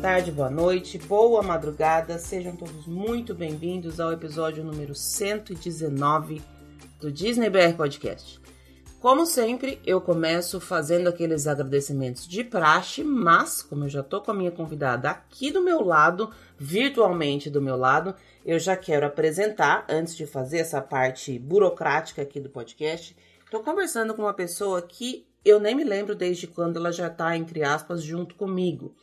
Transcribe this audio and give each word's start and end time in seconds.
tarde, 0.00 0.32
boa 0.32 0.48
noite, 0.48 0.96
boa 0.96 1.42
madrugada. 1.42 2.18
Sejam 2.18 2.56
todos 2.56 2.86
muito 2.86 3.34
bem-vindos 3.34 4.00
ao 4.00 4.10
episódio 4.10 4.64
número 4.64 4.94
119 4.94 6.40
do 6.98 7.12
Disney 7.12 7.50
BR 7.50 7.76
Podcast. 7.76 8.40
Como 8.98 9.26
sempre, 9.26 9.78
eu 9.84 10.00
começo 10.00 10.58
fazendo 10.58 11.08
aqueles 11.08 11.46
agradecimentos 11.46 12.26
de 12.26 12.42
praxe, 12.42 13.04
mas 13.04 13.60
como 13.60 13.84
eu 13.84 13.90
já 13.90 14.02
tô 14.02 14.22
com 14.22 14.30
a 14.30 14.34
minha 14.34 14.50
convidada 14.50 15.10
aqui 15.10 15.50
do 15.50 15.60
meu 15.60 15.84
lado, 15.84 16.30
virtualmente 16.56 17.50
do 17.50 17.60
meu 17.60 17.76
lado, 17.76 18.14
eu 18.42 18.58
já 18.58 18.78
quero 18.78 19.04
apresentar, 19.04 19.84
antes 19.86 20.16
de 20.16 20.24
fazer 20.24 20.60
essa 20.60 20.80
parte 20.80 21.38
burocrática 21.38 22.22
aqui 22.22 22.40
do 22.40 22.48
podcast, 22.48 23.14
tô 23.50 23.60
conversando 23.60 24.14
com 24.14 24.22
uma 24.22 24.32
pessoa 24.32 24.80
que 24.80 25.26
eu 25.44 25.60
nem 25.60 25.74
me 25.74 25.84
lembro 25.84 26.14
desde 26.14 26.46
quando 26.46 26.78
ela 26.78 26.90
já 26.90 27.10
tá, 27.10 27.36
entre 27.36 27.62
aspas, 27.62 28.02
junto 28.02 28.34
comigo. 28.34 28.94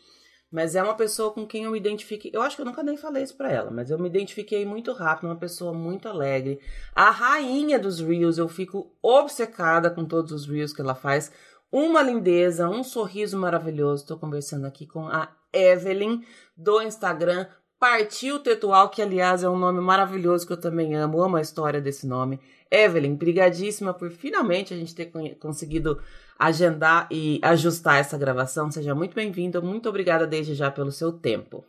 Mas 0.51 0.75
é 0.75 0.81
uma 0.81 0.95
pessoa 0.95 1.33
com 1.33 1.45
quem 1.45 1.63
eu 1.63 1.71
me 1.71 1.77
identifiquei. 1.77 2.31
Eu 2.33 2.41
acho 2.41 2.55
que 2.55 2.61
eu 2.61 2.65
nunca 2.65 2.81
nem 2.81 2.95
falei 2.95 3.23
isso 3.23 3.35
pra 3.35 3.51
ela, 3.51 3.69
mas 3.69 3.89
eu 3.89 3.99
me 3.99 4.07
identifiquei 4.07 4.65
muito 4.65 4.93
rápido, 4.93 5.25
uma 5.25 5.35
pessoa 5.35 5.73
muito 5.73 6.07
alegre. 6.07 6.59
A 6.95 7.09
rainha 7.09 7.77
dos 7.77 7.99
Reels, 7.99 8.37
eu 8.37 8.47
fico 8.47 8.95
obcecada 9.01 9.89
com 9.89 10.05
todos 10.05 10.31
os 10.31 10.47
Reels 10.47 10.71
que 10.71 10.81
ela 10.81 10.95
faz. 10.95 11.31
Uma 11.70 12.01
lindeza, 12.01 12.70
um 12.70 12.81
sorriso 12.81 13.37
maravilhoso. 13.37 14.03
Estou 14.03 14.17
conversando 14.17 14.65
aqui 14.65 14.87
com 14.87 15.07
a 15.07 15.29
Evelyn 15.51 16.21
do 16.55 16.81
Instagram 16.81 17.45
Partiu 17.79 18.39
Tetual, 18.39 18.89
que 18.89 19.04
aliás 19.04 19.43
é 19.43 19.49
um 19.49 19.57
nome 19.57 19.79
maravilhoso 19.79 20.48
que 20.48 20.54
eu 20.54 20.59
também 20.59 20.95
amo, 20.95 21.21
amo 21.21 21.37
a 21.37 21.41
história 21.41 21.79
desse 21.79 22.07
nome. 22.07 22.39
Evelyn, 22.71 23.15
brigadíssima 23.15 23.93
por 23.93 24.09
finalmente 24.09 24.73
a 24.73 24.77
gente 24.77 24.95
ter 24.95 25.11
conseguido 25.39 26.01
agendar 26.38 27.07
e 27.12 27.40
ajustar 27.43 27.99
essa 27.99 28.18
gravação. 28.18 28.71
Seja 28.71 28.93
muito 28.93 29.16
bem-vinda, 29.16 29.62
muito 29.62 29.90
obrigada 29.90 30.27
desde 30.27 30.55
já 30.55 30.70
pelo 30.71 30.91
seu 30.91 31.12
tempo. 31.12 31.66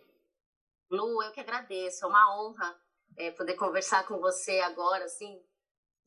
Lu, 0.90 1.22
eu 1.22 1.32
que 1.32 1.40
agradeço, 1.40 2.04
é 2.04 2.08
uma 2.08 2.40
honra 2.40 2.76
é, 3.16 3.30
poder 3.30 3.54
conversar 3.54 4.06
com 4.06 4.18
você 4.18 4.58
agora, 4.60 5.04
assim, 5.04 5.38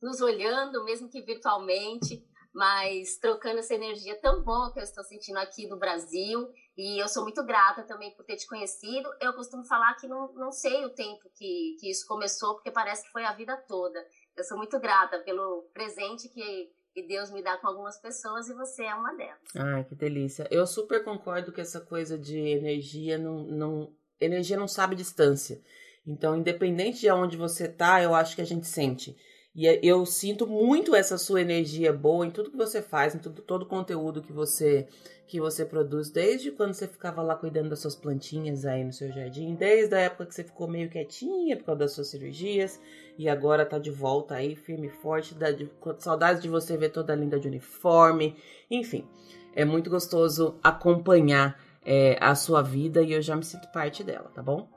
nos 0.00 0.20
olhando, 0.20 0.84
mesmo 0.84 1.08
que 1.08 1.22
virtualmente 1.22 2.26
mas 2.54 3.16
trocando 3.18 3.60
essa 3.60 3.74
energia 3.74 4.20
tão 4.20 4.44
boa 4.44 4.72
que 4.72 4.78
eu 4.78 4.82
estou 4.82 5.02
sentindo 5.04 5.38
aqui 5.38 5.66
no 5.66 5.78
Brasil. 5.78 6.48
E 6.76 7.02
eu 7.02 7.08
sou 7.08 7.22
muito 7.22 7.44
grata 7.44 7.82
também 7.84 8.14
por 8.14 8.24
ter 8.24 8.36
te 8.36 8.46
conhecido. 8.46 9.08
Eu 9.20 9.32
costumo 9.32 9.64
falar 9.64 9.94
que 9.94 10.06
não, 10.06 10.32
não 10.34 10.52
sei 10.52 10.84
o 10.84 10.94
tempo 10.94 11.30
que, 11.34 11.76
que 11.80 11.90
isso 11.90 12.06
começou, 12.06 12.54
porque 12.54 12.70
parece 12.70 13.04
que 13.04 13.10
foi 13.10 13.24
a 13.24 13.32
vida 13.32 13.56
toda. 13.66 13.98
Eu 14.36 14.44
sou 14.44 14.58
muito 14.58 14.78
grata 14.78 15.18
pelo 15.20 15.70
presente 15.72 16.28
que, 16.28 16.70
que 16.92 17.02
Deus 17.02 17.30
me 17.30 17.42
dá 17.42 17.56
com 17.56 17.66
algumas 17.66 17.96
pessoas 17.96 18.48
e 18.48 18.54
você 18.54 18.84
é 18.84 18.94
uma 18.94 19.14
delas. 19.14 19.38
Ai, 19.56 19.84
que 19.84 19.94
delícia. 19.94 20.46
Eu 20.50 20.66
super 20.66 21.02
concordo 21.02 21.52
que 21.52 21.60
essa 21.60 21.80
coisa 21.80 22.18
de 22.18 22.38
energia 22.38 23.18
não, 23.18 23.44
não 23.44 23.92
energia 24.20 24.56
não 24.56 24.68
sabe 24.68 24.94
distância. 24.94 25.60
Então, 26.06 26.36
independente 26.36 27.00
de 27.00 27.10
onde 27.10 27.36
você 27.36 27.68
tá, 27.68 28.02
eu 28.02 28.14
acho 28.14 28.34
que 28.34 28.42
a 28.42 28.46
gente 28.46 28.66
sente. 28.66 29.16
E 29.54 29.66
é, 29.66 29.78
eu 29.82 30.04
sinto 30.06 30.46
muito 30.46 30.94
essa 30.94 31.18
sua 31.18 31.40
energia 31.40 31.92
boa 31.92 32.26
em 32.26 32.30
tudo 32.30 32.50
que 32.50 32.56
você 32.56 32.80
faz, 32.80 33.14
em 33.14 33.18
tudo, 33.18 33.42
todo 33.42 33.62
o 33.62 33.66
conteúdo 33.66 34.22
que 34.22 34.32
você 34.32 34.86
que 35.26 35.40
você 35.40 35.64
produz, 35.64 36.10
desde 36.10 36.50
quando 36.50 36.74
você 36.74 36.86
ficava 36.86 37.22
lá 37.22 37.34
cuidando 37.34 37.70
das 37.70 37.78
suas 37.78 37.96
plantinhas 37.96 38.66
aí 38.66 38.84
no 38.84 38.92
seu 38.92 39.10
jardim, 39.10 39.54
desde 39.54 39.94
a 39.94 40.00
época 40.00 40.26
que 40.26 40.34
você 40.34 40.44
ficou 40.44 40.68
meio 40.68 40.90
quietinha 40.90 41.56
por 41.56 41.64
causa 41.64 41.78
das 41.78 41.92
suas 41.92 42.08
cirurgias 42.08 42.78
e 43.16 43.30
agora 43.30 43.64
tá 43.64 43.78
de 43.78 43.90
volta 43.90 44.34
aí, 44.34 44.54
firme 44.54 44.88
e 44.88 44.90
forte, 44.90 45.34
dá 45.34 45.50
de, 45.50 45.70
saudades 46.00 46.42
de 46.42 46.50
você 46.50 46.76
ver 46.76 46.90
toda 46.90 47.14
linda 47.14 47.40
de 47.40 47.48
uniforme, 47.48 48.36
enfim, 48.70 49.08
é 49.54 49.64
muito 49.64 49.88
gostoso 49.88 50.58
acompanhar 50.62 51.58
é, 51.82 52.18
a 52.20 52.34
sua 52.34 52.60
vida 52.60 53.00
e 53.00 53.12
eu 53.12 53.22
já 53.22 53.34
me 53.34 53.42
sinto 53.42 53.72
parte 53.72 54.04
dela, 54.04 54.30
tá 54.34 54.42
bom? 54.42 54.68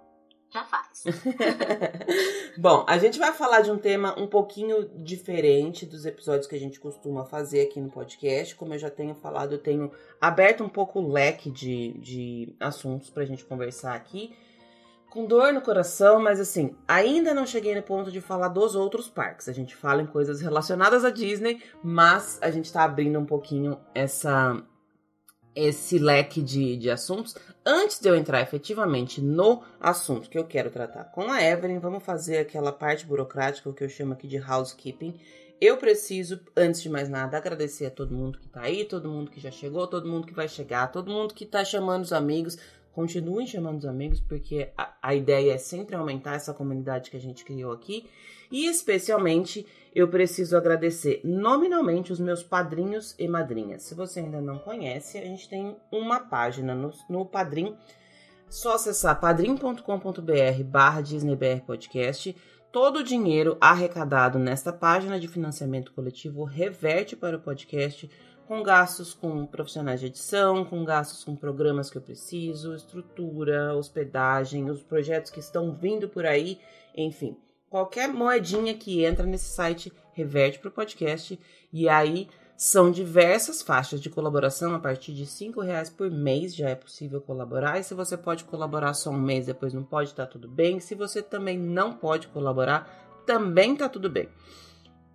já 0.56 0.64
faz. 0.64 0.95
Bom, 2.58 2.86
a 2.88 2.98
gente 2.98 3.20
vai 3.20 3.32
falar 3.34 3.62
de 3.62 3.72
um 3.72 3.78
tema 3.78 4.18
um 4.20 4.28
pouquinho 4.28 4.90
diferente 4.96 5.86
dos 5.86 6.06
episódios 6.06 6.48
que 6.48 6.56
a 6.56 6.60
gente 6.60 6.80
costuma 6.80 7.26
fazer 7.26 7.62
aqui 7.62 7.80
no 7.80 7.90
podcast. 7.90 8.56
Como 8.56 8.74
eu 8.74 8.80
já 8.80 8.90
tenho 8.90 9.16
falado, 9.16 9.54
eu 9.54 9.60
tenho 9.60 9.92
aberto 10.20 10.64
um 10.64 10.70
pouco 10.70 11.00
o 11.00 11.12
leque 11.12 11.52
de, 11.52 11.94
de 12.00 12.56
assuntos 12.60 13.10
pra 13.10 13.26
gente 13.26 13.46
conversar 13.46 13.94
aqui. 13.94 14.36
Com 15.10 15.26
dor 15.26 15.54
no 15.54 15.62
coração, 15.62 16.20
mas 16.20 16.42
assim, 16.42 16.76
ainda 16.86 17.34
não 17.34 17.46
cheguei 17.46 17.74
no 17.74 17.82
ponto 17.82 18.12
de 18.12 18.20
falar 18.20 18.50
dos 18.50 18.76
outros 18.76 19.08
parques. 19.08 19.48
A 19.48 19.54
gente 19.54 19.74
fala 19.74 20.02
em 20.02 20.06
coisas 20.06 20.42
relacionadas 20.42 21.06
à 21.06 21.10
Disney, 21.10 21.62
mas 21.82 22.38
a 22.42 22.52
gente 22.52 22.72
tá 22.72 22.84
abrindo 22.84 23.18
um 23.18 23.26
pouquinho 23.26 23.80
essa 23.94 24.62
esse 25.56 25.98
leque 25.98 26.42
de, 26.42 26.76
de 26.76 26.90
assuntos. 26.92 27.36
Antes 27.66 28.00
de 28.00 28.10
eu 28.10 28.16
entrar 28.16 28.42
efetivamente 28.42 29.22
no 29.22 29.64
assunto 29.80 30.30
que 30.30 30.38
eu 30.38 30.46
quero 30.46 30.70
tratar 30.70 31.06
com 31.06 31.32
a 31.32 31.42
Evelyn, 31.42 31.80
vamos 31.80 32.04
fazer 32.04 32.38
aquela 32.38 32.72
parte 32.72 33.06
burocrática, 33.06 33.70
o 33.70 33.74
que 33.74 33.84
eu 33.84 33.90
chamo 33.90 34.14
aqui 34.14 34.28
de 34.28 34.38
housekeeping. 34.38 35.20
Eu 35.60 35.78
preciso, 35.78 36.42
antes 36.56 36.82
de 36.82 36.90
mais 36.90 37.08
nada, 37.08 37.38
agradecer 37.38 37.86
a 37.86 37.92
todo 37.92 38.14
mundo 38.14 38.38
que 38.38 38.50
tá 38.50 38.62
aí, 38.62 38.84
todo 38.84 39.10
mundo 39.10 39.32
que 39.32 39.40
já 39.40 39.50
chegou, 39.50 39.88
todo 39.88 40.08
mundo 40.08 40.28
que 40.28 40.34
vai 40.34 40.50
chegar, 40.50 40.92
todo 40.92 41.10
mundo 41.10 41.34
que 41.34 41.46
tá 41.46 41.64
chamando 41.64 42.04
os 42.04 42.12
amigos. 42.12 42.58
Continuem 42.92 43.48
chamando 43.48 43.80
os 43.80 43.86
amigos, 43.86 44.20
porque 44.20 44.70
a, 44.78 44.94
a 45.02 45.16
ideia 45.16 45.54
é 45.54 45.58
sempre 45.58 45.96
aumentar 45.96 46.36
essa 46.36 46.54
comunidade 46.54 47.10
que 47.10 47.18
a 47.18 47.22
gente 47.22 47.46
criou 47.46 47.72
aqui. 47.72 48.06
E 48.52 48.68
especialmente 48.68 49.66
eu 49.96 50.10
preciso 50.10 50.58
agradecer 50.58 51.22
nominalmente 51.24 52.12
os 52.12 52.20
meus 52.20 52.44
padrinhos 52.44 53.16
e 53.18 53.30
madrinhas. 53.30 53.84
Se 53.84 53.96
você 53.96 54.20
ainda 54.20 54.42
não 54.42 54.60
conhece, 54.60 55.18
a 55.18 55.22
gente 55.22 55.48
tem 55.48 55.78
uma 55.90 56.20
página 56.20 56.76
no, 56.76 56.92
no 57.10 57.26
Padrim. 57.26 57.74
Só 58.50 58.76
acessar 58.76 59.20
padrim.com.br 59.22 60.64
barra 60.66 61.00
DisneyBR 61.00 61.62
Podcast. 61.62 62.36
Todo 62.74 62.98
o 63.00 63.04
dinheiro 63.04 63.58
arrecadado 63.62 64.38
nesta 64.38 64.74
página 64.74 65.18
de 65.18 65.30
financiamento 65.30 65.94
coletivo 65.94 66.44
reverte 66.44 67.16
para 67.16 67.38
o 67.38 67.42
podcast 67.42 68.10
com 68.46 68.62
gastos 68.62 69.14
com 69.14 69.46
profissionais 69.46 70.02
de 70.02 70.08
edição, 70.08 70.66
com 70.66 70.84
gastos 70.84 71.24
com 71.24 71.38
programas 71.38 71.90
que 71.90 71.98
eu 71.98 72.02
preciso, 72.02 72.76
estrutura, 72.76 73.74
hospedagem, 73.74 74.70
os 74.70 74.84
projetos 74.84 75.32
que 75.32 75.40
estão 75.40 75.74
vindo 75.74 76.10
por 76.10 76.26
aí, 76.26 76.60
enfim 76.96 77.38
qualquer 77.76 78.08
moedinha 78.08 78.74
que 78.74 79.04
entra 79.04 79.26
nesse 79.26 79.50
site 79.54 79.92
reverte 80.14 80.60
para 80.60 80.70
o 80.70 80.72
podcast. 80.72 81.38
E 81.74 81.90
aí 81.90 82.30
são 82.56 82.90
diversas 82.90 83.62
faixas 83.62 84.00
de 84.00 84.10
colaboração. 84.10 84.74
A 84.74 84.80
partir 84.80 85.14
de 85.14 85.26
cinco 85.26 85.60
reais 85.60 85.90
por 85.90 86.10
mês 86.10 86.56
já 86.56 86.70
é 86.70 86.76
possível 86.76 87.20
colaborar. 87.20 87.78
E 87.78 87.84
se 87.84 87.94
você 87.94 88.16
pode 88.16 88.46
colaborar 88.46 88.94
só 88.94 89.10
um 89.10 89.20
mês 89.20 89.46
depois 89.46 89.74
não 89.74 89.84
pode 89.84 90.14
tá 90.14 90.26
tudo 90.26 90.48
bem. 90.48 90.80
Se 90.80 90.96
você 90.96 91.22
também 91.22 91.60
não 91.60 91.92
pode 91.92 92.30
colaborar 92.30 92.90
também 93.26 93.76
tá 93.76 93.90
tudo 93.90 94.10
bem. 94.10 94.30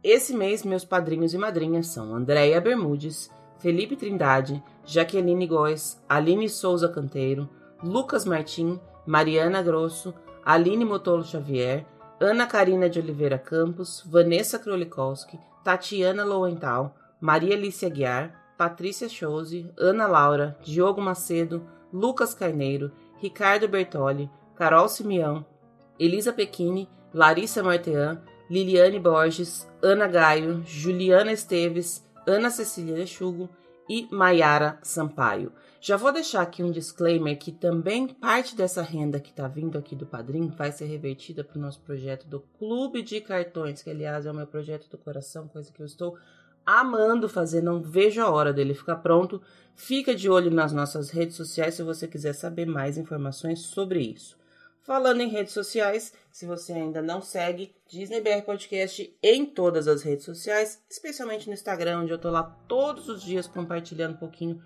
Esse 0.05 0.35
mês 0.35 0.63
meus 0.63 0.85
padrinhos 0.85 1.33
e 1.33 1.39
madrinhas 1.39 1.87
são 1.87 2.15
Andréia 2.15 2.61
Bermudes 2.61 3.31
Felipe 3.59 3.97
Trindade 3.97 4.63
Jaqueline 4.85 5.47
Góes 5.47 5.99
Aline 6.07 6.47
Souza 6.51 6.91
Canteiro 6.91 7.49
Lucas 7.83 8.27
Martim 8.27 8.79
Mariana 9.07 9.63
Grosso 9.63 10.13
Aline 10.45 10.85
Motolo 10.85 11.25
Xavier 11.25 11.87
Ana 12.21 12.47
Karina 12.47 12.87
de 12.87 13.01
Oliveira 13.01 13.39
Campos, 13.39 14.05
Vanessa 14.07 14.59
Krolikowski, 14.59 15.39
Tatiana 15.65 16.23
Lowenthal, 16.23 16.95
Maria 17.19 17.55
Alicia 17.55 17.89
Guiar, 17.89 18.33
Patrícia 18.59 19.09
Chose, 19.09 19.73
Ana 19.79 20.07
Laura, 20.07 20.55
Diogo 20.63 21.01
Macedo, 21.01 21.67
Lucas 21.91 22.35
Carneiro, 22.35 22.93
Ricardo 23.23 23.67
Bertoli, 23.67 24.31
Carol 24.55 24.87
Simeão, 24.91 25.47
Elisa 25.99 26.31
Pequini, 26.31 26.87
Larissa 27.15 27.63
Martean, 27.63 28.21
Liliane 28.51 28.99
Borges, 28.99 29.67
Ana 29.83 30.07
Gaio, 30.07 30.63
Juliana 30.67 31.33
Esteves, 31.33 32.05
Ana 32.27 32.51
Cecília 32.51 32.97
Lechugo 32.97 33.49
e 33.89 34.07
Maiara 34.11 34.79
Sampaio. 34.83 35.53
Já 35.83 35.97
vou 35.97 36.13
deixar 36.13 36.43
aqui 36.43 36.63
um 36.63 36.71
disclaimer 36.71 37.39
que 37.39 37.51
também 37.51 38.07
parte 38.07 38.55
dessa 38.55 38.83
renda 38.83 39.19
que 39.19 39.31
está 39.31 39.49
vindo 39.49 39.79
aqui 39.79 39.97
do 39.97 40.05
Padrim 40.05 40.49
vai 40.49 40.71
ser 40.71 40.85
revertida 40.85 41.43
para 41.43 41.57
o 41.57 41.61
nosso 41.61 41.81
projeto 41.81 42.27
do 42.27 42.41
Clube 42.59 43.01
de 43.01 43.19
Cartões, 43.19 43.83
que 43.83 43.89
aliás 43.89 44.27
é 44.27 44.31
o 44.31 44.35
meu 44.35 44.47
projeto 44.47 44.91
do 44.91 44.99
coração, 44.99 45.49
coisa 45.49 45.73
que 45.73 45.81
eu 45.81 45.87
estou 45.87 46.19
amando 46.67 47.31
fazer, 47.31 47.63
não 47.63 47.81
vejo 47.81 48.21
a 48.21 48.31
hora 48.31 48.53
dele 48.53 48.75
ficar 48.75 48.97
pronto. 48.97 49.41
Fica 49.75 50.15
de 50.15 50.29
olho 50.29 50.51
nas 50.51 50.71
nossas 50.71 51.09
redes 51.09 51.37
sociais 51.37 51.77
se 51.77 51.83
você 51.83 52.07
quiser 52.07 52.35
saber 52.35 52.67
mais 52.67 52.99
informações 52.99 53.61
sobre 53.61 54.01
isso. 54.01 54.39
Falando 54.83 55.23
em 55.23 55.31
redes 55.31 55.55
sociais, 55.55 56.13
se 56.31 56.45
você 56.45 56.75
ainda 56.75 57.01
não 57.01 57.23
segue 57.23 57.75
Disney 57.89 58.21
BR 58.21 58.43
Podcast 58.45 59.17
em 59.23 59.47
todas 59.47 59.89
as 59.89 60.03
redes 60.03 60.27
sociais, 60.27 60.83
especialmente 60.91 61.47
no 61.47 61.55
Instagram, 61.55 62.01
onde 62.01 62.13
eu 62.13 62.19
tô 62.19 62.29
lá 62.29 62.43
todos 62.69 63.09
os 63.09 63.23
dias 63.23 63.47
compartilhando 63.47 64.15
um 64.15 64.19
pouquinho 64.19 64.61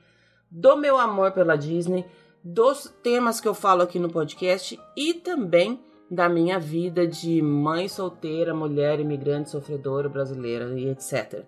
do 0.54 0.76
meu 0.76 0.96
amor 0.96 1.32
pela 1.32 1.56
Disney, 1.56 2.06
dos 2.42 2.94
temas 3.02 3.40
que 3.40 3.48
eu 3.48 3.54
falo 3.54 3.82
aqui 3.82 3.98
no 3.98 4.08
podcast 4.08 4.78
e 4.96 5.14
também 5.14 5.82
da 6.08 6.28
minha 6.28 6.60
vida 6.60 7.08
de 7.08 7.42
mãe 7.42 7.88
solteira, 7.88 8.54
mulher 8.54 9.00
imigrante, 9.00 9.50
sofredora 9.50 10.08
brasileira 10.08 10.78
e 10.78 10.88
etc. 10.88 11.42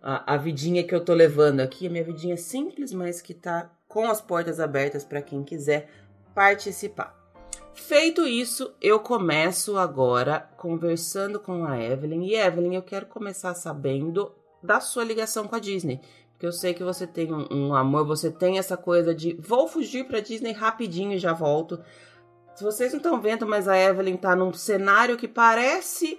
A, 0.00 0.34
a 0.34 0.36
vidinha 0.36 0.84
que 0.84 0.94
eu 0.94 1.04
tô 1.04 1.12
levando 1.12 1.58
aqui, 1.58 1.88
a 1.88 1.90
minha 1.90 2.04
vidinha 2.04 2.36
simples, 2.36 2.92
mas 2.92 3.20
que 3.20 3.34
tá 3.34 3.68
com 3.88 4.08
as 4.08 4.20
portas 4.20 4.60
abertas 4.60 5.04
para 5.04 5.20
quem 5.20 5.42
quiser 5.42 5.90
participar. 6.32 7.18
Feito 7.74 8.28
isso, 8.28 8.72
eu 8.80 9.00
começo 9.00 9.76
agora 9.76 10.48
conversando 10.56 11.40
com 11.40 11.64
a 11.64 11.82
Evelyn. 11.82 12.26
E 12.26 12.36
Evelyn, 12.36 12.76
eu 12.76 12.82
quero 12.82 13.06
começar 13.06 13.54
sabendo 13.54 14.32
da 14.62 14.78
sua 14.80 15.02
ligação 15.02 15.48
com 15.48 15.56
a 15.56 15.58
Disney. 15.58 16.00
Porque 16.42 16.48
eu 16.48 16.52
sei 16.52 16.74
que 16.74 16.82
você 16.82 17.06
tem 17.06 17.32
um, 17.32 17.46
um 17.52 17.72
amor, 17.72 18.04
você 18.04 18.28
tem 18.28 18.58
essa 18.58 18.76
coisa 18.76 19.14
de 19.14 19.34
vou 19.34 19.68
fugir 19.68 20.08
para 20.08 20.18
Disney 20.18 20.50
rapidinho 20.50 21.12
e 21.12 21.18
já 21.18 21.32
volto. 21.32 21.80
Se 22.56 22.64
vocês 22.64 22.90
não 22.90 22.96
estão 22.96 23.20
vendo, 23.20 23.46
mas 23.46 23.68
a 23.68 23.78
Evelyn 23.78 24.16
tá 24.16 24.34
num 24.34 24.52
cenário 24.52 25.16
que 25.16 25.28
parece 25.28 26.18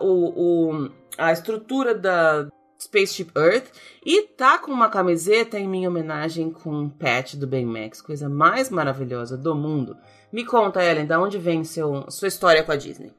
o, 0.00 0.70
o, 0.70 0.90
a 1.18 1.32
estrutura 1.32 1.96
da 1.96 2.48
Spaceship 2.80 3.32
Earth 3.36 3.72
e 4.04 4.22
tá 4.22 4.56
com 4.56 4.70
uma 4.70 4.88
camiseta 4.88 5.58
em 5.58 5.66
minha 5.66 5.88
homenagem 5.88 6.52
com 6.52 6.70
um 6.70 6.88
patch 6.88 7.34
do 7.34 7.48
Baymax, 7.48 8.00
coisa 8.00 8.28
mais 8.28 8.70
maravilhosa 8.70 9.36
do 9.36 9.52
mundo. 9.52 9.96
Me 10.32 10.44
conta, 10.44 10.84
Ellen, 10.84 11.06
da 11.06 11.20
onde 11.20 11.38
vem 11.38 11.64
seu, 11.64 12.08
sua 12.08 12.28
história 12.28 12.62
com 12.62 12.70
a 12.70 12.76
Disney? 12.76 13.12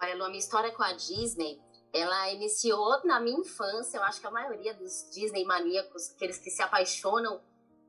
Olha, 0.00 0.14
Lu, 0.14 0.22
a 0.22 0.28
minha 0.28 0.38
história 0.38 0.70
com 0.70 0.84
a 0.84 0.92
Disney, 0.92 1.58
ela 2.00 2.30
iniciou 2.32 3.04
na 3.04 3.20
minha 3.20 3.38
infância. 3.38 3.98
Eu 3.98 4.02
acho 4.04 4.20
que 4.20 4.26
a 4.26 4.30
maioria 4.30 4.74
dos 4.74 5.08
Disney 5.10 5.44
maníacos, 5.44 6.10
aqueles 6.10 6.38
que 6.38 6.50
se 6.50 6.62
apaixonam 6.62 7.40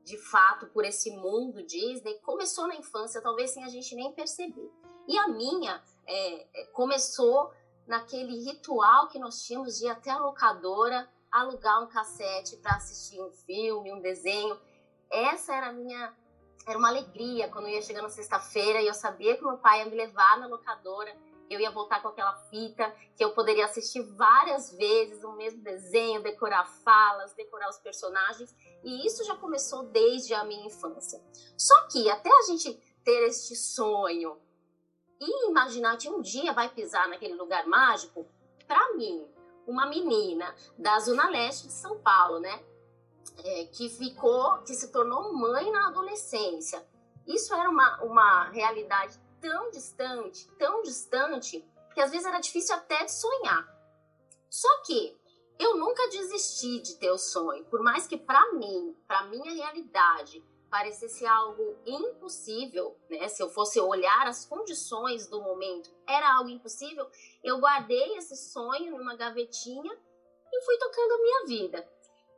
de 0.04 0.16
fato 0.16 0.66
por 0.68 0.84
esse 0.84 1.10
mundo 1.10 1.62
Disney, 1.62 2.14
começou 2.20 2.66
na 2.66 2.76
infância, 2.76 3.20
talvez 3.20 3.50
sem 3.50 3.64
a 3.64 3.68
gente 3.68 3.94
nem 3.94 4.12
perceber. 4.12 4.70
E 5.06 5.18
a 5.18 5.28
minha 5.28 5.82
é, 6.06 6.62
é 6.62 6.64
começou 6.72 7.52
naquele 7.86 8.44
ritual 8.44 9.08
que 9.08 9.18
nós 9.18 9.42
tínhamos 9.42 9.78
de 9.78 9.86
ir 9.86 9.88
até 9.88 10.10
a 10.10 10.18
locadora, 10.18 11.08
alugar 11.30 11.82
um 11.82 11.86
cassete 11.86 12.56
para 12.56 12.76
assistir 12.76 13.20
um 13.20 13.30
filme, 13.30 13.92
um 13.92 14.00
desenho. 14.00 14.58
Essa 15.10 15.54
era 15.54 15.68
a 15.68 15.72
minha 15.72 16.14
era 16.66 16.78
uma 16.78 16.88
alegria 16.88 17.48
quando 17.48 17.66
eu 17.66 17.72
ia 17.72 17.82
chegar 17.82 18.02
na 18.02 18.10
sexta-feira 18.10 18.82
e 18.82 18.86
eu 18.86 18.92
sabia 18.92 19.36
que 19.36 19.42
meu 19.42 19.56
pai 19.56 19.80
ia 19.80 19.86
me 19.86 19.96
levar 19.96 20.38
na 20.38 20.46
locadora, 20.46 21.16
eu 21.50 21.60
ia 21.60 21.70
voltar 21.70 22.00
com 22.02 22.08
aquela 22.08 22.34
fita, 22.50 22.94
que 23.16 23.24
eu 23.24 23.32
poderia 23.32 23.64
assistir 23.64 24.02
várias 24.02 24.72
vezes 24.72 25.22
o 25.24 25.32
mesmo 25.32 25.62
desenho, 25.62 26.22
decorar 26.22 26.64
falas, 26.84 27.32
decorar 27.34 27.68
os 27.68 27.78
personagens, 27.78 28.54
e 28.84 29.06
isso 29.06 29.24
já 29.24 29.36
começou 29.36 29.84
desde 29.84 30.34
a 30.34 30.44
minha 30.44 30.66
infância. 30.66 31.22
Só 31.56 31.86
que 31.88 32.08
até 32.10 32.30
a 32.30 32.42
gente 32.42 32.72
ter 33.04 33.26
este 33.26 33.56
sonho 33.56 34.38
e 35.20 35.48
imaginar 35.48 35.96
que 35.96 36.08
um 36.08 36.20
dia 36.20 36.52
vai 36.52 36.68
pisar 36.68 37.08
naquele 37.08 37.34
lugar 37.34 37.66
mágico, 37.66 38.26
para 38.66 38.94
mim, 38.94 39.26
uma 39.66 39.86
menina 39.86 40.54
da 40.78 40.98
zona 41.00 41.28
leste 41.28 41.66
de 41.66 41.72
São 41.72 41.98
Paulo, 41.98 42.38
né? 42.38 42.62
é, 43.44 43.64
que 43.66 43.88
ficou, 43.88 44.58
que 44.58 44.74
se 44.74 44.90
tornou 44.90 45.32
mãe 45.32 45.70
na 45.70 45.88
adolescência. 45.88 46.84
Isso 47.26 47.54
era 47.54 47.68
uma, 47.68 48.02
uma 48.02 48.44
realidade 48.50 49.18
tão 49.40 49.70
distante, 49.70 50.48
tão 50.58 50.82
distante, 50.82 51.64
que 51.94 52.00
às 52.00 52.10
vezes 52.10 52.26
era 52.26 52.40
difícil 52.40 52.74
até 52.74 53.04
de 53.04 53.12
sonhar. 53.12 53.66
Só 54.50 54.68
que 54.82 55.18
eu 55.58 55.76
nunca 55.76 56.08
desisti 56.08 56.80
de 56.80 56.96
ter 56.96 57.10
o 57.10 57.18
sonho, 57.18 57.64
por 57.64 57.82
mais 57.82 58.06
que 58.06 58.16
para 58.16 58.52
mim, 58.52 58.96
para 59.06 59.26
minha 59.26 59.52
realidade, 59.52 60.42
parecesse 60.70 61.26
algo 61.26 61.76
impossível, 61.86 62.96
né? 63.10 63.26
Se 63.28 63.42
eu 63.42 63.48
fosse 63.48 63.80
olhar 63.80 64.26
as 64.26 64.44
condições 64.44 65.26
do 65.26 65.42
momento, 65.42 65.90
era 66.06 66.36
algo 66.36 66.50
impossível. 66.50 67.10
Eu 67.42 67.58
guardei 67.58 68.16
esse 68.16 68.36
sonho 68.36 68.96
numa 68.96 69.16
gavetinha 69.16 69.92
e 70.52 70.64
fui 70.64 70.76
tocando 70.78 71.12
a 71.12 71.18
minha 71.18 71.46
vida. 71.46 71.88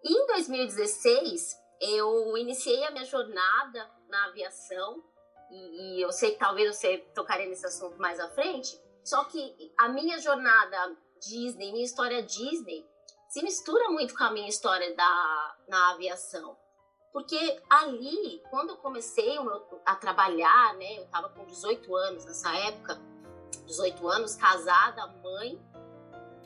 E 0.02 0.12
em 0.12 0.26
2016, 0.26 1.58
eu 1.81 2.37
iniciei 2.37 2.85
a 2.85 2.91
minha 2.91 3.05
jornada 3.05 3.91
na 4.08 4.26
aviação, 4.26 5.05
e, 5.50 5.97
e 5.99 6.02
eu 6.02 6.12
sei 6.12 6.32
que 6.32 6.38
talvez 6.38 6.76
você 6.76 6.99
tocaria 7.14 7.47
nesse 7.47 7.67
assunto 7.67 7.99
mais 7.99 8.19
à 8.20 8.29
frente, 8.29 8.81
só 9.05 9.25
que 9.25 9.73
a 9.79 9.88
minha 9.88 10.19
jornada 10.19 10.97
Disney, 11.20 11.73
minha 11.73 11.85
história 11.85 12.23
Disney, 12.23 12.87
se 13.29 13.43
mistura 13.43 13.91
muito 13.91 14.17
com 14.17 14.25
a 14.25 14.31
minha 14.31 14.49
história 14.49 14.94
da, 14.94 15.56
na 15.69 15.91
aviação. 15.93 16.56
Porque 17.12 17.61
ali, 17.69 18.43
quando 18.50 18.70
eu 18.70 18.76
comecei 18.76 19.37
a 19.85 19.97
trabalhar, 19.97 20.75
né, 20.75 20.99
eu 20.99 21.05
estava 21.05 21.29
com 21.29 21.44
18 21.44 21.94
anos 21.97 22.25
nessa 22.25 22.56
época, 22.56 23.00
18 23.67 24.08
anos, 24.08 24.37
casada, 24.37 25.06
mãe, 25.23 25.61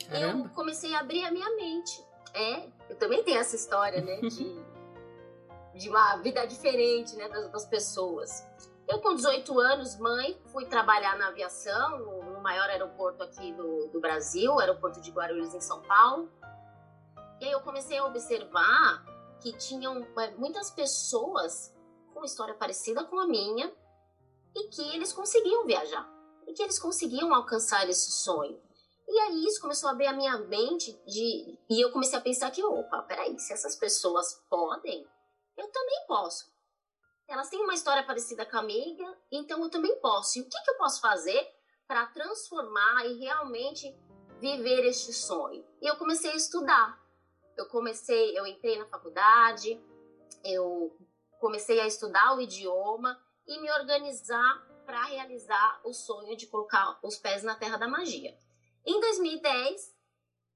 Caramba. 0.08 0.46
eu 0.46 0.54
comecei 0.54 0.94
a 0.94 1.00
abrir 1.00 1.24
a 1.24 1.30
minha 1.30 1.50
mente. 1.54 2.04
É, 2.32 2.68
eu 2.88 2.96
também 2.96 3.22
tenho 3.22 3.38
essa 3.38 3.56
história, 3.56 4.00
né, 4.00 4.20
de, 4.22 4.64
de 5.76 5.88
uma 5.88 6.16
vida 6.16 6.46
diferente, 6.46 7.14
né, 7.16 7.28
das, 7.28 7.50
das 7.50 7.66
pessoas. 7.66 8.44
Eu, 8.86 9.00
com 9.00 9.14
18 9.14 9.58
anos, 9.60 9.98
mãe, 9.98 10.38
fui 10.52 10.66
trabalhar 10.66 11.16
na 11.16 11.28
aviação, 11.28 11.98
no, 11.98 12.24
maior 12.44 12.68
aeroporto 12.68 13.22
aqui 13.22 13.54
do, 13.54 13.88
do 13.88 14.00
Brasil, 14.00 14.60
aeroporto 14.60 15.00
de 15.00 15.10
Guarulhos, 15.10 15.54
em 15.54 15.60
São 15.62 15.80
Paulo. 15.80 16.30
E 17.40 17.46
aí 17.46 17.52
eu 17.52 17.62
comecei 17.62 17.96
a 17.96 18.04
observar 18.04 19.02
que 19.40 19.56
tinham 19.56 20.06
é, 20.18 20.30
muitas 20.32 20.70
pessoas 20.70 21.74
com 22.12 22.22
história 22.22 22.54
parecida 22.54 23.02
com 23.04 23.18
a 23.18 23.26
minha 23.26 23.72
e 24.54 24.68
que 24.68 24.94
eles 24.94 25.10
conseguiam 25.12 25.64
viajar 25.64 26.06
e 26.46 26.52
que 26.52 26.62
eles 26.62 26.78
conseguiam 26.78 27.34
alcançar 27.34 27.88
esse 27.88 28.10
sonho. 28.12 28.60
E 29.08 29.18
aí 29.20 29.46
isso 29.46 29.60
começou 29.60 29.88
a 29.88 29.92
abrir 29.92 30.06
a 30.06 30.12
minha 30.12 30.36
mente 30.38 30.92
de 31.06 31.58
e 31.70 31.80
eu 31.82 31.90
comecei 31.90 32.18
a 32.18 32.22
pensar 32.22 32.50
que, 32.50 32.62
opa, 32.62 33.02
peraí, 33.02 33.38
se 33.38 33.54
essas 33.54 33.74
pessoas 33.74 34.42
podem, 34.50 35.06
eu 35.56 35.68
também 35.72 36.04
posso. 36.06 36.53
Elas 37.26 37.48
têm 37.48 37.62
uma 37.62 37.74
história 37.74 38.02
parecida 38.02 38.44
com 38.44 38.58
a 38.58 38.62
minha, 38.62 39.16
então 39.32 39.62
eu 39.62 39.70
também 39.70 39.98
posso. 40.00 40.38
E 40.38 40.42
o 40.42 40.48
que, 40.48 40.62
que 40.62 40.70
eu 40.70 40.76
posso 40.76 41.00
fazer 41.00 41.46
para 41.86 42.06
transformar 42.06 43.06
e 43.06 43.18
realmente 43.18 43.94
viver 44.40 44.84
este 44.86 45.12
sonho? 45.12 45.64
E 45.80 45.86
eu 45.86 45.96
comecei 45.96 46.30
a 46.30 46.36
estudar. 46.36 47.02
Eu 47.56 47.66
comecei, 47.66 48.38
eu 48.38 48.46
entrei 48.46 48.78
na 48.78 48.86
faculdade, 48.86 49.80
eu 50.44 50.96
comecei 51.40 51.80
a 51.80 51.86
estudar 51.86 52.36
o 52.36 52.40
idioma 52.40 53.18
e 53.46 53.60
me 53.60 53.70
organizar 53.70 54.66
para 54.84 55.04
realizar 55.04 55.80
o 55.84 55.92
sonho 55.92 56.36
de 56.36 56.46
colocar 56.46 56.98
os 57.02 57.16
pés 57.16 57.42
na 57.42 57.54
terra 57.54 57.76
da 57.76 57.88
magia. 57.88 58.36
Em 58.84 59.00
2010, 59.00 59.93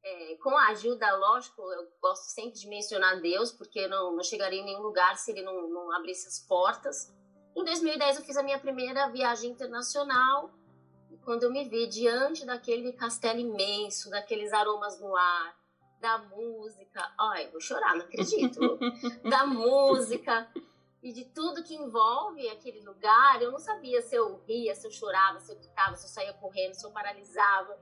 é, 0.03 0.37
com 0.37 0.57
a 0.57 0.69
ajuda, 0.69 1.17
lógico, 1.17 1.63
eu 1.73 1.89
gosto 2.01 2.25
sempre 2.31 2.59
de 2.59 2.69
mencionar 2.69 3.21
Deus, 3.21 3.53
porque 3.53 3.87
não, 3.89 4.15
não 4.15 4.23
chegaria 4.23 4.61
em 4.61 4.65
nenhum 4.65 4.83
lugar 4.83 5.17
se 5.17 5.31
ele 5.31 5.43
não, 5.43 5.69
não 5.69 5.93
abrisse 5.93 6.29
as 6.29 6.39
portas. 6.39 7.13
Em 7.57 7.65
2010, 7.65 8.19
eu 8.19 8.25
fiz 8.25 8.37
a 8.37 8.43
minha 8.43 8.59
primeira 8.59 9.09
viagem 9.09 9.51
internacional. 9.51 10.51
E 11.11 11.17
quando 11.19 11.43
eu 11.43 11.51
me 11.51 11.69
vi 11.69 11.87
diante 11.87 12.45
daquele 12.45 12.93
castelo 12.93 13.41
imenso, 13.41 14.11
daqueles 14.11 14.53
aromas 14.53 15.01
no 15.01 15.17
ar, 15.17 15.59
da 16.01 16.19
música, 16.19 17.13
ai, 17.19 17.51
vou 17.51 17.61
chorar, 17.61 17.97
não 17.97 18.05
acredito, 18.05 18.61
da 19.29 19.45
música 19.45 20.49
e 21.03 21.13
de 21.13 21.25
tudo 21.25 21.63
que 21.65 21.75
envolve 21.75 22.49
aquele 22.49 22.81
lugar, 22.83 23.41
eu 23.43 23.51
não 23.51 23.59
sabia 23.59 24.01
se 24.03 24.15
eu 24.15 24.41
ria, 24.47 24.75
se 24.75 24.87
eu 24.87 24.91
chorava, 24.91 25.41
se 25.41 25.53
eu 25.53 25.57
gritava, 25.57 25.97
se 25.97 26.05
eu 26.05 26.11
saía 26.11 26.33
correndo, 26.35 26.75
se 26.75 26.87
eu 26.87 26.91
paralisava 26.91 27.79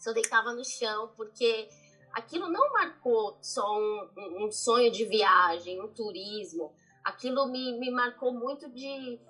se 0.00 0.08
eu 0.08 0.14
deitava 0.14 0.54
no 0.54 0.64
chão, 0.64 1.12
porque 1.14 1.68
aquilo 2.10 2.48
não 2.48 2.72
marcou 2.72 3.36
só 3.42 3.78
um, 3.78 4.08
um 4.16 4.50
sonho 4.50 4.90
de 4.90 5.04
viagem, 5.04 5.78
um 5.80 5.92
turismo. 5.92 6.72
Aquilo 7.04 7.46
me, 7.46 7.78
me 7.78 7.90
marcou 7.90 8.32
muito 8.32 8.70
de 8.70 9.20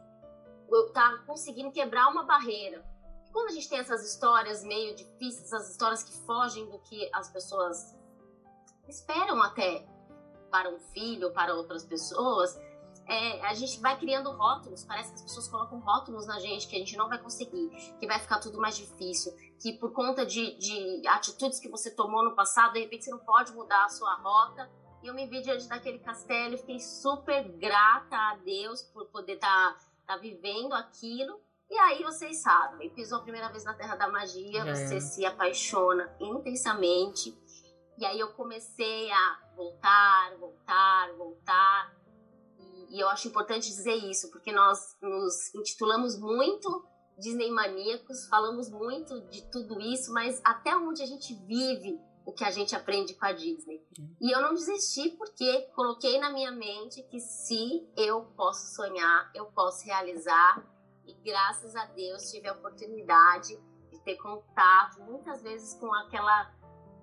eu 0.71 0.87
estar 0.87 1.19
tá 1.19 1.25
conseguindo 1.27 1.73
quebrar 1.73 2.09
uma 2.09 2.23
barreira. 2.23 2.89
Quando 3.33 3.49
a 3.49 3.53
gente 3.53 3.69
tem 3.69 3.81
essas 3.81 4.09
histórias 4.09 4.63
meio 4.63 4.95
difíceis, 4.95 5.53
essas 5.53 5.71
histórias 5.71 6.05
que 6.05 6.13
fogem 6.25 6.69
do 6.69 6.79
que 6.79 7.11
as 7.13 7.29
pessoas 7.33 7.97
esperam 8.89 9.43
até 9.43 9.85
para 10.53 10.71
um 10.71 10.79
filho, 10.79 11.33
para 11.33 11.53
outras 11.55 11.85
pessoas, 11.85 12.57
é, 13.11 13.45
a 13.45 13.55
gente 13.55 13.81
vai 13.81 13.99
criando 13.99 14.31
rótulos. 14.31 14.85
Parece 14.85 15.11
que 15.11 15.17
as 15.17 15.23
pessoas 15.23 15.49
colocam 15.49 15.81
rótulos 15.81 16.29
na 16.29 16.39
gente 16.39 16.69
que 16.69 16.77
a 16.77 16.79
gente 16.79 16.97
não 16.97 17.09
vai 17.09 17.19
conseguir, 17.19 17.69
que 17.99 18.07
vai 18.07 18.21
ficar 18.21 18.39
tudo 18.39 18.61
mais 18.61 18.77
difícil, 18.77 19.33
que 19.59 19.73
por 19.73 19.93
conta 19.93 20.25
de, 20.25 20.57
de 20.57 21.09
atitudes 21.09 21.59
que 21.59 21.69
você 21.69 21.91
tomou 21.91 22.23
no 22.23 22.37
passado, 22.37 22.75
de 22.75 22.81
repente 22.81 23.05
você 23.05 23.11
não 23.11 23.19
pode 23.19 23.53
mudar 23.53 23.85
a 23.85 23.89
sua 23.89 24.15
rota. 24.15 24.71
E 25.03 25.09
eu 25.09 25.15
me 25.15 25.27
vi 25.27 25.43
diante 25.43 25.67
daquele 25.67 25.99
castelo 25.99 26.55
e 26.55 26.59
fiquei 26.59 26.79
super 26.79 27.43
grata 27.59 28.17
a 28.17 28.37
Deus 28.45 28.83
por 28.83 29.07
poder 29.07 29.35
estar 29.35 29.73
tá, 29.73 29.81
tá 30.07 30.17
vivendo 30.17 30.73
aquilo. 30.75 31.41
E 31.69 31.79
aí 31.79 32.05
vocês 32.05 32.41
sabem, 32.43 32.91
pisou 32.91 33.19
a 33.19 33.23
primeira 33.23 33.49
vez 33.49 33.65
na 33.65 33.75
Terra 33.75 33.97
da 33.97 34.09
Magia, 34.09 34.61
é. 34.61 34.75
você 34.75 35.01
se 35.01 35.27
apaixona 35.27 36.15
intensamente. 36.21 37.37
E 37.99 38.05
aí 38.05 38.21
eu 38.21 38.29
comecei 38.35 39.11
a 39.11 39.39
voltar, 39.57 40.37
voltar, 40.39 41.13
voltar. 41.17 42.00
E 42.91 43.01
eu 43.01 43.09
acho 43.09 43.29
importante 43.29 43.69
dizer 43.69 43.95
isso, 43.95 44.31
porque 44.31 44.53
nós 44.53 44.97
nos 45.01 45.55
intitulamos 45.55 46.19
muito 46.19 46.85
Disney 47.19 47.51
maníacos, 47.51 48.27
falamos 48.27 48.71
muito 48.71 49.21
de 49.29 49.43
tudo 49.51 49.81
isso, 49.81 50.13
mas 50.13 50.41
até 50.43 50.75
onde 50.77 51.03
a 51.03 51.07
gente 51.07 51.35
vive 51.47 52.01
o 52.25 52.33
que 52.33 52.45
a 52.45 52.51
gente 52.51 52.75
aprende 52.75 53.15
com 53.15 53.27
a 53.27 53.33
Disney. 53.33 53.85
Uhum. 53.99 54.17
E 54.21 54.31
eu 54.31 54.41
não 54.41 54.55
desisti 54.55 55.11
porque 55.11 55.63
coloquei 55.75 56.19
na 56.19 56.31
minha 56.33 56.51
mente 56.51 57.03
que 57.05 57.21
se 57.21 57.89
eu 57.97 58.25
posso 58.37 58.75
sonhar, 58.75 59.31
eu 59.35 59.47
posso 59.47 59.85
realizar. 59.85 60.65
E 61.07 61.15
graças 61.15 61.75
a 61.75 61.87
Deus 61.87 62.31
tive 62.31 62.49
a 62.49 62.53
oportunidade 62.53 63.59
de 63.91 63.99
ter 64.01 64.17
contato 64.17 65.01
muitas 65.03 65.43
vezes 65.43 65.75
com 65.75 65.93
aquela 65.95 66.53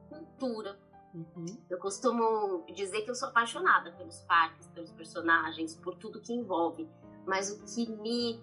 cultura. 0.09 0.79
Uhum. 1.17 1.45
Eu 1.69 1.79
costumo 1.79 2.63
dizer 2.73 3.01
que 3.01 3.09
eu 3.09 3.15
sou 3.15 3.29
apaixonada 3.29 3.91
pelos 3.93 4.19
parques, 4.21 4.67
pelos 4.67 4.91
personagens, 4.91 5.75
por 5.75 5.95
tudo 5.95 6.21
que 6.21 6.31
envolve. 6.31 6.87
Mas 7.25 7.49
o 7.49 7.59
que 7.63 7.91
me 7.91 8.39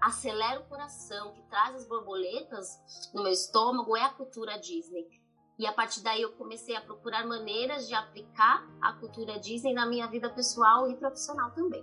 acelera 0.00 0.60
o 0.60 0.64
coração, 0.64 1.32
que 1.32 1.42
traz 1.44 1.74
as 1.74 1.86
borboletas 1.86 3.10
no 3.14 3.22
meu 3.22 3.32
estômago 3.32 3.96
é 3.96 4.02
a 4.02 4.10
cultura 4.10 4.58
Disney. 4.58 5.08
E 5.58 5.66
a 5.66 5.72
partir 5.72 6.02
daí 6.02 6.20
eu 6.20 6.32
comecei 6.32 6.76
a 6.76 6.82
procurar 6.82 7.26
maneiras 7.26 7.88
de 7.88 7.94
aplicar 7.94 8.68
a 8.80 8.92
cultura 8.92 9.38
Disney 9.38 9.72
na 9.72 9.86
minha 9.86 10.06
vida 10.06 10.28
pessoal 10.28 10.90
e 10.90 10.96
profissional 10.96 11.50
também. 11.52 11.82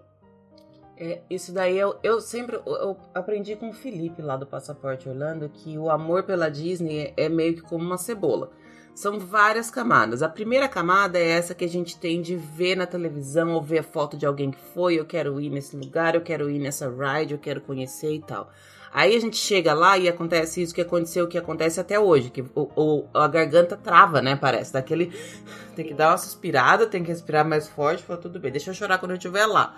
É, 0.96 1.24
isso 1.28 1.52
daí 1.52 1.76
eu, 1.76 2.00
eu 2.04 2.22
sempre 2.22 2.56
eu 2.56 2.96
aprendi 3.16 3.56
com 3.56 3.70
o 3.70 3.74
Felipe 3.74 4.22
lá 4.22 4.38
do 4.38 4.46
Passaporte 4.46 5.10
Orlando 5.10 5.50
que 5.50 5.76
o 5.76 5.90
amor 5.90 6.22
pela 6.22 6.50
Disney 6.50 7.14
é, 7.18 7.26
é 7.26 7.30
meio 7.30 7.56
que 7.56 7.62
como 7.62 7.84
uma 7.84 7.98
cebola. 7.98 8.52
São 8.96 9.20
várias 9.20 9.72
camadas. 9.72 10.22
A 10.22 10.30
primeira 10.30 10.68
camada 10.68 11.18
é 11.18 11.32
essa 11.32 11.56
que 11.56 11.66
a 11.66 11.70
gente 11.70 11.98
tem 11.98 12.22
de 12.22 12.36
ver 12.36 12.76
na 12.76 12.86
televisão 12.86 13.54
ou 13.54 13.62
ver 13.62 13.80
a 13.80 13.84
foto 13.84 14.16
de 14.16 14.26
alguém 14.26 14.52
que 14.52 14.60
foi, 14.74 15.00
eu 15.00 15.06
quero 15.06 15.42
ir 15.42 15.50
nesse 15.50 15.76
lugar, 15.76 16.14
eu 16.14 16.22
quero 16.22 16.50
ir 16.50 16.60
nessa 16.60 16.88
ride, 16.90 17.34
eu 17.34 17.40
quero 17.40 17.62
conhecer 17.62 18.14
e 18.14 18.22
tal. 18.22 18.52
Aí 18.94 19.16
a 19.16 19.20
gente 19.20 19.38
chega 19.38 19.74
lá 19.74 19.98
e 19.98 20.08
acontece 20.08 20.62
isso 20.62 20.76
que 20.76 20.82
aconteceu, 20.82 21.28
que 21.28 21.38
acontece 21.40 21.80
até 21.80 22.00
hoje, 22.00 22.30
que 22.30 22.42
o, 22.54 22.70
o, 22.76 23.08
a 23.12 23.28
garganta 23.28 23.76
trava, 23.76 24.22
né? 24.22 24.36
Parece, 24.36 24.72
daquele. 24.72 25.12
Tem 25.76 25.84
que 25.84 25.96
dar 25.96 26.12
uma 26.12 26.18
suspirada, 26.20 26.86
tem 26.86 27.02
que 27.02 27.10
respirar 27.10 27.44
mais 27.44 27.68
forte, 27.68 28.04
para 28.04 28.16
tudo 28.16 28.40
bem. 28.40 28.52
Deixa 28.52 28.70
eu 28.70 28.76
chorar 28.76 29.00
quando 29.00 29.10
eu 29.10 29.18
estiver 29.18 29.48
lá. 29.48 29.76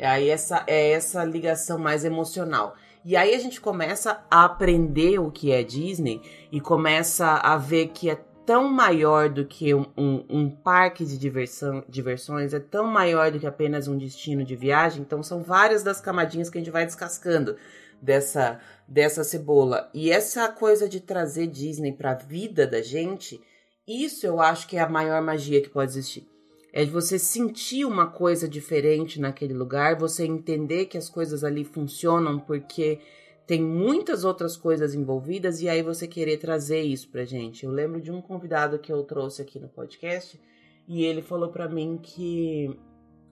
Aí 0.00 0.28
essa 0.28 0.62
é 0.68 0.92
essa 0.92 1.24
ligação 1.24 1.76
mais 1.76 2.04
emocional. 2.04 2.76
E 3.04 3.16
aí 3.16 3.34
a 3.34 3.38
gente 3.40 3.60
começa 3.60 4.24
a 4.30 4.44
aprender 4.44 5.18
o 5.18 5.32
que 5.32 5.50
é 5.50 5.64
Disney 5.64 6.22
e 6.52 6.60
começa 6.60 7.34
a 7.34 7.56
ver 7.56 7.88
que 7.88 8.08
é 8.08 8.18
tão 8.46 8.68
maior 8.68 9.28
do 9.28 9.44
que 9.44 9.74
um, 9.74 9.86
um, 9.96 10.24
um, 10.28 10.50
parque 10.50 11.04
de 11.04 11.18
diversão, 11.18 11.84
diversões, 11.88 12.52
é 12.52 12.60
tão 12.60 12.86
maior 12.86 13.30
do 13.30 13.38
que 13.38 13.46
apenas 13.46 13.88
um 13.88 13.96
destino 13.96 14.44
de 14.44 14.54
viagem. 14.54 15.02
Então, 15.02 15.22
são 15.22 15.42
várias 15.42 15.82
das 15.82 16.00
camadinhas 16.00 16.50
que 16.50 16.58
a 16.58 16.60
gente 16.60 16.70
vai 16.70 16.84
descascando 16.84 17.56
dessa, 18.00 18.60
dessa 18.86 19.24
cebola. 19.24 19.90
E 19.94 20.10
essa 20.10 20.48
coisa 20.48 20.88
de 20.88 21.00
trazer 21.00 21.46
Disney 21.46 21.92
para 21.92 22.12
a 22.12 22.14
vida 22.14 22.66
da 22.66 22.82
gente, 22.82 23.40
isso 23.86 24.26
eu 24.26 24.40
acho 24.40 24.68
que 24.68 24.76
é 24.76 24.80
a 24.80 24.88
maior 24.88 25.20
magia 25.22 25.60
que 25.60 25.70
pode 25.70 25.90
existir. 25.90 26.26
É 26.72 26.84
de 26.84 26.90
você 26.90 27.18
sentir 27.18 27.84
uma 27.84 28.08
coisa 28.08 28.48
diferente 28.48 29.20
naquele 29.20 29.54
lugar, 29.54 29.96
você 29.96 30.24
entender 30.26 30.86
que 30.86 30.98
as 30.98 31.08
coisas 31.08 31.44
ali 31.44 31.64
funcionam 31.64 32.38
porque 32.38 32.98
tem 33.46 33.62
muitas 33.62 34.24
outras 34.24 34.56
coisas 34.56 34.94
envolvidas 34.94 35.60
e 35.60 35.68
aí 35.68 35.82
você 35.82 36.08
querer 36.08 36.38
trazer 36.38 36.82
isso 36.82 37.08
pra 37.08 37.24
gente. 37.24 37.64
Eu 37.64 37.70
lembro 37.70 38.00
de 38.00 38.10
um 38.10 38.22
convidado 38.22 38.78
que 38.78 38.92
eu 38.92 39.02
trouxe 39.02 39.42
aqui 39.42 39.58
no 39.58 39.68
podcast 39.68 40.40
e 40.88 41.04
ele 41.04 41.20
falou 41.20 41.50
para 41.50 41.68
mim 41.68 41.98
que 42.02 42.78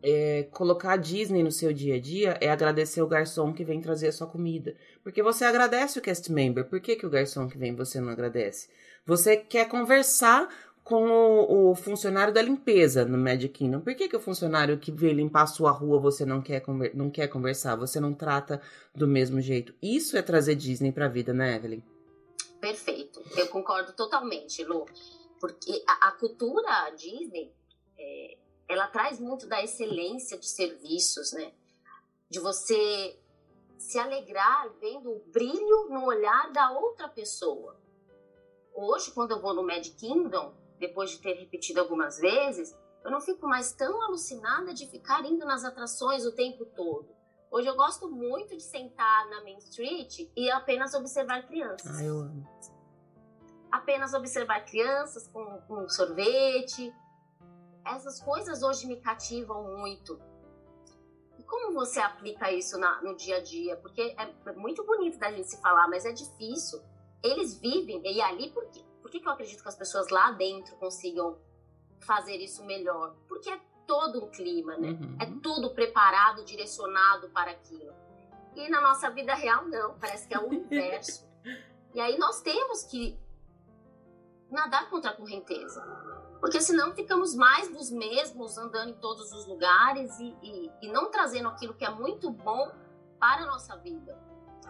é, 0.02 0.49
colocar 0.50 0.92
a 0.92 0.97
Disney 0.97 1.42
no 1.42 1.52
seu 1.52 1.73
dia 1.73 1.95
a 1.95 2.00
dia 2.00 2.37
é 2.40 2.50
agradecer 2.50 3.00
o 3.00 3.07
garçom 3.07 3.52
que 3.52 3.64
vem 3.64 3.81
trazer 3.81 4.09
a 4.09 4.12
sua 4.12 4.26
comida. 4.26 4.75
Porque 5.02 5.23
você 5.23 5.45
agradece 5.45 5.99
o 5.99 6.02
cast 6.02 6.31
member. 6.31 6.69
Por 6.69 6.81
que, 6.81 6.97
que 6.97 7.07
o 7.07 7.11
garçom 7.11 7.49
que 7.49 7.57
vem 7.57 7.75
você 7.75 8.00
não 8.00 8.11
agradece? 8.11 8.69
Você 9.07 9.37
quer 9.37 9.69
conversar 9.69 10.49
com 10.84 11.04
o, 11.04 11.70
o, 11.70 11.74
funcionário 11.74 12.34
da 12.34 12.42
limpeza 12.42 13.04
no 13.04 13.16
Magic 13.16 13.50
Kingdom. 13.50 13.80
Por 13.80 13.94
que, 13.94 14.08
que 14.08 14.16
o 14.16 14.20
funcionário 14.20 14.78
que 14.78 14.90
vê 14.90 15.12
limpar 15.12 15.42
a 15.42 15.46
sua 15.46 15.70
rua 15.70 16.00
você 16.00 16.24
não 16.24 16.42
quer, 16.42 16.62
não 16.94 17.08
quer 17.08 17.28
conversar? 17.28 17.76
Você 17.76 18.00
não 18.00 18.12
trata 18.12 18.60
do 18.94 19.06
mesmo 19.06 19.40
jeito? 19.40 19.74
Isso 19.80 20.16
é 20.16 20.22
trazer 20.22 20.56
Disney 20.56 20.90
pra 20.90 21.08
vida, 21.08 21.32
né, 21.32 21.56
Evelyn? 21.56 21.82
Perfeito. 22.60 23.22
Eu 23.36 23.48
concordo 23.48 23.92
totalmente, 23.92 24.64
Lu. 24.64 24.86
Porque 25.40 25.82
a, 25.86 26.08
a 26.08 26.12
cultura 26.12 26.90
Disney, 26.96 27.52
é, 27.96 28.36
ela 28.68 28.88
traz 28.88 29.20
muito 29.20 29.46
da 29.46 29.62
excelência 29.62 30.36
de 30.36 30.46
serviços, 30.48 31.32
né? 31.32 31.52
De 32.28 32.40
você 32.40 33.16
se 33.78 33.98
alegrar 33.98 34.68
vendo 34.80 35.10
o 35.10 35.22
brilho 35.32 35.88
no 35.90 36.06
olhar 36.06 36.52
da 36.52 36.70
outra 36.72 37.08
pessoa. 37.08 37.76
Hoje, 38.74 39.10
quando 39.10 39.32
eu 39.32 39.40
vou 39.40 39.54
no 39.54 39.62
Magic 39.62 39.96
Kingdom, 39.96 40.54
depois 40.82 41.10
de 41.10 41.18
ter 41.18 41.34
repetido 41.34 41.78
algumas 41.78 42.18
vezes, 42.18 42.76
eu 43.04 43.10
não 43.10 43.20
fico 43.20 43.46
mais 43.46 43.72
tão 43.72 44.02
alucinada 44.02 44.74
de 44.74 44.86
ficar 44.88 45.24
indo 45.24 45.46
nas 45.46 45.64
atrações 45.64 46.26
o 46.26 46.32
tempo 46.32 46.64
todo. 46.66 47.08
Hoje 47.52 47.68
eu 47.68 47.76
gosto 47.76 48.10
muito 48.10 48.56
de 48.56 48.62
sentar 48.62 49.28
na 49.30 49.42
Main 49.42 49.58
Street 49.58 50.28
e 50.36 50.50
apenas 50.50 50.92
observar 50.94 51.46
crianças. 51.46 52.00
Ah, 52.00 52.04
eu 52.04 52.18
amo. 52.18 52.48
Apenas 53.70 54.12
observar 54.12 54.64
crianças 54.64 55.28
com, 55.28 55.44
com 55.68 55.88
sorvete. 55.88 56.92
Essas 57.86 58.20
coisas 58.20 58.62
hoje 58.62 58.86
me 58.86 58.96
cativam 58.96 59.78
muito. 59.78 60.20
E 61.38 61.44
como 61.44 61.72
você 61.74 62.00
aplica 62.00 62.50
isso 62.50 62.76
na, 62.78 63.00
no 63.02 63.16
dia 63.16 63.36
a 63.36 63.42
dia? 63.42 63.76
Porque 63.76 64.16
é 64.18 64.52
muito 64.52 64.84
bonito 64.84 65.18
da 65.18 65.30
gente 65.30 65.48
se 65.48 65.60
falar, 65.60 65.86
mas 65.88 66.04
é 66.04 66.12
difícil. 66.12 66.82
Eles 67.22 67.60
vivem, 67.60 68.02
e 68.04 68.20
ali 68.20 68.50
por 68.50 68.68
quê? 68.70 68.82
Que, 69.12 69.21
que 69.21 69.28
eu 69.28 69.33
acredito 69.33 69.62
que 69.62 69.69
as 69.69 69.76
pessoas 69.76 70.09
lá 70.09 70.33
dentro 70.33 70.75
consigam 70.76 71.38
fazer 72.00 72.37
isso 72.37 72.64
melhor? 72.64 73.14
Porque 73.28 73.50
é 73.50 73.61
todo 73.87 74.25
um 74.25 74.31
clima, 74.31 74.76
né? 74.78 74.88
Uhum. 74.88 75.16
É 75.21 75.26
tudo 75.42 75.71
preparado, 75.75 76.45
direcionado 76.45 77.28
para 77.28 77.50
aquilo. 77.50 77.92
E 78.57 78.69
na 78.71 78.81
nossa 78.81 79.11
vida 79.11 79.35
real, 79.35 79.66
não. 79.66 79.99
Parece 79.99 80.26
que 80.26 80.35
é 80.35 80.38
o 80.38 80.49
inverso. 80.52 81.28
e 81.95 82.00
aí 82.00 82.19
nós 82.19 82.40
temos 82.40 82.85
que 82.85 83.19
nadar 84.50 84.88
contra 84.88 85.11
a 85.11 85.14
correnteza. 85.14 85.83
Porque 86.40 86.61
senão 86.61 86.95
ficamos 86.95 87.35
mais 87.35 87.69
dos 87.69 87.90
mesmos, 87.90 88.57
andando 88.57 88.90
em 88.90 88.95
todos 88.95 89.33
os 89.33 89.47
lugares 89.47 90.19
e, 90.19 90.37
e, 90.42 90.71
e 90.83 90.88
não 90.88 91.11
trazendo 91.11 91.49
aquilo 91.49 91.75
que 91.75 91.85
é 91.85 91.90
muito 91.90 92.31
bom 92.31 92.73
para 93.21 93.42
a 93.42 93.47
nossa 93.47 93.76
vida. 93.76 94.19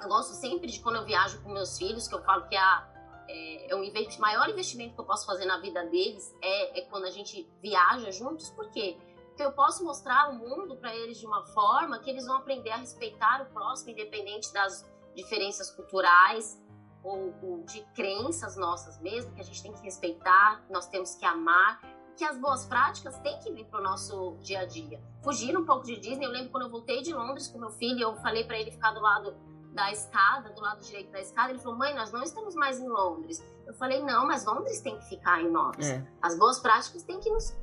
Eu 0.03 0.09
gosto 0.09 0.35
sempre 0.35 0.67
de 0.67 0.81
quando 0.81 0.97
eu 0.97 1.05
viajo 1.05 1.41
com 1.43 1.53
meus 1.53 1.79
filhos, 1.79 2.09
que 2.09 2.15
eu 2.15 2.23
falo 2.23 2.47
que 2.49 2.57
é 2.57 2.61
a 2.61 2.92
é, 3.33 3.73
é 3.73 3.77
um 3.77 3.83
maior 4.21 4.49
investimento 4.49 4.95
que 4.95 5.01
eu 5.01 5.05
posso 5.05 5.27
fazer 5.27 5.47
na 5.47 5.59
vida 5.59 5.85
deles 5.87 6.35
é, 6.43 6.81
é 6.81 6.83
quando 6.83 7.05
a 7.05 7.11
gente 7.11 7.49
viaja 7.63 8.11
juntos, 8.11 8.51
por 8.51 8.71
quê? 8.71 8.99
Porque 9.29 9.43
eu 9.43 9.53
posso 9.53 9.83
mostrar 9.83 10.31
o 10.31 10.35
mundo 10.35 10.77
para 10.77 10.95
eles 10.95 11.19
de 11.19 11.27
uma 11.27 11.45
forma 11.47 11.99
que 11.99 12.11
eles 12.11 12.27
vão 12.27 12.37
aprender 12.37 12.71
a 12.71 12.77
respeitar 12.77 13.43
o 13.43 13.47
próximo, 13.47 13.91
independente 13.91 14.53
das 14.53 14.87
diferenças 15.15 15.71
culturais 15.71 16.63
ou, 17.03 17.35
ou 17.43 17.65
de 17.65 17.81
crenças 17.95 18.57
nossas 18.57 19.01
mesmo, 19.01 19.35
que 19.35 19.41
a 19.41 19.45
gente 19.45 19.63
tem 19.63 19.73
que 19.73 19.81
respeitar, 19.83 20.65
nós 20.71 20.87
temos 20.87 21.15
que 21.15 21.25
amar, 21.25 21.81
que 22.17 22.25
as 22.25 22.39
boas 22.39 22.67
práticas 22.67 23.19
têm 23.21 23.39
que 23.41 23.51
vir 23.51 23.65
para 23.67 23.81
o 23.81 23.83
nosso 23.83 24.37
dia 24.43 24.61
a 24.61 24.67
dia. 24.67 25.03
Fugir 25.23 25.57
um 25.57 25.65
pouco 25.65 25.87
de 25.87 25.97
Disney, 25.97 26.27
eu 26.27 26.31
lembro 26.31 26.51
quando 26.51 26.65
eu 26.65 26.71
voltei 26.71 27.01
de 27.01 27.13
Londres 27.15 27.49
com 27.49 27.59
meu 27.59 27.71
filho, 27.71 28.01
eu 28.01 28.17
falei 28.17 28.45
para 28.45 28.59
ele 28.59 28.71
ficar 28.71 28.93
do 28.93 29.01
lado 29.01 29.35
da 29.73 29.91
escada, 29.91 30.51
do 30.51 30.61
lado 30.61 30.83
direito 30.83 31.11
da 31.11 31.21
escada, 31.21 31.51
ele 31.51 31.59
falou: 31.59 31.79
mãe, 31.79 31.95
nós 31.95 32.13
não 32.13 32.23
estamos 32.23 32.55
mais 32.55 32.79
em 32.79 32.89
Londres. 32.89 33.43
Eu 33.67 33.75
falei: 33.75 34.03
não, 34.03 34.27
mas 34.27 34.45
Londres 34.45 34.81
tem 34.81 34.99
que 34.99 35.05
ficar 35.07 35.41
em 35.41 35.51
nós. 35.51 35.79
É. 35.79 36.07
As 36.21 36.39
boas 36.39 36.59
práticas 36.59 37.03
têm 37.03 37.19
que 37.19 37.31
nos 37.31 37.57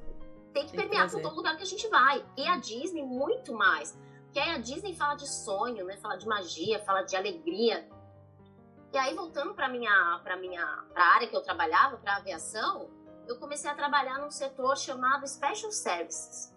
tem 0.52 0.66
que 0.66 0.72
tem 0.72 0.82
permear 0.82 1.10
por 1.10 1.22
todo 1.22 1.36
lugar 1.36 1.56
que 1.56 1.64
a 1.64 1.66
gente 1.66 1.88
vai. 1.90 2.26
E 2.36 2.48
a 2.48 2.58
Disney, 2.58 3.04
muito 3.04 3.54
mais. 3.54 3.98
Porque 4.24 4.40
aí 4.40 4.50
a 4.50 4.58
Disney 4.58 4.96
fala 4.96 5.16
de 5.16 5.28
sonho, 5.28 5.86
né? 5.86 5.98
Fala 5.98 6.16
de 6.16 6.28
magia, 6.28 6.80
fala 6.84 7.04
de 7.04 7.16
alegria. 7.16 7.88
E 8.92 8.98
aí, 8.98 9.14
voltando 9.14 9.54
para 9.54 9.70
minha, 9.70 10.20
para 10.24 10.36
minha 10.36 10.66
pra 10.94 11.04
área 11.14 11.28
que 11.28 11.36
eu 11.36 11.42
trabalhava, 11.42 11.98
para 11.98 12.16
aviação, 12.16 12.90
eu 13.28 13.38
comecei 13.38 13.70
a 13.70 13.76
trabalhar 13.76 14.18
num 14.18 14.32
setor 14.32 14.76
chamado 14.76 15.28
Special 15.28 15.72
Services, 15.72 16.52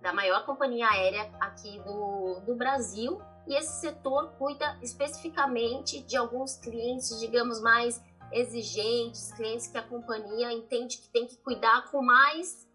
da 0.00 0.12
maior 0.12 0.46
companhia 0.46 0.88
aérea 0.88 1.28
aqui 1.40 1.80
do, 1.80 2.40
do 2.46 2.54
Brasil, 2.54 3.20
e 3.46 3.54
esse 3.54 3.80
setor 3.80 4.32
cuida 4.38 4.78
especificamente 4.82 6.00
de 6.00 6.16
alguns 6.16 6.56
clientes, 6.56 7.18
digamos, 7.20 7.60
mais 7.60 8.02
exigentes, 8.32 9.32
clientes 9.32 9.68
que 9.68 9.78
a 9.78 9.82
companhia 9.82 10.52
entende 10.52 10.98
que 10.98 11.08
tem 11.08 11.26
que 11.26 11.36
cuidar 11.38 11.90
com 11.90 12.02
mais, 12.02 12.68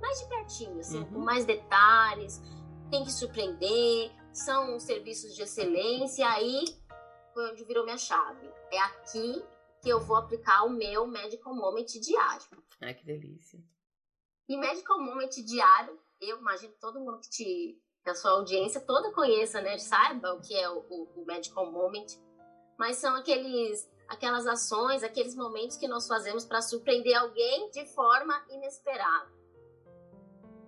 mais 0.00 0.20
de 0.20 0.28
pertinho, 0.28 0.78
assim, 0.78 0.98
uhum. 0.98 1.12
com 1.12 1.18
mais 1.18 1.44
detalhes, 1.44 2.40
tem 2.90 3.04
que 3.04 3.12
surpreender, 3.12 4.12
são 4.32 4.78
serviços 4.78 5.34
de 5.34 5.42
excelência, 5.42 6.28
aí 6.28 6.64
foi 7.34 7.50
onde 7.50 7.64
virou 7.64 7.84
minha 7.84 7.98
chave. 7.98 8.48
É 8.70 8.78
aqui 8.78 9.44
que 9.82 9.88
eu 9.88 10.00
vou 10.00 10.16
aplicar 10.16 10.64
o 10.64 10.70
meu 10.70 11.06
Medical 11.06 11.54
Moment 11.54 11.86
diário. 12.00 12.46
Ai, 12.80 12.94
que 12.94 13.04
delícia. 13.04 13.60
E 14.48 14.56
Medical 14.56 15.00
Moment 15.00 15.30
diário, 15.30 15.98
eu 16.20 16.38
imagino 16.38 16.72
todo 16.80 17.00
mundo 17.00 17.20
que 17.20 17.28
te 17.28 17.82
que 18.06 18.10
a 18.10 18.14
sua 18.14 18.30
audiência 18.30 18.80
toda 18.80 19.10
conheça, 19.10 19.60
né? 19.60 19.76
Saiba 19.78 20.32
o 20.32 20.40
que 20.40 20.54
é 20.54 20.70
o, 20.70 20.78
o, 20.78 21.24
medical 21.26 21.72
moment. 21.72 22.06
Mas 22.78 22.98
são 22.98 23.16
aqueles 23.16 23.90
aquelas 24.06 24.46
ações, 24.46 25.02
aqueles 25.02 25.34
momentos 25.34 25.76
que 25.76 25.88
nós 25.88 26.06
fazemos 26.06 26.44
para 26.44 26.62
surpreender 26.62 27.16
alguém 27.16 27.68
de 27.72 27.84
forma 27.86 28.40
inesperada. 28.48 29.28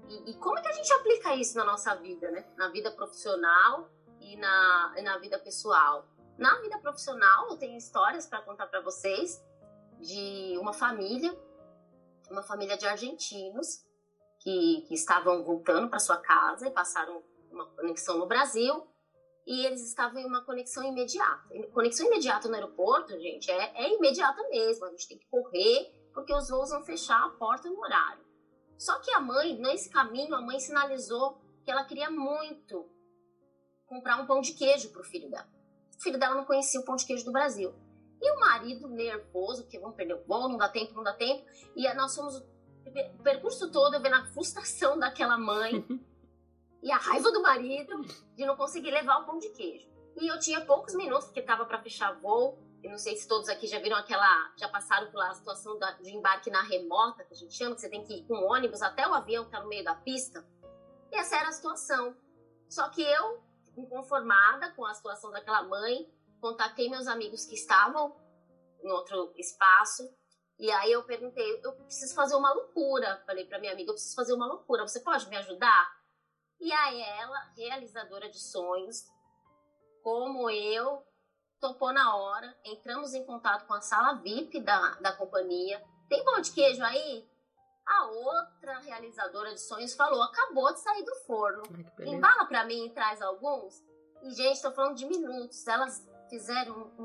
E, 0.09 0.33
e, 0.33 0.35
como 0.35 0.59
é 0.59 0.63
que 0.63 0.67
a 0.67 0.73
gente 0.73 0.93
aplica 0.95 1.37
isso 1.37 1.57
na 1.57 1.65
nossa 1.65 1.95
vida, 1.95 2.29
né? 2.33 2.45
Na 2.57 2.71
vida 2.71 2.91
profissional 2.91 3.89
e 4.21 4.35
na, 4.35 4.95
e 4.97 5.03
na 5.03 5.17
vida 5.19 5.39
pessoal. 5.39 6.09
Na 6.37 6.61
vida 6.61 6.77
profissional, 6.79 7.51
eu 7.51 7.57
tenho 7.57 7.79
histórias 7.79 8.27
para 8.27 8.43
contar 8.43 8.67
para 8.67 8.81
vocês 8.81 9.41
de 10.01 10.59
uma 10.59 10.73
família, 10.73 11.33
uma 12.29 12.43
família 12.43 12.77
de 12.77 12.85
argentinos 12.85 13.87
que, 14.49 14.85
que 14.89 14.95
estavam 14.95 15.45
voltando 15.45 15.91
para 15.91 15.99
sua 15.99 16.17
casa 16.17 16.67
e 16.67 16.71
passaram 16.71 17.23
uma 17.51 17.67
conexão 17.67 18.19
no 18.19 18.27
Brasil 18.27 18.87
e 19.47 19.67
eles 19.67 19.87
estavam 19.87 20.21
em 20.21 20.25
uma 20.25 20.43
conexão 20.43 20.83
imediata. 20.85 21.43
Conexão 21.73 22.07
imediata 22.07 22.49
no 22.49 22.55
aeroporto, 22.55 23.13
gente, 23.21 23.51
é, 23.51 23.85
é 23.85 23.95
imediata 23.95 24.43
mesmo. 24.49 24.87
A 24.87 24.91
gente 24.91 25.07
tem 25.07 25.19
que 25.19 25.27
correr 25.27 25.93
porque 26.15 26.35
os 26.35 26.49
voos 26.49 26.71
vão 26.71 26.83
fechar 26.83 27.23
a 27.27 27.31
porta 27.31 27.69
no 27.69 27.79
horário. 27.79 28.25
Só 28.79 28.99
que 29.01 29.11
a 29.11 29.21
mãe, 29.21 29.59
nesse 29.59 29.91
caminho, 29.91 30.35
a 30.35 30.41
mãe 30.41 30.59
sinalizou 30.59 31.39
que 31.63 31.71
ela 31.71 31.85
queria 31.85 32.11
muito 32.11 32.89
comprar 33.87 34.17
um 34.17 34.27
pão 34.27 34.41
de 34.41 34.55
queijo 34.55 34.91
para 34.91 35.03
o 35.03 35.05
filho 35.05 35.29
dela. 35.29 35.49
O 35.99 36.03
filho 36.03 36.19
dela 36.19 36.35
não 36.35 36.45
conhecia 36.47 36.81
o 36.81 36.85
pão 36.85 36.97
de 36.97 37.05
queijo 37.05 37.25
do 37.25 37.33
Brasil. 37.33 37.75
E 38.21 38.31
o 38.31 38.41
marido 38.41 38.89
nervoso, 38.89 39.63
porque 39.63 39.79
vamos 39.79 39.97
perder 39.97 40.15
o 40.15 40.25
voo, 40.25 40.49
não 40.49 40.57
dá 40.57 40.69
tempo, 40.69 40.95
não 40.95 41.03
dá 41.03 41.13
tempo. 41.13 41.45
E 41.77 41.93
nós 41.95 42.15
fomos 42.15 42.43
o 43.19 43.23
percurso 43.23 43.71
todo 43.71 44.01
vendo 44.01 44.15
a 44.15 44.27
frustração 44.27 44.99
daquela 45.01 45.39
mãe 45.39 45.85
e 46.83 46.91
a 46.91 46.97
raiva 46.97 47.31
do 47.31 47.43
marido 47.43 48.01
de 48.37 48.47
não 48.47 48.57
conseguir 48.57 48.91
levar 48.91 49.19
o 49.19 49.27
pão 49.27 49.39
de 49.39 49.49
queijo. 49.51 49.89
E 50.21 50.27
eu 50.27 50.39
tinha 50.39 50.65
poucos 50.65 50.95
minutos, 50.95 51.27
porque 51.27 51.41
estava 51.41 51.65
para 51.65 51.81
fechar 51.81 52.13
voo. 52.21 52.59
Eu 52.83 52.91
não 52.91 52.99
sei 52.99 53.17
se 53.17 53.27
todos 53.27 53.49
aqui 53.49 53.67
já 53.67 53.79
viram 53.79 53.97
aquela. 53.97 54.53
Já 54.57 54.69
passaram 54.69 55.11
pela 55.11 55.33
situação 55.35 55.79
da, 55.79 55.93
de 55.93 56.11
embarque 56.11 56.51
na 56.51 56.63
remota, 56.63 57.25
que 57.25 57.35
a 57.35 57.37
gente 57.37 57.55
chama, 57.55 57.75
que 57.75 57.81
você 57.81 57.89
tem 57.89 58.05
que 58.05 58.15
ir 58.15 58.27
com 58.27 58.35
ônibus 58.35 58.83
até 58.83 59.07
o 59.07 59.15
avião 59.15 59.45
que 59.45 59.51
está 59.51 59.61
no 59.61 59.69
meio 59.69 59.85
da 59.85 59.95
pista. 59.95 60.45
E 61.13 61.17
essa 61.17 61.37
era 61.37 61.49
a 61.49 61.53
situação. 61.53 62.17
Só 62.69 62.89
que 62.89 63.03
eu, 63.03 63.43
inconformada 63.77 64.73
com 64.73 64.85
a 64.85 64.95
situação 64.95 65.31
daquela 65.31 65.63
mãe, 65.63 66.11
contatei 66.41 66.89
meus 66.91 67.07
amigos 67.07 67.45
que 67.47 67.55
estavam 67.55 68.17
em 68.83 68.91
outro 68.91 69.33
espaço. 69.37 70.09
E 70.59 70.71
aí 70.71 70.91
eu 70.91 71.05
perguntei: 71.05 71.61
eu 71.63 71.73
preciso 71.73 72.15
fazer 72.15 72.35
uma 72.35 72.53
loucura. 72.53 73.23
Falei 73.27 73.47
para 73.47 73.59
minha 73.59 73.73
amiga: 73.73 73.91
eu 73.91 73.95
preciso 73.95 74.17
fazer 74.17 74.33
uma 74.33 74.47
loucura. 74.47 74.87
Você 74.87 75.01
pode 75.01 75.29
me 75.29 75.37
ajudar? 75.37 75.97
E 76.61 76.73
aí 76.73 77.01
ela, 77.01 77.53
realizadora 77.57 78.29
de 78.29 78.39
sonhos, 78.39 79.07
como 80.03 80.51
eu, 80.51 81.07
topou 81.61 81.93
na 81.93 82.17
hora, 82.17 82.57
entramos 82.65 83.15
em 83.15 83.25
contato 83.25 83.67
com 83.67 83.75
a 83.75 83.81
sala 83.81 84.15
VIP 84.15 84.61
da, 84.61 84.95
da 85.01 85.13
companhia. 85.13 85.81
Tem 86.09 86.25
pão 86.25 86.41
de 86.41 86.51
queijo 86.53 86.83
aí? 86.83 87.29
A 87.87 88.07
outra 88.07 88.81
realizadora 88.81 89.53
de 89.53 89.61
sonhos 89.61 89.95
falou: 89.95 90.23
acabou 90.23 90.73
de 90.73 90.81
sair 90.81 91.05
do 91.05 91.15
forno. 91.27 91.63
Embala 92.01 92.47
para 92.47 92.65
mim 92.65 92.87
e 92.87 92.91
traz 92.91 93.23
alguns. 93.23 93.81
E, 94.23 94.31
gente, 94.31 94.57
estou 94.57 94.73
falando 94.73 94.97
de 94.97 95.07
minutos. 95.07 95.67
Elas 95.67 96.05
fizeram 96.29 96.75
um, 96.99 97.03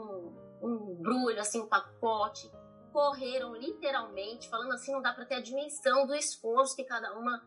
um, 0.61 0.67
um 0.67 0.95
brulho, 0.95 1.39
assim, 1.39 1.61
um 1.61 1.67
pacote. 1.67 2.51
Correram 2.93 3.55
literalmente, 3.55 4.47
falando 4.47 4.71
assim, 4.71 4.93
não 4.93 5.01
dá 5.01 5.11
para 5.11 5.25
ter 5.25 5.35
a 5.35 5.41
dimensão 5.41 6.05
do 6.05 6.13
esforço 6.13 6.75
que 6.75 6.83
cada 6.83 7.17
uma 7.17 7.43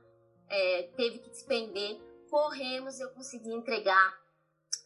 é, 0.48 0.90
teve 0.96 1.20
que 1.20 1.30
despender. 1.30 2.00
Corremos 2.28 2.98
eu 2.98 3.10
consegui 3.10 3.52
entregar 3.52 4.18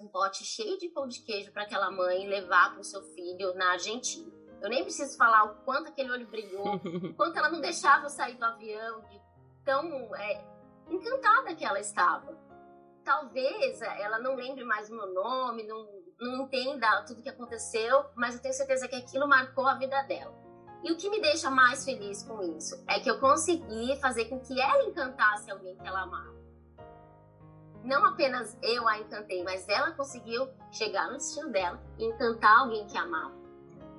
um 0.00 0.07
pote 0.07 0.45
cheio 0.45 0.79
de 0.79 0.88
pão 0.90 1.09
de 1.09 1.21
queijo 1.23 1.50
para 1.52 1.62
aquela 1.62 1.90
mãe 1.90 2.26
levar 2.29 2.73
para 2.73 2.80
o 2.80 2.84
seu 2.84 3.02
filho 3.15 3.54
na 3.54 3.73
Argentina. 3.73 4.30
Eu 4.61 4.69
nem 4.69 4.82
preciso 4.82 5.17
falar 5.17 5.45
o 5.45 5.65
quanto 5.65 5.89
aquele 5.89 6.11
olho 6.11 6.26
brilhou, 6.26 6.78
quanto 7.17 7.39
ela 7.39 7.50
não 7.50 7.61
deixava 7.61 8.04
eu 8.04 8.11
sair 8.11 8.37
do 8.37 8.45
avião, 8.45 9.00
de 9.08 9.21
tão 9.65 10.15
é, 10.15 10.45
encantada 10.91 11.54
que 11.54 11.65
ela 11.65 11.80
estava. 11.80 12.39
Talvez 13.02 13.80
ela 13.80 14.19
não 14.19 14.34
lembre 14.34 14.65
mais 14.65 14.91
o 14.91 14.95
meu 14.95 15.06
nome, 15.15 15.67
não, 15.67 15.89
não 16.21 16.45
entenda 16.45 17.02
tudo 17.04 17.23
que 17.23 17.30
aconteceu, 17.30 18.04
mas 18.15 18.34
eu 18.34 18.43
tenho 18.43 18.52
certeza 18.52 18.87
que 18.87 18.97
aquilo 18.97 19.26
marcou 19.26 19.67
a 19.67 19.75
vida 19.75 20.02
dela. 20.02 20.50
E 20.82 20.90
o 20.90 20.97
que 20.97 21.10
me 21.10 21.21
deixa 21.21 21.50
mais 21.50 21.84
feliz 21.84 22.23
com 22.23 22.43
isso 22.56 22.82
é 22.86 22.99
que 22.99 23.10
eu 23.10 23.21
consegui 23.21 23.97
fazer 24.00 24.26
com 24.26 24.40
que 24.40 24.58
ela 24.58 24.84
encantasse 24.84 25.50
alguém 25.50 25.76
que 25.76 25.86
ela 25.86 26.02
amava. 26.02 26.40
Não 27.84 28.04
apenas 28.04 28.56
eu 28.62 28.88
a 28.88 28.99
encantei, 28.99 29.43
mas 29.43 29.69
ela 29.69 29.93
conseguiu 29.93 30.49
chegar 30.73 31.10
no 31.10 31.19
destino 31.19 31.50
dela 31.50 31.80
e 31.99 32.04
encantar 32.04 32.60
alguém 32.60 32.86
que 32.86 32.97
amava. 32.97 33.34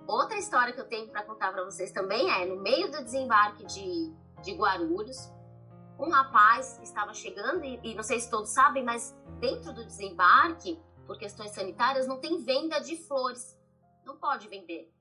Outra 0.07 0.37
história 0.37 0.73
que 0.73 0.81
eu 0.81 0.87
tenho 0.87 1.07
para 1.09 1.23
contar 1.23 1.51
para 1.51 1.63
vocês 1.63 1.91
também 1.91 2.29
é: 2.29 2.45
no 2.45 2.57
meio 2.57 2.91
do 2.91 3.03
desembarque 3.03 3.63
de, 3.65 4.11
de 4.41 4.53
Guarulhos, 4.53 5.31
um 5.99 6.09
rapaz 6.09 6.79
estava 6.81 7.13
chegando, 7.13 7.63
e, 7.63 7.79
e 7.83 7.95
não 7.95 8.03
sei 8.03 8.19
se 8.19 8.29
todos 8.29 8.49
sabem, 8.49 8.83
mas 8.83 9.15
dentro 9.39 9.71
do 9.71 9.85
desembarque, 9.85 10.81
por 11.05 11.17
questões 11.17 11.51
sanitárias, 11.51 12.07
não 12.07 12.19
tem 12.19 12.43
venda 12.43 12.79
de 12.79 12.97
flores. 13.07 13.59
Não 14.03 14.17
pode 14.17 14.47
vender 14.47 14.91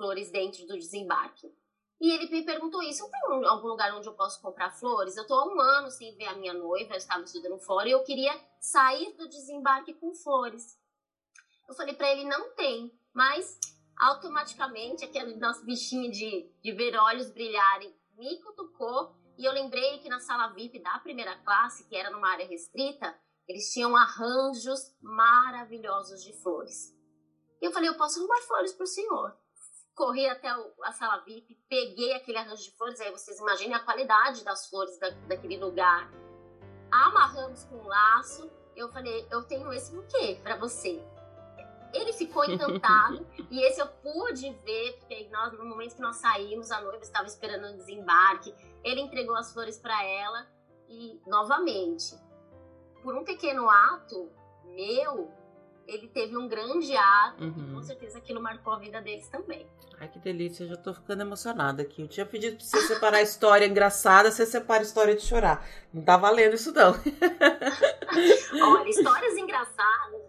flores 0.00 0.30
dentro 0.30 0.66
do 0.66 0.78
desembarque. 0.78 1.54
E 2.00 2.10
ele 2.10 2.30
me 2.30 2.42
perguntou 2.42 2.82
isso: 2.82 3.06
tenho 3.10 3.46
algum 3.46 3.68
lugar 3.68 3.94
onde 3.94 4.08
eu 4.08 4.14
posso 4.14 4.40
comprar 4.40 4.70
flores? 4.70 5.14
Eu 5.14 5.24
estou 5.24 5.38
há 5.38 5.46
um 5.46 5.60
ano 5.60 5.90
sem 5.90 6.16
ver 6.16 6.24
a 6.24 6.34
minha 6.34 6.54
noiva, 6.54 6.94
eu 6.94 6.96
estava 6.96 7.22
estudando 7.22 7.58
fora 7.58 7.86
e 7.86 7.92
eu 7.92 8.02
queria 8.02 8.32
sair 8.58 9.12
do 9.12 9.28
desembarque 9.28 9.92
com 9.92 10.14
flores. 10.14 10.80
Eu 11.68 11.74
falei 11.74 11.92
para 11.92 12.10
ele: 12.10 12.24
não 12.24 12.54
tem, 12.54 12.90
mas 13.12 13.60
automaticamente 13.94 15.04
aquele 15.04 15.36
nosso 15.36 15.62
bichinho 15.66 16.10
de, 16.10 16.50
de 16.62 16.72
ver 16.72 16.96
olhos 16.96 17.30
brilharem 17.30 17.94
me 18.16 18.40
cutucou 18.42 19.14
e 19.36 19.44
eu 19.44 19.52
lembrei 19.52 19.98
que 19.98 20.08
na 20.08 20.20
sala 20.20 20.48
VIP 20.54 20.78
da 20.78 20.98
primeira 21.00 21.36
classe, 21.40 21.86
que 21.86 21.94
era 21.94 22.10
numa 22.10 22.30
área 22.30 22.46
restrita, 22.46 23.14
eles 23.46 23.70
tinham 23.70 23.94
arranjos 23.94 24.96
maravilhosos 25.02 26.22
de 26.22 26.32
flores. 26.40 26.96
E 27.60 27.66
eu 27.66 27.70
falei: 27.70 27.90
eu 27.90 27.98
posso 27.98 28.18
arrumar 28.18 28.40
flores 28.40 28.72
para 28.72 28.84
o 28.84 28.86
senhor 28.86 29.38
corri 30.00 30.26
até 30.26 30.48
a 30.48 30.92
sala 30.92 31.18
VIP, 31.18 31.58
peguei 31.68 32.14
aquele 32.14 32.38
arranjo 32.38 32.62
de 32.62 32.70
flores, 32.70 32.98
aí 33.02 33.10
vocês 33.10 33.38
imaginem 33.38 33.74
a 33.74 33.80
qualidade 33.80 34.42
das 34.42 34.66
flores 34.66 34.98
da, 34.98 35.10
daquele 35.28 35.58
lugar. 35.58 36.10
Amarramos 36.90 37.64
com 37.64 37.76
um 37.76 37.86
laço, 37.86 38.50
eu 38.74 38.90
falei, 38.90 39.28
eu 39.30 39.42
tenho 39.42 39.70
esse 39.74 39.94
buquê 39.94 40.40
para 40.42 40.56
você. 40.56 41.04
Ele 41.92 42.14
ficou 42.14 42.46
encantado 42.46 43.26
e 43.50 43.60
esse 43.62 43.78
eu 43.78 43.88
pude 43.88 44.50
ver, 44.64 44.96
porque 45.00 45.28
nós, 45.30 45.52
no 45.52 45.66
momento 45.66 45.96
que 45.96 46.00
nós 46.00 46.16
saímos, 46.16 46.70
a 46.70 46.80
noiva 46.80 47.02
estava 47.02 47.26
esperando 47.26 47.70
o 47.70 47.76
desembarque. 47.76 48.54
Ele 48.82 49.02
entregou 49.02 49.36
as 49.36 49.52
flores 49.52 49.78
para 49.78 50.02
ela 50.02 50.48
e, 50.88 51.20
novamente, 51.26 52.16
por 53.02 53.14
um 53.14 53.22
pequeno 53.22 53.68
ato 53.68 54.32
meu, 54.64 55.30
ele 55.86 56.08
teve 56.08 56.36
um 56.36 56.48
grande 56.48 56.96
ato 56.96 57.44
uhum. 57.44 57.54
e 57.70 57.74
com 57.74 57.82
certeza 57.82 58.18
aquilo 58.18 58.40
marcou 58.40 58.72
a 58.72 58.78
vida 58.78 59.00
deles 59.00 59.28
também. 59.28 59.66
Ai, 60.00 60.08
que 60.08 60.18
delícia, 60.18 60.66
já 60.66 60.76
tô 60.76 60.94
ficando 60.94 61.20
emocionada 61.20 61.82
aqui. 61.82 62.02
Eu 62.02 62.08
tinha 62.08 62.24
pedido 62.24 62.56
pra 62.56 62.64
você 62.64 62.80
separar 62.86 63.18
a 63.18 63.22
história 63.22 63.66
engraçada, 63.66 64.30
você 64.30 64.46
separa 64.46 64.80
a 64.80 64.82
história 64.82 65.14
de 65.14 65.22
chorar. 65.22 65.66
Não 65.92 66.02
tá 66.02 66.16
valendo 66.16 66.54
isso, 66.54 66.72
não. 66.72 66.94
Olha, 68.62 68.88
histórias 68.88 69.36
engraçadas, 69.36 70.20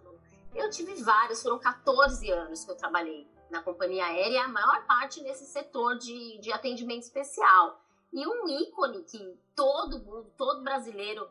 eu 0.54 0.70
tive 0.70 0.94
várias, 1.02 1.42
foram 1.42 1.58
14 1.58 2.30
anos 2.32 2.66
que 2.66 2.72
eu 2.72 2.76
trabalhei 2.76 3.26
na 3.50 3.62
companhia 3.62 4.06
aérea, 4.06 4.44
a 4.44 4.48
maior 4.48 4.86
parte 4.86 5.22
nesse 5.22 5.46
setor 5.46 5.98
de, 5.98 6.40
de 6.40 6.52
atendimento 6.52 7.04
especial. 7.04 7.82
E 8.14 8.28
um 8.28 8.48
ícone 8.50 9.04
que 9.04 9.38
todo 9.56 10.00
mundo, 10.00 10.32
todo 10.38 10.64
brasileiro 10.64 11.30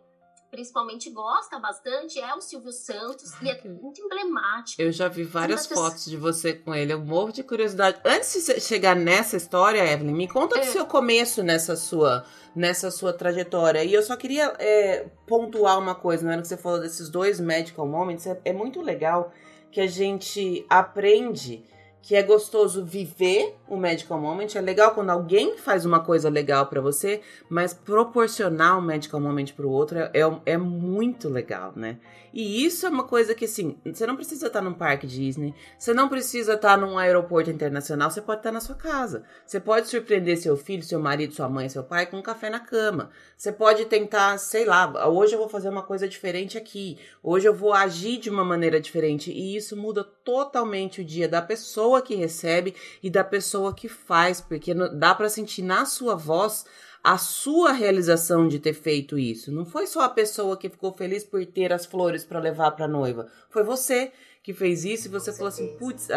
principalmente 0.50 1.08
gosta 1.10 1.58
bastante 1.58 2.18
é 2.18 2.34
o 2.34 2.40
Silvio 2.40 2.72
Santos 2.72 3.32
Ai, 3.34 3.46
e 3.46 3.50
é 3.50 3.68
muito 3.68 4.00
emblemático. 4.00 4.80
Eu 4.82 4.90
já 4.90 5.08
vi 5.08 5.22
várias 5.22 5.66
fotos 5.66 6.04
de 6.04 6.16
você 6.16 6.52
com 6.52 6.74
ele, 6.74 6.92
eu 6.92 7.00
morro 7.00 7.32
de 7.32 7.42
curiosidade. 7.42 8.00
Antes 8.04 8.46
de 8.46 8.60
chegar 8.60 8.96
nessa 8.96 9.36
história, 9.36 9.80
Evelyn, 9.80 10.14
me 10.14 10.28
conta 10.28 10.58
é. 10.58 10.60
do 10.60 10.66
seu 10.66 10.84
começo 10.86 11.42
nessa 11.42 11.76
sua 11.76 12.24
nessa 12.54 12.90
sua 12.90 13.12
trajetória. 13.12 13.84
E 13.84 13.94
eu 13.94 14.02
só 14.02 14.16
queria 14.16 14.52
é, 14.58 15.06
pontuar 15.26 15.78
uma 15.78 15.94
coisa, 15.94 16.24
na 16.24 16.32
hora 16.32 16.42
que 16.42 16.48
você 16.48 16.56
falou 16.56 16.80
desses 16.80 17.08
dois 17.08 17.38
medical 17.38 17.86
moments, 17.86 18.26
é, 18.26 18.40
é 18.44 18.52
muito 18.52 18.82
legal 18.82 19.32
que 19.70 19.80
a 19.80 19.86
gente 19.86 20.66
aprende 20.68 21.64
que 22.02 22.16
é 22.16 22.22
gostoso 22.22 22.84
viver 22.84 23.56
o 23.68 23.76
medical 23.76 24.20
moment. 24.20 24.48
É 24.54 24.60
legal 24.60 24.92
quando 24.94 25.10
alguém 25.10 25.56
faz 25.56 25.84
uma 25.84 26.00
coisa 26.00 26.28
legal 26.28 26.66
para 26.66 26.80
você, 26.80 27.20
mas 27.48 27.74
proporcionar 27.74 28.78
o 28.78 28.82
medical 28.82 29.20
moment 29.20 29.52
para 29.54 29.66
o 29.66 29.70
outro 29.70 29.98
é, 29.98 30.10
é, 30.14 30.40
é, 30.46 30.58
muito 30.58 31.28
legal, 31.28 31.72
né? 31.76 31.98
E 32.32 32.64
isso 32.64 32.86
é 32.86 32.88
uma 32.88 33.04
coisa 33.04 33.34
que, 33.34 33.44
assim, 33.44 33.76
você 33.84 34.06
não 34.06 34.14
precisa 34.14 34.46
estar 34.46 34.60
num 34.60 34.72
parque 34.72 35.06
Disney, 35.06 35.52
você 35.76 35.92
não 35.92 36.08
precisa 36.08 36.54
estar 36.54 36.78
num 36.78 36.96
aeroporto 36.96 37.50
internacional, 37.50 38.10
você 38.10 38.22
pode 38.22 38.40
estar 38.40 38.52
na 38.52 38.60
sua 38.60 38.76
casa. 38.76 39.24
Você 39.44 39.58
pode 39.58 39.88
surpreender 39.88 40.36
seu 40.36 40.56
filho, 40.56 40.82
seu 40.82 41.00
marido, 41.00 41.34
sua 41.34 41.48
mãe, 41.48 41.68
seu 41.68 41.82
pai 41.82 42.06
com 42.06 42.18
um 42.18 42.22
café 42.22 42.48
na 42.48 42.60
cama. 42.60 43.10
Você 43.36 43.50
pode 43.50 43.84
tentar, 43.86 44.38
sei 44.38 44.64
lá, 44.64 45.08
hoje 45.08 45.34
eu 45.34 45.40
vou 45.40 45.48
fazer 45.48 45.68
uma 45.68 45.82
coisa 45.82 46.08
diferente 46.08 46.56
aqui, 46.56 46.98
hoje 47.22 47.48
eu 47.48 47.54
vou 47.54 47.72
agir 47.72 48.18
de 48.18 48.30
uma 48.30 48.44
maneira 48.44 48.80
diferente. 48.80 49.32
E 49.32 49.56
isso 49.56 49.76
muda 49.76 50.04
totalmente 50.04 51.00
o 51.00 51.04
dia 51.04 51.28
da 51.28 51.42
pessoa 51.42 51.89
pessoa 51.90 52.02
que 52.02 52.14
recebe 52.14 52.74
e 53.02 53.10
da 53.10 53.24
pessoa 53.24 53.74
que 53.74 53.88
faz, 53.88 54.40
porque 54.40 54.72
dá 54.74 55.14
para 55.14 55.28
sentir 55.28 55.62
na 55.62 55.84
sua 55.84 56.14
voz 56.14 56.64
a 57.02 57.16
sua 57.16 57.72
realização 57.72 58.46
de 58.46 58.58
ter 58.58 58.74
feito 58.74 59.18
isso. 59.18 59.50
Não 59.50 59.64
foi 59.64 59.86
só 59.86 60.02
a 60.02 60.08
pessoa 60.08 60.56
que 60.56 60.68
ficou 60.68 60.92
feliz 60.92 61.24
por 61.24 61.44
ter 61.46 61.72
as 61.72 61.86
flores 61.86 62.24
para 62.24 62.38
levar 62.38 62.72
para 62.72 62.86
noiva. 62.86 63.26
Foi 63.48 63.62
você 63.62 64.12
que 64.42 64.52
fez 64.54 64.84
isso 64.84 65.08
e 65.08 65.10
você 65.10 65.32
falou 65.32 65.48
assim, 65.48 65.76
putz, 65.78 66.08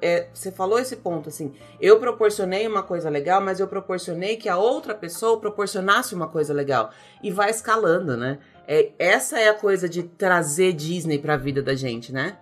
é, 0.00 0.28
você 0.32 0.50
falou 0.50 0.78
esse 0.78 0.96
ponto 0.96 1.28
assim, 1.28 1.54
eu 1.80 1.98
proporcionei 1.98 2.66
uma 2.66 2.82
coisa 2.82 3.08
legal, 3.08 3.40
mas 3.40 3.60
eu 3.60 3.68
proporcionei 3.68 4.36
que 4.36 4.48
a 4.48 4.56
outra 4.56 4.94
pessoa 4.94 5.40
proporcionasse 5.40 6.14
uma 6.14 6.28
coisa 6.28 6.52
legal 6.52 6.90
e 7.22 7.30
vai 7.30 7.50
escalando, 7.50 8.16
né? 8.16 8.38
É, 8.66 8.92
essa 8.98 9.38
é 9.38 9.48
a 9.48 9.54
coisa 9.54 9.88
de 9.88 10.02
trazer 10.02 10.72
Disney 10.72 11.18
para 11.18 11.34
a 11.34 11.38
vida 11.38 11.62
da 11.62 11.74
gente, 11.74 12.12
né? 12.12 12.38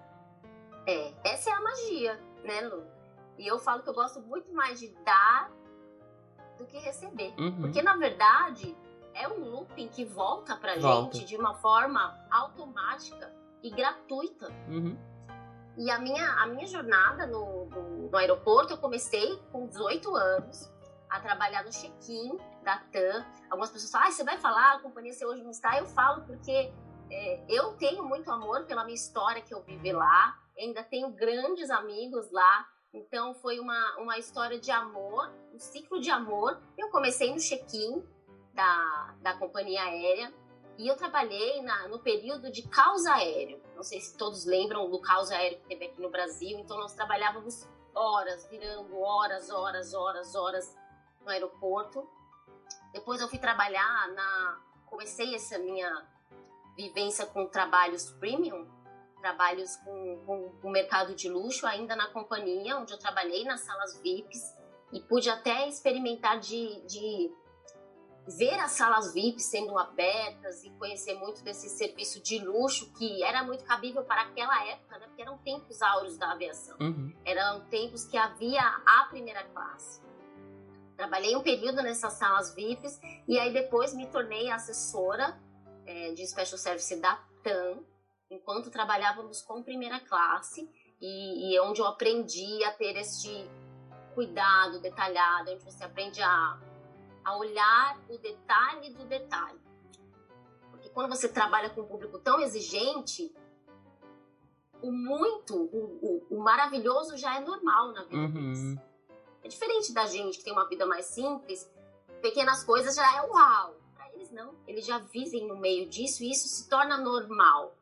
É, 0.87 1.13
essa 1.23 1.51
é 1.51 1.53
a 1.53 1.61
magia, 1.61 2.19
né, 2.49 2.63
Lu? 2.63 2.85
E 3.39 3.47
eu 3.47 3.59
falo 3.59 3.83
que 3.83 3.89
eu 3.89 3.95
gosto 3.95 4.21
muito 4.23 4.53
mais 4.53 4.81
de 4.81 4.89
dar 5.05 5.51
do 6.57 6.67
que 6.67 6.79
receber, 6.79 7.33
uhum. 7.39 7.61
porque 7.61 7.81
na 7.83 7.97
verdade 7.97 8.77
é 9.15 9.29
um 9.29 9.45
looping 9.45 9.89
que 9.89 10.05
volta 10.05 10.57
pra 10.57 10.77
volta. 10.77 11.17
gente 11.17 11.29
de 11.29 11.37
uma 11.37 11.55
forma 11.55 12.19
automática 12.31 13.33
e 13.63 13.71
gratuita. 13.71 14.49
Uhum. 14.69 14.99
E 15.77 15.91
a 15.91 15.99
minha, 16.01 16.29
a 16.33 16.47
minha 16.47 16.67
jornada 16.67 17.27
no, 17.27 17.67
no, 17.67 18.11
no 18.11 18.17
aeroporto, 18.17 18.73
eu 18.73 18.79
comecei 18.79 19.37
com 19.53 19.69
18 19.69 20.17
anos 20.17 20.73
a 21.09 21.21
trabalhar 21.21 21.65
no 21.65 21.71
check-in 21.71 22.37
da 22.65 22.79
TAM. 22.93 23.25
Algumas 23.49 23.71
pessoas 23.71 23.91
falam, 23.93 24.09
ah, 24.09 24.11
você 24.11 24.25
vai 24.25 24.39
falar, 24.39 24.75
a 24.75 24.79
companhia 24.81 25.13
você 25.13 25.25
hoje 25.25 25.43
não 25.43 25.51
está? 25.51 25.79
Eu 25.79 25.87
falo 25.87 26.23
porque 26.25 26.73
é, 27.11 27.45
eu 27.49 27.75
tenho 27.75 28.05
muito 28.05 28.31
amor 28.31 28.65
pela 28.65 28.85
minha 28.85 28.97
história 28.97 29.41
que 29.41 29.55
eu 29.55 29.63
vivi 29.63 29.93
lá, 29.93 30.37
ainda 30.59 30.83
tenho 30.83 31.11
grandes 31.11 31.71
amigos 31.71 32.31
lá, 32.31 32.69
então 32.93 33.35
foi 33.35 33.61
uma, 33.61 33.97
uma 33.99 34.19
história 34.19 34.59
de 34.59 34.71
amor, 34.71 35.31
um 35.55 35.59
ciclo 35.59 36.01
de 36.01 36.11
amor. 36.11 36.61
Eu 36.77 36.91
comecei 36.91 37.33
no 37.33 37.39
check-in 37.39 38.03
da, 38.55 39.15
da 39.21 39.35
companhia 39.35 39.83
aérea, 39.83 40.33
e 40.79 40.87
eu 40.87 40.97
trabalhei 40.97 41.61
na, 41.61 41.89
no 41.89 41.99
período 41.99 42.53
de 42.53 42.63
caos 42.69 43.05
aéreo. 43.05 43.61
Não 43.75 43.83
sei 43.83 44.01
se 44.01 44.17
todos 44.17 44.45
lembram 44.45 44.89
do 44.89 45.01
caos 45.01 45.29
aéreo 45.33 45.59
que 45.59 45.67
teve 45.67 45.87
aqui 45.87 46.01
no 46.01 46.09
Brasil. 46.09 46.57
Então, 46.61 46.79
nós 46.79 46.95
trabalhávamos 46.95 47.67
horas, 47.93 48.47
virando 48.47 48.97
horas, 49.01 49.51
horas, 49.51 49.93
horas, 49.93 50.35
horas 50.37 50.77
no 51.21 51.31
aeroporto. 51.31 52.09
Depois, 52.93 53.21
eu 53.21 53.29
fui 53.29 53.41
trabalhar 53.41 54.09
na. 54.15 54.61
Comecei 54.87 55.35
essa 55.35 55.59
minha 55.59 56.07
vivência 56.77 57.27
com 57.27 57.45
trabalhos 57.49 58.13
premium, 58.13 58.65
trabalhos 59.21 59.77
com, 59.77 60.23
com, 60.25 60.53
com 60.61 60.69
o 60.69 60.71
mercado 60.71 61.15
de 61.15 61.29
luxo, 61.29 61.67
ainda 61.67 61.95
na 61.97 62.09
companhia, 62.09 62.77
onde 62.77 62.93
eu 62.93 62.99
trabalhei 62.99 63.45
nas 63.45 63.61
salas 63.61 64.01
VIPs 64.01 64.57
e 64.93 65.01
pude 65.01 65.29
até 65.29 65.69
experimentar 65.69 66.39
de, 66.41 66.81
de 66.87 67.31
ver 68.37 68.59
as 68.61 68.73
salas 68.73 69.15
VIP 69.15 69.41
sendo 69.41 69.79
abertas 69.79 70.63
e 70.65 70.71
conhecer 70.71 71.15
muito 71.15 71.43
desse 71.43 71.69
serviço 71.69 72.23
de 72.23 72.39
luxo 72.39 72.93
que 72.93 73.23
era 73.23 73.43
muito 73.43 73.65
cabível 73.65 74.05
para 74.05 74.23
aquela 74.23 74.67
época, 74.69 74.99
né? 74.99 75.07
Porque 75.07 75.23
eram 75.23 75.39
tempos 75.39 75.81
áureos 75.81 76.17
da 76.19 76.33
aviação. 76.33 76.77
Uhum. 76.81 77.13
Eram 77.25 77.65
tempos 77.67 78.05
que 78.05 78.17
havia 78.17 78.63
a 78.63 79.07
primeira 79.09 79.45
classe. 79.45 80.03
Trabalhei 80.97 81.37
um 81.37 81.43
período 81.43 81.83
nessas 81.83 82.15
salas 82.15 82.55
VIPs 82.55 83.01
e 83.27 83.39
aí 83.39 83.53
depois 83.53 83.95
me 83.95 84.07
tornei 84.09 84.51
assessora 84.51 85.41
é, 85.87 86.13
de 86.13 86.27
Special 86.27 86.59
Service 86.59 87.01
da 87.01 87.17
TAM, 87.43 87.79
enquanto 88.31 88.71
trabalhávamos 88.71 89.43
com 89.43 89.63
primeira 89.63 90.01
classe 90.01 90.69
e, 91.01 91.55
e 91.55 91.61
onde 91.61 91.81
eu 91.81 91.87
aprendi 91.87 92.65
a 92.65 92.73
ter 92.73 92.97
este 92.97 93.49
cuidado 94.15 94.81
detalhado, 94.81 95.53
onde 95.53 95.65
você 95.65 95.85
aprende 95.85 96.21
a 96.23 96.61
a 97.29 97.37
olhar 97.37 98.01
o 98.09 98.17
detalhe 98.17 98.95
do 98.95 99.05
detalhe. 99.05 99.61
Porque 100.71 100.89
quando 100.89 101.11
você 101.11 101.29
trabalha 101.29 101.69
com 101.69 101.83
um 101.83 101.87
público 101.87 102.19
tão 102.19 102.41
exigente, 102.41 103.35
o 104.81 104.91
muito, 104.91 105.55
o, 105.55 105.99
o, 106.31 106.37
o 106.37 106.41
maravilhoso 106.43 107.19
já 107.19 107.37
é 107.37 107.41
normal 107.41 107.93
na 107.93 108.05
vida 108.05 108.17
uhum. 108.17 108.33
deles. 108.33 108.79
É 109.45 109.49
diferente 109.49 109.93
da 109.93 110.07
gente 110.07 110.39
que 110.39 110.45
tem 110.45 110.53
uma 110.53 110.67
vida 110.69 110.87
mais 110.87 111.05
simples, 111.07 111.71
pequenas 112.23 112.65
coisas 112.65 112.95
já 112.95 113.17
é 113.17 113.21
uau. 113.23 113.77
Para 113.95 114.11
eles 114.15 114.31
não, 114.31 114.55
eles 114.67 114.87
já 114.87 114.99
vivem 114.99 115.47
no 115.47 115.59
meio 115.59 115.87
disso 115.87 116.25
e 116.25 116.31
isso 116.31 116.49
se 116.49 116.67
torna 116.69 116.97
normal. 116.97 117.77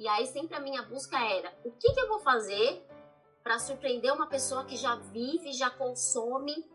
E 0.00 0.08
aí 0.08 0.26
sempre 0.26 0.56
a 0.56 0.60
minha 0.60 0.80
busca 0.80 1.22
era, 1.22 1.54
o 1.62 1.72
que, 1.72 1.92
que 1.92 2.00
eu 2.00 2.08
vou 2.08 2.20
fazer 2.20 2.82
para 3.42 3.58
surpreender 3.58 4.10
uma 4.10 4.26
pessoa 4.26 4.64
que 4.64 4.74
já 4.74 4.96
vive, 4.96 5.52
já 5.52 5.68
consome 5.68 6.66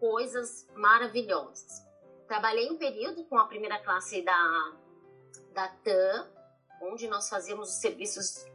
coisas 0.00 0.66
maravilhosas. 0.74 1.86
Trabalhei 2.26 2.70
um 2.70 2.78
período 2.78 3.22
com 3.24 3.36
a 3.36 3.44
primeira 3.44 3.78
classe 3.80 4.22
da, 4.22 4.72
da 5.52 5.68
TAM, 5.68 6.26
onde 6.80 7.06
nós 7.06 7.28
fazíamos 7.28 7.68
os 7.68 7.74
serviços 7.82 8.46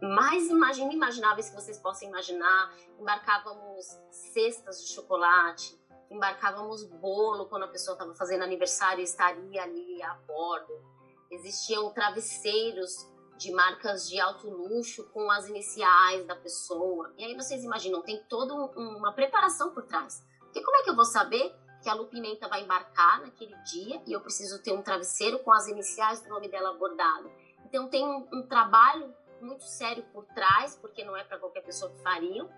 mais 0.00 0.48
inimagináveis 0.78 1.50
que 1.50 1.54
vocês 1.54 1.78
possam 1.78 2.08
imaginar. 2.08 2.74
Embarcávamos 2.98 3.84
cestas 4.10 4.80
de 4.80 4.88
chocolate, 4.94 5.78
embarcávamos 6.10 6.82
bolo 6.82 7.44
quando 7.44 7.64
a 7.64 7.68
pessoa 7.68 7.94
estava 7.94 8.14
fazendo 8.14 8.42
aniversário 8.42 9.02
e 9.02 9.04
estaria 9.04 9.62
ali 9.62 10.02
a 10.02 10.14
bordo. 10.26 10.82
Existiam 11.30 11.92
travesseiros 11.92 13.12
de 13.36 13.52
marcas 13.52 14.08
de 14.08 14.20
alto 14.20 14.48
luxo 14.48 15.04
com 15.12 15.30
as 15.30 15.48
iniciais 15.48 16.24
da 16.26 16.36
pessoa. 16.36 17.12
E 17.18 17.24
aí 17.24 17.34
vocês 17.34 17.64
imaginam, 17.64 18.02
tem 18.02 18.22
toda 18.28 18.54
uma 18.54 19.12
preparação 19.12 19.72
por 19.72 19.84
trás. 19.84 20.24
Porque 20.38 20.62
como 20.62 20.76
é 20.76 20.82
que 20.82 20.90
eu 20.90 20.96
vou 20.96 21.04
saber 21.04 21.54
que 21.82 21.88
a 21.88 21.94
Lu 21.94 22.06
Pimenta 22.06 22.48
vai 22.48 22.62
embarcar 22.62 23.20
naquele 23.20 23.56
dia 23.64 24.00
e 24.06 24.12
eu 24.12 24.20
preciso 24.20 24.62
ter 24.62 24.72
um 24.72 24.82
travesseiro 24.82 25.40
com 25.40 25.52
as 25.52 25.66
iniciais 25.68 26.20
do 26.22 26.28
nome 26.28 26.48
dela 26.48 26.74
bordado? 26.74 27.30
Então 27.64 27.88
tem 27.88 28.04
um, 28.04 28.28
um 28.32 28.46
trabalho 28.46 29.12
muito 29.40 29.64
sério 29.64 30.04
por 30.12 30.24
trás, 30.26 30.76
porque 30.76 31.04
não 31.04 31.16
é 31.16 31.24
para 31.24 31.38
qualquer 31.38 31.62
pessoa 31.62 31.90
que 31.90 32.00
faria. 32.00 32.48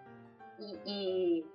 E, 0.59 0.81
e, 0.87 1.47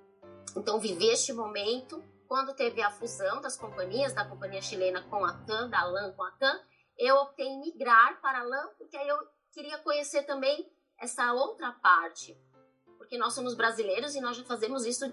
então 0.56 0.78
viver 0.78 1.12
este 1.12 1.32
momento, 1.32 2.02
quando 2.28 2.54
teve 2.54 2.82
a 2.82 2.90
fusão 2.90 3.40
das 3.40 3.56
companhias, 3.56 4.12
da 4.12 4.24
companhia 4.24 4.60
chilena 4.60 5.02
com 5.02 5.24
a 5.24 5.32
TAM, 5.32 5.70
da 5.70 5.84
LAN 5.84 6.12
com 6.12 6.22
a 6.22 6.30
TAM, 6.32 6.60
eu 6.98 7.16
optei 7.16 7.46
em 7.46 7.60
migrar 7.60 8.20
para 8.20 8.42
LAN, 8.42 8.68
porque 8.78 8.96
aí 8.96 9.08
eu 9.08 9.18
queria 9.52 9.78
conhecer 9.78 10.24
também 10.24 10.70
essa 10.98 11.32
outra 11.32 11.72
parte. 11.72 12.38
Porque 12.98 13.18
nós 13.18 13.34
somos 13.34 13.54
brasileiros 13.54 14.14
e 14.14 14.20
nós 14.20 14.36
já 14.36 14.44
fazemos 14.44 14.86
isso 14.86 15.04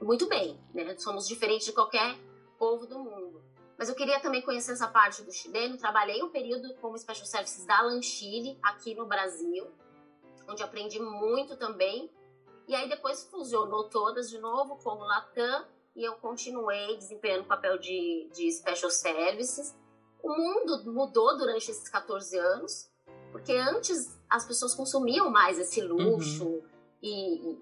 muito 0.00 0.26
bem, 0.28 0.60
né? 0.72 0.96
Somos 0.96 1.26
diferentes 1.26 1.66
de 1.66 1.72
qualquer 1.72 2.16
povo 2.58 2.86
do 2.86 2.98
mundo. 2.98 3.42
Mas 3.78 3.88
eu 3.88 3.94
queria 3.94 4.20
também 4.20 4.42
conhecer 4.42 4.72
essa 4.72 4.86
parte 4.86 5.22
do 5.22 5.32
chileno. 5.32 5.76
Trabalhei 5.76 6.22
um 6.22 6.30
período 6.30 6.74
como 6.76 6.96
Special 6.96 7.26
Services 7.26 7.66
da 7.66 7.80
Lanchile 7.82 8.58
aqui 8.62 8.94
no 8.94 9.06
Brasil, 9.06 9.70
onde 10.48 10.62
aprendi 10.62 11.00
muito 11.00 11.56
também. 11.56 12.10
E 12.68 12.74
aí 12.74 12.88
depois 12.88 13.24
fusionou 13.24 13.88
todas 13.88 14.30
de 14.30 14.38
novo 14.38 14.76
como 14.76 15.02
Latam 15.02 15.66
e 15.96 16.04
eu 16.04 16.14
continuei 16.14 16.96
desempenhando 16.96 17.42
o 17.42 17.48
papel 17.48 17.78
de, 17.78 18.30
de 18.32 18.50
Special 18.52 18.90
Services. 18.90 19.76
O 20.22 20.28
mundo 20.28 20.92
mudou 20.92 21.36
durante 21.36 21.70
esses 21.70 21.88
14 21.88 22.38
anos, 22.38 22.90
porque 23.32 23.52
antes 23.52 24.18
as 24.30 24.46
pessoas 24.46 24.74
consumiam 24.74 25.30
mais 25.30 25.58
esse 25.58 25.80
luxo 25.80 26.46
uhum. 26.46 26.62
e, 27.02 27.58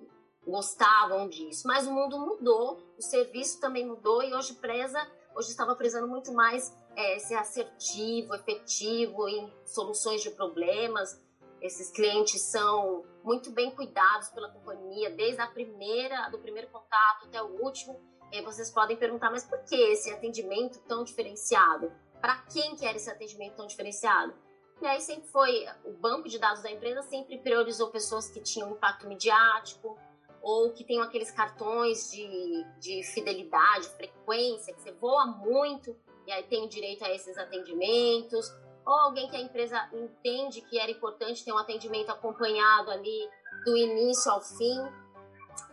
gostavam 0.47 1.29
disso. 1.29 1.67
Mas 1.67 1.87
o 1.87 1.93
mundo 1.93 2.19
mudou, 2.19 2.79
o 2.99 3.03
serviço 3.03 3.61
também 3.61 3.87
mudou 3.87 4.23
e 4.23 4.35
hoje 4.35 4.55
preza, 4.55 5.01
hoje 5.35 5.49
estava 5.49 5.75
prezando 5.75 6.09
muito 6.09 6.33
mais 6.33 6.75
é, 6.97 7.19
ser 7.19 7.37
assertivo, 7.37 8.35
efetivo 8.35 9.29
em 9.29 9.53
soluções 9.65 10.23
de 10.23 10.31
problemas. 10.31 11.21
Esses 11.61 11.91
clientes 11.91 12.41
são 12.43 13.05
muito 13.23 13.51
bem 13.51 13.71
cuidados 13.71 14.29
pela 14.31 14.49
companhia, 14.49 15.11
desde 15.11 15.41
a 15.41 15.47
primeira, 15.47 16.29
do 16.31 16.39
primeiro 16.39 16.69
contato 16.69 17.27
até 17.27 17.43
o 17.43 17.63
último. 17.63 18.01
E 18.33 18.43
vocês 18.43 18.71
podem 18.71 18.97
perguntar, 18.97 19.31
mas 19.31 19.45
por 19.45 19.59
que 19.65 19.75
esse 19.75 20.11
atendimento 20.11 20.79
tão 20.81 21.05
diferenciado? 21.05 21.93
Para 22.21 22.37
quem 22.53 22.77
quer 22.77 22.95
esse 22.95 23.11
atendimento 23.11 23.57
tão 23.57 23.67
diferenciado? 23.67 24.35
E 24.81 24.87
aí 24.87 25.01
sempre 25.01 25.29
foi, 25.29 25.67
o 25.85 25.93
banco 25.93 26.29
de 26.29 26.39
dados 26.39 26.63
da 26.63 26.71
empresa 26.71 27.03
sempre 27.03 27.39
priorizou 27.39 27.89
pessoas 27.91 28.29
que 28.31 28.41
tinham 28.41 28.71
impacto 28.71 29.07
midiático, 29.07 29.99
ou 30.43 30.73
que 30.73 30.85
tem 30.85 31.01
aqueles 31.01 31.31
cartões 31.31 32.11
de, 32.11 32.65
de 32.79 33.03
fidelidade, 33.03 33.89
frequência, 33.91 34.73
que 34.73 34.81
você 34.81 34.93
voa 34.93 35.27
muito 35.27 35.95
e 36.27 36.33
aí 36.33 36.43
tem 36.45 36.69
direito 36.69 37.05
a 37.05 37.11
esses 37.11 37.37
atendimentos, 37.37 38.51
ou 38.87 38.95
alguém 38.95 39.29
que 39.29 39.37
a 39.37 39.41
empresa 39.41 39.89
entende 39.93 40.63
que 40.63 40.79
era 40.79 40.91
importante 40.91 41.45
ter 41.45 41.53
um 41.53 41.59
atendimento 41.59 42.11
acompanhado 42.11 42.91
ali 42.91 43.29
do 43.65 43.77
início 43.77 44.31
ao 44.31 44.41
fim. 44.41 44.79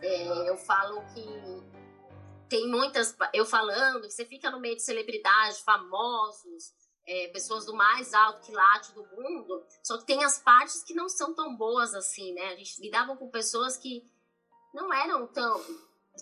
É, 0.00 0.50
eu 0.50 0.56
falo 0.56 1.02
que 1.14 1.77
tem 2.48 2.68
muitas. 2.68 3.16
Eu 3.32 3.44
falando, 3.44 4.10
você 4.10 4.24
fica 4.24 4.50
no 4.50 4.60
meio 4.60 4.76
de 4.76 4.82
celebridades, 4.82 5.60
famosos, 5.60 6.72
é, 7.06 7.28
pessoas 7.28 7.64
do 7.64 7.74
mais 7.74 8.12
alto 8.12 8.42
quilate 8.42 8.92
do 8.92 9.02
mundo, 9.06 9.64
só 9.82 9.96
que 9.96 10.04
tem 10.04 10.22
as 10.24 10.38
partes 10.38 10.82
que 10.82 10.94
não 10.94 11.08
são 11.08 11.34
tão 11.34 11.56
boas 11.56 11.94
assim, 11.94 12.34
né? 12.34 12.48
A 12.52 12.56
gente 12.56 12.80
lidava 12.80 13.16
com 13.16 13.30
pessoas 13.30 13.76
que 13.76 14.04
não 14.74 14.92
eram 14.92 15.26
tão. 15.26 15.60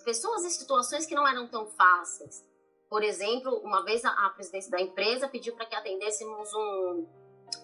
pessoas 0.05 0.45
em 0.45 0.49
situações 0.49 1.05
que 1.05 1.15
não 1.15 1.27
eram 1.27 1.47
tão 1.47 1.67
fáceis. 1.67 2.45
Por 2.89 3.03
exemplo, 3.03 3.53
uma 3.57 3.83
vez 3.83 4.05
a, 4.05 4.11
a 4.11 4.29
presidência 4.29 4.71
da 4.71 4.79
empresa 4.79 5.27
pediu 5.27 5.53
para 5.55 5.65
que 5.65 5.75
atendêssemos 5.75 6.53
um, 6.53 7.07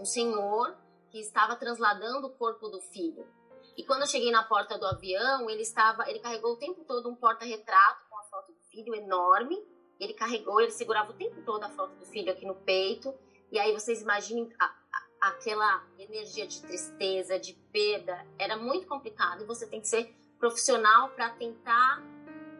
um 0.02 0.06
senhor 0.06 0.78
que 1.10 1.19
estava 1.19 1.56
trasladando 1.56 2.28
o 2.28 2.36
corpo 2.36 2.67
do 2.67 2.82
filho. 2.82 3.26
E 3.78 3.84
quando 3.86 4.02
eu 4.02 4.08
cheguei 4.08 4.32
na 4.32 4.43
porta 4.43 4.78
do 4.78 4.86
avião, 4.86 5.49
ele 5.49 5.62
estava, 5.62 6.10
ele 6.10 6.19
carregou 6.19 6.54
o 6.54 6.58
tempo 6.58 6.84
todo 6.84 7.10
um 7.10 7.15
porta-retrato 7.15 8.10
com 8.10 8.17
a 8.17 8.22
filho 8.73 8.95
enorme. 8.95 9.63
Ele 9.99 10.13
carregou, 10.13 10.59
ele 10.59 10.71
segurava 10.71 11.12
o 11.12 11.13
tempo 11.13 11.41
todo 11.45 11.63
a 11.63 11.69
foto 11.69 11.95
do 11.95 12.05
filho 12.05 12.31
aqui 12.31 12.45
no 12.45 12.55
peito. 12.55 13.13
E 13.51 13.59
aí 13.59 13.71
vocês 13.71 14.01
imaginem 14.01 14.51
a, 14.59 14.65
a, 14.65 15.27
aquela 15.29 15.86
energia 15.97 16.47
de 16.47 16.62
tristeza, 16.62 17.39
de 17.39 17.53
perda. 17.71 18.25
Era 18.38 18.57
muito 18.57 18.88
complicado 18.88 19.43
e 19.43 19.45
você 19.45 19.67
tem 19.67 19.79
que 19.79 19.88
ser 19.88 20.13
profissional 20.39 21.09
para 21.09 21.29
tentar 21.29 22.03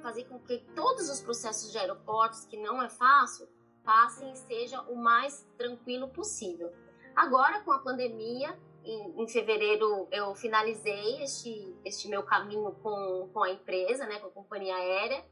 fazer 0.02 0.26
com 0.26 0.40
que 0.40 0.60
todos 0.76 1.10
os 1.10 1.22
processos 1.22 1.72
de 1.72 1.78
aeroportos, 1.78 2.46
que 2.46 2.58
não 2.58 2.82
é 2.82 2.90
fácil, 2.90 3.48
passem 3.84 4.32
e 4.32 4.36
seja 4.36 4.82
o 4.84 4.96
mais 4.96 5.46
tranquilo 5.58 6.08
possível. 6.10 6.72
Agora, 7.16 7.62
com 7.62 7.72
a 7.72 7.80
pandemia, 7.80 8.58
em, 8.84 9.22
em, 9.22 9.28
fevereiro 9.28 10.08
eu 10.12 10.36
finalizei 10.36 11.24
este, 11.24 11.76
este 11.86 12.08
meu 12.08 12.24
caminho 12.24 12.72
com, 12.84 13.30
com 13.34 13.44
a 13.44 13.50
empresa, 13.50 14.06
né, 14.06 14.20
com 14.20 14.28
a 14.28 14.32
companhia 14.32 14.76
aérea, 14.76 15.24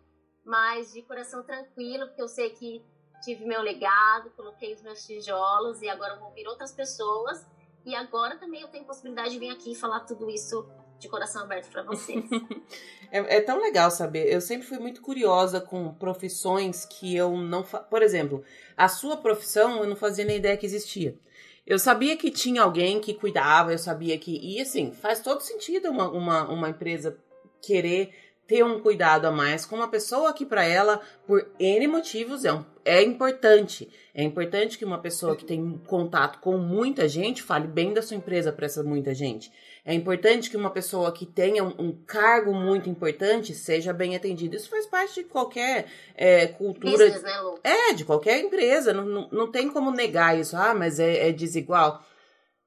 mas 0.46 0.94
de 0.94 1.02
coração 1.04 1.44
tranquilo, 1.44 2.08
porque 2.08 2.22
eu 2.22 2.28
sei 2.28 2.50
que 2.50 2.84
tive 3.22 3.46
meu 3.46 3.62
legado, 3.62 4.32
coloquei 4.32 4.74
os 4.74 4.82
meus 4.82 5.06
tijolos 5.06 5.82
e 5.82 5.90
agora 5.90 6.18
vou 6.18 6.32
vir 6.32 6.48
outras 6.48 6.72
pessoas. 6.72 7.46
E 7.86 7.96
agora 7.96 8.38
também 8.38 8.62
eu 8.62 8.68
tenho 8.68 8.86
possibilidade 8.86 9.32
de 9.32 9.40
vir 9.40 9.50
aqui 9.50 9.76
falar 9.76 10.02
tudo 10.02 10.30
isso 10.30 10.68
de 11.00 11.10
coração 11.10 11.42
aberto 11.42 11.70
para 11.72 11.82
vocês. 11.82 12.24
é, 13.12 13.38
é, 13.38 13.42
tão 13.42 13.60
legal 13.60 13.90
saber. 13.90 14.32
Eu 14.32 14.40
sempre 14.40 14.68
fui 14.68 14.78
muito 14.78 15.02
curiosa 15.02 15.60
com 15.60 15.94
profissões 15.96 16.86
que 16.86 17.16
eu 17.16 17.36
não. 17.36 17.64
Fa... 17.64 17.80
Por 17.80 18.04
exemplo, 18.04 18.44
a 18.78 18.88
sua 18.88 19.18
profissão 19.18 19.78
eu 19.78 19.88
não 19.88 19.96
fazia 19.96 20.24
nem 20.24 20.38
ideia 20.38 20.58
que 20.58 20.66
existia. 20.66 21.18
Eu 21.66 21.80
sabia 21.80 22.16
que 22.18 22.30
tinha 22.30 22.62
alguém 22.62 23.00
que 23.00 23.14
cuidava, 23.14 23.72
eu 23.72 23.80
sabia 23.80 24.18
que. 24.18 24.38
E 24.38 24.62
assim, 24.62 24.92
faz 24.94 25.22
todo 25.22 25.42
sentido 25.42 25.90
uma, 25.90 26.10
uma, 26.10 26.50
uma 26.50 26.70
empresa 26.70 27.18
querer 27.62 28.14
ter 28.52 28.66
um 28.66 28.82
cuidado 28.82 29.26
a 29.28 29.32
mais 29.32 29.66
com 29.66 29.78
uma 29.78 29.88
pessoa 29.88 30.34
que 30.34 30.46
para 30.46 30.66
ela, 30.66 31.00
por 31.26 31.50
N 31.58 31.88
motivos, 31.88 32.44
é, 32.44 32.52
um, 32.52 32.66
é 32.84 33.02
importante. 33.02 33.90
É 34.14 34.22
importante 34.22 34.78
que 34.78 34.84
uma 34.84 34.98
pessoa 34.98 35.38
que 35.38 35.46
tem 35.46 35.82
contato 35.88 36.42
com 36.42 36.58
muita 36.58 37.08
gente 37.08 37.42
fale 37.42 37.66
bem 37.66 37.94
da 37.94 38.02
sua 38.02 38.18
empresa 38.18 38.52
para 38.52 38.66
essa 38.66 38.84
muita 38.84 39.14
gente. 39.14 39.50
É 39.86 39.94
importante 39.94 40.50
que 40.50 40.58
uma 40.58 40.70
pessoa 40.70 41.14
que 41.14 41.26
tenha 41.26 41.64
um, 41.64 41.74
um, 41.80 42.04
cargo 42.06 42.54
muito 42.54 42.90
importante 42.90 43.56
seja 43.56 43.94
bem 43.94 44.18
atendida. 44.18 44.58
Isso 44.58 44.70
faz 44.70 44.86
parte 44.86 45.24
de 45.24 45.30
qualquer 45.30 45.86
é, 46.14 46.48
cultura. 46.48 47.06
Business, 47.06 47.24
né, 47.24 47.40
Lu? 47.40 47.58
É, 47.64 47.94
de 47.94 48.04
qualquer 48.04 48.42
empresa. 48.42 48.92
Não, 48.92 49.06
não, 49.06 49.30
não 49.32 49.50
tem 49.50 49.70
como 49.70 49.92
negar 49.92 50.38
isso. 50.38 50.58
Ah, 50.58 50.74
mas 50.74 51.00
é, 51.00 51.30
é 51.30 51.32
desigual. 51.32 52.04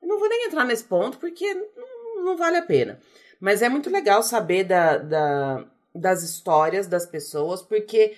Eu 0.01 0.09
não 0.09 0.19
vou 0.19 0.31
nem 0.31 0.47
entrar 0.47 0.65
nesse 0.65 0.85
ponto 0.85 1.19
porque 1.19 1.53
não, 1.53 2.25
não 2.25 2.37
vale 2.39 2.57
a 2.57 2.63
pena. 2.63 2.99
Mas 3.45 3.61
é 3.61 3.69
muito 3.69 3.91
legal 3.91 4.23
saber 4.23 4.65
da, 4.65 4.97
da, 4.97 5.65
das 5.95 6.23
histórias 6.23 6.87
das 6.87 7.07
pessoas, 7.07 7.63
porque 7.63 8.17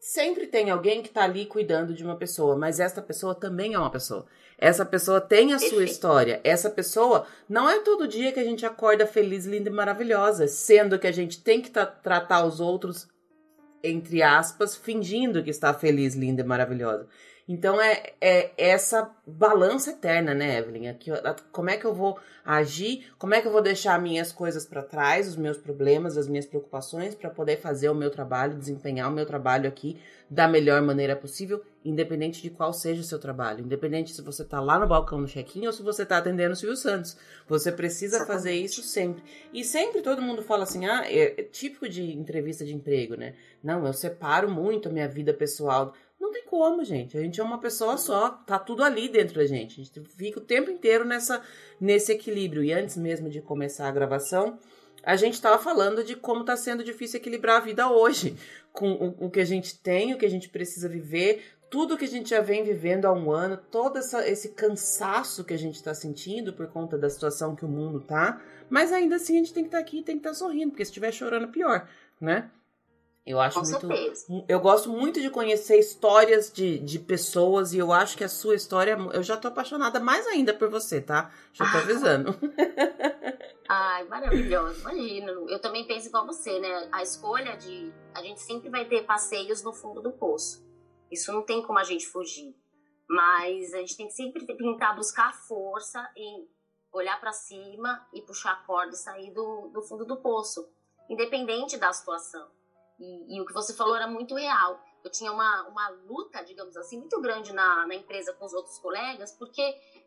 sempre 0.00 0.46
tem 0.46 0.70
alguém 0.70 1.02
que 1.02 1.10
tá 1.10 1.22
ali 1.22 1.46
cuidando 1.46 1.94
de 1.94 2.02
uma 2.02 2.16
pessoa, 2.16 2.56
mas 2.56 2.80
essa 2.80 3.00
pessoa 3.00 3.34
também 3.34 3.74
é 3.74 3.78
uma 3.78 3.90
pessoa. 3.90 4.26
Essa 4.58 4.84
pessoa 4.84 5.20
tem 5.20 5.52
a 5.52 5.58
sua 5.58 5.84
história. 5.84 6.40
Essa 6.44 6.70
pessoa 6.70 7.26
não 7.48 7.68
é 7.68 7.80
todo 7.80 8.06
dia 8.06 8.32
que 8.32 8.38
a 8.38 8.44
gente 8.44 8.64
acorda 8.64 9.06
feliz, 9.06 9.44
linda 9.44 9.68
e 9.68 9.72
maravilhosa, 9.72 10.46
sendo 10.46 10.98
que 10.98 11.06
a 11.06 11.12
gente 11.12 11.42
tem 11.42 11.60
que 11.60 11.70
tratar 11.70 12.44
os 12.44 12.60
outros 12.60 13.08
entre 13.82 14.22
aspas, 14.22 14.76
fingindo 14.76 15.42
que 15.42 15.50
está 15.50 15.74
feliz, 15.74 16.14
linda 16.14 16.42
e 16.42 16.44
maravilhosa. 16.44 17.06
Então 17.48 17.80
é, 17.80 18.12
é 18.20 18.52
essa 18.56 19.10
balança 19.26 19.90
eterna, 19.90 20.34
né, 20.34 20.58
Evelyn? 20.58 20.88
Aqui, 20.88 21.10
como 21.50 21.70
é 21.70 21.76
que 21.76 21.84
eu 21.84 21.94
vou 21.94 22.18
agir? 22.44 23.12
Como 23.18 23.34
é 23.34 23.40
que 23.40 23.48
eu 23.48 23.52
vou 23.52 23.62
deixar 23.62 24.00
minhas 24.00 24.32
coisas 24.32 24.64
para 24.64 24.82
trás, 24.82 25.28
os 25.28 25.36
meus 25.36 25.58
problemas, 25.58 26.16
as 26.16 26.28
minhas 26.28 26.46
preocupações, 26.46 27.14
para 27.14 27.30
poder 27.30 27.58
fazer 27.58 27.88
o 27.88 27.94
meu 27.94 28.10
trabalho, 28.10 28.58
desempenhar 28.58 29.10
o 29.10 29.14
meu 29.14 29.26
trabalho 29.26 29.68
aqui 29.68 29.98
da 30.32 30.48
melhor 30.48 30.80
maneira 30.80 31.14
possível, 31.14 31.62
independente 31.84 32.40
de 32.40 32.48
qual 32.48 32.72
seja 32.72 33.02
o 33.02 33.04
seu 33.04 33.18
trabalho, 33.18 33.64
independente 33.64 34.14
se 34.14 34.22
você 34.22 34.42
está 34.42 34.60
lá 34.60 34.78
no 34.78 34.86
balcão 34.86 35.20
no 35.20 35.26
check-in 35.26 35.66
ou 35.66 35.72
se 35.72 35.82
você 35.82 36.04
está 36.04 36.16
atendendo 36.16 36.54
o 36.54 36.56
Silvio 36.56 36.76
Santos. 36.76 37.18
Você 37.46 37.70
precisa 37.70 38.16
Exatamente. 38.16 38.32
fazer 38.32 38.52
isso 38.54 38.82
sempre. 38.82 39.22
E 39.52 39.62
sempre 39.62 40.00
todo 40.00 40.22
mundo 40.22 40.42
fala 40.42 40.62
assim: 40.62 40.86
ah, 40.86 41.04
é, 41.04 41.40
é 41.40 41.42
típico 41.42 41.86
de 41.86 42.12
entrevista 42.12 42.64
de 42.64 42.74
emprego, 42.74 43.14
né? 43.14 43.34
Não, 43.62 43.86
eu 43.86 43.92
separo 43.92 44.50
muito 44.50 44.88
a 44.88 44.92
minha 44.92 45.08
vida 45.08 45.34
pessoal. 45.34 45.92
Não 46.22 46.30
tem 46.30 46.44
como, 46.44 46.84
gente. 46.84 47.18
A 47.18 47.20
gente 47.20 47.40
é 47.40 47.42
uma 47.42 47.58
pessoa 47.58 47.98
só, 47.98 48.30
tá 48.30 48.56
tudo 48.56 48.84
ali 48.84 49.08
dentro 49.08 49.34
da 49.34 49.44
gente. 49.44 49.80
A 49.80 49.84
gente 49.84 50.00
fica 50.16 50.38
o 50.38 50.44
tempo 50.44 50.70
inteiro 50.70 51.04
nessa, 51.04 51.42
nesse 51.80 52.12
equilíbrio. 52.12 52.62
E 52.62 52.72
antes 52.72 52.96
mesmo 52.96 53.28
de 53.28 53.42
começar 53.42 53.88
a 53.88 53.90
gravação, 53.90 54.56
a 55.02 55.16
gente 55.16 55.34
estava 55.34 55.60
falando 55.60 56.04
de 56.04 56.14
como 56.14 56.42
está 56.42 56.56
sendo 56.56 56.84
difícil 56.84 57.18
equilibrar 57.18 57.56
a 57.56 57.64
vida 57.64 57.90
hoje, 57.90 58.36
com 58.72 58.92
o, 58.92 59.26
o, 59.26 59.30
que 59.30 59.40
a 59.40 59.44
gente 59.44 59.76
tem, 59.80 60.14
o 60.14 60.16
que 60.16 60.24
a 60.24 60.30
gente 60.30 60.48
precisa 60.48 60.88
viver, 60.88 61.42
tudo 61.68 61.98
que 61.98 62.04
a 62.04 62.08
gente 62.08 62.30
já 62.30 62.40
vem 62.40 62.62
vivendo 62.62 63.06
há 63.06 63.12
um 63.12 63.32
ano, 63.32 63.56
todo 63.56 63.98
essa, 63.98 64.24
esse 64.28 64.50
cansaço 64.50 65.42
que 65.42 65.54
a 65.54 65.58
gente 65.58 65.74
está 65.74 65.92
sentindo 65.92 66.52
por 66.52 66.68
conta 66.68 66.96
da 66.96 67.10
situação 67.10 67.56
que 67.56 67.64
o 67.64 67.68
mundo 67.68 67.98
tá. 67.98 68.40
Mas 68.70 68.92
ainda 68.92 69.16
assim 69.16 69.34
a 69.34 69.38
gente 69.38 69.52
tem 69.52 69.64
que 69.64 69.70
estar 69.70 69.78
tá 69.78 69.82
aqui, 69.82 70.04
tem 70.04 70.14
que 70.14 70.20
estar 70.20 70.30
tá 70.30 70.34
sorrindo, 70.36 70.70
porque 70.70 70.84
se 70.84 70.92
estiver 70.92 71.10
chorando, 71.10 71.48
pior, 71.48 71.88
né? 72.20 72.48
Eu 73.24 73.40
acho 73.40 73.60
Com 73.60 73.66
muito. 73.66 73.86
Certeza. 73.86 74.44
Eu 74.48 74.58
gosto 74.58 74.88
muito 74.90 75.20
de 75.20 75.30
conhecer 75.30 75.78
histórias 75.78 76.52
de, 76.52 76.78
de 76.80 76.98
pessoas 76.98 77.72
e 77.72 77.78
eu 77.78 77.92
acho 77.92 78.16
que 78.16 78.24
a 78.24 78.28
sua 78.28 78.56
história. 78.56 78.96
Eu 79.12 79.22
já 79.22 79.36
tô 79.36 79.46
apaixonada 79.46 80.00
mais 80.00 80.26
ainda 80.26 80.52
por 80.52 80.68
você, 80.68 81.00
tá? 81.00 81.32
Já 81.52 81.70
tô 81.70 81.78
avisando. 81.78 82.36
Ai, 83.68 84.04
maravilhoso. 84.04 84.80
Imagina. 84.80 85.32
Eu 85.48 85.60
também 85.60 85.86
penso 85.86 86.08
igual 86.08 86.26
você, 86.26 86.58
né? 86.58 86.88
A 86.90 87.02
escolha 87.02 87.56
de. 87.56 87.92
A 88.12 88.22
gente 88.22 88.40
sempre 88.40 88.68
vai 88.68 88.86
ter 88.86 89.04
passeios 89.04 89.62
no 89.62 89.72
fundo 89.72 90.02
do 90.02 90.10
poço. 90.10 90.66
Isso 91.10 91.32
não 91.32 91.42
tem 91.42 91.62
como 91.62 91.78
a 91.78 91.84
gente 91.84 92.06
fugir. 92.08 92.56
Mas 93.08 93.72
a 93.72 93.78
gente 93.78 93.96
tem 93.96 94.06
que 94.08 94.14
sempre 94.14 94.44
tentar 94.46 94.94
buscar 94.94 95.32
força 95.32 96.10
em 96.16 96.48
olhar 96.92 97.20
para 97.20 97.32
cima 97.32 98.04
e 98.12 98.20
puxar 98.20 98.52
a 98.52 98.66
corda 98.66 98.94
e 98.94 98.98
sair 98.98 99.30
do, 99.32 99.68
do 99.68 99.82
fundo 99.82 100.04
do 100.04 100.16
poço, 100.16 100.68
independente 101.08 101.76
da 101.76 101.92
situação. 101.92 102.50
E, 102.98 103.36
e, 103.36 103.40
o 103.40 103.46
que 103.46 103.52
você 103.52 103.74
falou 103.74 103.96
era 103.96 104.06
muito 104.06 104.34
real. 104.34 104.80
Eu 105.02 105.10
tinha 105.10 105.32
uma, 105.32 105.68
uma 105.68 105.88
luta, 106.06 106.42
digamos 106.42 106.76
assim, 106.76 106.98
muito 106.98 107.20
grande 107.20 107.52
na, 107.52 107.86
na 107.86 107.94
empresa 107.94 108.32
com 108.34 108.44
os 108.44 108.52
outros 108.52 108.78
colegas, 108.78 109.32
porque 109.32 109.62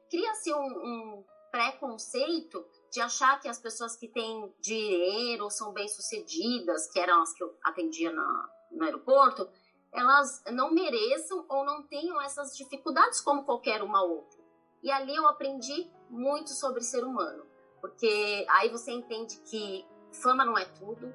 cria-se 0.10 0.54
um, 0.54 0.58
um 0.58 1.26
preconceito 1.52 2.66
de 2.92 3.02
achar 3.02 3.40
que 3.40 3.48
as 3.48 3.60
pessoas 3.60 3.96
que 3.96 4.08
têm 4.08 4.54
dinheiro 4.62 5.50
são 5.50 5.74
bem-sucedidas, 5.74 6.90
que 6.92 7.00
eram 7.00 7.22
as 7.22 7.34
que 7.34 7.44
eu 7.44 7.58
atendia 7.64 8.12
na, 8.12 8.50
no 8.72 8.84
aeroporto, 8.84 9.50
elas 9.92 10.44
não 10.52 10.72
mereçam 10.72 11.46
ou 11.48 11.66
não 11.66 11.84
tenham 11.84 12.22
essas 12.22 12.56
dificuldades 12.56 13.22
como 13.22 13.46
qualquer 13.46 13.82
uma 13.82 14.04
outra. 14.04 14.40
E 14.84 14.92
ali 14.92 15.16
eu 15.16 15.28
aprendi 15.28 15.90
muito 16.10 16.52
sobre 16.52 16.82
ser 16.82 17.04
humano, 17.04 17.46
porque 17.82 18.46
aí 18.50 18.70
você 18.70 18.92
entende 18.92 19.38
que 19.50 19.86
fama 20.12 20.46
não 20.46 20.58
é 20.58 20.66
tudo, 20.66 21.14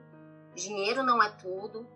dinheiro 0.55 1.03
não 1.03 1.23
é 1.23 1.31
tudo. 1.31 1.87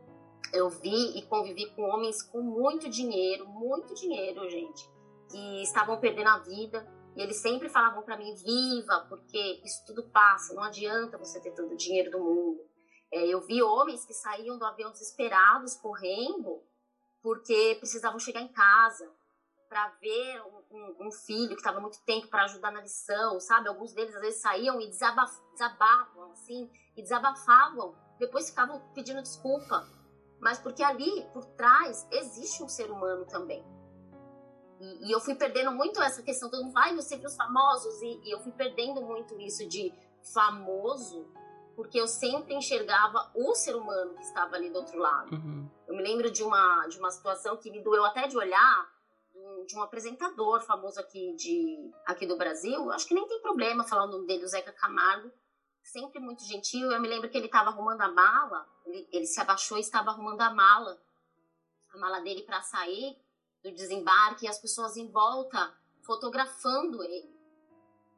Eu 0.52 0.70
vi 0.70 1.18
e 1.18 1.22
convivi 1.22 1.66
com 1.74 1.82
homens 1.82 2.22
com 2.22 2.40
muito 2.40 2.88
dinheiro, 2.88 3.46
muito 3.46 3.94
dinheiro, 3.94 4.48
gente, 4.48 4.88
que 5.30 5.62
estavam 5.62 5.98
perdendo 5.98 6.28
a 6.28 6.38
vida. 6.38 6.86
E 7.16 7.22
eles 7.22 7.36
sempre 7.36 7.68
falavam 7.68 8.02
para 8.02 8.16
mim: 8.16 8.34
viva, 8.34 9.06
porque 9.08 9.60
isso 9.64 9.84
tudo 9.86 10.04
passa, 10.10 10.54
não 10.54 10.62
adianta 10.62 11.18
você 11.18 11.40
ter 11.40 11.52
todo 11.52 11.72
o 11.72 11.76
dinheiro 11.76 12.10
do 12.10 12.20
mundo. 12.20 12.60
É, 13.12 13.26
eu 13.26 13.40
vi 13.40 13.62
homens 13.62 14.04
que 14.04 14.14
saíam 14.14 14.58
do 14.58 14.64
avião 14.64 14.90
desesperados, 14.90 15.74
correndo, 15.76 16.62
porque 17.22 17.76
precisavam 17.78 18.18
chegar 18.18 18.40
em 18.40 18.48
casa 18.48 19.10
para 19.68 19.88
ver 20.00 20.40
um, 20.42 20.76
um, 20.76 21.06
um, 21.06 21.10
filho 21.10 21.50
que 21.50 21.54
estava 21.54 21.80
muito 21.80 22.00
tempo 22.04 22.28
para 22.28 22.44
ajudar 22.44 22.70
na 22.70 22.80
lição, 22.80 23.40
sabe? 23.40 23.68
Alguns 23.68 23.92
deles 23.92 24.14
às 24.14 24.20
vezes 24.20 24.40
saíam 24.40 24.80
e 24.80 24.88
desabaf 24.88 25.32
desabavam, 25.52 26.32
assim, 26.32 26.70
e 26.96 27.02
desabafavam 27.02 27.94
depois 28.18 28.48
ficavam 28.48 28.81
pedindo 28.94 29.22
desculpa. 29.22 29.87
Mas 30.40 30.59
porque 30.59 30.83
ali, 30.83 31.27
por 31.33 31.44
trás, 31.44 32.07
existe 32.11 32.62
um 32.62 32.68
ser 32.68 32.90
humano 32.90 33.24
também. 33.24 33.64
E, 34.81 35.09
e 35.09 35.12
eu 35.12 35.20
fui 35.20 35.35
perdendo 35.35 35.70
muito 35.70 36.03
essa 36.03 36.22
questão, 36.22 36.50
todo 36.50 36.64
mundo 36.64 36.72
vai, 36.72 36.92
meus 36.92 37.07
sempre 37.07 37.27
os 37.27 37.37
famosos, 37.37 38.03
e, 38.03 38.20
e 38.24 38.31
eu 38.31 38.40
fui 38.40 38.53
perdendo 38.53 39.00
muito 39.00 39.40
isso 39.40 39.66
de 39.66 39.92
famoso, 40.35 41.27
porque 41.74 41.98
eu 41.98 42.07
sempre 42.07 42.55
enxergava 42.55 43.31
o 43.35 43.55
ser 43.55 43.74
humano 43.74 44.14
que 44.14 44.22
estava 44.22 44.57
ali 44.57 44.70
do 44.70 44.79
outro 44.79 44.98
lado. 44.98 45.35
Uhum. 45.35 45.68
Eu 45.87 45.96
me 45.96 46.03
lembro 46.03 46.31
de 46.31 46.42
uma, 46.42 46.87
de 46.88 46.98
uma 46.98 47.11
situação 47.11 47.57
que 47.57 47.70
me 47.70 47.83
doeu 47.83 48.05
até 48.05 48.27
de 48.27 48.37
olhar, 48.37 48.94
de 49.66 49.77
um 49.77 49.83
apresentador 49.83 50.61
famoso 50.61 51.00
aqui, 51.00 51.35
de, 51.37 51.90
aqui 52.07 52.27
do 52.27 52.37
Brasil, 52.37 52.90
acho 52.92 53.07
que 53.07 53.14
nem 53.14 53.27
tem 53.27 53.40
problema 53.40 53.85
falar 53.85 54.05
o 54.05 54.11
nome 54.11 54.27
dele, 54.27 54.44
o 54.44 54.48
Zeca 54.48 54.72
Camargo, 54.72 55.31
sempre 55.85 56.18
muito 56.18 56.44
gentil. 56.44 56.90
Eu 56.90 57.01
me 57.01 57.09
lembro 57.09 57.31
que 57.31 57.37
ele 57.37 57.47
estava 57.47 57.70
arrumando 57.70 58.01
a 58.01 58.09
mala, 58.09 58.66
ele, 58.85 59.09
ele, 59.12 59.27
se 59.27 59.40
abaixou 59.40 59.77
e 59.77 59.81
estava 59.81 60.11
arrumando 60.11 60.40
a 60.40 60.51
mala, 60.51 61.01
a 61.92 61.99
mala 61.99 62.20
dele 62.20 62.42
para 62.42 62.61
sair 62.62 63.16
do 63.62 63.73
desembarque, 63.73 64.44
e 64.44 64.49
as 64.49 64.59
pessoas 64.59 64.97
em 64.97 65.11
volta 65.11 65.73
fotografando 66.03 67.03
ele. 67.03 67.33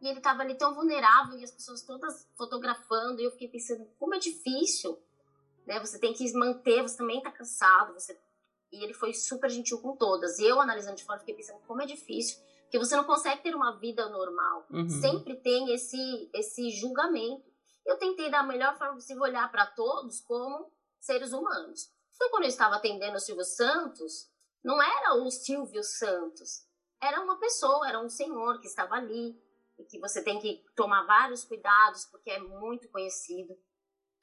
E 0.01 0.09
ele 0.09 0.19
estava 0.19 0.43
ali 0.43 0.57
tão 0.57 0.75
vulnerável 0.75 1.39
e 1.39 1.45
as 1.45 1.51
pessoas 1.51 1.83
todas 1.83 2.29
fotografando, 2.37 3.21
e 3.21 3.25
eu 3.25 3.31
fiquei 3.31 3.49
pensando, 3.49 3.87
como 3.99 4.15
é 4.15 4.19
difícil, 4.19 4.99
né? 5.67 5.79
Você 5.81 5.99
tem 5.99 6.13
que 6.13 6.33
manter, 6.33 6.83
você 6.83 6.97
também 6.97 7.19
está 7.19 7.31
cansado, 7.31 7.95
você 7.95 8.19
e 8.73 8.83
ele 8.83 8.93
foi 8.93 9.13
super 9.15 9.49
gentil 9.49 9.79
com 9.81 9.97
todas. 9.97 10.39
E 10.39 10.45
eu, 10.45 10.61
analisando 10.61 10.97
de 10.97 11.05
fora, 11.05 11.19
fiquei 11.19 11.35
pensando 11.35 11.61
como 11.67 11.83
é 11.83 11.87
difícil, 11.87 12.39
porque 12.63 12.79
você 12.79 12.97
não 12.97 13.05
consegue 13.05 13.43
ter 13.43 13.55
uma 13.55 13.79
vida 13.79 14.09
normal. 14.09 14.67
Uhum. 14.71 14.89
Sempre 14.89 15.37
tem 15.37 15.73
esse, 15.73 16.29
esse 16.35 16.71
julgamento. 16.71 17.56
Eu 17.87 17.97
tentei, 17.99 18.31
da 18.31 18.43
melhor 18.43 18.77
forma 18.77 18.95
possível, 18.95 19.23
olhar 19.23 19.51
para 19.51 19.67
todos 19.67 20.21
como 20.21 20.71
seres 20.99 21.33
humanos. 21.33 21.89
Então, 22.15 22.29
quando 22.31 22.43
eu 22.43 22.49
estava 22.49 22.77
atendendo 22.77 23.17
o 23.17 23.21
Silvio 23.21 23.45
Santos, 23.45 24.29
não 24.63 24.83
era 24.83 25.15
o 25.15 25.31
Silvio 25.31 25.85
Santos, 25.85 26.67
era 27.01 27.21
uma 27.23 27.39
pessoa, 27.39 27.89
era 27.89 28.01
um 28.01 28.09
senhor 28.09 28.61
que 28.61 28.67
estava 28.67 28.97
ali, 28.97 29.41
e 29.79 29.85
que 29.85 30.01
você 30.01 30.23
tem 30.25 30.41
que 30.41 30.65
tomar 30.75 31.05
vários 31.05 31.45
cuidados, 31.45 32.07
porque 32.07 32.31
é 32.31 32.41
muito 32.41 32.89
conhecido. 32.89 33.55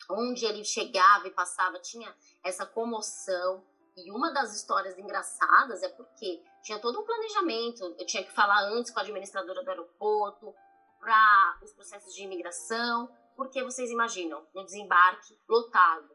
Onde 0.10 0.46
ele 0.46 0.66
chegava 0.66 1.28
e 1.28 1.32
passava, 1.32 1.80
tinha 1.80 2.14
essa 2.44 2.66
comoção. 2.66 3.66
E 3.96 4.12
uma 4.12 4.34
das 4.34 4.54
histórias 4.56 4.98
engraçadas 4.98 5.82
é 5.84 5.90
porque 5.90 6.44
tinha 6.64 6.80
todo 6.80 7.00
um 7.00 7.06
planejamento. 7.06 7.96
Eu 7.98 8.06
tinha 8.06 8.24
que 8.24 8.34
falar 8.34 8.64
antes 8.70 8.92
com 8.92 9.00
a 9.00 9.04
administradora 9.04 9.64
do 9.64 9.70
aeroporto, 9.70 10.54
para 11.00 11.60
os 11.62 11.74
processos 11.74 12.14
de 12.16 12.24
imigração, 12.24 13.14
porque 13.36 13.64
vocês 13.64 13.90
imaginam, 13.90 14.46
no 14.54 14.64
desembarque 14.66 15.38
lotado, 15.48 16.10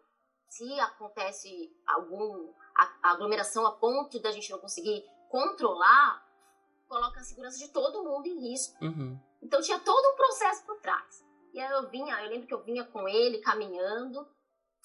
se 0.49 0.81
acontece 0.81 1.71
algum 1.87 2.53
a, 2.77 3.11
aglomeração 3.13 3.67
a 3.67 3.73
ponto 3.73 4.21
da 4.21 4.31
gente 4.31 4.51
não 4.51 4.59
conseguir 4.59 5.05
controlar, 5.29 6.27
coloca 6.87 7.21
a 7.21 7.25
segurança 7.25 7.59
de 7.59 7.69
todo 7.69 8.05
mundo 8.05 8.27
em 8.27 8.51
risco. 8.51 8.83
Uhum. 8.83 9.19
Então 9.43 9.61
tinha 9.61 9.79
todo 9.79 10.13
um 10.13 10.17
processo 10.17 10.65
por 10.65 10.81
trás. 10.81 11.25
E 11.53 11.61
aí 11.61 11.71
eu 11.73 11.89
vinha, 11.91 12.23
eu 12.23 12.31
lembro 12.31 12.47
que 12.47 12.55
eu 12.55 12.63
vinha 12.63 12.85
com 12.85 13.09
ele 13.09 13.41
caminhando 13.41 14.27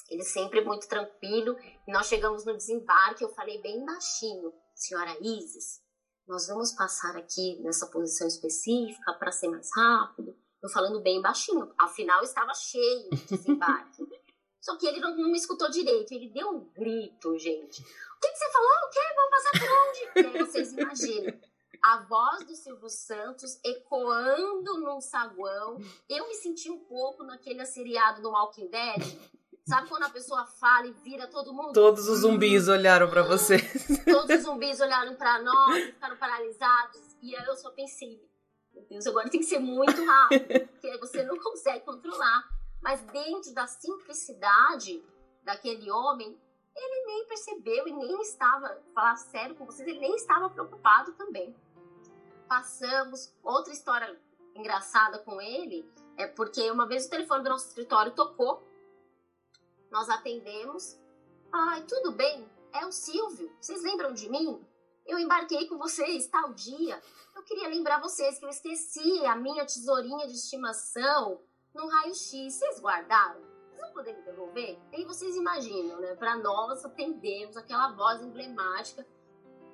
ele 0.10 0.24
sempre 0.24 0.62
muito 0.62 0.88
tranquilo. 0.88 1.58
E 1.88 1.92
nós 1.92 2.08
chegamos 2.08 2.46
no 2.46 2.56
desembarque, 2.56 3.24
eu 3.24 3.34
falei 3.34 3.62
bem 3.62 3.84
baixinho, 3.86 4.54
senhora 4.76 5.18
Isis, 5.22 5.82
nós 6.28 6.48
vamos 6.48 6.72
passar 6.74 7.16
aqui 7.18 7.60
nessa 7.62 7.88
posição 7.88 8.28
específica 8.28 9.14
para 9.14 9.32
ser 9.32 9.50
mais 9.50 9.70
rápido. 9.76 10.36
Eu 10.64 10.70
falando 10.70 11.02
bem 11.02 11.22
baixinho, 11.22 11.74
afinal 11.78 12.24
estava 12.24 12.54
cheio 12.54 13.10
o 13.12 13.36
desembarque. 13.36 14.04
Só 14.62 14.78
que 14.78 14.88
ele 14.88 15.02
não, 15.02 15.14
não, 15.18 15.30
me 15.30 15.38
escutou 15.38 15.70
direito, 15.70 16.14
ele 16.14 16.30
deu 16.30 16.50
um 16.50 16.72
grito, 16.72 17.38
gente. 17.38 17.82
O 17.82 18.20
que, 18.22 18.30
que 18.30 18.38
você 18.38 18.50
falou? 18.50 18.70
O 18.70 18.90
quê? 18.90 19.00
Vamos 19.16 19.32
passar 19.32 19.52
por 19.60 19.70
onde? 19.82 20.00
E 20.16 20.38
aí 20.38 20.46
vocês 20.46 20.72
imaginam 20.72 21.40
a 21.84 21.98
voz 22.04 22.46
do 22.46 22.56
Silvio 22.56 22.88
Santos 22.88 23.60
ecoando 23.62 24.80
num 24.80 25.02
saguão. 25.02 25.78
Eu 26.08 26.30
me 26.30 26.34
senti 26.36 26.72
um 26.72 26.80
pouco 26.80 27.26
naquele 27.26 27.66
seriado 27.66 28.22
do 28.22 28.30
Walking 28.30 28.70
Dead, 28.70 29.04
Sabe 29.66 29.88
quando 29.88 30.04
a 30.04 30.10
pessoa 30.10 30.46
fala 30.46 30.88
e 30.88 30.92
vira 30.92 31.26
todo 31.28 31.54
mundo? 31.54 31.72
Todos 31.72 32.10
os 32.10 32.20
zumbis 32.20 32.68
olharam 32.68 33.10
para 33.10 33.24
você. 33.24 33.58
Todos 34.04 34.38
os 34.38 34.44
zumbis 34.44 34.82
olharam 34.82 35.16
para 35.16 35.42
nós, 35.42 35.86
ficaram 35.86 36.18
paralisados. 36.18 37.16
E 37.22 37.34
aí 37.34 37.46
eu 37.46 37.56
só 37.56 37.72
pensei, 37.72 38.22
meu 38.74 38.84
Deus, 38.86 39.08
agora 39.08 39.30
tem 39.30 39.40
que 39.40 39.46
ser 39.46 39.60
muito 39.60 40.04
rápido, 40.04 40.68
porque 40.68 40.98
você 40.98 41.24
não 41.24 41.38
consegue 41.42 41.86
controlar. 41.86 42.50
Mas 42.82 43.02
dentro 43.04 43.54
da 43.54 43.66
simplicidade 43.66 45.04
daquele 45.44 45.90
homem, 45.90 46.38
ele 46.76 47.06
nem 47.06 47.28
percebeu 47.28 47.88
e 47.88 47.94
nem 47.94 48.22
estava, 48.22 48.82
falar 48.94 49.16
sério 49.16 49.56
com 49.56 49.66
vocês, 49.66 49.88
ele 49.88 50.00
nem 50.00 50.16
estava 50.16 50.50
preocupado 50.50 51.14
também. 51.14 51.56
Passamos, 52.48 53.34
outra 53.42 53.72
história 53.72 54.20
engraçada 54.56 55.20
com 55.20 55.40
ele, 55.42 55.90
é 56.18 56.28
porque 56.28 56.70
uma 56.70 56.88
vez 56.88 57.06
o 57.06 57.10
telefone 57.10 57.44
do 57.44 57.50
nosso 57.50 57.68
escritório 57.68 58.12
tocou 58.12 58.62
nós 59.94 60.10
atendemos. 60.10 61.00
Ai, 61.52 61.84
tudo 61.84 62.12
bem, 62.12 62.50
é 62.74 62.84
o 62.84 62.92
Silvio. 62.92 63.56
Vocês 63.62 63.84
lembram 63.84 64.12
de 64.12 64.28
mim? 64.28 64.60
Eu 65.06 65.20
embarquei 65.20 65.68
com 65.68 65.78
vocês 65.78 66.28
tal 66.28 66.54
dia. 66.54 67.02
Eu 67.36 67.44
queria 67.44 67.68
lembrar 67.68 68.00
vocês 68.00 68.40
que 68.40 68.46
eu 68.46 68.50
esqueci 68.50 69.26
a 69.26 69.36
minha 69.36 69.66
tesourinha 69.66 70.28
de 70.28 70.34
estimação 70.34 71.42
no 71.74 71.88
raio-x. 71.88 72.54
Vocês 72.54 72.80
guardaram? 72.80 73.42
Vocês 73.68 73.82
vão 73.82 73.94
poder 73.94 74.16
me 74.16 74.22
devolver? 74.24 74.80
E 74.92 74.96
aí 74.96 75.06
vocês 75.06 75.36
imaginam, 75.36 76.00
né? 76.00 76.16
Para 76.16 76.38
nós 76.38 76.86
atendemos 76.86 77.58
aquela 77.58 77.92
voz 77.92 78.22
emblemática, 78.22 79.06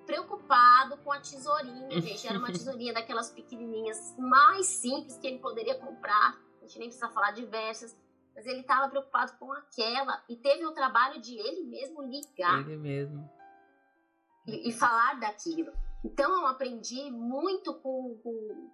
preocupado 0.05 0.97
com 0.97 1.11
a 1.11 1.19
tesourinha, 1.19 2.01
gente. 2.01 2.27
Era 2.27 2.39
uma 2.39 2.47
tesourinha 2.53 2.93
daquelas 2.93 3.29
pequenininhas 3.29 4.15
mais 4.17 4.65
simples 4.65 5.17
que 5.17 5.27
ele 5.27 5.39
poderia 5.39 5.75
comprar. 5.75 6.39
A 6.57 6.65
gente 6.65 6.79
nem 6.79 6.87
precisa 6.87 7.09
falar 7.09 7.31
diversas 7.31 7.95
mas 8.39 8.45
ele 8.45 8.61
estava 8.61 8.87
preocupado 8.87 9.33
com 9.37 9.51
aquela 9.51 10.23
e 10.29 10.37
teve 10.37 10.65
o 10.65 10.71
trabalho 10.71 11.19
de 11.19 11.37
ele 11.37 11.63
mesmo 11.65 12.01
ligar. 12.01 12.61
Ele 12.61 12.77
mesmo. 12.77 13.29
E, 14.49 14.69
e 14.69 14.71
falar 14.71 15.19
daquilo. 15.19 15.71
Então 16.03 16.31
eu 16.41 16.47
aprendi 16.47 17.11
muito 17.11 17.73
com, 17.75 18.17
com 18.23 18.69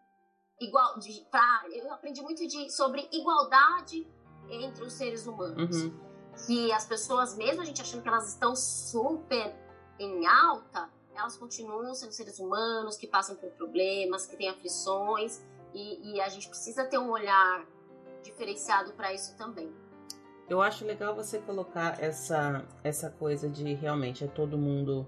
igual 0.61 0.97
de, 0.99 1.25
pra, 1.29 1.63
eu 1.71 1.91
aprendi 1.91 2.21
muito 2.21 2.47
de, 2.47 2.71
sobre 2.71 3.07
igualdade 3.11 4.07
entre 4.49 4.83
os 4.83 4.93
seres 4.93 5.25
humanos. 5.25 5.83
Uhum. 5.83 5.99
Que 6.45 6.71
as 6.71 6.85
pessoas, 6.85 7.35
mesmo 7.35 7.61
a 7.61 7.65
gente 7.65 7.81
achando 7.81 8.01
que 8.01 8.07
elas 8.07 8.29
estão 8.29 8.55
super 8.55 9.55
em 9.99 10.27
alta, 10.27 10.89
elas 11.15 11.37
continuam 11.37 11.93
sendo 11.93 12.11
seres 12.11 12.39
humanos 12.39 12.97
que 12.97 13.07
passam 13.07 13.35
por 13.35 13.49
problemas, 13.51 14.25
que 14.25 14.35
têm 14.35 14.49
aflições, 14.49 15.41
e, 15.73 16.13
e 16.13 16.21
a 16.21 16.29
gente 16.29 16.47
precisa 16.47 16.85
ter 16.85 16.97
um 16.97 17.09
olhar 17.09 17.65
diferenciado 18.21 18.93
para 18.93 19.13
isso 19.13 19.35
também. 19.37 19.73
Eu 20.49 20.61
acho 20.61 20.85
legal 20.85 21.15
você 21.15 21.39
colocar 21.39 22.01
essa 22.01 22.63
essa 22.83 23.09
coisa 23.09 23.49
de 23.49 23.73
realmente 23.73 24.23
é 24.23 24.27
todo 24.27 24.57
mundo 24.57 25.07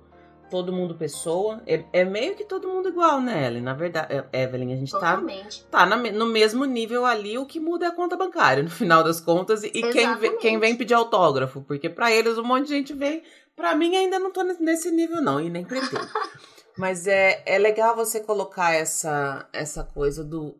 todo 0.49 0.73
mundo 0.73 0.95
pessoa. 0.95 1.61
É, 1.65 1.83
é 1.93 2.05
meio 2.05 2.35
que 2.35 2.43
todo 2.43 2.67
mundo 2.67 2.89
igual, 2.89 3.21
né, 3.21 3.47
Ellen? 3.47 3.61
Na 3.61 3.73
verdade, 3.73 4.13
é, 4.31 4.43
Evelyn, 4.43 4.73
a 4.73 4.75
gente 4.75 4.91
tá 4.91 4.99
Totalmente. 4.99 5.63
tá, 5.65 5.79
tá 5.79 5.85
na, 5.85 5.97
no 5.97 6.25
mesmo 6.25 6.65
nível 6.65 7.05
ali, 7.05 7.37
o 7.37 7.45
que 7.45 7.59
muda 7.59 7.85
é 7.85 7.89
a 7.89 7.95
conta 7.95 8.15
bancária, 8.15 8.61
no 8.63 8.69
final 8.69 9.03
das 9.03 9.19
contas, 9.19 9.63
e 9.63 9.69
quem, 9.71 10.15
vem, 10.17 10.37
quem 10.37 10.59
vem 10.59 10.75
pedir 10.75 10.93
autógrafo, 10.93 11.61
porque 11.61 11.89
para 11.89 12.11
eles 12.11 12.37
um 12.37 12.43
monte 12.43 12.67
de 12.67 12.73
gente 12.73 12.93
vem. 12.93 13.23
Para 13.55 13.75
mim 13.75 13.95
ainda 13.95 14.19
não 14.19 14.31
tô 14.31 14.43
nesse 14.43 14.91
nível 14.91 15.21
não, 15.21 15.39
e 15.39 15.49
nem 15.49 15.65
pretendo. 15.65 16.07
Mas 16.77 17.07
é, 17.07 17.41
é 17.45 17.57
legal 17.57 17.95
você 17.95 18.19
colocar 18.19 18.71
essa, 18.71 19.49
essa 19.51 19.83
coisa 19.83 20.23
do 20.23 20.55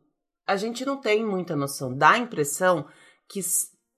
a 0.47 0.55
gente 0.55 0.85
não 0.85 0.97
tem 0.97 1.23
muita 1.25 1.55
noção. 1.55 1.95
Dá 1.95 2.11
a 2.11 2.17
impressão 2.17 2.87
que 3.29 3.41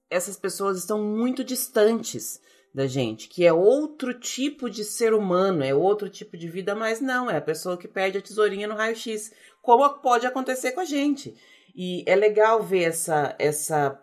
essas 0.10 0.36
pessoas 0.36 0.80
estão 0.80 1.02
muito 1.02 1.44
distantes 1.44 2.42
da 2.74 2.86
gente, 2.86 3.28
que 3.28 3.46
é 3.46 3.52
outro 3.52 4.14
tipo 4.14 4.70
de 4.70 4.84
ser 4.84 5.14
humano, 5.14 5.64
é 5.64 5.74
outro 5.74 6.10
tipo 6.10 6.38
de 6.38 6.48
vida, 6.48 6.76
mas 6.76 7.02
não, 7.02 7.30
é 7.30 7.38
a 7.38 7.42
pessoa 7.42 7.78
que 7.78 7.88
perde 7.88 8.18
a 8.18 8.22
tesourinha 8.22 8.68
no 8.68 8.76
raio-x, 8.76 9.32
como 9.62 9.88
pode 10.00 10.26
acontecer 10.26 10.72
com 10.72 10.82
a 10.82 10.86
gente. 10.86 11.36
E 11.76 12.04
é 12.06 12.16
legal 12.16 12.62
ver 12.62 12.84
essa, 12.84 13.36
essa 13.40 14.00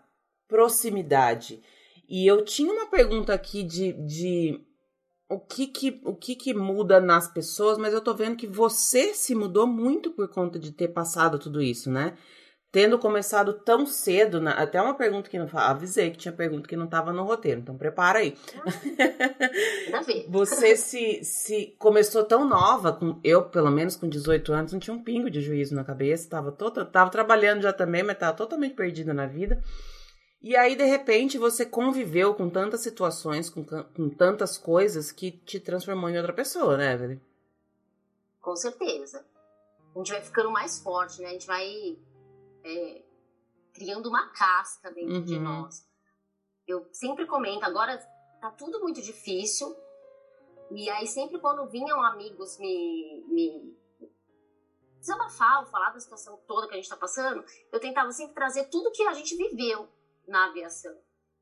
proximidade. 0.47 1.61
E 2.07 2.25
eu 2.25 2.43
tinha 2.43 2.71
uma 2.71 2.87
pergunta 2.87 3.33
aqui 3.33 3.63
de, 3.63 3.93
de 3.93 4.61
o 5.29 5.39
que 5.39 5.67
que, 5.67 6.01
o 6.03 6.15
que 6.15 6.35
que 6.35 6.53
muda 6.53 7.01
nas 7.01 7.27
pessoas, 7.27 7.77
mas 7.77 7.93
eu 7.93 8.01
tô 8.01 8.13
vendo 8.13 8.37
que 8.37 8.47
você 8.47 9.13
se 9.13 9.35
mudou 9.35 9.67
muito 9.67 10.11
por 10.11 10.29
conta 10.29 10.57
de 10.57 10.71
ter 10.71 10.89
passado 10.89 11.37
tudo 11.37 11.61
isso, 11.61 11.91
né? 11.91 12.17
Tendo 12.69 12.99
começado 12.99 13.53
tão 13.53 13.85
cedo, 13.85 14.41
na, 14.41 14.51
até 14.51 14.81
uma 14.81 14.93
pergunta 14.93 15.29
que 15.29 15.39
não 15.39 15.47
avisei 15.53 16.11
que 16.11 16.17
tinha 16.17 16.33
pergunta 16.33 16.67
que 16.67 16.75
não 16.75 16.85
estava 16.85 17.13
no 17.13 17.23
roteiro, 17.23 17.61
então 17.61 17.77
prepara 17.77 18.19
aí. 18.19 18.37
Ah, 19.93 20.01
você 20.27 20.75
se, 20.75 21.23
se 21.23 21.75
começou 21.79 22.25
tão 22.25 22.47
nova, 22.47 22.91
com 22.91 23.19
eu, 23.23 23.49
pelo 23.49 23.71
menos 23.71 23.95
com 23.95 24.09
18 24.09 24.51
anos, 24.51 24.73
não 24.73 24.79
tinha 24.79 24.93
um 24.93 25.01
pingo 25.01 25.29
de 25.29 25.41
juízo 25.41 25.73
na 25.73 25.83
cabeça, 25.85 26.29
tava, 26.29 26.51
tota, 26.51 26.83
tava 26.85 27.09
trabalhando 27.09 27.61
já 27.61 27.71
também, 27.71 28.03
mas 28.03 28.17
tava 28.17 28.35
totalmente 28.35 28.75
perdida 28.75 29.13
na 29.13 29.25
vida. 29.25 29.63
E 30.41 30.55
aí, 30.55 30.75
de 30.75 30.85
repente, 30.85 31.37
você 31.37 31.65
conviveu 31.65 32.35
com 32.35 32.49
tantas 32.49 32.81
situações, 32.81 33.49
com, 33.49 33.65
com 33.65 34.09
tantas 34.09 34.57
coisas 34.57 35.11
que 35.11 35.31
te 35.31 35.59
transformou 35.59 36.09
em 36.09 36.17
outra 36.17 36.33
pessoa, 36.33 36.77
né, 36.77 36.93
Evelyn? 36.93 37.19
Com 38.41 38.55
certeza. 38.55 39.25
A 39.95 39.97
gente 39.97 40.11
vai 40.11 40.21
ficando 40.21 40.51
mais 40.51 40.79
forte, 40.79 41.21
né? 41.21 41.29
A 41.29 41.31
gente 41.31 41.47
vai 41.47 41.97
é, 42.67 43.05
criando 43.73 44.09
uma 44.09 44.29
casca 44.29 44.91
dentro 44.91 45.15
uhum. 45.15 45.23
de 45.23 45.39
nós. 45.39 45.87
Eu 46.67 46.87
sempre 46.91 47.25
comento, 47.25 47.63
agora 47.63 47.97
tá 48.41 48.51
tudo 48.51 48.81
muito 48.81 49.01
difícil. 49.01 49.75
E 50.71 50.89
aí, 50.89 51.07
sempre 51.07 51.39
quando 51.39 51.65
vinham 51.69 52.01
amigos 52.03 52.57
me, 52.59 53.23
me 53.29 53.77
desabafar, 54.99 55.65
falar 55.67 55.91
da 55.91 55.99
situação 55.99 56.37
toda 56.45 56.67
que 56.67 56.73
a 56.73 56.77
gente 56.77 56.89
tá 56.89 56.97
passando, 56.97 57.43
eu 57.71 57.79
tentava 57.79 58.11
sempre 58.11 58.33
trazer 58.33 58.65
tudo 58.65 58.91
que 58.91 59.03
a 59.03 59.13
gente 59.13 59.35
viveu 59.35 59.87
na 60.27 60.47
aviação. 60.47 60.95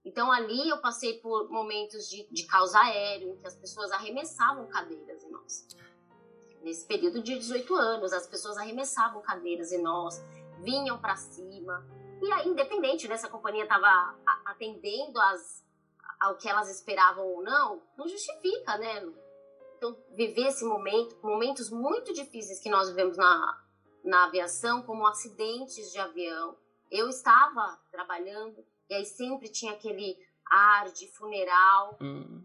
Então 0.06 0.32
ali 0.32 0.70
eu 0.70 0.80
passei 0.80 1.18
por 1.20 1.50
momentos 1.50 2.08
de, 2.08 2.28
de 2.32 2.46
caos 2.46 2.76
aéreo, 2.76 3.30
em 3.30 3.38
que 3.38 3.48
as 3.48 3.56
pessoas 3.56 3.92
arremessavam 3.92 4.68
cadeiras 4.68 5.24
em 5.24 5.32
nós. 5.32 5.68
Nesse 6.62 6.86
período 6.86 7.22
de 7.22 7.38
18 7.38 7.76
anos, 7.76 8.14
as 8.14 8.28
pessoas 8.28 8.58
arremessavam 8.58 9.22
cadeiras 9.22 9.72
em 9.72 9.82
nós, 9.82 10.22
vinham 10.66 11.00
para 11.00 11.16
cima. 11.16 11.86
E 12.22 12.32
aí, 12.32 12.48
independente 12.48 13.08
dessa 13.08 13.30
companhia 13.30 13.64
estava 13.64 14.18
atendendo 14.46 15.20
as, 15.22 15.64
ao 16.20 16.36
que 16.38 16.50
elas 16.50 16.70
esperavam 16.70 17.26
ou 17.26 17.44
não, 17.44 17.82
não 17.96 18.08
justifica, 18.08 18.78
né? 18.78 19.14
Então, 19.78 19.96
viver 20.12 20.48
esse 20.48 20.66
momento, 20.66 21.16
momentos 21.22 21.70
muito 21.70 22.12
difíceis 22.14 22.60
que 22.60 22.70
nós 22.70 22.90
vivemos 22.90 23.16
na, 23.18 23.64
na 24.04 24.26
aviação, 24.26 24.82
como 24.82 25.06
acidentes 25.06 25.92
de 25.92 26.00
avião. 26.00 26.58
Eu 26.90 27.10
estava 27.10 27.80
trabalhando 27.92 28.66
e 28.90 28.94
aí 28.94 29.06
sempre 29.06 29.50
tinha 29.50 29.74
aquele 29.74 30.18
ar 30.50 30.92
de 30.92 31.08
funeral 31.12 31.98
Hum. 32.02 32.44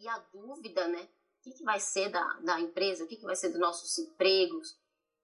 e 0.00 0.08
a 0.08 0.18
dúvida, 0.32 0.88
né? 0.88 1.02
O 1.38 1.42
que, 1.42 1.58
que 1.58 1.64
vai 1.64 1.78
ser 1.78 2.08
da, 2.08 2.24
da 2.40 2.60
empresa? 2.60 3.04
O 3.04 3.06
que, 3.06 3.16
que 3.16 3.24
vai 3.24 3.36
ser 3.36 3.50
dos 3.50 3.60
nossos 3.60 3.96
empregos? 3.98 4.76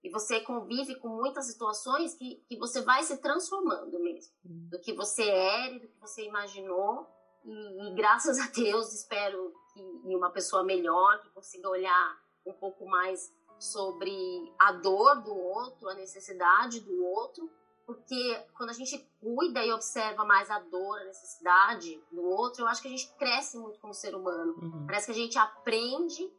E 0.03 0.09
você 0.09 0.41
convive 0.41 0.95
com 0.95 1.07
muitas 1.07 1.45
situações 1.47 2.13
que, 2.13 2.43
que 2.47 2.57
você 2.57 2.81
vai 2.81 3.03
se 3.03 3.17
transformando 3.17 3.97
mesmo. 3.99 4.33
Hum. 4.45 4.67
Do 4.69 4.79
que 4.79 4.93
você 4.93 5.23
era, 5.23 5.79
do 5.79 5.87
que 5.87 5.99
você 5.99 6.25
imaginou. 6.25 7.07
E, 7.45 7.87
e 7.87 7.95
graças 7.95 8.37
a 8.39 8.47
Deus 8.51 8.93
espero 8.93 9.53
que 9.73 9.81
em 9.81 10.15
uma 10.15 10.29
pessoa 10.29 10.63
melhor, 10.63 11.21
que 11.21 11.29
consiga 11.29 11.69
olhar 11.69 12.21
um 12.45 12.53
pouco 12.53 12.85
mais 12.85 13.33
sobre 13.57 14.11
a 14.59 14.73
dor 14.73 15.21
do 15.23 15.33
outro, 15.33 15.87
a 15.87 15.93
necessidade 15.93 16.81
do 16.81 17.03
outro, 17.05 17.49
porque 17.85 18.45
quando 18.57 18.69
a 18.69 18.73
gente 18.73 18.97
cuida 19.21 19.63
e 19.65 19.71
observa 19.71 20.25
mais 20.25 20.49
a 20.49 20.59
dor, 20.59 20.99
a 20.99 21.05
necessidade 21.05 22.01
do 22.11 22.23
outro, 22.23 22.63
eu 22.63 22.67
acho 22.67 22.81
que 22.81 22.87
a 22.87 22.91
gente 22.91 23.09
cresce 23.17 23.57
muito 23.57 23.79
como 23.79 23.93
ser 23.93 24.15
humano. 24.15 24.53
Uhum. 24.61 24.85
Parece 24.85 25.07
que 25.07 25.11
a 25.11 25.15
gente 25.15 25.37
aprende 25.37 26.29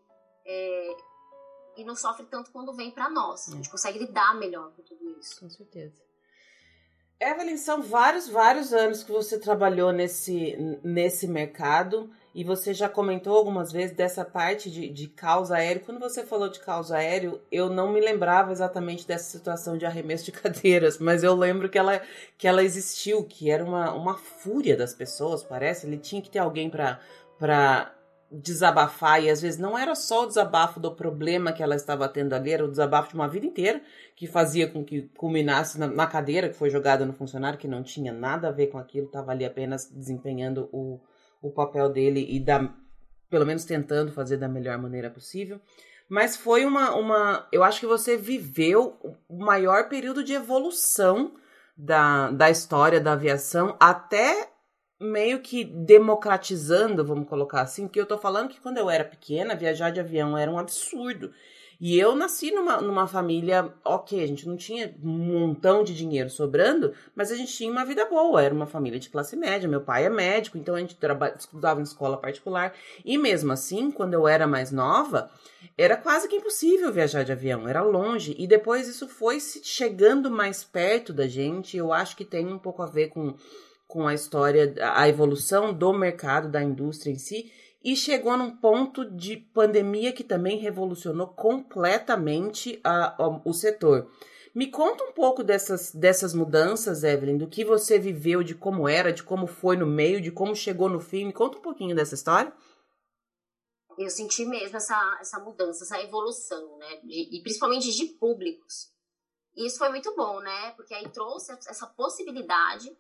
é, 0.47 0.97
e 1.77 1.85
não 1.85 1.97
sofre 1.97 2.27
tanto 2.27 2.51
quando 2.51 2.72
vem 2.72 2.91
para 2.91 3.09
nós. 3.11 3.49
A 3.49 3.57
gente 3.57 3.70
consegue 3.70 3.99
lidar 3.99 4.35
melhor 4.35 4.72
com 4.72 4.83
tudo 4.83 5.18
isso. 5.18 5.41
Com 5.41 5.49
certeza. 5.49 6.03
Evelyn, 7.20 7.57
são 7.57 7.81
vários, 7.81 8.29
vários 8.29 8.72
anos 8.72 9.03
que 9.03 9.12
você 9.12 9.39
trabalhou 9.39 9.93
nesse, 9.93 10.57
nesse 10.83 11.27
mercado 11.27 12.11
e 12.35 12.43
você 12.43 12.75
já 12.75 12.89
comentou 12.89 13.37
algumas 13.37 13.70
vezes 13.70 13.97
dessa 13.97 14.25
parte 14.25 14.68
de, 14.70 14.89
de 14.89 15.09
caos 15.09 15.53
aéreo. 15.53 15.85
Quando 15.87 16.01
você 16.01 16.27
falou 16.27 16.49
de 16.49 16.59
caos 16.59 16.91
aéreo, 16.91 17.41
eu 17.51 17.70
não 17.70 17.93
me 17.93 18.01
lembrava 18.01 18.51
exatamente 18.51 19.07
dessa 19.07 19.31
situação 19.31 19.79
de 19.79 19.87
arremesso 19.87 20.25
de 20.25 20.33
cadeiras, 20.33 20.99
mas 20.99 21.22
eu 21.22 21.35
lembro 21.35 21.68
que 21.68 21.79
ela, 21.79 22.03
que 22.37 22.49
ela 22.49 22.62
existiu, 22.62 23.25
que 23.25 23.51
era 23.51 23.64
uma, 23.64 23.93
uma 23.95 24.18
fúria 24.18 24.77
das 24.77 24.93
pessoas, 24.93 25.45
parece. 25.45 25.87
Ele 25.87 25.97
tinha 25.97 26.20
que 26.20 26.31
ter 26.31 26.41
alguém 26.41 26.68
para 26.68 27.95
desabafar 28.35 29.22
e 29.22 29.30
às 29.30 29.41
vezes 29.41 29.59
não 29.59 29.78
era 29.78 29.95
só 29.95 30.24
o 30.24 30.26
desabafo 30.26 30.80
do 30.80 30.91
problema 30.93 31.53
que 31.53 31.62
ela 31.62 31.76
estava 31.76 32.09
tendo 32.09 32.32
ali, 32.32 32.53
era 32.53 32.64
o 32.64 32.70
desabafo 32.70 33.11
de 33.11 33.14
uma 33.14 33.28
vida 33.28 33.47
inteira 33.47 33.80
que 34.16 34.26
fazia 34.26 34.68
com 34.68 34.85
que 34.85 35.03
culminasse 35.16 35.78
na, 35.78 35.87
na 35.87 36.07
cadeira 36.07 36.49
que 36.49 36.57
foi 36.57 36.70
jogada 36.70 37.05
no 37.05 37.12
funcionário, 37.12 37.59
que 37.59 37.68
não 37.68 37.82
tinha 37.82 38.12
nada 38.12 38.49
a 38.49 38.53
ver 38.53 38.68
com 38.68 38.78
aquilo, 38.78 39.07
estava 39.07 39.30
ali 39.30 39.45
apenas 39.45 39.91
desempenhando 39.91 40.68
o, 40.72 41.01
o 41.41 41.51
papel 41.51 41.89
dele 41.89 42.26
e 42.28 42.41
da, 42.41 42.68
pelo 43.30 43.47
menos 43.47 43.64
tentando 43.64 44.12
fazer 44.12 44.37
da 44.37 44.49
melhor 44.49 44.78
maneira 44.78 45.11
possível. 45.11 45.61
Mas 46.09 46.37
foi 46.37 46.64
uma, 46.64 46.95
uma. 46.95 47.49
Eu 47.51 47.64
acho 47.64 47.80
que 47.80 47.87
você 47.87 48.16
viveu 48.16 48.97
o 49.28 49.39
maior 49.39 49.89
período 49.89 50.22
de 50.22 50.35
evolução 50.35 51.32
da, 51.76 52.30
da 52.30 52.51
história 52.51 53.01
da 53.01 53.12
aviação 53.12 53.74
até 53.80 54.51
meio 55.01 55.41
que 55.41 55.65
democratizando, 55.65 57.05
vamos 57.05 57.29
colocar 57.29 57.63
assim, 57.63 57.87
porque 57.87 58.01
eu 58.01 58.07
tô 58.07 58.17
falando 58.19 58.49
que 58.49 58.61
quando 58.61 58.79
eu 58.79 58.89
era 58.89 59.05
pequena, 59.05 59.55
viajar 59.55 59.91
de 59.91 60.01
avião 60.01 60.37
era 60.37 60.51
um 60.51 60.59
absurdo. 60.59 61.33
E 61.81 61.99
eu 61.99 62.15
nasci 62.15 62.51
numa, 62.51 62.81
numa 62.81 63.07
família, 63.07 63.73
ok, 63.85 64.23
a 64.23 64.27
gente 64.27 64.47
não 64.49 64.57
tinha 64.57 64.95
um 65.03 65.09
montão 65.09 65.83
de 65.83 65.95
dinheiro 65.95 66.31
sobrando, 66.31 66.93
mas 67.15 67.33
a 67.33 67.37
gente 67.37 67.53
tinha 67.53 67.71
uma 67.71 67.85
vida 67.85 68.07
boa, 68.07 68.43
era 68.43 68.55
uma 68.55 68.67
família 68.67 68.99
de 68.99 69.11
classe 69.11 69.37
média, 69.37 69.69
meu 69.69 69.81
pai 69.81 70.07
é 70.07 70.09
médico, 70.09 70.57
então 70.57 70.77
a 70.77 70.81
gente 70.81 70.97
estudava 71.39 71.81
em 71.81 71.83
escola 71.83 72.17
particular. 72.17 72.73
E 73.05 73.19
mesmo 73.19 73.53
assim, 73.53 73.91
quando 73.91 74.15
eu 74.15 74.29
era 74.29 74.47
mais 74.47 74.71
nova, 74.71 75.31
era 75.77 75.97
quase 75.97 76.29
que 76.29 76.37
impossível 76.37 76.93
viajar 76.93 77.25
de 77.25 77.33
avião, 77.33 77.69
era 77.69 77.83
longe. 77.83 78.35
E 78.39 78.47
depois 78.47 78.89
isso 78.89 79.09
foi 79.09 79.41
se 79.41 79.63
chegando 79.65 80.31
mais 80.31 80.63
perto 80.63 81.13
da 81.13 81.27
gente, 81.27 81.77
eu 81.77 81.93
acho 81.93 82.17
que 82.17 82.25
tem 82.25 82.47
um 82.47 82.59
pouco 82.59 82.83
a 82.83 82.87
ver 82.87 83.09
com 83.09 83.35
com 83.87 84.07
a 84.07 84.14
história, 84.14 84.74
a 84.97 85.09
evolução 85.09 85.72
do 85.72 85.93
mercado, 85.93 86.49
da 86.51 86.62
indústria 86.62 87.12
em 87.12 87.18
si, 87.18 87.53
e 87.82 87.95
chegou 87.95 88.37
num 88.37 88.57
ponto 88.57 89.05
de 89.05 89.37
pandemia 89.37 90.12
que 90.12 90.24
também 90.24 90.59
revolucionou 90.59 91.28
completamente 91.28 92.80
a- 92.82 93.14
a- 93.22 93.41
o 93.45 93.53
setor. 93.53 94.11
Me 94.55 94.70
conta 94.70 95.05
um 95.05 95.12
pouco 95.12 95.43
dessas, 95.43 95.93
dessas 95.93 96.32
mudanças, 96.32 97.03
Evelyn, 97.03 97.37
do 97.37 97.49
que 97.49 97.64
você 97.64 97.99
viveu, 97.99 98.43
de 98.43 98.55
como 98.55 98.89
era, 98.89 99.12
de 99.12 99.22
como 99.22 99.47
foi 99.47 99.76
no 99.76 99.85
meio, 99.87 100.20
de 100.20 100.30
como 100.30 100.55
chegou 100.55 100.89
no 100.89 101.01
fim. 101.01 101.26
Me 101.26 101.32
conta 101.32 101.59
um 101.59 101.62
pouquinho 101.62 101.95
dessa 101.95 102.14
história. 102.14 102.53
Eu 103.99 104.09
senti 104.11 104.45
mesmo 104.47 104.76
essa, 104.76 105.18
essa 105.20 105.41
mudança, 105.41 105.85
essa 105.85 106.01
evolução, 106.03 106.78
né? 106.78 107.01
De- 107.05 107.37
e 107.37 107.43
principalmente 107.43 107.93
de 107.93 108.07
públicos. 108.18 108.93
E 109.57 109.66
isso 109.66 109.78
foi 109.78 109.89
muito 109.91 110.14
bom, 110.16 110.41
né? 110.41 110.70
Porque 110.76 110.95
aí 110.95 111.09
trouxe 111.11 111.53
essa 111.53 111.87
possibilidade 111.87 112.91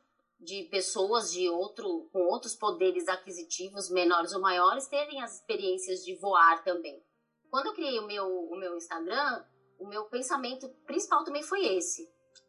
de 0.40 0.64
pessoas 0.64 1.32
de 1.32 1.48
outro, 1.48 2.08
com 2.12 2.20
outros 2.26 2.54
poderes 2.54 3.08
aquisitivos, 3.08 3.90
menores 3.90 4.32
ou 4.32 4.40
maiores, 4.40 4.86
terem 4.88 5.22
as 5.22 5.36
experiências 5.36 6.04
de 6.04 6.14
voar 6.16 6.62
também. 6.62 7.02
Quando 7.50 7.66
eu 7.66 7.74
criei 7.74 7.98
o 7.98 8.06
meu, 8.06 8.26
o 8.26 8.56
meu 8.56 8.76
Instagram, 8.76 9.44
o 9.78 9.86
meu 9.86 10.04
pensamento 10.06 10.68
principal 10.86 11.24
também 11.24 11.42
foi 11.42 11.64
esse, 11.64 12.08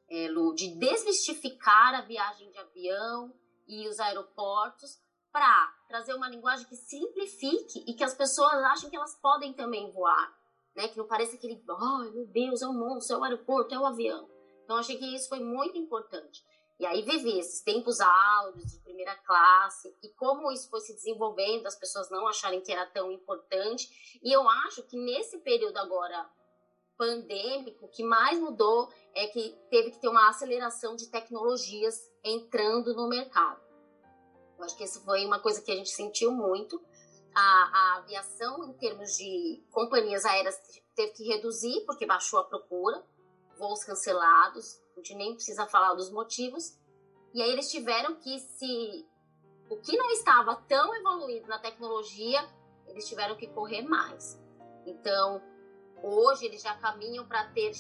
é, 0.10 0.28
Lu, 0.28 0.54
de 0.54 0.76
desmistificar 0.78 1.96
a 1.96 2.02
viagem 2.02 2.50
de 2.52 2.58
avião 2.58 3.34
e 3.68 3.88
os 3.88 4.00
aeroportos 4.00 5.00
para 5.32 5.74
trazer 5.88 6.14
uma 6.14 6.30
linguagem 6.30 6.66
que 6.66 6.76
simplifique 6.76 7.84
e 7.88 7.94
que 7.94 8.04
as 8.04 8.14
pessoas 8.14 8.54
achem 8.54 8.90
que 8.90 8.96
elas 8.96 9.16
podem 9.20 9.54
também 9.54 9.92
voar, 9.92 10.34
né? 10.76 10.88
Que 10.88 10.98
não 10.98 11.08
pareça 11.08 11.36
aquele, 11.36 11.62
ai 11.70 12.10
meu 12.12 12.28
Deus, 12.28 12.62
é 12.62 12.68
um 12.68 12.74
monstro, 12.74 13.18
é 13.18 13.20
o 13.20 13.24
aeroporto, 13.24 13.74
é 13.74 13.80
o 13.80 13.86
avião. 13.86 14.30
Então 14.64 14.78
achei 14.78 14.98
que 14.98 15.16
isso 15.16 15.28
foi 15.28 15.40
muito 15.40 15.78
importante. 15.78 16.44
E 16.78 16.86
aí 16.86 17.02
vivi 17.04 17.40
esses 17.40 17.62
tempos 17.62 18.02
áureos 18.02 18.66
de 18.66 18.80
primeira 18.80 19.16
classe 19.24 19.96
e 20.04 20.10
como 20.16 20.52
isso 20.52 20.70
foi 20.70 20.82
se 20.82 20.94
desenvolvendo, 20.94 21.66
as 21.68 21.76
pessoas 21.76 22.10
não 22.10 22.28
acharem 22.28 22.62
que 22.62 22.72
era 22.72 22.86
tão 22.88 23.10
importante. 23.12 23.88
E 24.22 24.32
eu 24.32 24.48
acho 24.50 24.84
que 24.84 24.98
nesse 24.98 25.40
período 25.40 25.78
agora 25.78 26.30
pandêmico, 26.98 27.86
o 27.86 27.90
que 27.90 28.04
mais 28.04 28.40
mudou 28.40 28.90
é 29.14 29.28
que 29.28 29.58
teve 29.70 29.92
que 29.92 30.00
ter 30.00 30.08
uma 30.08 30.30
aceleração 30.30 30.96
de 30.96 31.10
tecnologias 31.10 31.96
entrando 32.24 32.94
no 32.94 33.08
mercado. 33.08 33.62
Eu 34.58 34.64
acho 34.64 34.78
que 34.78 34.84
isso 34.84 35.04
foi 35.04 35.26
uma 35.26 35.40
coisa 35.40 35.62
que 35.62 35.72
a 35.72 35.76
gente 35.76 35.90
sentiu 35.90 36.32
muito. 36.32 36.82
A, 37.34 37.42
a 37.42 37.98
aviação, 37.98 38.64
em 38.66 38.74
termos 38.74 39.16
de 39.18 39.62
companhias 39.72 40.26
aéreas, 40.26 40.58
teve 40.96 41.12
que 41.12 41.28
reduzir 41.28 41.86
porque 41.86 42.06
baixou 42.06 42.40
a 42.40 42.46
procura, 42.46 43.04
voos 43.58 43.84
cancelados, 43.84 44.80
a 44.96 45.00
gente 45.00 45.16
nem 45.16 45.34
precisa 45.34 45.66
falar 45.66 45.94
dos 45.94 46.10
motivos. 46.10 46.78
E 47.34 47.42
aí 47.42 47.52
eles 47.52 47.70
tiveram 47.70 48.16
que 48.16 48.40
se. 48.40 49.06
O 49.70 49.78
que 49.78 49.98
não 49.98 50.10
estava 50.12 50.56
tão 50.68 50.96
evoluído 50.96 51.48
na 51.48 51.60
tecnologia, 51.60 52.48
eles 52.88 53.08
tiveram 53.08 53.36
que 53.36 53.48
correr 53.48 53.82
mais. 53.82 54.40
Então, 54.86 55.42
hoje 56.02 56.46
eles 56.46 56.62
já 56.62 56.76
caminham 56.76 57.26
para 57.28 57.46
ter 57.50 57.72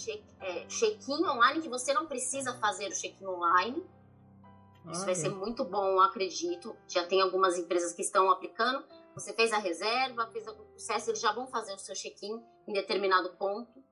é, 0.41 0.65
check-in 0.65 1.23
online, 1.23 1.61
que 1.61 1.69
você 1.69 1.93
não 1.93 2.07
precisa 2.07 2.57
fazer 2.59 2.87
o 2.87 2.93
check-in 2.93 3.25
online. 3.25 3.85
Isso 4.91 5.05
vai 5.05 5.15
ser 5.15 5.29
muito 5.29 5.63
bom, 5.63 5.99
acredito. 5.99 6.75
Já 6.87 7.05
tem 7.07 7.21
algumas 7.21 7.57
empresas 7.57 7.93
que 7.93 8.01
estão 8.01 8.29
aplicando. 8.29 8.85
Você 9.15 9.33
fez 9.33 9.51
a 9.53 9.57
reserva, 9.57 10.27
fez 10.27 10.45
o 10.47 10.53
processo, 10.53 11.09
eles 11.09 11.21
já 11.21 11.31
vão 11.31 11.47
fazer 11.47 11.73
o 11.73 11.79
seu 11.79 11.95
check-in 11.95 12.43
em 12.67 12.73
determinado 12.73 13.29
ponto. 13.37 13.83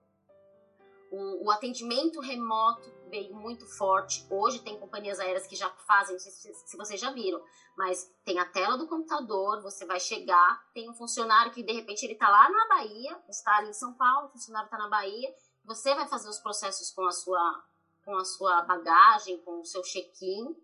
O, 1.10 1.46
o 1.46 1.52
atendimento 1.52 2.20
remoto 2.20 2.92
veio 3.14 3.36
muito 3.36 3.68
forte. 3.68 4.26
Hoje 4.28 4.58
tem 4.64 4.80
companhias 4.80 5.20
aéreas 5.20 5.46
que 5.46 5.56
já 5.56 5.70
fazem, 5.70 6.16
não 6.16 6.20
sei 6.20 6.32
se, 6.32 6.76
vocês 6.76 7.00
já 7.00 7.12
viram, 7.12 7.40
mas 7.78 8.12
tem 8.26 8.40
a 8.40 8.46
tela 8.46 8.76
do 8.76 8.88
computador, 8.88 9.62
você 9.62 9.86
vai 9.86 10.00
chegar, 10.00 10.68
tem 10.74 10.90
um 10.90 10.96
funcionário 10.96 11.52
que 11.52 11.62
de 11.62 11.72
repente 11.74 12.04
ele 12.04 12.14
está 12.14 12.28
lá 12.28 12.50
na 12.50 12.68
Bahia, 12.68 13.24
está 13.30 13.58
ali 13.58 13.70
em 13.70 13.74
São 13.74 13.94
Paulo, 13.94 14.30
o 14.30 14.32
funcionário 14.32 14.66
está 14.66 14.80
na 14.80 14.90
Bahia, 14.90 15.32
você 15.64 15.94
vai 15.94 16.08
fazer 16.08 16.28
os 16.28 16.40
processos 16.40 16.90
com 16.90 17.06
a 17.06 17.12
sua, 17.12 17.64
com 18.04 18.18
a 18.18 18.26
sua 18.26 18.64
bagagem, 18.64 19.38
com 19.44 19.60
o 19.60 19.66
seu 19.66 19.84
check-in, 19.84 20.56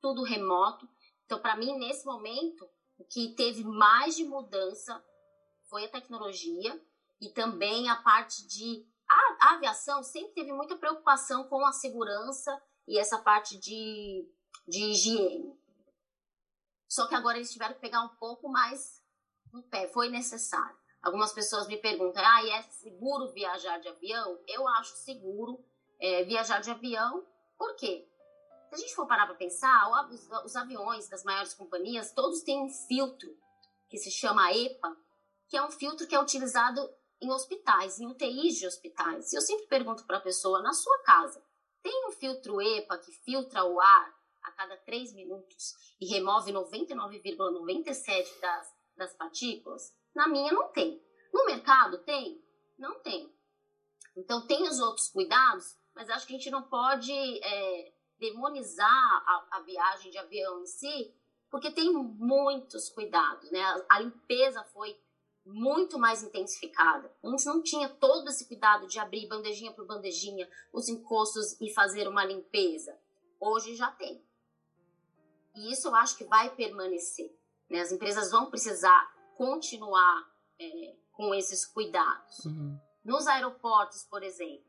tudo 0.00 0.22
remoto. 0.22 0.88
Então, 1.26 1.38
para 1.38 1.56
mim, 1.56 1.76
nesse 1.78 2.06
momento, 2.06 2.66
o 2.96 3.04
que 3.04 3.34
teve 3.34 3.64
mais 3.64 4.16
de 4.16 4.24
mudança 4.24 5.04
foi 5.68 5.84
a 5.84 5.90
tecnologia 5.90 6.82
e 7.20 7.28
também 7.28 7.90
a 7.90 7.96
parte 7.96 8.46
de. 8.46 8.86
A, 9.08 9.48
a 9.48 9.54
aviação 9.54 10.02
sempre 10.02 10.34
teve 10.34 10.52
muita 10.52 10.76
preocupação 10.76 11.44
com 11.44 11.64
a 11.64 11.72
segurança 11.72 12.62
e 12.86 12.98
essa 12.98 13.18
parte 13.18 13.58
de, 13.58 14.28
de 14.66 14.90
higiene. 14.90 15.58
Só 16.88 17.06
que 17.06 17.14
agora 17.14 17.36
eles 17.36 17.52
tiveram 17.52 17.74
que 17.74 17.80
pegar 17.80 18.02
um 18.02 18.16
pouco 18.16 18.48
mais 18.48 19.02
no 19.52 19.62
pé, 19.62 19.88
foi 19.88 20.08
necessário. 20.08 20.76
Algumas 21.02 21.32
pessoas 21.32 21.68
me 21.68 21.76
perguntam, 21.76 22.22
ah, 22.24 22.46
é 22.46 22.62
seguro 22.62 23.32
viajar 23.32 23.78
de 23.78 23.88
avião? 23.88 24.38
Eu 24.46 24.66
acho 24.68 24.96
seguro 24.96 25.64
é, 26.00 26.24
viajar 26.24 26.60
de 26.60 26.70
avião, 26.70 27.26
por 27.56 27.74
quê? 27.76 28.08
Se 28.68 28.74
a 28.74 28.78
gente 28.78 28.94
for 28.94 29.06
parar 29.06 29.26
para 29.26 29.34
pensar, 29.34 29.88
os 30.44 30.54
aviões 30.54 31.08
das 31.08 31.24
maiores 31.24 31.54
companhias, 31.54 32.12
todos 32.12 32.42
têm 32.42 32.62
um 32.62 32.68
filtro 32.68 33.28
que 33.88 33.96
se 33.96 34.10
chama 34.10 34.52
EPA, 34.52 34.96
que 35.48 35.56
é 35.56 35.64
um 35.64 35.70
filtro 35.70 36.06
que 36.06 36.14
é 36.14 36.20
utilizado 36.20 36.80
em 37.20 37.30
hospitais, 37.30 37.98
em 37.98 38.06
UTIs 38.06 38.56
de 38.56 38.66
hospitais. 38.66 39.32
E 39.32 39.36
eu 39.36 39.40
sempre 39.40 39.66
pergunto 39.66 40.04
para 40.06 40.18
a 40.18 40.20
pessoa, 40.20 40.62
na 40.62 40.72
sua 40.72 40.98
casa, 41.02 41.42
tem 41.82 42.06
um 42.06 42.12
filtro 42.12 42.60
EPA 42.60 42.98
que 42.98 43.12
filtra 43.12 43.64
o 43.64 43.80
ar 43.80 44.14
a 44.42 44.52
cada 44.52 44.76
3 44.78 45.14
minutos 45.14 45.74
e 46.00 46.06
remove 46.06 46.52
99,97% 46.52 48.40
das, 48.40 48.74
das 48.96 49.14
partículas? 49.14 49.94
Na 50.14 50.28
minha 50.28 50.52
não 50.52 50.68
tem. 50.68 51.02
No 51.32 51.44
mercado 51.44 51.98
tem? 51.98 52.42
Não 52.78 53.00
tem. 53.00 53.32
Então 54.16 54.46
tem 54.46 54.62
os 54.64 54.80
outros 54.80 55.08
cuidados, 55.08 55.76
mas 55.94 56.10
acho 56.10 56.26
que 56.26 56.34
a 56.34 56.36
gente 56.36 56.50
não 56.50 56.62
pode 56.62 57.12
é, 57.12 57.92
demonizar 58.18 58.88
a, 58.88 59.48
a, 59.52 59.60
viagem 59.60 60.10
de 60.10 60.18
avião 60.18 60.60
em 60.60 60.66
si, 60.66 61.14
porque 61.50 61.70
tem 61.70 61.92
muitos 61.92 62.88
cuidados, 62.88 63.50
né? 63.50 63.60
A, 63.60 63.86
a 63.90 64.00
limpeza 64.00 64.62
foi 64.64 64.98
muito 65.48 65.98
mais 65.98 66.22
intensificada. 66.22 67.10
Antes 67.24 67.46
não 67.46 67.62
tinha 67.62 67.88
todo 67.88 68.28
esse 68.28 68.46
cuidado 68.46 68.86
de 68.86 68.98
abrir 68.98 69.26
bandejinha 69.26 69.72
por 69.72 69.86
bandejinha 69.86 70.48
os 70.72 70.88
encostos 70.88 71.58
e 71.60 71.72
fazer 71.72 72.06
uma 72.06 72.24
limpeza. 72.24 72.98
Hoje 73.40 73.74
já 73.74 73.90
tem. 73.92 74.22
E 75.56 75.72
isso 75.72 75.88
eu 75.88 75.94
acho 75.94 76.16
que 76.16 76.24
vai 76.24 76.54
permanecer. 76.54 77.34
Né? 77.70 77.80
As 77.80 77.90
empresas 77.90 78.30
vão 78.30 78.50
precisar 78.50 79.10
continuar 79.36 80.30
é, 80.60 80.94
com 81.12 81.34
esses 81.34 81.64
cuidados. 81.64 82.44
Uhum. 82.44 82.78
Nos 83.04 83.26
aeroportos, 83.26 84.04
por 84.04 84.22
exemplo, 84.22 84.68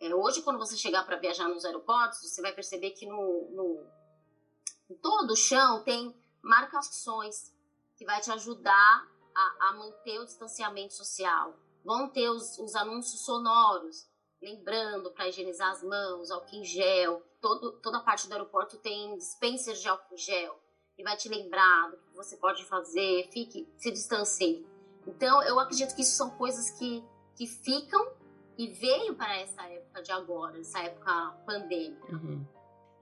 é, 0.00 0.14
hoje 0.14 0.42
quando 0.42 0.58
você 0.58 0.76
chegar 0.76 1.04
para 1.04 1.18
viajar 1.18 1.48
nos 1.48 1.64
aeroportos, 1.64 2.20
você 2.20 2.40
vai 2.40 2.52
perceber 2.52 2.90
que 2.90 3.06
no, 3.06 3.50
no 3.50 3.86
em 4.88 4.94
todo 4.96 5.32
o 5.32 5.36
chão 5.36 5.82
tem 5.82 6.14
marcações 6.42 7.52
que 7.96 8.04
vai 8.04 8.20
te 8.20 8.30
ajudar 8.30 9.11
a, 9.34 9.68
a 9.68 9.72
manter 9.74 10.18
o 10.18 10.24
distanciamento 10.24 10.94
social. 10.94 11.54
Vão 11.84 12.08
ter 12.08 12.28
os, 12.28 12.58
os 12.58 12.74
anúncios 12.74 13.24
sonoros, 13.24 14.08
lembrando 14.40 15.10
para 15.12 15.28
higienizar 15.28 15.70
as 15.70 15.82
mãos, 15.82 16.30
álcool 16.30 16.56
em 16.56 16.64
gel. 16.64 17.22
Todo, 17.40 17.72
toda 17.80 17.98
a 17.98 18.02
parte 18.02 18.28
do 18.28 18.32
aeroporto 18.32 18.78
tem 18.78 19.16
dispensers 19.16 19.80
de 19.80 19.88
álcool 19.88 20.14
em 20.14 20.18
gel. 20.18 20.58
E 20.98 21.02
vai 21.02 21.16
te 21.16 21.28
lembrar 21.28 21.90
do 21.90 21.96
que 21.96 22.14
você 22.14 22.36
pode 22.36 22.64
fazer, 22.66 23.28
fique, 23.32 23.68
se 23.76 23.90
distancie. 23.90 24.66
Então, 25.06 25.42
eu 25.42 25.58
acredito 25.58 25.94
que 25.94 26.02
isso 26.02 26.16
são 26.16 26.30
coisas 26.30 26.70
que, 26.70 27.04
que 27.34 27.46
ficam 27.46 28.12
e 28.56 28.68
veio 28.68 29.14
para 29.16 29.36
essa 29.38 29.62
época 29.62 30.02
de 30.02 30.12
agora, 30.12 30.60
essa 30.60 30.80
época 30.80 31.32
pandêmica. 31.44 32.14
Uhum. 32.14 32.46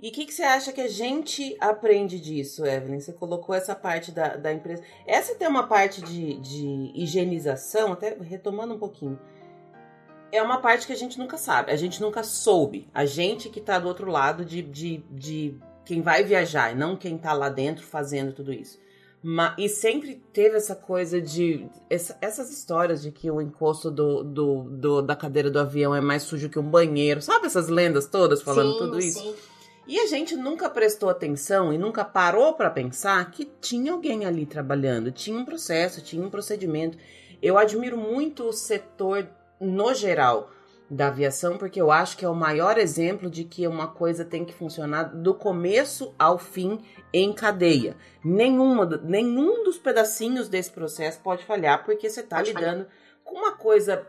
E 0.03 0.09
o 0.09 0.13
que, 0.13 0.25
que, 0.25 0.33
você 0.33 0.43
acha 0.43 0.73
que 0.73 0.81
a 0.81 0.89
gente 0.89 1.55
aprende 1.61 2.19
disso, 2.19 2.65
Evelyn? 2.65 3.01
Você 3.01 3.13
colocou 3.13 3.55
essa 3.55 3.75
parte 3.75 4.11
da, 4.11 4.37
da 4.37 4.51
empresa. 4.51 4.83
Essa 5.07 5.35
tem 5.35 5.47
uma 5.47 5.67
parte 5.67 6.01
de, 6.01 6.39
de 6.41 6.91
higienização, 6.95 7.93
até 7.93 8.17
retomando 8.19 8.75
um 8.75 8.79
pouquinho. 8.79 9.19
É 10.33 10.43
uma 10.43 10.59
parte 10.59 10.87
que 10.87 10.93
a 10.93 10.97
gente 10.97 11.19
nunca 11.19 11.37
sabe, 11.37 11.71
a 11.71 11.77
gente 11.77 12.01
nunca 12.01 12.23
soube. 12.23 12.89
A 12.95 13.05
gente 13.05 13.51
que 13.51 13.59
está 13.59 13.79
do 13.79 13.89
outro 13.89 14.11
lado 14.11 14.43
de, 14.43 14.63
de, 14.63 15.05
de 15.11 15.59
quem 15.85 16.01
vai 16.01 16.25
viajar, 16.25 16.73
e 16.73 16.75
não 16.75 16.97
quem 16.97 17.17
está 17.17 17.35
lá 17.35 17.51
dentro 17.51 17.85
fazendo 17.85 18.33
tudo 18.33 18.55
isso. 18.55 18.79
Mas, 19.23 19.55
e 19.59 19.69
sempre 19.69 20.23
teve 20.33 20.57
essa 20.57 20.75
coisa 20.75 21.21
de. 21.21 21.69
Essa, 21.91 22.17
essas 22.23 22.51
histórias 22.51 23.03
de 23.03 23.11
que 23.11 23.31
o 23.31 23.39
encosto 23.39 23.91
do, 23.91 24.25
do, 24.25 24.63
do, 24.63 25.03
da 25.03 25.15
cadeira 25.15 25.51
do 25.51 25.59
avião 25.59 25.95
é 25.95 26.01
mais 26.01 26.23
sujo 26.23 26.49
que 26.49 26.59
um 26.59 26.71
banheiro. 26.71 27.21
Sabe 27.21 27.45
essas 27.45 27.69
lendas 27.69 28.07
todas 28.07 28.41
falando 28.41 28.73
sim, 28.73 28.79
tudo 28.79 28.99
isso? 28.99 29.19
Sim. 29.19 29.50
E 29.91 29.99
a 29.99 30.07
gente 30.07 30.37
nunca 30.37 30.71
prestou 30.71 31.09
atenção 31.09 31.73
e 31.73 31.77
nunca 31.77 32.05
parou 32.05 32.55
para 32.55 32.71
pensar 32.71 33.29
que 33.33 33.45
tinha 33.61 33.91
alguém 33.91 34.25
ali 34.25 34.47
trabalhando, 34.47 35.11
tinha 35.11 35.37
um 35.37 35.45
processo, 35.45 36.01
tinha 36.01 36.25
um 36.25 36.31
procedimento. 36.31 36.97
Eu 37.43 37.59
admiro 37.59 37.97
muito 37.97 38.45
o 38.45 38.53
setor 38.53 39.27
no 39.61 39.93
geral 39.93 40.49
da 40.89 41.09
aviação, 41.09 41.59
porque 41.59 41.81
eu 41.81 41.91
acho 41.91 42.17
que 42.17 42.25
é 42.25 42.29
o 42.29 42.37
maior 42.37 42.79
exemplo 42.79 43.29
de 43.29 43.43
que 43.43 43.67
uma 43.67 43.89
coisa 43.89 44.25
tem 44.25 44.45
que 44.45 44.55
funcionar 44.55 45.13
do 45.13 45.35
começo 45.35 46.15
ao 46.17 46.39
fim 46.39 46.79
em 47.13 47.33
cadeia. 47.33 47.97
Nenhuma, 48.25 48.87
nenhum 49.03 49.65
dos 49.65 49.77
pedacinhos 49.77 50.49
desse 50.49 50.71
processo 50.71 51.19
pode 51.19 51.45
falhar, 51.45 51.85
porque 51.85 52.09
você 52.09 52.21
está 52.21 52.41
lidando 52.41 52.85
falhar. 52.85 52.89
com 53.25 53.39
uma 53.39 53.57
coisa 53.57 54.07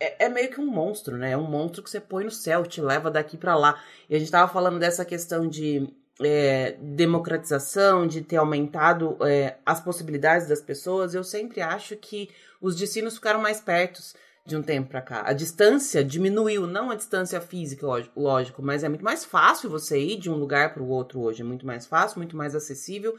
é, 0.00 0.26
é, 0.26 0.28
meio 0.28 0.50
que 0.50 0.60
um 0.60 0.66
monstro, 0.66 1.16
né? 1.16 1.32
É 1.32 1.36
um 1.36 1.48
monstro 1.48 1.82
que 1.82 1.90
você 1.90 2.00
põe 2.00 2.24
no 2.24 2.30
céu, 2.30 2.64
te 2.64 2.80
leva 2.80 3.10
daqui 3.10 3.36
para 3.36 3.56
lá. 3.56 3.80
E 4.08 4.14
a 4.14 4.18
gente 4.18 4.30
tava 4.30 4.52
falando 4.52 4.78
dessa 4.78 5.04
questão 5.04 5.48
de 5.48 5.88
é, 6.20 6.76
democratização, 6.80 8.06
de 8.06 8.22
ter 8.22 8.36
aumentado 8.36 9.16
é, 9.26 9.56
as 9.64 9.80
possibilidades 9.80 10.48
das 10.48 10.60
pessoas. 10.60 11.14
Eu 11.14 11.24
sempre 11.24 11.60
acho 11.60 11.96
que 11.96 12.30
os 12.60 12.76
destinos 12.76 13.14
ficaram 13.14 13.40
mais 13.40 13.60
perto 13.60 14.00
de 14.44 14.56
um 14.56 14.62
tempo 14.62 14.88
para 14.88 15.02
cá. 15.02 15.22
A 15.26 15.32
distância 15.32 16.02
diminuiu, 16.02 16.66
não 16.66 16.90
a 16.90 16.94
distância 16.94 17.40
física, 17.40 17.86
lógico, 18.16 18.62
mas 18.62 18.82
é 18.82 18.88
muito 18.88 19.04
mais 19.04 19.24
fácil 19.24 19.68
você 19.68 19.98
ir 20.00 20.16
de 20.16 20.30
um 20.30 20.36
lugar 20.36 20.72
para 20.72 20.82
o 20.82 20.88
outro 20.88 21.20
hoje. 21.20 21.42
É 21.42 21.44
muito 21.44 21.66
mais 21.66 21.86
fácil, 21.86 22.18
muito 22.18 22.36
mais 22.36 22.54
acessível. 22.54 23.14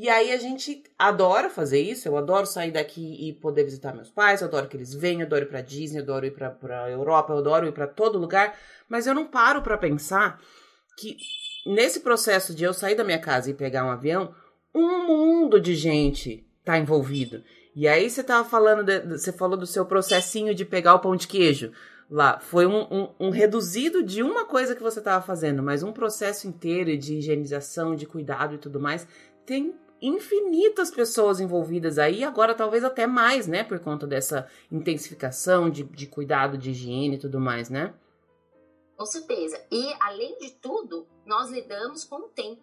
E 0.00 0.08
aí 0.08 0.32
a 0.32 0.38
gente 0.38 0.82
adora 0.98 1.50
fazer 1.50 1.78
isso. 1.78 2.08
Eu 2.08 2.16
adoro 2.16 2.46
sair 2.46 2.70
daqui 2.70 3.18
e 3.20 3.34
poder 3.34 3.64
visitar 3.64 3.94
meus 3.94 4.08
pais. 4.08 4.40
Eu 4.40 4.48
adoro 4.48 4.66
que 4.66 4.74
eles 4.74 4.94
venham. 4.94 5.20
Eu 5.20 5.26
adoro 5.26 5.44
ir 5.44 5.48
pra 5.48 5.60
Disney. 5.60 5.98
Eu 5.98 6.04
adoro 6.04 6.24
ir 6.24 6.30
pra, 6.30 6.48
pra 6.48 6.90
Europa. 6.90 7.34
Eu 7.34 7.38
adoro 7.40 7.66
ir 7.66 7.72
para 7.72 7.86
todo 7.86 8.18
lugar. 8.18 8.58
Mas 8.88 9.06
eu 9.06 9.14
não 9.14 9.26
paro 9.26 9.60
para 9.60 9.76
pensar 9.76 10.40
que 10.96 11.18
nesse 11.66 12.00
processo 12.00 12.54
de 12.54 12.64
eu 12.64 12.72
sair 12.72 12.94
da 12.94 13.04
minha 13.04 13.18
casa 13.18 13.50
e 13.50 13.54
pegar 13.54 13.84
um 13.84 13.90
avião, 13.90 14.34
um 14.74 15.06
mundo 15.06 15.60
de 15.60 15.74
gente 15.74 16.46
tá 16.64 16.78
envolvido. 16.78 17.44
E 17.76 17.86
aí 17.86 18.08
você 18.08 18.24
tava 18.24 18.48
falando, 18.48 18.82
de, 18.82 19.00
você 19.00 19.30
falou 19.30 19.58
do 19.58 19.66
seu 19.66 19.84
processinho 19.84 20.54
de 20.54 20.64
pegar 20.64 20.94
o 20.94 21.00
pão 21.00 21.14
de 21.14 21.28
queijo 21.28 21.72
lá. 22.10 22.40
Foi 22.40 22.64
um, 22.64 22.86
um, 22.90 23.08
um 23.20 23.30
reduzido 23.30 24.02
de 24.02 24.22
uma 24.22 24.46
coisa 24.46 24.74
que 24.74 24.82
você 24.82 24.98
estava 24.98 25.22
fazendo, 25.22 25.62
mas 25.62 25.82
um 25.82 25.92
processo 25.92 26.48
inteiro 26.48 26.96
de 26.96 27.16
higienização, 27.16 27.94
de 27.94 28.06
cuidado 28.06 28.54
e 28.54 28.58
tudo 28.58 28.80
mais 28.80 29.06
tem 29.50 29.74
infinitas 30.00 30.90
pessoas 30.90 31.40
envolvidas 31.40 31.98
aí, 31.98 32.24
agora 32.24 32.54
talvez 32.54 32.84
até 32.84 33.06
mais, 33.06 33.46
né? 33.46 33.62
Por 33.64 33.78
conta 33.80 34.06
dessa 34.06 34.48
intensificação 34.70 35.68
de, 35.68 35.84
de 35.84 36.06
cuidado 36.06 36.56
de 36.56 36.70
higiene 36.70 37.16
e 37.16 37.18
tudo 37.18 37.40
mais, 37.40 37.68
né? 37.68 37.94
Com 38.96 39.06
certeza. 39.06 39.64
E, 39.70 39.94
além 40.00 40.36
de 40.38 40.52
tudo, 40.52 41.06
nós 41.24 41.50
lidamos 41.50 42.04
com 42.04 42.16
o 42.16 42.28
tempo. 42.28 42.62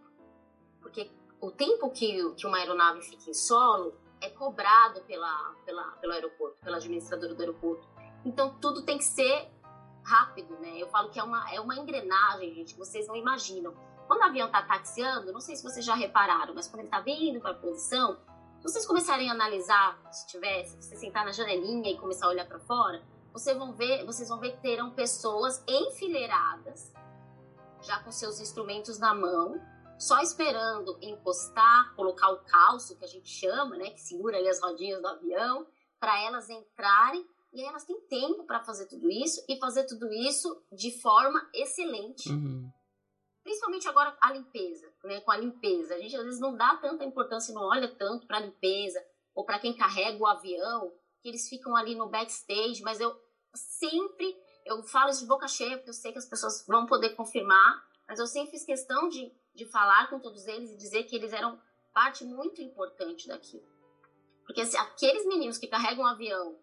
Porque 0.82 1.10
o 1.42 1.52
tempo 1.52 1.90
que, 1.90 2.32
que 2.36 2.46
uma 2.46 2.58
aeronave 2.58 3.02
fica 3.02 3.30
em 3.30 3.34
solo 3.34 3.96
é 4.22 4.30
cobrado 4.30 5.02
pela, 5.02 5.56
pela, 5.66 5.84
pelo 5.94 6.14
aeroporto, 6.14 6.58
pela 6.64 6.78
administradora 6.78 7.34
do 7.34 7.40
aeroporto. 7.40 7.88
Então, 8.26 8.56
tudo 8.60 8.84
tem 8.84 8.98
que 8.98 9.04
ser 9.04 9.50
rápido, 10.04 10.58
né? 10.60 10.74
Eu 10.78 10.88
falo 10.88 11.10
que 11.10 11.20
é 11.20 11.24
uma, 11.24 11.52
é 11.54 11.60
uma 11.60 11.76
engrenagem, 11.76 12.54
gente, 12.54 12.76
vocês 12.76 13.08
não 13.08 13.16
imaginam. 13.16 13.74
Quando 14.08 14.22
o 14.22 14.24
avião 14.24 14.48
está 14.48 14.62
taxiando, 14.62 15.34
não 15.34 15.42
sei 15.42 15.56
se 15.58 15.64
vocês 15.64 15.86
já 15.86 15.94
repararam, 15.94 16.56
mas 16.56 16.68
quando 16.68 16.80
ele 16.80 16.88
está 16.88 17.02
vindo 17.02 17.42
para 17.42 17.52
a 17.52 17.56
posição, 17.56 18.18
se 18.58 18.64
vocês 18.64 18.86
começarem 18.86 19.30
a 19.30 19.34
analisar, 19.34 20.00
se 20.12 20.28
tivesse, 20.28 20.82
se 20.82 20.90
você 20.90 20.96
sentar 20.96 21.26
na 21.26 21.32
janelinha 21.34 21.92
e 21.92 21.98
começar 21.98 22.26
a 22.26 22.30
olhar 22.30 22.48
para 22.48 22.60
fora, 22.60 23.04
vocês 23.34 23.58
vão 23.58 23.74
ver, 23.74 24.06
vocês 24.06 24.30
vão 24.30 24.40
ver 24.40 24.54
que 24.54 24.62
terão 24.62 24.92
pessoas 24.92 25.62
enfileiradas, 25.68 26.94
já 27.82 28.00
com 28.00 28.12
seus 28.12 28.40
instrumentos 28.40 28.98
na 28.98 29.14
mão, 29.14 29.62
só 30.00 30.22
esperando 30.22 30.98
encostar, 31.02 31.94
colocar 31.96 32.30
o 32.32 32.38
calço 32.46 32.98
que 32.98 33.04
a 33.04 33.08
gente 33.08 33.30
chama, 33.30 33.76
né, 33.76 33.90
que 33.90 34.00
segura 34.00 34.38
ali 34.38 34.48
as 34.48 34.62
rodinhas 34.62 35.02
do 35.02 35.08
avião, 35.08 35.68
para 36.00 36.18
elas 36.22 36.50
entrarem 36.50 37.28
e 37.52 37.62
aí 37.62 37.68
elas 37.68 37.84
têm 37.84 38.00
tempo 38.08 38.46
para 38.46 38.64
fazer 38.64 38.86
tudo 38.86 39.10
isso 39.10 39.44
e 39.50 39.60
fazer 39.60 39.86
tudo 39.86 40.12
isso 40.14 40.64
de 40.72 40.92
forma 41.02 41.46
excelente. 41.54 42.30
Uhum 42.30 42.72
principalmente 43.48 43.88
agora 43.88 44.14
a 44.20 44.34
limpeza, 44.34 44.94
né? 45.06 45.22
Com 45.22 45.32
a 45.32 45.38
limpeza, 45.38 45.96
a 45.96 46.00
gente 46.00 46.18
às 46.18 46.26
vezes 46.26 46.40
não 46.42 46.58
dá 46.58 46.76
tanta 46.76 47.06
importância, 47.06 47.54
não 47.54 47.64
olha 47.64 47.88
tanto 47.88 48.28
para 48.28 48.38
a 48.38 48.42
limpeza 48.42 49.02
ou 49.34 49.46
para 49.46 49.58
quem 49.58 49.74
carrega 49.74 50.22
o 50.22 50.28
avião, 50.28 50.92
que 51.22 51.30
eles 51.30 51.48
ficam 51.48 51.74
ali 51.74 51.96
no 51.96 52.10
backstage, 52.10 52.82
mas 52.84 53.00
eu 53.00 53.18
sempre 53.54 54.38
eu 54.66 54.84
falo 54.84 55.12
isso 55.12 55.22
de 55.22 55.28
boca 55.28 55.48
cheia 55.48 55.78
porque 55.78 55.92
eu 55.92 55.94
sei 55.94 56.12
que 56.12 56.18
as 56.18 56.26
pessoas 56.26 56.66
vão 56.68 56.86
poder 56.86 57.16
confirmar, 57.16 57.88
mas 58.06 58.20
eu 58.20 58.28
sempre 58.28 58.52
fiz 58.52 58.66
questão 58.66 59.08
de, 59.08 59.32
de 59.56 59.66
falar 59.66 60.10
com 60.10 60.20
todos 60.20 60.46
eles 60.46 60.72
e 60.72 60.76
dizer 60.76 61.04
que 61.04 61.16
eles 61.16 61.32
eram 61.32 61.58
parte 61.94 62.26
muito 62.26 62.62
importante 62.62 63.30
daquilo. 63.30 63.66
Porque 64.46 64.66
se 64.66 64.76
aqueles 64.76 65.26
meninos 65.26 65.58
que 65.58 65.68
carregam 65.68 66.04
o 66.04 66.08
avião, 66.08 66.60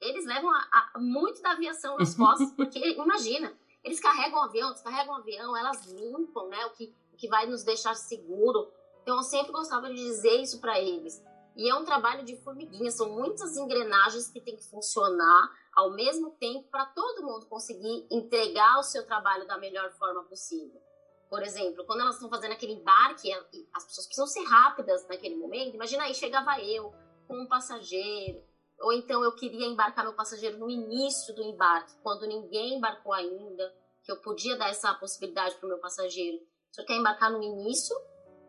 eles 0.00 0.24
levam 0.24 0.48
a, 0.48 0.92
a, 0.94 0.98
muito 0.98 1.42
da 1.42 1.50
aviação 1.50 1.98
nas 1.98 2.14
costas, 2.16 2.50
porque 2.52 2.78
imagina, 2.92 3.54
eles 3.84 4.00
carregam 4.00 4.38
o 4.38 4.44
avião, 4.44 4.72
descarregam 4.72 5.14
o 5.14 5.18
avião, 5.18 5.56
elas 5.56 5.84
limpam, 5.86 6.48
né? 6.48 6.66
O 6.66 6.70
que, 6.70 6.94
o 7.12 7.16
que 7.16 7.28
vai 7.28 7.46
nos 7.46 7.64
deixar 7.64 7.94
seguro. 7.94 8.70
Então 9.02 9.16
eu 9.16 9.22
sempre 9.22 9.52
gostava 9.52 9.88
de 9.88 9.96
dizer 9.96 10.40
isso 10.40 10.60
para 10.60 10.80
eles. 10.80 11.22
E 11.54 11.68
é 11.68 11.74
um 11.74 11.84
trabalho 11.84 12.24
de 12.24 12.36
formiguinha, 12.36 12.90
são 12.90 13.10
muitas 13.10 13.56
engrenagens 13.56 14.28
que 14.28 14.40
tem 14.40 14.56
que 14.56 14.64
funcionar 14.64 15.50
ao 15.74 15.90
mesmo 15.90 16.30
tempo 16.30 16.68
para 16.70 16.86
todo 16.86 17.22
mundo 17.22 17.46
conseguir 17.46 18.06
entregar 18.10 18.78
o 18.78 18.82
seu 18.82 19.04
trabalho 19.04 19.46
da 19.46 19.58
melhor 19.58 19.90
forma 19.92 20.24
possível. 20.24 20.80
Por 21.28 21.42
exemplo, 21.42 21.84
quando 21.84 22.00
elas 22.00 22.14
estão 22.14 22.28
fazendo 22.28 22.52
aquele 22.52 22.72
embarque, 22.72 23.32
as 23.74 23.84
pessoas 23.84 24.06
precisam 24.06 24.26
ser 24.26 24.44
rápidas 24.44 25.06
naquele 25.08 25.36
momento. 25.36 25.74
Imagina 25.74 26.04
aí, 26.04 26.14
chegava 26.14 26.60
eu 26.60 26.92
com 27.26 27.40
um 27.40 27.46
passageiro, 27.46 28.42
ou 28.80 28.92
então 28.92 29.22
eu 29.22 29.34
queria 29.34 29.66
embarcar 29.66 30.04
meu 30.04 30.14
passageiro 30.14 30.58
no 30.58 30.68
início 30.68 31.34
do 31.34 31.42
embarque, 31.42 31.94
quando 32.02 32.26
ninguém 32.26 32.76
embarcou 32.76 33.12
ainda, 33.12 33.72
que 34.02 34.10
eu 34.10 34.16
podia 34.20 34.56
dar 34.56 34.68
essa 34.68 34.92
possibilidade 34.94 35.54
para 35.56 35.66
o 35.66 35.68
meu 35.68 35.78
passageiro. 35.78 36.38
Você 36.70 36.82
quer 36.84 36.96
embarcar 36.96 37.30
no 37.30 37.42
início 37.42 37.96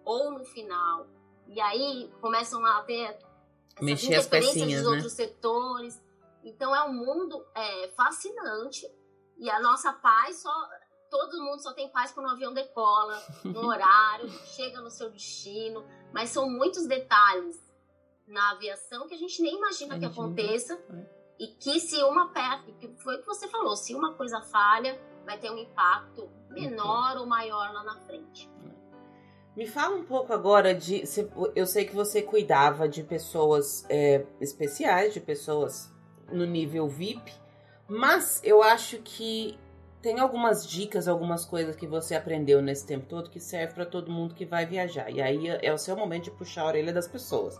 ou 0.03 0.31
no 0.31 0.43
final? 0.45 1.07
E 1.47 1.59
aí 1.61 2.11
começam 2.21 2.65
a 2.65 2.81
ter 2.83 3.17
Mexer 3.81 4.15
as 4.15 4.27
pecinhas, 4.27 4.81
dos 4.81 4.89
né? 4.89 4.95
outros 4.95 5.13
setores. 5.13 6.01
Então 6.43 6.75
é 6.75 6.83
um 6.83 6.93
mundo 6.93 7.45
é, 7.55 7.87
fascinante 7.89 8.85
e 9.37 9.49
a 9.49 9.59
nossa 9.59 9.93
paz 9.93 10.41
só 10.41 10.51
todo 11.09 11.43
mundo 11.43 11.61
só 11.61 11.73
tem 11.73 11.89
paz 11.89 12.11
quando 12.11 12.27
o 12.27 12.31
avião 12.31 12.53
decola 12.53 13.21
no 13.43 13.65
horário, 13.67 14.27
chega 14.29 14.81
no 14.81 14.89
seu 14.89 15.11
destino, 15.11 15.85
mas 16.11 16.31
são 16.31 16.49
muitos 16.49 16.87
detalhes 16.87 17.62
na 18.27 18.51
aviação 18.51 19.07
que 19.07 19.13
a 19.13 19.17
gente 19.17 19.41
nem 19.41 19.55
imagina 19.55 19.99
que 19.99 20.05
aconteça 20.05 20.73
é. 20.73 21.05
e 21.39 21.47
que 21.47 21.79
se 21.79 22.01
uma 22.03 22.29
perna, 22.29 22.63
que 22.79 22.87
foi 22.97 23.15
o 23.15 23.19
que 23.19 23.25
você 23.25 23.47
falou, 23.47 23.75
se 23.75 23.93
uma 23.93 24.13
coisa 24.13 24.41
falha, 24.41 24.99
vai 25.25 25.39
ter 25.39 25.51
um 25.51 25.57
impacto 25.57 26.29
menor 26.49 27.17
ou 27.17 27.25
maior 27.25 27.71
lá 27.73 27.83
na 27.83 27.99
frente. 28.01 28.49
Me 29.55 29.67
fala 29.67 29.95
um 29.95 30.03
pouco 30.03 30.33
agora 30.33 30.73
de. 30.73 31.03
Eu 31.55 31.67
sei 31.67 31.85
que 31.85 31.95
você 31.95 32.23
cuidava 32.23 32.89
de 32.89 33.03
pessoas 33.03 33.85
é, 33.87 34.25
especiais, 34.41 35.13
de 35.13 35.19
pessoas 35.19 35.91
no 36.31 36.45
nível 36.45 36.87
VIP, 36.87 37.31
mas 37.87 38.41
eu 38.43 38.63
acho 38.63 38.97
que 38.99 39.59
tem 40.03 40.19
algumas 40.19 40.67
dicas, 40.67 41.07
algumas 41.07 41.45
coisas 41.45 41.77
que 41.77 41.87
você 41.87 42.13
aprendeu 42.13 42.61
nesse 42.61 42.85
tempo 42.85 43.05
todo 43.07 43.29
que 43.29 43.39
serve 43.39 43.73
para 43.73 43.85
todo 43.85 44.11
mundo 44.11 44.35
que 44.35 44.43
vai 44.43 44.65
viajar. 44.65 45.09
E 45.09 45.21
aí 45.21 45.47
é 45.47 45.73
o 45.73 45.77
seu 45.77 45.95
momento 45.95 46.25
de 46.25 46.31
puxar 46.31 46.63
a 46.63 46.67
orelha 46.67 46.91
das 46.91 47.07
pessoas. 47.07 47.57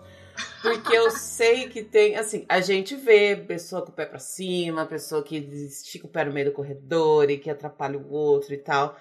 Porque 0.62 0.94
eu 0.94 1.10
sei 1.16 1.70
que 1.70 1.82
tem, 1.82 2.18
assim, 2.18 2.46
a 2.50 2.60
gente 2.60 2.98
vê 2.98 3.38
pessoa 3.38 3.82
com 3.82 3.92
o 3.92 3.96
pé 3.96 4.06
para 4.06 4.20
cima, 4.20 4.86
pessoa 4.86 5.24
que 5.24 5.38
estica 5.38 6.06
o 6.06 6.10
pé 6.10 6.26
no 6.26 6.34
meio 6.34 6.48
do 6.48 6.52
corredor 6.52 7.32
e 7.32 7.38
que 7.38 7.50
atrapalha 7.50 7.98
o 7.98 8.12
outro 8.12 8.54
e 8.54 8.58
tal. 8.58 8.94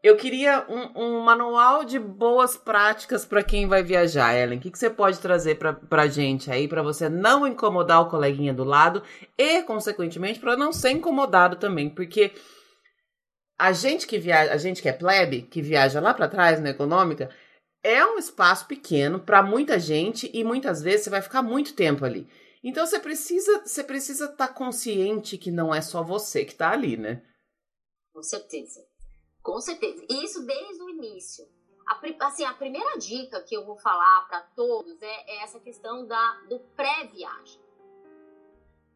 Eu 0.00 0.16
queria 0.16 0.64
um, 0.68 1.02
um 1.02 1.20
manual 1.20 1.82
de 1.82 1.98
boas 1.98 2.56
práticas 2.56 3.24
para 3.24 3.42
quem 3.42 3.66
vai 3.66 3.82
viajar, 3.82 4.32
Ellen. 4.36 4.58
O 4.58 4.62
que, 4.62 4.70
que 4.70 4.78
você 4.78 4.88
pode 4.88 5.18
trazer 5.18 5.56
pra, 5.56 5.72
pra 5.72 6.06
gente 6.06 6.48
aí, 6.48 6.68
para 6.68 6.80
você 6.80 7.08
não 7.08 7.44
incomodar 7.44 8.02
o 8.02 8.08
coleguinha 8.08 8.54
do 8.54 8.62
lado 8.62 9.02
e, 9.36 9.64
consequentemente, 9.64 10.38
para 10.38 10.56
não 10.56 10.72
ser 10.72 10.92
incomodado 10.92 11.56
também, 11.56 11.90
porque 11.90 12.32
a 13.58 13.72
gente 13.72 14.06
que 14.06 14.18
viaja, 14.18 14.52
a 14.52 14.56
gente 14.56 14.80
que 14.80 14.88
é 14.88 14.92
plebe, 14.92 15.42
que 15.42 15.60
viaja 15.60 16.00
lá 16.00 16.14
para 16.14 16.28
trás 16.28 16.60
na 16.60 16.70
econômica, 16.70 17.28
é 17.82 18.04
um 18.06 18.16
espaço 18.16 18.66
pequeno 18.66 19.18
para 19.18 19.42
muita 19.42 19.78
gente 19.78 20.30
e 20.32 20.44
muitas 20.44 20.80
vezes 20.80 21.04
você 21.04 21.10
vai 21.10 21.22
ficar 21.22 21.42
muito 21.42 21.74
tempo 21.74 22.04
ali. 22.04 22.28
Então 22.62 22.86
você 22.86 22.98
precisa, 22.98 23.60
você 23.64 23.82
precisa 23.82 24.26
estar 24.26 24.48
tá 24.48 24.52
consciente 24.52 25.38
que 25.38 25.50
não 25.50 25.74
é 25.74 25.80
só 25.80 26.02
você 26.02 26.44
que 26.44 26.52
está 26.52 26.70
ali, 26.70 26.96
né? 26.96 27.22
Com 28.12 28.22
certeza. 28.22 28.86
Com 29.42 29.60
certeza. 29.60 30.04
E 30.08 30.24
isso 30.24 30.44
desde 30.44 30.82
o 30.82 30.90
início. 30.90 31.46
A, 31.86 32.26
assim, 32.26 32.44
a 32.44 32.52
primeira 32.52 32.98
dica 32.98 33.40
que 33.42 33.56
eu 33.56 33.64
vou 33.64 33.78
falar 33.78 34.26
para 34.28 34.42
todos 34.54 35.00
é, 35.00 35.06
é, 35.06 35.42
essa 35.42 35.58
questão 35.58 36.06
da, 36.06 36.32
do 36.48 36.60
pré-viagem. 36.76 37.60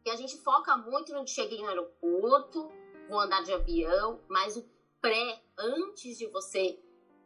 Que 0.04 0.10
a 0.10 0.16
gente 0.16 0.36
foca 0.38 0.76
muito 0.76 1.12
no 1.12 1.26
cheguei 1.26 1.62
no 1.62 1.68
aeroporto, 1.68 2.70
vou 3.08 3.20
andar 3.20 3.42
de 3.42 3.52
avião, 3.52 4.20
mas 4.28 4.56
o 4.56 4.64
pré, 5.00 5.40
antes 5.58 6.18
de 6.18 6.26
você 6.26 6.78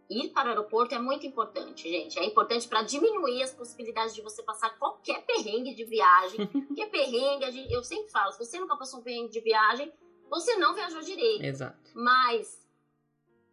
ir 0.09 0.29
para 0.31 0.47
o 0.47 0.51
aeroporto, 0.51 0.95
é 0.95 0.99
muito 0.99 1.27
importante, 1.27 1.89
gente. 1.89 2.19
É 2.19 2.25
importante 2.25 2.69
para 2.69 2.83
diminuir 2.83 3.43
as 3.43 3.53
possibilidades 3.53 4.15
de 4.15 4.23
você 4.23 4.43
passar 4.43 4.79
qualquer 4.79 5.25
perrengue 5.27 5.75
de 5.75 5.85
viagem. 5.85 6.47
Porque 6.47 6.87
perrengue, 6.87 7.73
eu 7.73 7.83
sempre 7.83 8.11
falo, 8.11 8.33
se 8.33 8.39
você 8.39 8.59
nunca 8.59 8.77
passou 8.77 9.01
um 9.01 9.03
perrengue 9.03 9.33
de 9.33 9.41
viagem, 9.41 9.93
você 10.31 10.57
não 10.57 10.75
viajou 10.75 11.01
direito. 11.01 11.45
Exato. 11.45 11.91
Mas 11.95 12.65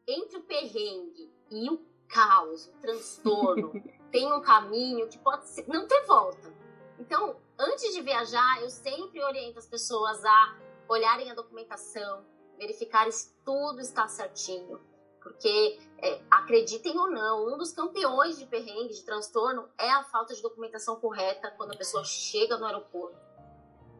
entre 0.07 0.37
o 0.37 0.43
perrengue 0.43 1.31
e 1.49 1.69
o 1.69 1.81
caos, 2.07 2.67
o 2.67 2.81
transtorno, 2.81 3.71
tem 4.11 4.31
um 4.31 4.41
caminho 4.41 5.07
que 5.07 5.17
pode 5.17 5.47
ser, 5.47 5.67
não 5.67 5.87
ter 5.87 6.03
volta. 6.05 6.53
Então, 6.99 7.35
antes 7.57 7.93
de 7.93 8.01
viajar, 8.01 8.61
eu 8.61 8.69
sempre 8.69 9.23
oriento 9.23 9.57
as 9.57 9.65
pessoas 9.65 10.23
a 10.23 10.57
olharem 10.87 11.29
a 11.31 11.35
documentação, 11.35 12.25
verificarem 12.57 13.11
se 13.11 13.33
tudo 13.43 13.79
está 13.81 14.07
certinho. 14.07 14.79
Porque, 15.21 15.79
é, 15.99 16.21
acreditem 16.29 16.97
ou 16.99 17.09
não, 17.09 17.53
um 17.53 17.57
dos 17.57 17.71
campeões 17.71 18.37
de 18.37 18.45
perrengue, 18.45 18.93
de 18.93 19.03
transtorno, 19.03 19.69
é 19.77 19.89
a 19.89 20.03
falta 20.03 20.35
de 20.35 20.41
documentação 20.41 20.97
correta 20.97 21.49
quando 21.51 21.73
a 21.73 21.77
pessoa 21.77 22.03
chega 22.03 22.57
no 22.57 22.65
aeroporto. 22.65 23.17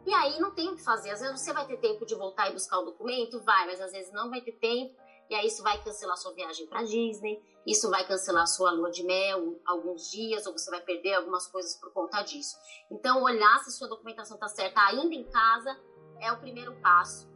E 0.06 0.14
aí 0.14 0.38
não 0.40 0.52
tem 0.52 0.70
o 0.70 0.76
que 0.76 0.84
fazer. 0.84 1.12
Às 1.12 1.22
vezes 1.22 1.40
você 1.40 1.54
vai 1.54 1.66
ter 1.66 1.78
tempo 1.78 2.06
de 2.06 2.14
voltar 2.14 2.50
e 2.50 2.54
buscar 2.54 2.80
o 2.80 2.86
documento, 2.86 3.40
vai, 3.40 3.66
mas 3.66 3.80
às 3.80 3.94
vezes 3.94 4.12
não 4.12 4.30
vai 4.30 4.42
ter 4.42 4.52
tempo. 4.54 5.02
E 5.30 5.36
aí 5.36 5.48
isso 5.48 5.64
vai 5.64 5.82
cancelar 5.82 6.18
sua 6.18 6.34
viagem 6.34 6.68
para 6.68 6.84
Disney, 6.84 7.42
isso 7.66 7.90
vai 7.90 8.06
cancelar 8.06 8.46
sua 8.46 8.72
lua 8.72 8.92
de 8.92 9.04
mel 9.04 9.60
alguns 9.66 10.12
dias, 10.12 10.46
ou 10.46 10.52
você 10.52 10.70
vai 10.70 10.82
perder 10.82 11.14
algumas 11.14 11.48
coisas 11.48 11.76
por 11.76 11.92
conta 11.94 12.22
disso. 12.22 12.58
Então, 12.92 13.24
olhar 13.24 13.60
se 13.64 13.72
sua 13.72 13.88
documentação 13.88 14.36
está 14.36 14.50
certa 14.50 14.82
ainda 14.82 15.16
em 15.16 15.24
casa 15.24 15.80
é 16.24 16.32
o 16.32 16.40
primeiro 16.40 16.74
passo. 16.82 17.30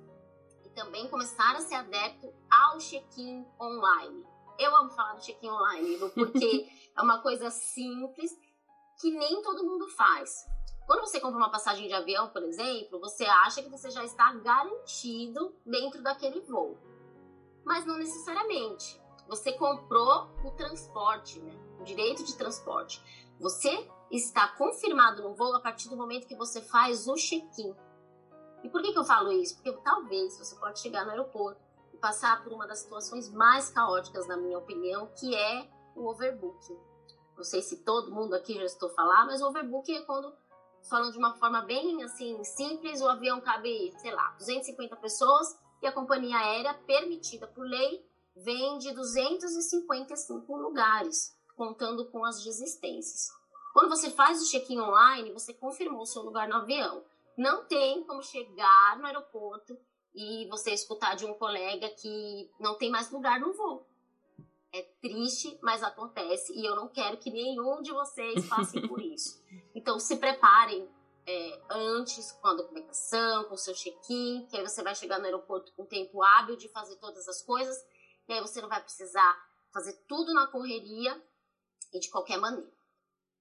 E 0.63 0.69
também 0.69 1.07
começar 1.09 1.55
a 1.55 1.61
ser 1.61 1.75
adepto 1.75 2.33
ao 2.49 2.77
check-in 2.79 3.45
online. 3.59 4.25
Eu 4.57 4.75
amo 4.75 4.89
falar 4.91 5.13
do 5.13 5.21
check-in 5.21 5.49
online, 5.49 5.97
porque 6.15 6.67
é 6.95 7.01
uma 7.01 7.21
coisa 7.21 7.49
simples 7.51 8.31
que 8.99 9.11
nem 9.11 9.41
todo 9.41 9.63
mundo 9.63 9.87
faz. 9.89 10.45
Quando 10.85 11.01
você 11.01 11.19
compra 11.19 11.37
uma 11.37 11.51
passagem 11.51 11.87
de 11.87 11.93
avião, 11.93 12.29
por 12.29 12.41
exemplo, 12.43 12.99
você 12.99 13.25
acha 13.25 13.61
que 13.61 13.69
você 13.69 13.91
já 13.91 14.03
está 14.03 14.33
garantido 14.33 15.53
dentro 15.65 16.01
daquele 16.01 16.39
voo 16.41 16.77
mas 17.67 17.85
não 17.85 17.97
necessariamente. 17.97 18.99
Você 19.27 19.51
comprou 19.51 20.29
o 20.43 20.51
transporte, 20.51 21.37
né? 21.41 21.53
o 21.81 21.83
direito 21.83 22.23
de 22.23 22.35
transporte. 22.35 23.03
Você 23.41 23.69
está 24.09 24.47
confirmado 24.47 25.21
no 25.21 25.35
voo 25.35 25.53
a 25.53 25.59
partir 25.59 25.89
do 25.89 25.97
momento 25.97 26.27
que 26.27 26.35
você 26.35 26.61
faz 26.61 27.07
o 27.07 27.15
check-in. 27.15 27.75
E 28.67 28.69
por 28.69 28.81
que, 28.81 28.91
que 28.91 28.99
eu 28.99 29.05
falo 29.05 29.31
isso? 29.31 29.55
Porque 29.55 29.71
talvez 29.81 30.37
você 30.37 30.53
pode 30.57 30.81
chegar 30.81 31.05
no 31.05 31.11
aeroporto 31.11 31.61
e 31.93 31.97
passar 31.97 32.43
por 32.43 32.51
uma 32.51 32.67
das 32.67 32.79
situações 32.79 33.29
mais 33.29 33.69
caóticas, 33.69 34.27
na 34.27 34.35
minha 34.35 34.57
opinião, 34.57 35.07
que 35.17 35.33
é 35.33 35.69
o 35.95 36.05
overbooking. 36.05 36.77
Não 37.37 37.45
sei 37.45 37.61
se 37.61 37.77
todo 37.85 38.11
mundo 38.11 38.33
aqui 38.33 38.55
já 38.55 38.65
estou 38.65 38.89
falando, 38.89 39.27
mas 39.27 39.41
o 39.41 39.47
overbooking 39.47 39.95
é 39.95 40.01
quando, 40.01 40.33
falando 40.89 41.13
de 41.13 41.17
uma 41.17 41.33
forma 41.35 41.61
bem 41.61 42.03
assim 42.03 42.43
simples, 42.43 42.99
o 42.99 43.07
avião 43.07 43.39
cabe, 43.39 43.93
sei 43.99 44.11
lá, 44.11 44.31
250 44.37 44.97
pessoas 44.97 45.57
e 45.81 45.87
a 45.87 45.91
companhia 45.93 46.35
aérea, 46.35 46.73
permitida 46.73 47.47
por 47.47 47.65
lei, 47.65 48.05
vende 48.35 48.91
255 48.91 50.57
lugares, 50.57 51.33
contando 51.55 52.05
com 52.11 52.25
as 52.25 52.43
desistências. 52.43 53.31
Quando 53.71 53.87
você 53.87 54.11
faz 54.11 54.41
o 54.41 54.51
check-in 54.51 54.81
online, 54.81 55.31
você 55.31 55.53
confirmou 55.53 56.05
seu 56.05 56.21
lugar 56.21 56.49
no 56.49 56.55
avião. 56.55 57.05
Não 57.37 57.65
tem 57.65 58.03
como 58.03 58.23
chegar 58.23 58.97
no 58.97 59.05
aeroporto 59.05 59.77
e 60.15 60.47
você 60.49 60.71
escutar 60.71 61.15
de 61.15 61.25
um 61.25 61.35
colega 61.35 61.87
que 61.89 62.51
não 62.59 62.75
tem 62.75 62.89
mais 62.89 63.11
lugar 63.11 63.39
no 63.39 63.53
voo. 63.53 63.87
É 64.73 64.81
triste, 65.01 65.57
mas 65.61 65.83
acontece 65.83 66.51
e 66.53 66.65
eu 66.65 66.75
não 66.75 66.87
quero 66.87 67.17
que 67.17 67.29
nenhum 67.29 67.81
de 67.81 67.91
vocês 67.91 68.49
passe 68.49 68.81
por 68.87 68.99
isso. 68.99 69.39
Então 69.75 69.99
se 69.99 70.17
preparem 70.17 70.89
é, 71.27 71.61
antes, 71.69 72.31
com 72.31 72.47
a 72.47 72.53
documentação, 72.53 73.43
com 73.45 73.53
o 73.53 73.57
seu 73.57 73.73
check-in, 73.73 74.47
que 74.49 74.57
aí 74.57 74.63
você 74.63 74.81
vai 74.81 74.95
chegar 74.95 75.19
no 75.19 75.25
aeroporto 75.25 75.73
com 75.73 75.85
tempo 75.85 76.23
hábil 76.23 76.55
de 76.55 76.69
fazer 76.69 76.95
todas 76.95 77.27
as 77.27 77.41
coisas, 77.41 77.77
e 78.27 78.33
aí 78.33 78.41
você 78.41 78.61
não 78.61 78.69
vai 78.69 78.81
precisar 78.81 79.37
fazer 79.73 79.93
tudo 80.07 80.33
na 80.33 80.47
correria 80.47 81.21
e 81.93 81.99
de 81.99 82.09
qualquer 82.09 82.37
maneira. 82.37 82.76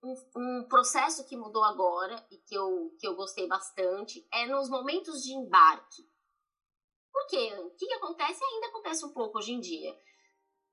Um, 0.02 0.14
um 0.36 0.68
processo 0.68 1.26
que 1.26 1.36
mudou 1.36 1.64
agora 1.64 2.24
e 2.30 2.36
que 2.38 2.54
eu, 2.54 2.94
que 2.98 3.06
eu 3.06 3.16
gostei 3.16 3.48
bastante 3.48 4.26
é 4.32 4.46
nos 4.46 4.68
momentos 4.68 5.22
de 5.22 5.32
embarque. 5.32 6.02
Por 7.12 7.26
quê? 7.28 7.54
O 7.58 7.70
que, 7.70 7.86
que 7.86 7.94
acontece? 7.94 8.44
Ainda 8.44 8.68
acontece 8.68 9.04
um 9.04 9.12
pouco 9.12 9.38
hoje 9.38 9.52
em 9.52 9.60
dia 9.60 9.96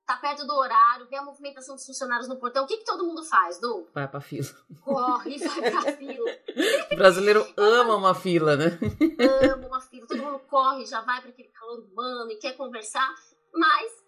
tá 0.06 0.18
perto 0.18 0.46
do 0.46 0.54
horário, 0.54 1.08
vê 1.08 1.16
a 1.16 1.24
movimentação 1.24 1.76
dos 1.76 1.86
funcionários 1.86 2.28
no 2.28 2.38
portão, 2.38 2.64
o 2.66 2.68
que, 2.68 2.78
que 2.78 2.86
todo 2.86 3.06
mundo 3.06 3.24
faz, 3.24 3.60
Du? 3.60 3.88
Vai 3.94 4.08
pra 4.08 4.20
fila. 4.20 4.50
Corre, 4.82 5.38
vai 5.38 5.72
pra 5.72 5.82
fila. 5.94 6.32
o 6.92 6.96
brasileiro 6.96 7.46
ama 7.56 7.96
uma 7.96 8.14
fila, 8.14 8.56
né? 8.56 8.78
ama 9.54 9.68
uma 9.68 9.82
fila, 9.82 10.06
todo 10.08 10.22
mundo 10.22 10.40
corre, 10.50 10.86
já 10.86 11.02
vai 11.02 11.22
para 11.22 11.30
aquele 11.30 11.50
calor 11.50 11.80
humano 11.80 12.32
e 12.32 12.36
quer 12.36 12.54
conversar, 12.58 13.14
mas 13.54 14.03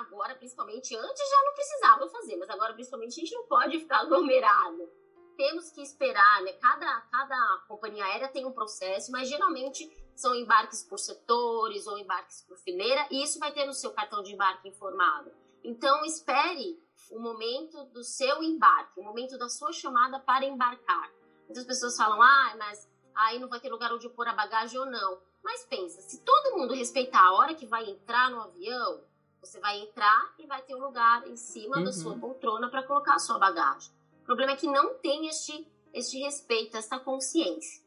agora, 0.00 0.34
principalmente, 0.34 0.96
antes 0.96 1.30
já 1.30 1.44
não 1.44 1.54
precisava 1.54 2.08
fazer, 2.08 2.36
mas 2.36 2.50
agora, 2.50 2.74
principalmente, 2.74 3.12
a 3.12 3.24
gente 3.24 3.34
não 3.34 3.46
pode 3.46 3.78
ficar 3.78 4.00
aglomerado. 4.02 4.88
Temos 5.36 5.70
que 5.70 5.82
esperar, 5.82 6.42
né? 6.42 6.52
Cada, 6.54 7.00
cada 7.02 7.64
companhia 7.66 8.04
aérea 8.04 8.28
tem 8.28 8.46
um 8.46 8.52
processo, 8.52 9.10
mas 9.10 9.28
geralmente 9.28 9.90
são 10.14 10.34
embarques 10.34 10.84
por 10.84 10.98
setores 10.98 11.86
ou 11.86 11.98
embarques 11.98 12.42
por 12.42 12.56
fileira, 12.58 13.06
e 13.10 13.22
isso 13.22 13.38
vai 13.38 13.52
ter 13.52 13.66
no 13.66 13.72
seu 13.72 13.92
cartão 13.92 14.22
de 14.22 14.32
embarque 14.32 14.68
informado. 14.68 15.32
Então, 15.64 16.04
espere 16.04 16.78
o 17.10 17.18
momento 17.18 17.84
do 17.86 18.04
seu 18.04 18.42
embarque, 18.42 19.00
o 19.00 19.02
momento 19.02 19.36
da 19.36 19.48
sua 19.48 19.72
chamada 19.72 20.20
para 20.20 20.44
embarcar. 20.44 21.10
Muitas 21.46 21.64
pessoas 21.64 21.96
falam, 21.96 22.22
ah, 22.22 22.54
mas 22.56 22.88
aí 23.14 23.38
não 23.38 23.48
vai 23.48 23.60
ter 23.60 23.70
lugar 23.70 23.92
onde 23.92 24.08
pôr 24.08 24.28
a 24.28 24.34
bagagem 24.34 24.78
ou 24.78 24.86
não. 24.86 25.20
Mas 25.42 25.64
pensa, 25.64 26.00
se 26.00 26.20
todo 26.22 26.56
mundo 26.56 26.74
respeitar 26.74 27.22
a 27.22 27.34
hora 27.34 27.54
que 27.54 27.66
vai 27.66 27.88
entrar 27.88 28.30
no 28.30 28.40
avião, 28.40 29.02
você 29.44 29.60
vai 29.60 29.78
entrar 29.80 30.34
e 30.38 30.46
vai 30.46 30.62
ter 30.62 30.74
um 30.74 30.80
lugar 30.80 31.26
em 31.26 31.36
cima 31.36 31.76
uhum. 31.76 31.84
da 31.84 31.92
sua 31.92 32.18
poltrona 32.18 32.70
para 32.70 32.82
colocar 32.82 33.14
a 33.14 33.18
sua 33.18 33.38
bagagem. 33.38 33.92
O 34.22 34.24
problema 34.24 34.52
é 34.52 34.56
que 34.56 34.66
não 34.66 34.94
tem 34.94 35.28
este, 35.28 35.70
este 35.92 36.18
respeito, 36.18 36.76
essa 36.76 36.98
consciência. 36.98 37.84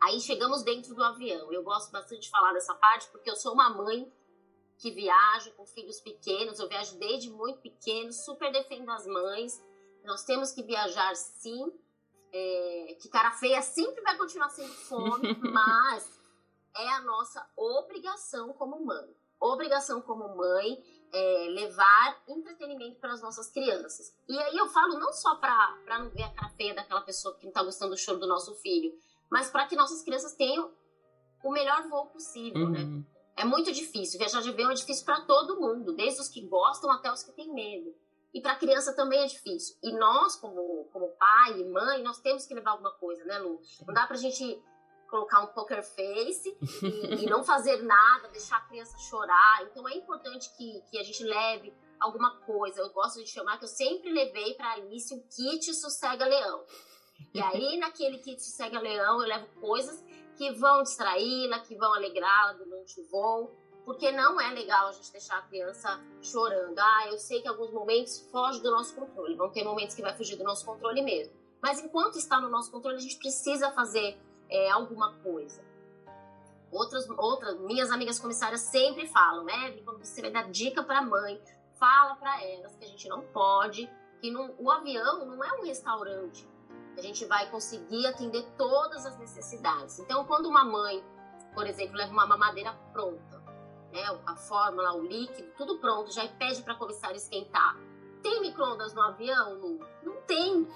Aí 0.00 0.20
chegamos 0.20 0.62
dentro 0.62 0.94
do 0.94 1.02
avião. 1.02 1.52
Eu 1.52 1.62
gosto 1.62 1.90
bastante 1.92 2.22
de 2.22 2.30
falar 2.30 2.52
dessa 2.52 2.74
parte 2.74 3.08
porque 3.10 3.30
eu 3.30 3.36
sou 3.36 3.52
uma 3.52 3.70
mãe 3.70 4.12
que 4.78 4.90
viaja 4.90 5.52
com 5.52 5.64
filhos 5.66 6.00
pequenos. 6.00 6.58
Eu 6.58 6.68
viajo 6.68 6.98
desde 6.98 7.30
muito 7.30 7.60
pequeno, 7.60 8.12
super 8.12 8.52
defendo 8.52 8.90
as 8.90 9.06
mães. 9.06 9.64
Nós 10.04 10.24
temos 10.24 10.50
que 10.50 10.62
viajar 10.62 11.14
sim. 11.14 11.72
É, 12.32 12.96
que 13.00 13.08
cara 13.08 13.30
feia 13.30 13.62
sempre 13.62 14.02
vai 14.02 14.16
continuar 14.18 14.50
sendo 14.50 14.72
fome, 14.74 15.32
mas 15.40 16.20
é 16.74 16.88
a 16.88 17.00
nossa 17.00 17.48
obrigação 17.56 18.52
como 18.52 18.84
mãe 18.84 19.16
obrigação 19.40 20.00
como 20.00 20.36
mãe 20.36 20.82
é, 21.12 21.48
levar 21.50 22.22
entretenimento 22.28 22.98
para 23.00 23.12
as 23.12 23.22
nossas 23.22 23.50
crianças. 23.50 24.14
E 24.28 24.38
aí 24.38 24.56
eu 24.56 24.68
falo 24.68 24.98
não 24.98 25.12
só 25.12 25.36
para 25.36 25.98
não 25.98 26.10
ver 26.10 26.24
a 26.24 26.30
cara 26.30 26.48
feia 26.50 26.74
daquela 26.74 27.02
pessoa 27.02 27.34
que 27.36 27.44
não 27.44 27.50
está 27.50 27.62
gostando 27.62 27.92
do 27.92 27.96
choro 27.96 28.18
do 28.18 28.26
nosso 28.26 28.54
filho, 28.56 28.92
mas 29.30 29.50
para 29.50 29.66
que 29.66 29.76
nossas 29.76 30.02
crianças 30.02 30.34
tenham 30.34 30.70
o 31.42 31.50
melhor 31.50 31.88
voo 31.88 32.06
possível, 32.06 32.68
né? 32.68 32.80
uhum. 32.80 32.98
né? 32.98 33.04
É 33.36 33.44
muito 33.44 33.70
difícil. 33.70 34.18
Viajar 34.18 34.40
de 34.40 34.48
avião 34.48 34.70
é 34.70 34.74
difícil 34.74 35.04
para 35.04 35.20
todo 35.22 35.60
mundo, 35.60 35.92
desde 35.92 36.20
os 36.20 36.28
que 36.28 36.40
gostam 36.46 36.90
até 36.90 37.12
os 37.12 37.22
que 37.22 37.32
têm 37.32 37.52
medo. 37.52 37.94
E 38.32 38.40
para 38.40 38.52
a 38.52 38.56
criança 38.56 38.94
também 38.94 39.22
é 39.22 39.26
difícil. 39.26 39.76
E 39.82 39.92
nós, 39.92 40.36
como, 40.36 40.84
como 40.92 41.08
pai 41.16 41.60
e 41.60 41.64
mãe, 41.64 42.02
nós 42.02 42.18
temos 42.18 42.46
que 42.46 42.54
levar 42.54 42.72
alguma 42.72 42.92
coisa, 42.92 43.24
né, 43.24 43.38
Lu? 43.38 43.60
Não 43.86 43.94
dá 43.94 44.06
para 44.06 44.16
a 44.16 44.18
gente 44.18 44.62
colocar 45.06 45.40
um 45.40 45.46
poker 45.48 45.82
face 45.82 46.56
e, 46.82 47.24
e, 47.24 47.26
não 47.26 47.44
fazer 47.44 47.82
nada, 47.82 48.28
deixar 48.28 48.58
a 48.58 48.60
criança 48.62 48.96
chorar. 48.98 49.62
Então 49.62 49.88
é 49.88 49.94
importante 49.94 50.50
que, 50.56 50.82
que 50.90 50.98
a 50.98 51.02
gente 51.02 51.22
leve 51.24 51.72
alguma 51.98 52.36
coisa. 52.40 52.80
Eu 52.80 52.90
gosto 52.90 53.22
de 53.22 53.28
chamar 53.28 53.58
que 53.58 53.64
eu 53.64 53.68
sempre 53.68 54.12
levei 54.12 54.54
para 54.54 54.72
Alice 54.72 55.14
um 55.14 55.20
kit 55.20 55.72
sossega 55.74 56.26
leão. 56.26 56.64
E 57.34 57.40
aí 57.40 57.76
naquele 57.80 58.18
kit 58.18 58.42
sossega 58.42 58.80
leão 58.80 59.20
eu 59.22 59.28
levo 59.28 59.46
coisas 59.60 60.04
que 60.36 60.52
vão 60.52 60.82
distraí-la, 60.82 61.60
que 61.60 61.74
vão 61.76 61.94
alegrá-la 61.94 62.52
durante 62.52 63.00
o 63.00 63.08
voo, 63.08 63.56
porque 63.84 64.10
não 64.12 64.40
é 64.40 64.52
legal 64.52 64.88
a 64.88 64.92
gente 64.92 65.10
deixar 65.12 65.38
a 65.38 65.42
criança 65.42 66.00
chorando. 66.20 66.78
Ah, 66.78 67.08
eu 67.08 67.18
sei 67.18 67.40
que 67.40 67.48
alguns 67.48 67.72
momentos 67.72 68.28
foge 68.30 68.60
do 68.60 68.70
nosso 68.70 68.94
controle, 68.94 69.36
vão 69.36 69.50
ter 69.50 69.64
momentos 69.64 69.94
que 69.94 70.02
vai 70.02 70.14
fugir 70.14 70.36
do 70.36 70.44
nosso 70.44 70.66
controle 70.66 71.00
mesmo. 71.02 71.32
Mas 71.62 71.80
enquanto 71.80 72.18
está 72.18 72.40
no 72.40 72.48
nosso 72.48 72.70
controle, 72.70 72.96
a 72.96 73.00
gente 73.00 73.16
precisa 73.16 73.70
fazer 73.70 74.18
é, 74.48 74.70
alguma 74.70 75.14
coisa. 75.14 75.64
Outras, 76.70 77.08
outras, 77.10 77.58
minhas 77.60 77.90
amigas 77.90 78.18
comissárias 78.18 78.60
sempre 78.62 79.06
falam, 79.06 79.44
né? 79.44 79.72
Quando 79.84 80.04
você 80.04 80.20
vai 80.20 80.30
dar 80.30 80.50
dica 80.50 80.82
para 80.82 80.98
a 80.98 81.02
mãe, 81.02 81.40
fala 81.74 82.16
para 82.16 82.44
elas 82.44 82.74
que 82.76 82.84
a 82.84 82.88
gente 82.88 83.08
não 83.08 83.22
pode, 83.22 83.90
que 84.20 84.30
não, 84.30 84.54
o 84.58 84.70
avião 84.70 85.24
não 85.24 85.42
é 85.42 85.52
um 85.60 85.64
restaurante. 85.64 86.48
A 86.96 87.00
gente 87.00 87.24
vai 87.26 87.50
conseguir 87.50 88.06
atender 88.06 88.42
todas 88.56 89.04
as 89.04 89.18
necessidades. 89.18 89.98
Então, 89.98 90.24
quando 90.24 90.46
uma 90.46 90.64
mãe, 90.64 91.04
por 91.54 91.66
exemplo, 91.66 91.96
leva 91.96 92.12
uma 92.12 92.26
mamadeira 92.26 92.72
pronta, 92.92 93.38
né? 93.92 94.02
A 94.26 94.34
fórmula, 94.34 94.94
o 94.94 95.02
líquido, 95.02 95.52
tudo 95.56 95.78
pronto, 95.78 96.12
já 96.12 96.26
pede 96.26 96.62
para 96.62 96.72
a 96.72 96.76
comissária 96.76 97.16
esquentar. 97.16 97.76
Tem 98.22 98.40
microondas 98.40 98.92
no 98.92 99.02
avião, 99.02 99.54
Lu? 99.54 99.80
Não 100.02 100.20
tem. 100.22 100.66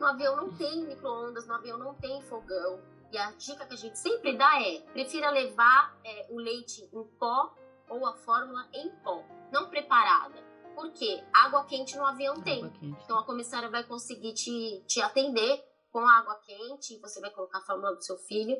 No 0.00 0.06
avião 0.06 0.36
não 0.36 0.50
tem 0.52 0.84
microondas, 0.84 1.46
no 1.46 1.54
avião 1.54 1.78
não 1.78 1.94
tem 1.94 2.20
fogão. 2.22 2.80
E 3.12 3.18
a 3.18 3.30
dica 3.32 3.66
que 3.66 3.74
a 3.74 3.76
gente 3.76 3.98
sempre 3.98 4.34
dá 4.38 4.62
é: 4.62 4.80
prefira 4.92 5.30
levar 5.30 6.00
é, 6.02 6.26
o 6.30 6.38
leite 6.38 6.88
em 6.90 7.04
pó 7.18 7.54
ou 7.90 8.06
a 8.06 8.14
fórmula 8.14 8.66
em 8.72 8.88
pó, 9.02 9.22
não 9.52 9.68
preparada. 9.68 10.42
Porque 10.74 11.22
água 11.30 11.66
quente 11.66 11.94
no 11.94 12.06
avião 12.06 12.32
água 12.32 12.44
tem. 12.44 12.70
Quente. 12.70 13.02
Então 13.04 13.18
a 13.18 13.26
comissária 13.26 13.68
vai 13.68 13.84
conseguir 13.84 14.32
te, 14.32 14.82
te 14.86 15.02
atender 15.02 15.62
com 15.90 15.98
a 15.98 16.20
água 16.20 16.36
quente, 16.36 16.98
você 17.00 17.20
vai 17.20 17.30
colocar 17.30 17.58
a 17.58 17.66
fórmula 17.66 17.94
do 17.94 18.02
seu 18.02 18.16
filho 18.16 18.56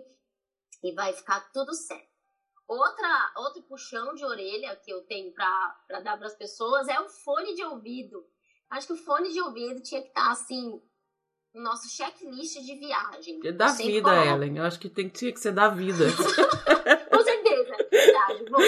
e 0.84 0.92
vai 0.92 1.14
ficar 1.14 1.50
tudo 1.50 1.72
certo. 1.72 2.12
Outra, 2.68 3.32
outro 3.38 3.62
puxão 3.62 4.14
de 4.14 4.22
orelha 4.22 4.76
que 4.76 4.90
eu 4.90 5.03
tenho 5.07 5.32
para 5.32 6.00
dar 6.05 6.18
para 6.18 6.26
as 6.26 6.36
pessoas 6.36 6.88
é 6.88 7.00
o 7.00 7.09
fone 7.09 7.55
de 7.55 7.64
ouvido. 7.64 8.22
Acho 8.68 8.88
que 8.88 8.92
o 8.92 9.05
fone 9.05 9.32
de 9.32 9.40
ouvido 9.40 9.82
tinha 9.82 10.03
que 10.03 10.09
estar 10.09 10.28
tá, 10.28 10.34
assim 11.53 11.62
nosso 11.62 11.88
checklist 11.88 12.61
de 12.61 12.74
viagem. 12.76 13.40
É 13.44 13.53
da 13.53 13.72
vida. 13.72 14.24
Ellen. 14.26 14.59
Eu 14.59 14.64
acho 14.64 14.80
que 14.80 14.88
tem, 14.88 15.09
tinha 15.09 15.32
que 15.32 15.40
ser 15.40 15.53
da 15.53 15.68
vida. 15.68 16.05
Com 17.11 17.22
certeza, 17.22 17.76
verdade. 17.90 18.44
Bom, 18.50 18.61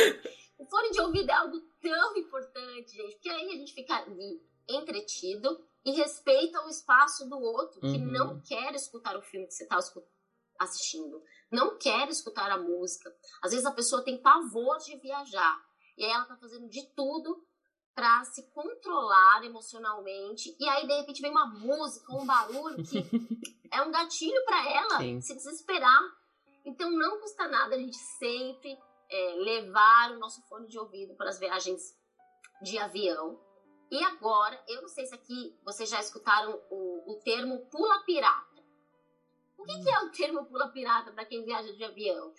o 0.58 0.66
fone 0.66 0.90
de 0.90 1.00
ouvido 1.00 1.30
é 1.30 1.34
algo 1.34 1.58
tão 1.80 2.16
importante, 2.16 2.94
gente, 2.94 3.14
porque 3.14 3.30
aí 3.30 3.48
a 3.48 3.56
gente 3.56 3.72
fica 3.72 3.94
ali 3.94 4.40
entretido 4.68 5.66
e 5.84 5.92
respeita 5.92 6.64
o 6.64 6.68
espaço 6.68 7.28
do 7.28 7.38
outro 7.38 7.80
que 7.80 7.86
uhum. 7.86 8.10
não 8.10 8.40
quer 8.40 8.74
escutar 8.74 9.16
o 9.16 9.22
filme 9.22 9.46
que 9.46 9.54
você 9.54 9.64
está 9.64 9.78
assistindo, 10.58 11.22
não 11.50 11.76
quer 11.76 12.08
escutar 12.08 12.50
a 12.50 12.58
música. 12.58 13.14
Às 13.42 13.50
vezes 13.50 13.66
a 13.66 13.72
pessoa 13.72 14.02
tem 14.02 14.22
pavor 14.22 14.78
de 14.78 14.96
viajar 14.98 15.62
e 15.98 16.04
aí 16.04 16.10
ela 16.10 16.22
está 16.22 16.36
fazendo 16.36 16.68
de 16.68 16.82
tudo 16.94 17.44
para 17.94 18.24
se 18.24 18.42
controlar 18.50 19.44
emocionalmente. 19.44 20.54
E 20.58 20.68
aí, 20.68 20.86
de 20.86 20.94
repente, 20.94 21.22
vem 21.22 21.30
uma 21.30 21.46
música, 21.46 22.12
um 22.12 22.26
barulho 22.26 22.82
que 22.84 22.98
é 23.70 23.80
um 23.82 23.90
gatilho 23.90 24.44
para 24.44 24.68
ela 24.68 24.98
Sim. 24.98 25.20
se 25.20 25.34
desesperar. 25.34 26.02
Então, 26.64 26.90
não 26.90 27.20
custa 27.20 27.46
nada 27.46 27.76
a 27.76 27.78
gente 27.78 27.96
sempre 27.96 28.76
é, 29.08 29.34
levar 29.36 30.12
o 30.12 30.18
nosso 30.18 30.42
fone 30.48 30.66
de 30.66 30.78
ouvido 30.78 31.14
para 31.14 31.28
as 31.28 31.38
viagens 31.38 31.96
de 32.62 32.78
avião. 32.78 33.38
E 33.90 34.02
agora, 34.02 34.60
eu 34.66 34.82
não 34.82 34.88
sei 34.88 35.06
se 35.06 35.14
aqui 35.14 35.56
vocês 35.64 35.88
já 35.88 36.00
escutaram 36.00 36.60
o, 36.70 37.12
o 37.12 37.20
termo 37.20 37.66
pula 37.66 38.02
pirata. 38.04 38.54
O 39.56 39.62
que, 39.64 39.82
que 39.82 39.90
é 39.90 40.00
o 40.00 40.10
termo 40.10 40.44
pula 40.46 40.68
pirata 40.68 41.12
para 41.12 41.24
quem 41.24 41.44
viaja 41.44 41.72
de 41.72 41.84
avião? 41.84 42.32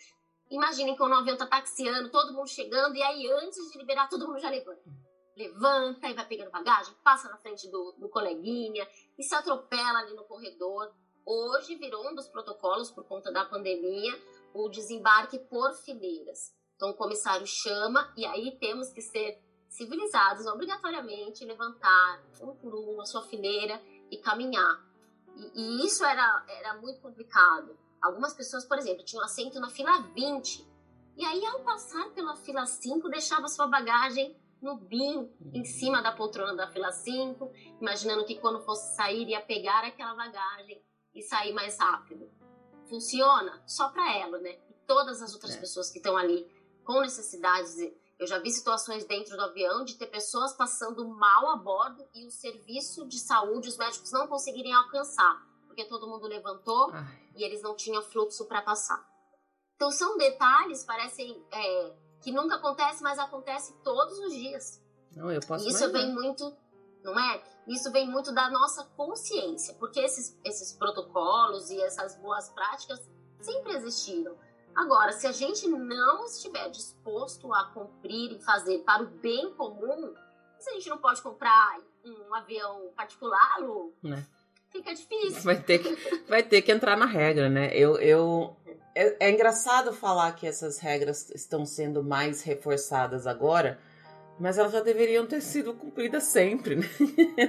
Imaginem 0.49 0.97
quando 0.97 1.13
o 1.13 1.15
avião 1.15 1.33
está 1.35 1.47
taxiando, 1.47 2.11
todo 2.11 2.33
mundo 2.33 2.47
chegando, 2.47 2.95
e 2.95 3.01
aí 3.01 3.31
antes 3.31 3.71
de 3.71 3.77
liberar, 3.77 4.09
todo 4.09 4.27
mundo 4.27 4.39
já 4.39 4.49
levanta 4.49 4.83
levanta 5.35 6.07
e 6.07 6.13
vai 6.13 6.25
pegando 6.25 6.51
bagagem, 6.51 6.93
passa 7.03 7.29
na 7.29 7.37
frente 7.37 7.69
do, 7.69 7.93
do 7.99 8.09
coleguinha 8.09 8.87
e 9.17 9.23
se 9.23 9.35
atropela 9.35 9.99
ali 9.99 10.13
no 10.13 10.23
corredor. 10.23 10.93
Hoje 11.25 11.75
virou 11.75 12.07
um 12.07 12.15
dos 12.15 12.27
protocolos, 12.27 12.91
por 12.91 13.03
conta 13.05 13.31
da 13.31 13.45
pandemia, 13.45 14.13
o 14.53 14.69
desembarque 14.69 15.39
por 15.39 15.73
fileiras. 15.73 16.55
Então 16.75 16.89
o 16.89 16.93
comissário 16.93 17.45
chama 17.47 18.13
e 18.15 18.25
aí 18.25 18.57
temos 18.59 18.89
que 18.91 19.01
ser 19.01 19.41
civilizados, 19.67 20.45
obrigatoriamente 20.45 21.43
levantar 21.43 22.23
um 22.41 22.55
por 22.55 22.73
um 22.73 23.01
a 23.01 23.05
sua 23.05 23.23
fileira 23.23 23.81
e 24.09 24.17
caminhar. 24.17 24.85
E, 25.35 25.81
e 25.81 25.85
isso 25.85 26.05
era, 26.05 26.45
era 26.47 26.75
muito 26.75 27.01
complicado. 27.01 27.77
Algumas 28.01 28.33
pessoas, 28.33 28.63
por 28.65 28.77
exemplo, 28.77 29.03
tinham 29.03 29.23
assento 29.23 29.59
na 29.59 29.69
fila 29.69 29.99
20. 30.13 30.65
E 31.17 31.25
aí, 31.25 31.45
ao 31.45 31.61
passar 31.61 32.09
pela 32.11 32.35
fila 32.35 32.65
5, 32.65 33.09
deixava 33.09 33.47
sua 33.47 33.67
bagagem 33.67 34.37
no 34.65 34.77
BIM, 34.77 35.31
em 35.53 35.59
uhum. 35.59 35.65
cima 35.65 36.01
da 36.01 36.11
poltrona 36.11 36.55
da 36.55 36.67
fila 36.67 36.91
5, 36.91 37.51
imaginando 37.79 38.25
que 38.25 38.39
quando 38.39 38.65
fosse 38.65 38.95
sair 38.95 39.29
ia 39.29 39.39
pegar 39.39 39.83
aquela 39.83 40.15
bagagem 40.15 40.83
e 41.13 41.21
sair 41.21 41.53
mais 41.53 41.77
rápido. 41.77 42.27
Funciona 42.89 43.61
só 43.67 43.89
para 43.89 44.17
ela, 44.17 44.39
né? 44.39 44.57
E 44.67 44.73
todas 44.87 45.21
as 45.21 45.33
outras 45.35 45.55
é. 45.55 45.59
pessoas 45.59 45.91
que 45.91 45.99
estão 45.99 46.17
ali 46.17 46.49
com 46.83 46.99
necessidades. 47.01 47.77
Eu 48.17 48.25
já 48.25 48.39
vi 48.39 48.49
situações 48.49 49.05
dentro 49.05 49.37
do 49.37 49.43
avião 49.43 49.85
de 49.85 49.95
ter 49.97 50.07
pessoas 50.07 50.53
passando 50.53 51.07
mal 51.07 51.49
a 51.51 51.57
bordo 51.57 52.03
e 52.15 52.25
o 52.25 52.31
serviço 52.31 53.07
de 53.07 53.19
saúde, 53.19 53.69
os 53.69 53.77
médicos 53.77 54.11
não 54.11 54.27
conseguirem 54.27 54.73
alcançar, 54.73 55.45
porque 55.67 55.85
todo 55.85 56.07
mundo 56.07 56.25
levantou 56.25 56.89
Ai. 56.91 57.05
e 57.35 57.43
eles 57.43 57.61
não 57.61 57.75
tinham 57.75 58.01
fluxo 58.01 58.45
para 58.45 58.63
passar. 58.63 59.05
Então 59.75 59.91
são 59.91 60.17
detalhes, 60.17 60.83
parecem 60.83 61.45
é, 61.51 61.93
que 62.21 62.31
nunca 62.31 62.55
acontece, 62.55 63.03
mas 63.03 63.19
acontece 63.19 63.73
todos 63.83 64.17
os 64.19 64.33
dias. 64.33 64.81
Não, 65.11 65.31
eu 65.31 65.39
posso 65.41 65.67
Isso 65.67 65.91
vem 65.91 66.13
muito, 66.13 66.55
não 67.03 67.17
é? 67.19 67.43
Isso 67.67 67.91
vem 67.91 68.09
muito 68.09 68.33
da 68.33 68.49
nossa 68.49 68.83
consciência, 68.97 69.73
porque 69.75 69.99
esses, 69.99 70.37
esses 70.43 70.73
protocolos 70.73 71.69
e 71.69 71.81
essas 71.81 72.15
boas 72.17 72.49
práticas 72.49 72.99
sempre 73.39 73.73
existiram. 73.73 74.37
Agora, 74.75 75.13
se 75.13 75.25
a 75.25 75.31
gente 75.31 75.67
não 75.67 76.25
estiver 76.25 76.69
disposto 76.69 77.53
a 77.53 77.65
cumprir 77.71 78.33
e 78.33 78.41
fazer 78.43 78.79
para 78.79 79.03
o 79.03 79.07
bem 79.07 79.53
comum, 79.53 80.13
se 80.59 80.69
a 80.69 80.73
gente 80.73 80.89
não 80.89 80.97
pode 80.97 81.21
comprar 81.21 81.79
um 82.03 82.35
avião 82.35 82.91
particular, 82.95 83.59
Lu, 83.59 83.93
né? 84.03 84.27
Fica 84.75 84.93
difícil. 84.93 85.41
Vai 85.41 85.61
ter 85.61 85.79
que, 85.79 86.21
vai 86.27 86.43
ter 86.43 86.61
que 86.61 86.71
entrar 86.71 86.97
na 86.97 87.05
regra, 87.05 87.49
né? 87.49 87.69
Eu, 87.73 87.97
eu, 87.97 88.55
é, 88.93 89.27
é 89.27 89.31
engraçado 89.31 89.93
falar 89.93 90.33
que 90.33 90.45
essas 90.45 90.79
regras 90.79 91.29
estão 91.31 91.65
sendo 91.65 92.03
mais 92.03 92.41
reforçadas 92.43 93.25
agora, 93.25 93.79
mas 94.37 94.57
elas 94.57 94.73
já 94.73 94.81
deveriam 94.81 95.25
ter 95.25 95.41
sido 95.41 95.73
cumpridas 95.73 96.23
sempre, 96.23 96.75
né? 96.75 96.89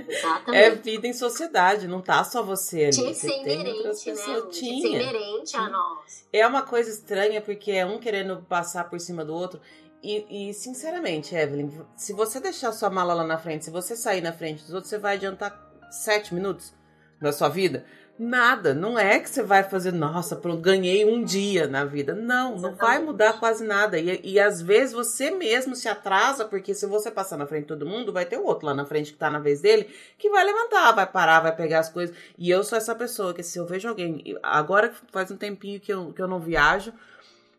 Exatamente. 0.09 0.57
É 0.57 0.71
vida 0.71 1.07
em 1.09 1.13
sociedade, 1.13 1.89
não 1.89 2.01
tá 2.01 2.23
só 2.23 2.43
você 2.43 2.85
ali. 2.85 2.93
Tinha 2.93 3.09
que 3.09 3.15
ser 3.15 3.41
inerente, 3.41 3.85
né? 3.85 3.93
Tinha. 3.95 4.43
Tinha 4.51 4.75
que 4.75 4.81
ser 4.81 4.89
inerente 4.89 5.57
a 5.57 5.69
nós. 5.69 6.29
É 6.33 6.47
uma 6.47 6.63
coisa 6.63 6.91
estranha, 6.91 7.41
porque 7.41 7.73
é 7.73 7.85
um 7.85 7.99
querendo 7.99 8.43
passar 8.43 8.89
por 8.89 9.01
cima 9.01 9.25
do 9.25 9.35
outro. 9.35 9.61
E, 10.03 10.51
e, 10.51 10.55
sinceramente, 10.55 11.35
Evelyn, 11.35 11.71
se 11.97 12.13
você 12.13 12.39
deixar 12.39 12.71
sua 12.71 12.89
mala 12.89 13.15
lá 13.15 13.25
na 13.25 13.39
frente, 13.39 13.65
se 13.65 13.71
você 13.73 13.97
sair 13.97 14.21
na 14.21 14.33
frente 14.33 14.63
dos 14.63 14.73
outros, 14.73 14.91
você 14.91 14.99
vai 14.99 15.17
adiantar 15.17 15.59
sete 15.91 16.33
minutos 16.33 16.76
da 17.21 17.33
sua 17.33 17.49
vida. 17.49 17.85
Nada, 18.19 18.73
não 18.73 18.99
é 18.99 19.21
que 19.21 19.29
você 19.29 19.43
vai 19.43 19.63
fazer, 19.63 19.93
nossa, 19.93 20.35
pronto, 20.35 20.63
ganhei 20.63 21.05
um 21.05 21.23
dia 21.23 21.67
na 21.67 21.85
vida. 21.85 22.15
Não, 22.15 22.55
Exatamente. 22.55 22.63
não 22.63 22.75
vai 22.75 22.99
mudar 22.99 23.39
quase 23.39 23.63
nada. 23.63 23.99
E, 23.99 24.21
e 24.25 24.41
às 24.41 24.63
vezes 24.63 24.95
você 24.95 25.31
mesmo 25.31 25.77
se 25.77 25.87
atrasa, 25.87 26.47
porque 26.47 26.75
se 26.75 26.87
você 26.87 27.11
passar 27.11 27.37
na 27.37 27.47
frente 27.47 27.63
de 27.63 27.69
todo 27.69 27.85
mundo, 27.85 28.15
vai 28.15 28.25
ter 28.25 28.39
o 28.39 28.45
outro 28.47 28.67
lá 28.67 28.75
na 28.75 28.87
frente 28.87 29.13
que 29.13 29.19
tá 29.19 29.29
na 29.29 29.39
vez 29.39 29.61
dele, 29.61 29.91
que 30.17 30.31
vai 30.31 30.45
levantar, 30.45 30.93
vai 30.93 31.07
parar, 31.07 31.41
vai 31.41 31.55
pegar 31.55 31.81
as 31.81 31.91
coisas. 31.91 32.17
E 32.39 32.49
eu 32.49 32.65
sou 32.65 32.79
essa 32.79 32.95
pessoa 32.95 33.35
que 33.35 33.43
se 33.43 33.59
eu 33.59 33.67
vejo 33.67 33.87
alguém, 33.87 34.35
agora 34.43 34.95
faz 35.13 35.31
um 35.31 35.37
tempinho 35.37 35.79
que 35.79 35.93
eu, 35.93 36.11
que 36.15 36.23
eu 36.23 36.27
não 36.27 36.41
viajo, 36.41 36.95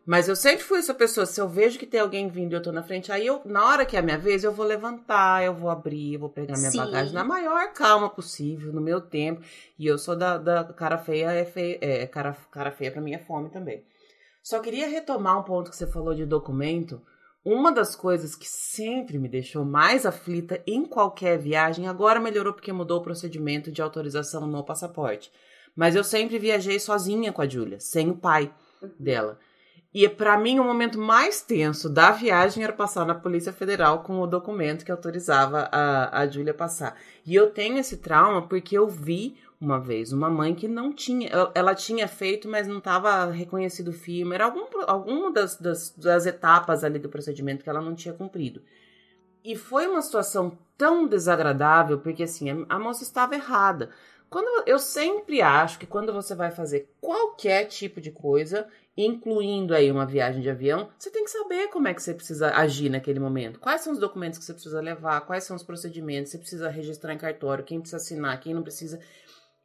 mas 0.08 0.26
eu 0.26 0.34
sempre 0.34 0.64
fui 0.64 0.78
essa 0.78 0.94
pessoa, 0.94 1.26
se 1.26 1.38
eu 1.38 1.46
vejo 1.46 1.78
que 1.78 1.84
tem 1.84 2.00
alguém 2.00 2.30
vindo 2.30 2.54
e 2.54 2.56
eu 2.56 2.62
tô 2.62 2.72
na 2.72 2.82
frente, 2.82 3.12
aí 3.12 3.26
eu, 3.26 3.42
na 3.44 3.66
hora 3.66 3.84
que 3.84 3.94
é 3.94 3.98
a 3.98 4.02
minha 4.02 4.16
vez, 4.16 4.42
eu 4.42 4.50
vou 4.50 4.64
levantar, 4.64 5.44
eu 5.44 5.52
vou 5.52 5.68
abrir, 5.68 6.14
eu 6.14 6.20
vou 6.20 6.30
pegar 6.30 6.56
minha 6.56 6.70
Sim. 6.70 6.78
bagagem 6.78 7.12
na 7.12 7.22
maior 7.22 7.74
calma 7.74 8.08
possível, 8.08 8.72
no 8.72 8.80
meu 8.80 9.02
tempo. 9.02 9.42
E 9.78 9.86
eu 9.86 9.98
sou 9.98 10.16
da, 10.16 10.38
da 10.38 10.64
cara 10.64 10.96
feia, 10.96 11.30
é, 11.30 11.44
feia, 11.44 11.78
é 11.82 12.06
cara, 12.06 12.34
cara 12.50 12.70
feia 12.70 12.90
pra 12.90 13.02
mim 13.02 13.12
é 13.12 13.18
fome 13.18 13.50
também. 13.50 13.84
Só 14.42 14.60
queria 14.60 14.88
retomar 14.88 15.38
um 15.38 15.42
ponto 15.42 15.68
que 15.68 15.76
você 15.76 15.86
falou 15.86 16.14
de 16.14 16.24
documento. 16.24 17.02
Uma 17.44 17.70
das 17.70 17.94
coisas 17.94 18.34
que 18.34 18.48
sempre 18.48 19.18
me 19.18 19.28
deixou 19.28 19.62
mais 19.62 20.06
aflita 20.06 20.62
em 20.66 20.86
qualquer 20.86 21.36
viagem, 21.36 21.86
agora 21.86 22.18
melhorou 22.18 22.54
porque 22.54 22.72
mudou 22.72 23.00
o 23.00 23.04
procedimento 23.04 23.70
de 23.70 23.82
autorização 23.82 24.46
no 24.46 24.64
passaporte. 24.64 25.30
Mas 25.76 25.94
eu 25.94 26.02
sempre 26.02 26.38
viajei 26.38 26.80
sozinha 26.80 27.30
com 27.30 27.42
a 27.42 27.46
Júlia, 27.46 27.78
sem 27.78 28.08
o 28.08 28.16
pai 28.16 28.50
uhum. 28.80 28.90
dela. 28.98 29.38
E 29.92 30.06
para 30.08 30.38
mim 30.38 30.58
o 30.58 30.64
momento 30.64 30.98
mais 30.98 31.40
tenso 31.40 31.88
da 31.88 32.10
viagem 32.10 32.62
era 32.62 32.72
passar 32.72 33.06
na 33.06 33.14
Polícia 33.14 33.52
Federal 33.52 34.02
com 34.02 34.20
o 34.20 34.26
documento 34.26 34.84
que 34.84 34.92
autorizava 34.92 35.68
a, 35.72 36.20
a 36.20 36.26
Júlia 36.26 36.52
passar. 36.52 36.96
E 37.24 37.34
eu 37.34 37.50
tenho 37.50 37.78
esse 37.78 37.96
trauma 37.96 38.46
porque 38.46 38.76
eu 38.76 38.86
vi 38.86 39.36
uma 39.60 39.80
vez 39.80 40.12
uma 40.12 40.30
mãe 40.30 40.54
que 40.54 40.68
não 40.68 40.92
tinha, 40.92 41.30
ela 41.54 41.74
tinha 41.74 42.06
feito, 42.06 42.48
mas 42.48 42.68
não 42.68 42.78
estava 42.78 43.26
reconhecido 43.26 43.88
o 43.88 43.92
filme, 43.92 44.34
era 44.34 44.44
algum, 44.44 44.66
alguma 44.86 45.32
das, 45.32 45.56
das, 45.56 45.90
das 45.96 46.26
etapas 46.26 46.84
ali 46.84 46.98
do 46.98 47.08
procedimento 47.08 47.64
que 47.64 47.70
ela 47.70 47.80
não 47.80 47.94
tinha 47.94 48.14
cumprido. 48.14 48.62
E 49.44 49.56
foi 49.56 49.86
uma 49.86 50.02
situação 50.02 50.58
tão 50.76 51.06
desagradável, 51.08 51.98
porque 51.98 52.22
assim, 52.22 52.50
a, 52.50 52.76
a 52.76 52.78
moça 52.78 53.02
estava 53.02 53.34
errada. 53.34 53.90
Quando 54.30 54.64
eu 54.66 54.78
sempre 54.78 55.40
acho 55.40 55.78
que 55.78 55.86
quando 55.86 56.12
você 56.12 56.34
vai 56.34 56.50
fazer 56.50 56.92
qualquer 57.00 57.64
tipo 57.64 58.00
de 58.00 58.10
coisa, 58.10 58.68
incluindo 59.04 59.72
aí 59.72 59.92
uma 59.92 60.04
viagem 60.04 60.42
de 60.42 60.50
avião, 60.50 60.88
você 60.98 61.08
tem 61.08 61.22
que 61.22 61.30
saber 61.30 61.68
como 61.68 61.86
é 61.86 61.94
que 61.94 62.02
você 62.02 62.12
precisa 62.12 62.50
agir 62.52 62.90
naquele 62.90 63.20
momento. 63.20 63.60
Quais 63.60 63.80
são 63.80 63.92
os 63.92 63.98
documentos 63.98 64.40
que 64.40 64.44
você 64.44 64.52
precisa 64.52 64.80
levar, 64.80 65.20
quais 65.20 65.44
são 65.44 65.54
os 65.54 65.62
procedimentos, 65.62 66.32
você 66.32 66.38
precisa 66.38 66.68
registrar 66.68 67.14
em 67.14 67.18
cartório, 67.18 67.64
quem 67.64 67.78
precisa 67.80 67.98
assinar, 67.98 68.40
quem 68.40 68.52
não 68.52 68.62
precisa. 68.62 68.98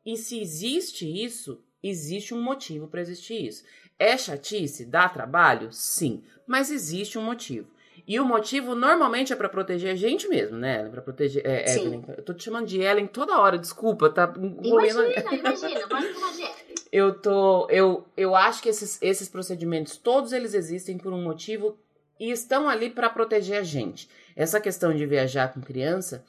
E 0.05 0.15
se 0.17 0.39
existe 0.39 1.07
isso, 1.07 1.59
existe 1.81 2.31
um 2.31 2.41
motivo 2.41 2.87
para 2.87 3.01
existir 3.01 3.43
isso. 3.43 3.63
É 3.97 4.15
chatice? 4.15 4.85
Dá 4.85 5.09
trabalho? 5.09 5.69
Sim, 5.71 6.23
mas 6.45 6.69
existe 6.69 7.17
um 7.17 7.23
motivo. 7.23 7.73
E 8.05 8.19
o 8.19 8.25
motivo 8.25 8.75
normalmente 8.75 9.31
é 9.31 9.35
para 9.35 9.47
proteger 9.47 9.91
a 9.91 9.95
gente 9.95 10.27
mesmo, 10.27 10.57
né? 10.57 10.89
Para 10.89 11.01
proteger. 11.01 11.41
É, 11.45 11.73
Evelyn. 11.73 12.03
Eu 12.17 12.23
tô 12.23 12.33
te 12.33 12.43
chamando 12.43 12.67
de 12.67 12.81
Ellen 12.81 13.07
toda 13.07 13.39
hora, 13.39 13.57
desculpa, 13.57 14.09
tá 14.09 14.31
Imagina, 14.61 15.07
imagina, 15.31 15.87
pode. 15.87 16.12
Eu 16.93 17.19
tô. 17.19 17.67
Eu, 17.71 18.05
eu 18.15 18.35
acho 18.35 18.61
que 18.61 18.69
esses, 18.69 19.01
esses 19.01 19.27
procedimentos, 19.27 19.97
todos 19.97 20.31
eles 20.31 20.53
existem 20.53 20.95
por 20.95 21.11
um 21.11 21.23
motivo 21.23 21.75
e 22.19 22.29
estão 22.29 22.69
ali 22.69 22.87
para 22.87 23.09
proteger 23.09 23.57
a 23.57 23.63
gente. 23.63 24.07
Essa 24.35 24.61
questão 24.61 24.93
de 24.93 25.03
viajar 25.03 25.51
com 25.51 25.59
criança, 25.59 26.23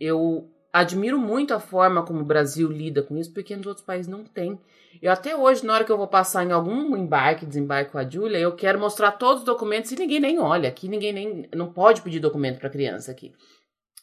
eu 0.00 0.50
admiro 0.72 1.16
muito 1.16 1.54
a 1.54 1.60
forma 1.60 2.04
como 2.04 2.22
o 2.22 2.24
Brasil 2.24 2.68
lida 2.72 3.04
com 3.04 3.16
isso, 3.16 3.32
porque 3.32 3.54
nos 3.54 3.68
outros 3.68 3.86
países 3.86 4.08
não 4.08 4.24
tem. 4.24 4.58
Eu 5.00 5.12
até 5.12 5.36
hoje, 5.36 5.64
na 5.64 5.74
hora 5.74 5.84
que 5.84 5.92
eu 5.92 5.96
vou 5.96 6.08
passar 6.08 6.44
em 6.44 6.50
algum 6.50 6.96
embarque, 6.96 7.46
desembarque 7.46 7.92
com 7.92 7.98
a 7.98 8.08
Júlia, 8.08 8.38
eu 8.38 8.56
quero 8.56 8.80
mostrar 8.80 9.12
todos 9.12 9.42
os 9.42 9.46
documentos 9.46 9.92
e 9.92 9.96
ninguém 9.96 10.18
nem 10.18 10.40
olha. 10.40 10.68
Aqui 10.68 10.88
ninguém 10.88 11.12
nem. 11.12 11.48
Não 11.54 11.72
pode 11.72 12.02
pedir 12.02 12.18
documento 12.18 12.58
para 12.58 12.68
criança 12.68 13.12
aqui. 13.12 13.32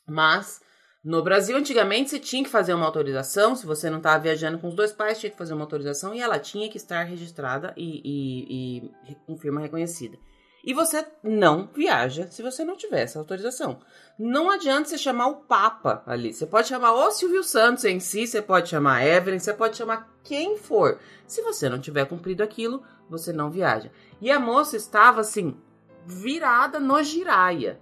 Mas. 0.08 0.62
No 1.04 1.24
Brasil, 1.24 1.58
antigamente, 1.58 2.12
você 2.12 2.20
tinha 2.20 2.44
que 2.44 2.50
fazer 2.50 2.76
uma 2.76 2.86
autorização. 2.86 3.56
Se 3.56 3.66
você 3.66 3.90
não 3.90 3.98
estava 3.98 4.22
viajando 4.22 4.60
com 4.60 4.68
os 4.68 4.76
dois 4.76 4.92
pais, 4.92 5.20
tinha 5.20 5.32
que 5.32 5.38
fazer 5.38 5.54
uma 5.54 5.64
autorização 5.64 6.14
e 6.14 6.22
ela 6.22 6.38
tinha 6.38 6.70
que 6.70 6.78
estar 6.78 7.02
registrada 7.04 7.74
e, 7.76 8.02
e, 8.06 8.92
e 9.10 9.16
com 9.26 9.36
firma 9.36 9.60
reconhecida. 9.60 10.18
E 10.64 10.76
você 10.76 11.04
não 11.24 11.68
viaja 11.74 12.28
se 12.28 12.44
você 12.44 12.64
não 12.64 12.78
tiver 12.78 13.02
essa 13.02 13.18
autorização. 13.18 13.80
Não 14.18 14.52
adianta 14.52 14.90
você 14.90 14.98
chamar 14.98 15.28
o 15.28 15.38
Papa 15.38 16.04
ali. 16.06 16.32
Você 16.32 16.46
pode 16.46 16.68
chamar 16.68 16.94
o 16.94 17.10
Silvio 17.10 17.44
Santos 17.44 17.84
em 17.84 18.00
si, 18.00 18.28
você 18.28 18.42
pode 18.42 18.70
chamar 18.70 19.04
Evelyn, 19.04 19.40
você 19.40 19.56
pode 19.56 19.76
chamar 19.76 20.08
quem 20.24 20.58
for. 20.58 21.00
Se 21.26 21.42
você 21.42 21.68
não 21.68 21.80
tiver 21.80 22.06
cumprido 22.06 22.44
aquilo, 22.44 22.84
você 23.10 23.34
não 23.34 23.50
viaja. 23.50 23.92
E 24.22 24.30
a 24.30 24.40
moça 24.40 24.78
estava 24.78 25.22
assim, 25.22 25.58
virada 26.06 26.80
no 26.80 27.02
giraia. 27.02 27.80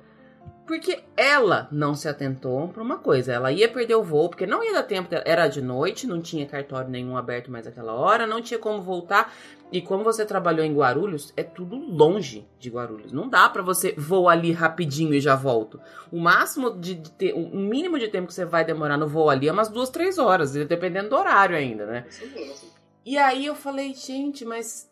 Porque 0.70 1.00
ela 1.18 1.68
não 1.72 1.96
se 1.96 2.08
atentou 2.08 2.68
para 2.68 2.84
uma 2.84 3.00
coisa. 3.00 3.34
Ela 3.34 3.52
ia 3.52 3.68
perder 3.68 3.96
o 3.96 4.04
voo, 4.04 4.30
porque 4.30 4.46
não 4.46 4.64
ia 4.64 4.72
dar 4.72 4.84
tempo. 4.84 5.10
Era 5.26 5.48
de 5.48 5.64
noite, 5.64 6.06
não 6.06 6.22
tinha 6.22 6.46
cartório 6.46 6.92
nenhum 6.92 7.18
aberto 7.18 7.50
mais 7.50 7.66
aquela 7.66 7.94
hora, 7.94 8.28
não 8.28 8.40
tinha 8.40 8.60
como 8.60 8.80
voltar. 8.80 9.34
E 9.72 9.82
como 9.82 10.04
você 10.04 10.24
trabalhou 10.28 10.64
em 10.64 10.76
Guarulhos, 10.76 11.34
é 11.36 11.42
tudo 11.42 11.76
longe 11.76 12.48
de 12.60 12.70
Guarulhos. 12.70 13.12
Não 13.12 13.28
dá 13.28 13.50
para 13.50 13.64
você 13.64 13.96
voar 13.98 14.34
ali 14.34 14.52
rapidinho 14.52 15.12
e 15.16 15.20
já 15.20 15.36
volto. 15.36 15.82
O 16.12 16.20
máximo 16.20 16.70
de, 16.70 16.94
de 16.94 17.12
ter, 17.14 17.34
o 17.34 17.50
mínimo 17.58 17.98
de 17.98 18.08
tempo 18.08 18.28
que 18.28 18.34
você 18.36 18.46
vai 18.46 18.64
demorar 18.64 18.96
no 18.96 19.08
voo 19.08 19.28
ali 19.28 19.48
é 19.48 19.52
umas 19.52 19.70
duas, 19.70 19.90
três 19.90 20.20
horas, 20.20 20.52
dependendo 20.52 21.10
do 21.10 21.16
horário 21.16 21.56
ainda, 21.56 21.88
né? 21.88 22.06
E 23.04 23.18
aí 23.18 23.48
eu 23.48 23.56
falei, 23.56 23.96
gente, 23.96 24.46
mas 24.46 24.89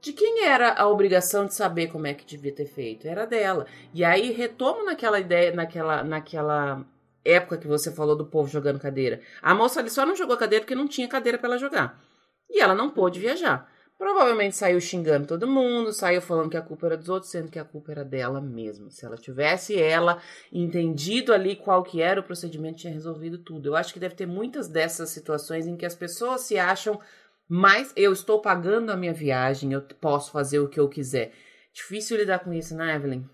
de 0.00 0.12
quem 0.12 0.44
era 0.44 0.74
a 0.74 0.86
obrigação 0.88 1.46
de 1.46 1.54
saber 1.54 1.88
como 1.88 2.06
é 2.06 2.14
que 2.14 2.24
devia 2.24 2.52
ter 2.52 2.66
feito? 2.66 3.08
Era 3.08 3.26
dela. 3.26 3.66
E 3.92 4.04
aí 4.04 4.30
retomo 4.32 4.84
naquela 4.84 5.18
ideia, 5.18 5.52
naquela, 5.52 6.04
naquela 6.04 6.84
época 7.24 7.58
que 7.58 7.66
você 7.66 7.90
falou 7.90 8.16
do 8.16 8.26
povo 8.26 8.48
jogando 8.48 8.78
cadeira. 8.78 9.20
A 9.42 9.54
moça 9.54 9.80
ali 9.80 9.90
só 9.90 10.06
não 10.06 10.14
jogou 10.14 10.36
cadeira 10.36 10.64
porque 10.64 10.74
não 10.74 10.86
tinha 10.86 11.08
cadeira 11.08 11.38
para 11.38 11.48
ela 11.48 11.58
jogar. 11.58 12.00
E 12.48 12.60
ela 12.60 12.74
não 12.74 12.90
pôde 12.90 13.18
viajar. 13.18 13.68
Provavelmente 13.98 14.54
saiu 14.54 14.78
xingando 14.78 15.26
todo 15.26 15.46
mundo, 15.46 15.90
saiu 15.90 16.20
falando 16.20 16.50
que 16.50 16.56
a 16.56 16.62
culpa 16.62 16.84
era 16.86 16.98
dos 16.98 17.08
outros, 17.08 17.30
sendo 17.30 17.50
que 17.50 17.58
a 17.58 17.64
culpa 17.64 17.92
era 17.92 18.04
dela 18.04 18.42
mesma. 18.42 18.90
Se 18.90 19.06
ela 19.06 19.16
tivesse 19.16 19.80
ela 19.80 20.20
entendido 20.52 21.32
ali 21.32 21.56
qual 21.56 21.82
que 21.82 22.02
era 22.02 22.20
o 22.20 22.22
procedimento, 22.22 22.80
tinha 22.80 22.92
resolvido 22.92 23.38
tudo. 23.38 23.70
Eu 23.70 23.76
acho 23.76 23.94
que 23.94 24.00
deve 24.00 24.14
ter 24.14 24.26
muitas 24.26 24.68
dessas 24.68 25.08
situações 25.08 25.66
em 25.66 25.76
que 25.76 25.86
as 25.86 25.94
pessoas 25.94 26.42
se 26.42 26.58
acham 26.58 27.00
mas 27.48 27.92
eu 27.96 28.12
estou 28.12 28.40
pagando 28.40 28.90
a 28.90 28.96
minha 28.96 29.14
viagem, 29.14 29.72
eu 29.72 29.82
posso 30.00 30.30
fazer 30.32 30.58
o 30.58 30.68
que 30.68 30.80
eu 30.80 30.88
quiser. 30.88 31.32
Difícil 31.72 32.16
lidar 32.16 32.40
com 32.40 32.52
isso, 32.52 32.74
né, 32.74 32.94
Evelyn? 32.94 33.28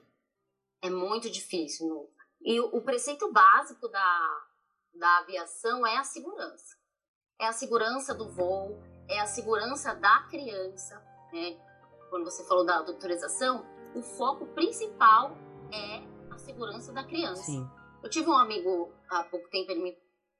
É 0.83 0.91
muito 0.91 1.31
difícil. 1.31 2.11
E 2.45 2.61
o 2.61 2.81
preceito 2.83 3.31
básico 3.33 3.89
da, 3.89 4.47
da 4.95 5.19
aviação 5.19 5.87
é 5.87 5.97
a 5.97 6.05
segurança. 6.05 6.77
É 7.41 7.47
a 7.47 7.53
segurança 7.53 8.15
do 8.15 8.29
voo, 8.29 8.83
é 9.09 9.21
a 9.21 9.27
segurança 9.27 9.95
da 9.95 10.27
criança. 10.29 11.01
Né? 11.33 11.57
Quando 12.11 12.25
você 12.25 12.45
falou 12.45 12.67
da 12.67 12.79
autorização, 12.79 13.65
o 13.95 14.03
foco 14.03 14.47
principal 14.49 15.37
é 15.73 16.03
a 16.35 16.39
segurança 16.39 16.93
da 16.93 17.05
criança. 17.05 17.45
Sim. 17.45 17.67
Eu 18.03 18.11
tive 18.11 18.29
um 18.29 18.37
amigo 18.37 18.93
há 19.09 19.23
pouco 19.25 19.49
tempo, 19.49 19.71
ele 19.71 19.83
me 19.83 19.97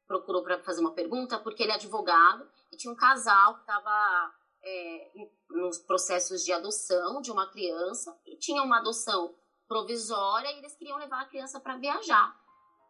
procurou 0.07 0.43
para 0.43 0.59
fazer 0.63 0.81
uma 0.81 0.93
pergunta, 0.93 1.39
porque 1.39 1.63
ele 1.63 1.73
é 1.73 1.77
advogado 1.77 2.47
e 2.73 2.77
tinha 2.77 2.93
um 2.93 2.97
casal 2.97 3.55
que 3.55 3.61
estava 3.61 4.35
é, 4.65 5.13
nos 5.51 5.79
processos 5.79 6.43
de 6.43 6.53
adoção 6.53 7.21
de 7.21 7.31
uma 7.31 7.47
criança 7.51 8.19
e 8.27 8.37
tinha 8.37 8.63
uma 8.63 8.79
adoção 8.79 9.35
provisória 9.69 10.51
e 10.51 10.59
eles 10.59 10.75
queriam 10.75 10.99
levar 10.99 11.23
a 11.23 11.27
criança 11.27 11.61
para 11.61 11.77
viajar. 11.77 12.35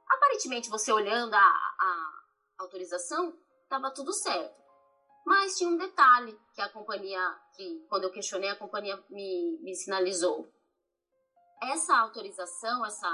Aparentemente, 0.09 0.71
você 0.71 0.93
olhando 0.93 1.35
a, 1.35 1.39
a 1.39 2.23
autorização, 2.59 3.37
estava 3.65 3.91
tudo 3.91 4.13
certo. 4.13 4.61
Mas 5.25 5.57
tinha 5.57 5.71
um 5.71 5.77
detalhe 5.77 6.39
que 6.55 6.61
a 6.61 6.69
companhia, 6.69 7.21
que 7.57 7.87
quando 7.89 8.05
eu 8.05 8.11
questionei, 8.11 8.51
a 8.51 8.57
companhia 8.57 9.03
me, 9.09 9.59
me 9.63 9.75
sinalizou. 9.75 10.53
Essa 11.63 11.97
autorização, 11.99 12.85
essa 12.85 13.09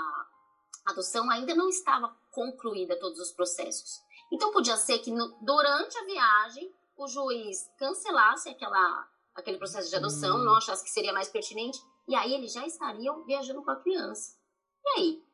adoção 0.87 1.31
ainda 1.31 1.55
não 1.55 1.69
estava 1.69 2.17
concluída 2.31 2.99
todos 2.99 3.21
os 3.21 3.33
processos. 3.33 4.01
Então 4.31 4.53
podia 4.53 4.77
ser 4.77 4.99
que 4.99 5.11
no, 5.11 5.37
durante 5.41 5.97
a 5.99 6.05
viagem 6.05 6.75
o 6.97 7.07
juiz 7.07 7.71
cancelasse 7.79 8.49
aquela, 8.49 9.09
aquele 9.35 9.59
processo 9.59 9.89
de 9.89 9.97
adoção, 9.97 10.37
hum. 10.37 10.45
não 10.45 10.57
achasse 10.57 10.85
que 10.85 10.91
seria 10.91 11.13
mais 11.13 11.29
pertinente, 11.29 11.79
e 12.07 12.15
aí 12.15 12.35
eles 12.35 12.53
já 12.53 12.67
estariam 12.67 13.25
viajando 13.25 13.63
com 13.63 13.71
a 13.71 13.77
criança. 13.77 14.37
E 14.85 14.89
aí? 14.99 15.25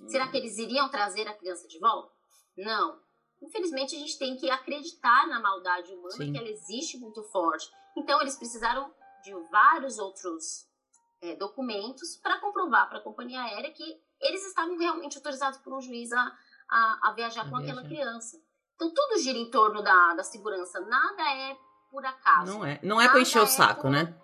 Hum. 0.00 0.08
Será 0.08 0.28
que 0.28 0.36
eles 0.36 0.58
iriam 0.58 0.88
trazer 0.88 1.26
a 1.26 1.34
criança 1.34 1.66
de 1.66 1.78
volta? 1.78 2.12
Não. 2.56 3.00
Infelizmente, 3.40 3.94
a 3.94 3.98
gente 3.98 4.18
tem 4.18 4.36
que 4.36 4.50
acreditar 4.50 5.26
na 5.28 5.40
maldade 5.40 5.92
humana, 5.92 6.16
Sim. 6.16 6.32
que 6.32 6.38
ela 6.38 6.48
existe 6.48 6.98
muito 6.98 7.22
forte. 7.24 7.70
Então, 7.96 8.20
eles 8.20 8.36
precisaram 8.36 8.92
de 9.22 9.32
vários 9.50 9.98
outros 9.98 10.68
é, 11.20 11.36
documentos 11.36 12.16
para 12.16 12.40
comprovar 12.40 12.88
para 12.88 12.98
a 12.98 13.02
companhia 13.02 13.40
aérea 13.42 13.72
que 13.72 14.00
eles 14.20 14.44
estavam 14.44 14.76
realmente 14.76 15.16
autorizados 15.16 15.58
por 15.60 15.72
um 15.72 15.80
juiz 15.80 16.12
a, 16.12 16.36
a, 16.70 17.08
a 17.08 17.12
viajar 17.12 17.42
a 17.42 17.50
com 17.50 17.56
viajar. 17.56 17.72
aquela 17.72 17.88
criança. 17.88 18.36
Então, 18.74 18.92
tudo 18.92 19.18
gira 19.18 19.38
em 19.38 19.50
torno 19.50 19.82
da, 19.82 20.14
da 20.14 20.22
segurança. 20.22 20.80
Nada 20.80 21.22
é 21.22 21.56
por 21.90 22.04
acaso. 22.04 22.52
Não 22.52 22.64
é, 22.64 22.80
não 22.82 23.00
é 23.00 23.08
para 23.08 23.20
encher 23.20 23.40
o 23.40 23.44
é 23.44 23.46
saco, 23.46 23.82
por... 23.82 23.90
né? 23.90 24.14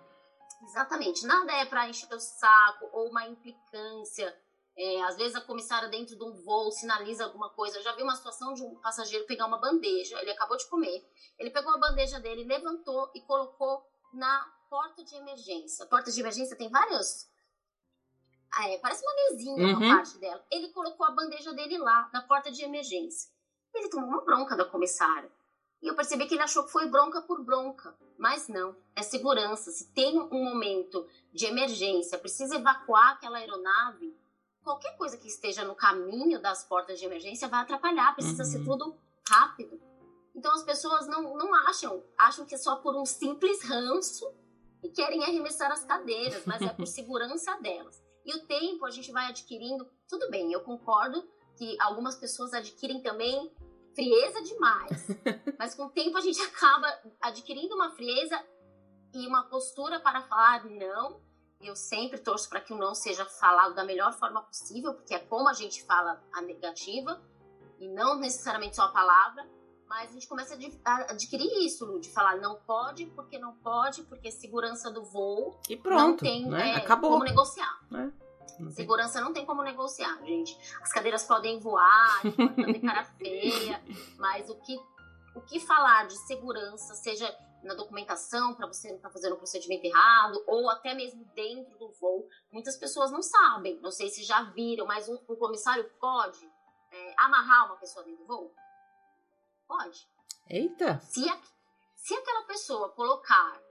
Exatamente. 0.63 1.25
Nada 1.25 1.51
é 1.53 1.65
para 1.65 1.89
encher 1.89 2.11
o 2.13 2.19
saco 2.19 2.89
ou 2.93 3.09
uma 3.09 3.27
implicância 3.27 4.33
é, 4.77 5.01
às 5.03 5.15
vezes 5.15 5.35
a 5.35 5.41
comissária 5.41 5.87
dentro 5.87 6.17
de 6.17 6.23
um 6.23 6.33
voo 6.43 6.69
sinaliza 6.71 7.23
alguma 7.23 7.49
coisa. 7.49 7.77
Eu 7.77 7.83
já 7.83 7.93
vi 7.93 8.03
uma 8.03 8.15
situação 8.15 8.53
de 8.53 8.61
um 8.61 8.75
passageiro 8.81 9.25
pegar 9.25 9.45
uma 9.45 9.57
bandeja, 9.57 10.19
ele 10.21 10.31
acabou 10.31 10.57
de 10.57 10.67
comer. 10.67 11.01
Ele 11.39 11.49
pegou 11.49 11.73
a 11.73 11.77
bandeja 11.77 12.19
dele, 12.19 12.43
levantou 12.43 13.09
e 13.15 13.21
colocou 13.21 13.83
na 14.13 14.45
porta 14.69 15.03
de 15.03 15.15
emergência. 15.15 15.85
A 15.85 15.87
porta 15.87 16.11
de 16.11 16.19
emergência 16.19 16.57
tem 16.57 16.69
vários. 16.69 17.25
É, 18.57 18.77
parece 18.77 19.03
uma 19.03 19.13
mesinha 19.29 19.67
uhum. 19.67 19.77
uma 19.77 19.97
parte 19.97 20.17
dela. 20.17 20.43
Ele 20.51 20.69
colocou 20.69 21.05
a 21.05 21.11
bandeja 21.11 21.53
dele 21.53 21.77
lá, 21.77 22.09
na 22.13 22.21
porta 22.21 22.51
de 22.51 22.63
emergência. 22.63 23.29
Ele 23.73 23.89
tomou 23.89 24.07
uma 24.07 24.23
bronca 24.23 24.55
da 24.55 24.65
comissária. 24.65 25.29
E 25.81 25.87
eu 25.87 25.95
percebi 25.95 26.25
que 26.25 26.33
ele 26.33 26.43
achou 26.43 26.63
que 26.63 26.71
foi 26.71 26.87
bronca 26.87 27.21
por 27.21 27.43
bronca. 27.43 27.95
Mas 28.17 28.47
não, 28.47 28.75
é 28.95 29.03
segurança. 29.03 29.71
Se 29.71 29.91
tem 29.93 30.17
um 30.19 30.43
momento 30.43 31.07
de 31.33 31.45
emergência, 31.45 32.17
precisa 32.17 32.55
evacuar 32.55 33.11
aquela 33.11 33.37
aeronave, 33.37 34.17
qualquer 34.63 34.97
coisa 34.97 35.17
que 35.17 35.27
esteja 35.27 35.63
no 35.63 35.75
caminho 35.75 36.41
das 36.41 36.63
portas 36.63 36.99
de 36.99 37.05
emergência 37.05 37.47
vai 37.47 37.61
atrapalhar, 37.61 38.15
precisa 38.15 38.43
uhum. 38.43 38.49
ser 38.49 38.63
tudo 38.63 38.95
rápido. 39.29 39.79
Então 40.33 40.51
as 40.53 40.63
pessoas 40.63 41.07
não, 41.07 41.37
não 41.37 41.53
acham, 41.53 42.03
acham 42.17 42.45
que 42.45 42.55
é 42.55 42.57
só 42.57 42.77
por 42.77 42.95
um 42.95 43.05
simples 43.05 43.63
ranço 43.63 44.33
e 44.83 44.89
querem 44.89 45.23
arremessar 45.23 45.71
as 45.71 45.83
cadeiras, 45.85 46.43
mas 46.45 46.61
é 46.61 46.69
por 46.69 46.87
segurança 46.87 47.55
delas. 47.61 48.03
E 48.25 48.33
o 48.33 48.45
tempo 48.47 48.85
a 48.85 48.89
gente 48.89 49.11
vai 49.11 49.27
adquirindo, 49.27 49.87
tudo 50.09 50.29
bem, 50.29 50.51
eu 50.51 50.61
concordo 50.61 51.29
que 51.55 51.77
algumas 51.79 52.15
pessoas 52.15 52.53
adquirem 52.53 53.01
também 53.01 53.53
frieza 53.93 54.41
demais, 54.41 55.07
mas 55.57 55.75
com 55.75 55.85
o 55.85 55.89
tempo 55.89 56.17
a 56.17 56.21
gente 56.21 56.41
acaba 56.41 56.87
adquirindo 57.21 57.75
uma 57.75 57.91
frieza 57.91 58.43
e 59.13 59.25
uma 59.27 59.43
postura 59.43 59.99
para 59.99 60.23
falar 60.23 60.65
não. 60.65 61.23
Eu 61.61 61.75
sempre 61.75 62.19
torço 62.19 62.49
para 62.49 62.59
que 62.59 62.73
o 62.73 62.77
não 62.77 62.93
seja 62.93 63.25
falado 63.25 63.73
da 63.73 63.85
melhor 63.85 64.13
forma 64.13 64.43
possível, 64.43 64.93
porque 64.93 65.13
é 65.13 65.19
como 65.19 65.47
a 65.47 65.53
gente 65.53 65.83
fala 65.83 66.21
a 66.33 66.41
negativa, 66.41 67.23
e 67.79 67.87
não 67.87 68.19
necessariamente 68.19 68.75
só 68.75 68.83
a 68.83 68.91
palavra, 68.91 69.47
mas 69.95 70.09
a 70.09 70.13
gente 70.13 70.27
começa 70.27 70.57
a 70.83 71.11
adquirir 71.11 71.65
isso, 71.65 71.99
de 72.01 72.09
falar 72.11 72.35
não 72.35 72.55
pode, 72.55 73.05
porque 73.05 73.39
não 73.39 73.53
pode, 73.55 74.03
porque 74.03 74.29
segurança 74.29 74.91
do 74.91 75.05
voo 75.05 75.57
e 75.69 75.77
pronto, 75.77 75.97
não 75.97 76.17
tem 76.17 76.49
né? 76.49 76.71
é, 76.71 76.75
Acabou. 76.75 77.11
como 77.11 77.23
negociar. 77.23 77.79
É. 77.93 78.11
Não 78.59 78.71
segurança 78.71 79.21
não 79.21 79.31
tem 79.31 79.45
como 79.45 79.63
negociar, 79.63 80.21
gente. 80.25 80.59
As 80.81 80.91
cadeiras 80.91 81.23
podem 81.23 81.59
voar, 81.59 82.19
a 82.19 82.21
gente 82.23 82.35
pode 82.35 82.55
fazer 82.55 82.79
cara 82.81 83.03
feia, 83.17 83.81
mas 84.17 84.49
o 84.49 84.55
que, 84.55 84.77
o 85.33 85.39
que 85.39 85.61
falar 85.61 86.07
de 86.07 86.17
segurança, 86.27 86.93
seja 86.93 87.33
na 87.63 87.73
documentação 87.73 88.53
para 88.53 88.67
você 88.67 88.89
não 88.89 88.97
estar 88.97 89.07
tá 89.07 89.13
fazendo 89.13 89.35
o 89.35 89.37
procedimento 89.37 89.85
errado, 89.85 90.43
ou 90.45 90.69
até 90.69 90.93
mesmo 90.93 91.23
dentro 91.33 91.77
do 91.77 91.89
voo. 91.93 92.27
Muitas 92.51 92.75
pessoas 92.75 93.11
não 93.11 93.21
sabem, 93.21 93.79
não 93.81 93.91
sei 93.91 94.09
se 94.09 94.25
já 94.25 94.43
viram, 94.43 94.85
mas 94.85 95.07
um, 95.07 95.17
um 95.29 95.37
comissário 95.37 95.89
pode 96.01 96.45
é, 96.91 97.15
amarrar 97.17 97.67
uma 97.67 97.77
pessoa 97.77 98.03
dentro 98.03 98.25
do 98.25 98.27
voo? 98.27 98.64
Pode. 99.67 100.07
Eita! 100.49 100.99
Se, 100.99 101.27
a, 101.27 101.39
se 101.95 102.13
aquela 102.13 102.43
pessoa 102.43 102.89
colocar. 102.89 103.61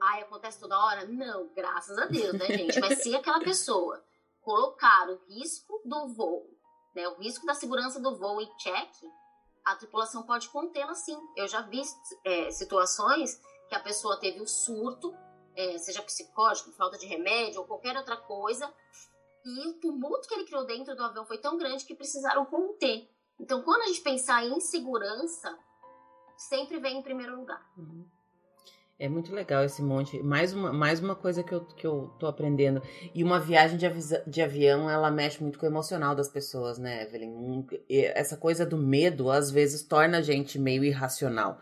Ai, 0.00 0.22
acontece 0.22 0.58
toda 0.58 0.78
hora? 0.78 1.06
Não, 1.06 1.48
graças 1.54 1.96
a 1.96 2.06
Deus, 2.06 2.32
né, 2.34 2.46
gente? 2.46 2.80
Mas 2.80 3.02
se 3.02 3.14
aquela 3.14 3.38
pessoa 3.44 4.02
colocar 4.40 5.08
o 5.08 5.24
risco 5.28 5.80
do 5.84 6.08
voo, 6.08 6.44
né, 6.94 7.06
o 7.08 7.18
risco 7.18 7.46
da 7.46 7.54
segurança 7.54 8.00
do 8.00 8.16
voo 8.16 8.40
em 8.40 8.58
cheque, 8.58 9.06
a 9.64 9.76
tripulação 9.76 10.24
pode 10.24 10.48
contê-la 10.48 10.94
sim. 10.94 11.16
Eu 11.36 11.46
já 11.46 11.60
vi 11.62 11.82
é, 12.24 12.50
situações 12.50 13.40
que 13.68 13.74
a 13.74 13.80
pessoa 13.80 14.18
teve 14.18 14.40
um 14.40 14.46
surto, 14.46 15.14
é, 15.54 15.78
seja 15.78 16.02
psicótico, 16.02 16.72
falta 16.72 16.98
de 16.98 17.06
remédio 17.06 17.60
ou 17.60 17.66
qualquer 17.66 17.96
outra 17.96 18.16
coisa, 18.16 18.72
e 19.44 19.68
o 19.68 19.74
tumulto 19.74 20.28
que 20.28 20.34
ele 20.34 20.44
criou 20.44 20.64
dentro 20.64 20.94
do 20.94 21.02
avião 21.04 21.24
foi 21.24 21.38
tão 21.38 21.56
grande 21.56 21.84
que 21.84 21.94
precisaram 21.94 22.44
conter. 22.44 23.08
Então, 23.40 23.62
quando 23.62 23.82
a 23.82 23.86
gente 23.86 24.00
pensar 24.00 24.44
em 24.44 24.60
segurança, 24.60 25.58
sempre 26.36 26.78
vem 26.78 26.98
em 26.98 27.02
primeiro 27.02 27.36
lugar. 27.36 27.64
Uhum. 27.76 28.04
É 28.98 29.08
muito 29.08 29.34
legal 29.34 29.64
esse 29.64 29.82
monte. 29.82 30.22
Mais 30.22 30.52
uma, 30.52 30.72
mais 30.72 31.00
uma 31.00 31.16
coisa 31.16 31.42
que 31.42 31.52
eu, 31.52 31.64
que 31.64 31.84
eu 31.84 32.12
tô 32.20 32.26
aprendendo. 32.28 32.80
E 33.12 33.24
uma 33.24 33.40
viagem 33.40 33.76
de, 33.76 33.86
de 34.28 34.40
avião, 34.42 34.88
ela 34.88 35.10
mexe 35.10 35.42
muito 35.42 35.58
com 35.58 35.66
o 35.66 35.68
emocional 35.68 36.14
das 36.14 36.28
pessoas, 36.28 36.78
né, 36.78 37.02
Evelyn? 37.02 37.66
Essa 37.90 38.36
coisa 38.36 38.64
do 38.64 38.76
medo, 38.76 39.28
às 39.28 39.50
vezes, 39.50 39.82
torna 39.82 40.18
a 40.18 40.22
gente 40.22 40.56
meio 40.56 40.84
irracional. 40.84 41.58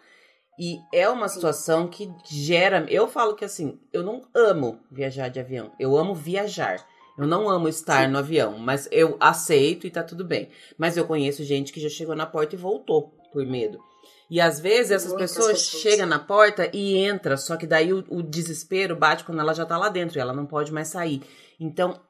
E 0.58 0.78
é 0.92 1.08
uma 1.08 1.28
situação 1.28 1.88
que 1.88 2.12
gera. 2.30 2.84
Eu 2.90 3.08
falo 3.08 3.34
que 3.34 3.46
assim, 3.46 3.80
eu 3.90 4.02
não 4.02 4.20
amo 4.34 4.78
viajar 4.90 5.28
de 5.28 5.40
avião. 5.40 5.72
Eu 5.78 5.96
amo 5.96 6.14
viajar. 6.14 6.86
Eu 7.18 7.26
não 7.26 7.48
amo 7.48 7.68
estar 7.68 8.08
no 8.08 8.18
avião, 8.18 8.58
mas 8.58 8.88
eu 8.90 9.16
aceito 9.20 9.86
e 9.86 9.90
tá 9.90 10.02
tudo 10.02 10.24
bem. 10.24 10.48
Mas 10.78 10.96
eu 10.96 11.06
conheço 11.06 11.44
gente 11.44 11.72
que 11.72 11.80
já 11.80 11.88
chegou 11.88 12.14
na 12.14 12.26
porta 12.26 12.54
e 12.54 12.58
voltou 12.58 13.14
por 13.32 13.44
medo. 13.44 13.78
E 14.30 14.40
às 14.40 14.60
vezes 14.60 14.92
essas 14.92 15.12
pessoas, 15.12 15.60
pessoas, 15.60 15.82
chegam 15.82 16.06
na 16.06 16.18
porta 16.18 16.70
e 16.72 16.96
entra, 16.96 17.36
só 17.36 17.56
que 17.56 17.66
daí 17.66 17.92
o, 17.92 18.04
o, 18.08 18.22
desespero 18.22 18.94
bate 18.94 19.24
quando 19.24 19.40
ela 19.40 19.52
já 19.52 19.66
tá 19.66 19.76
lá 19.76 19.88
dentro 19.88 20.16
e 20.16 20.20
ela 20.20 20.32
não 20.32 20.46
pode 20.46 20.72
mais 20.72 20.86
sair. 20.86 21.20
Então 21.58 22.00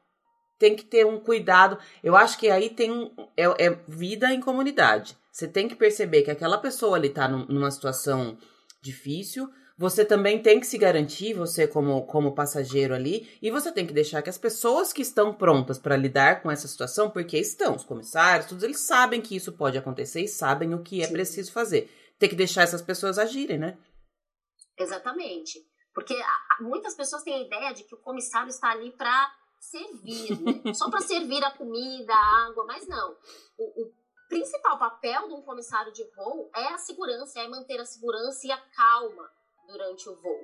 tem 0.59 0.77
que 0.77 0.85
ter 0.85 1.07
um 1.07 1.19
cuidado. 1.19 1.79
Eu 2.05 2.15
acho 2.15 2.39
que 2.39 2.51
aí 2.51 2.69
tem 2.69 3.11
é, 3.35 3.67
é 3.67 3.79
vida 3.89 4.31
em 4.35 4.41
comunidade. 4.41 5.17
Você 5.33 5.49
tem 5.49 5.67
que 5.67 5.75
perceber 5.75 6.21
que 6.21 6.31
aquela 6.31 6.59
pessoa 6.59 6.97
ali 6.97 7.09
tá 7.09 7.27
numa 7.27 7.71
situação 7.71 8.37
difícil. 8.83 9.49
Você 9.81 10.05
também 10.05 10.43
tem 10.43 10.61
que 10.61 10.67
se 10.67 10.77
garantir, 10.77 11.33
você 11.33 11.67
como, 11.67 12.05
como 12.05 12.35
passageiro 12.35 12.95
ali, 12.95 13.27
e 13.41 13.51
você 13.51 13.73
tem 13.73 13.87
que 13.87 13.95
deixar 13.95 14.21
que 14.21 14.29
as 14.29 14.37
pessoas 14.37 14.93
que 14.93 15.01
estão 15.01 15.33
prontas 15.33 15.79
para 15.79 15.97
lidar 15.97 16.43
com 16.43 16.51
essa 16.51 16.69
situação, 16.69 17.09
porque 17.09 17.39
estão, 17.39 17.75
os 17.75 17.83
comissários, 17.83 18.47
todos 18.47 18.63
eles 18.63 18.81
sabem 18.81 19.23
que 19.23 19.35
isso 19.35 19.53
pode 19.53 19.79
acontecer 19.79 20.21
e 20.21 20.29
sabem 20.29 20.75
o 20.75 20.83
que 20.83 21.01
é 21.01 21.07
Sim. 21.07 21.13
preciso 21.15 21.51
fazer 21.51 21.91
ter 22.19 22.29
que 22.29 22.37
deixar 22.37 22.63
essas 22.63 22.83
pessoas 22.83 23.19
agirem, 23.19 23.59
né? 23.59 23.79
Exatamente. 24.79 25.59
Porque 25.95 26.15
muitas 26.61 26.95
pessoas 26.95 27.23
têm 27.23 27.35
a 27.35 27.47
ideia 27.47 27.73
de 27.73 27.83
que 27.85 27.95
o 27.95 28.01
comissário 28.03 28.51
está 28.51 28.73
ali 28.73 28.93
para 28.93 29.35
servir, 29.59 30.39
né? 30.43 30.61
só 30.75 30.91
para 30.91 31.01
servir 31.01 31.43
a 31.43 31.51
comida, 31.53 32.13
a 32.13 32.47
água, 32.47 32.67
mas 32.67 32.87
não. 32.87 33.17
O, 33.57 33.85
o, 33.85 34.01
principal 34.29 34.79
papel 34.79 35.27
de 35.27 35.35
um 35.35 35.43
comissário 35.43 35.93
de 35.93 36.05
voo 36.15 36.51
é 36.55 36.69
a 36.69 36.79
segurança, 36.79 37.41
é 37.41 37.49
manter 37.49 37.81
a 37.81 37.85
segurança 37.85 38.47
e 38.47 38.53
a 38.53 38.59
calma 38.59 39.29
durante 39.71 40.09
o 40.09 40.17
voo. 40.17 40.41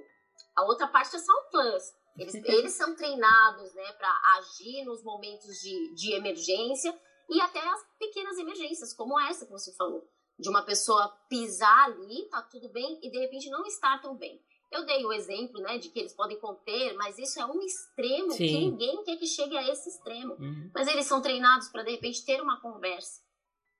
A 0.56 0.64
outra 0.64 0.86
parte 0.86 1.16
é 1.16 1.18
só 1.18 1.32
o 1.32 1.50
plus. 1.50 1.82
Eles, 2.16 2.34
eles 2.46 2.72
são 2.72 2.94
treinados 2.94 3.74
né, 3.74 3.92
para 3.92 4.12
agir 4.38 4.84
nos 4.84 5.02
momentos 5.02 5.54
de, 5.60 5.94
de 5.94 6.12
emergência 6.12 6.98
e 7.28 7.40
até 7.40 7.60
as 7.60 7.80
pequenas 7.98 8.38
emergências, 8.38 8.94
como 8.94 9.18
essa 9.20 9.44
que 9.44 9.52
você 9.52 9.74
falou 9.74 10.08
de 10.38 10.48
uma 10.48 10.62
pessoa 10.62 11.08
pisar 11.28 11.84
ali, 11.84 12.28
tá 12.28 12.42
tudo 12.42 12.68
bem, 12.68 12.98
e 13.02 13.10
de 13.10 13.18
repente 13.18 13.48
não 13.48 13.64
estar 13.64 14.00
tão 14.00 14.16
bem. 14.16 14.40
Eu 14.70 14.84
dei 14.84 15.04
o 15.04 15.12
exemplo, 15.12 15.60
né, 15.60 15.78
de 15.78 15.88
que 15.88 15.98
eles 15.98 16.12
podem 16.12 16.38
conter, 16.38 16.94
mas 16.94 17.18
isso 17.18 17.40
é 17.40 17.46
um 17.46 17.60
extremo 17.62 18.32
Sim. 18.32 18.46
que 18.46 18.52
ninguém 18.52 19.04
quer 19.04 19.16
que 19.16 19.26
chegue 19.26 19.56
a 19.56 19.66
esse 19.68 19.88
extremo. 19.88 20.34
Uhum. 20.34 20.70
Mas 20.74 20.88
eles 20.88 21.06
são 21.06 21.22
treinados 21.22 21.68
para 21.68 21.84
de 21.84 21.92
repente 21.92 22.24
ter 22.24 22.40
uma 22.42 22.60
conversa 22.60 23.22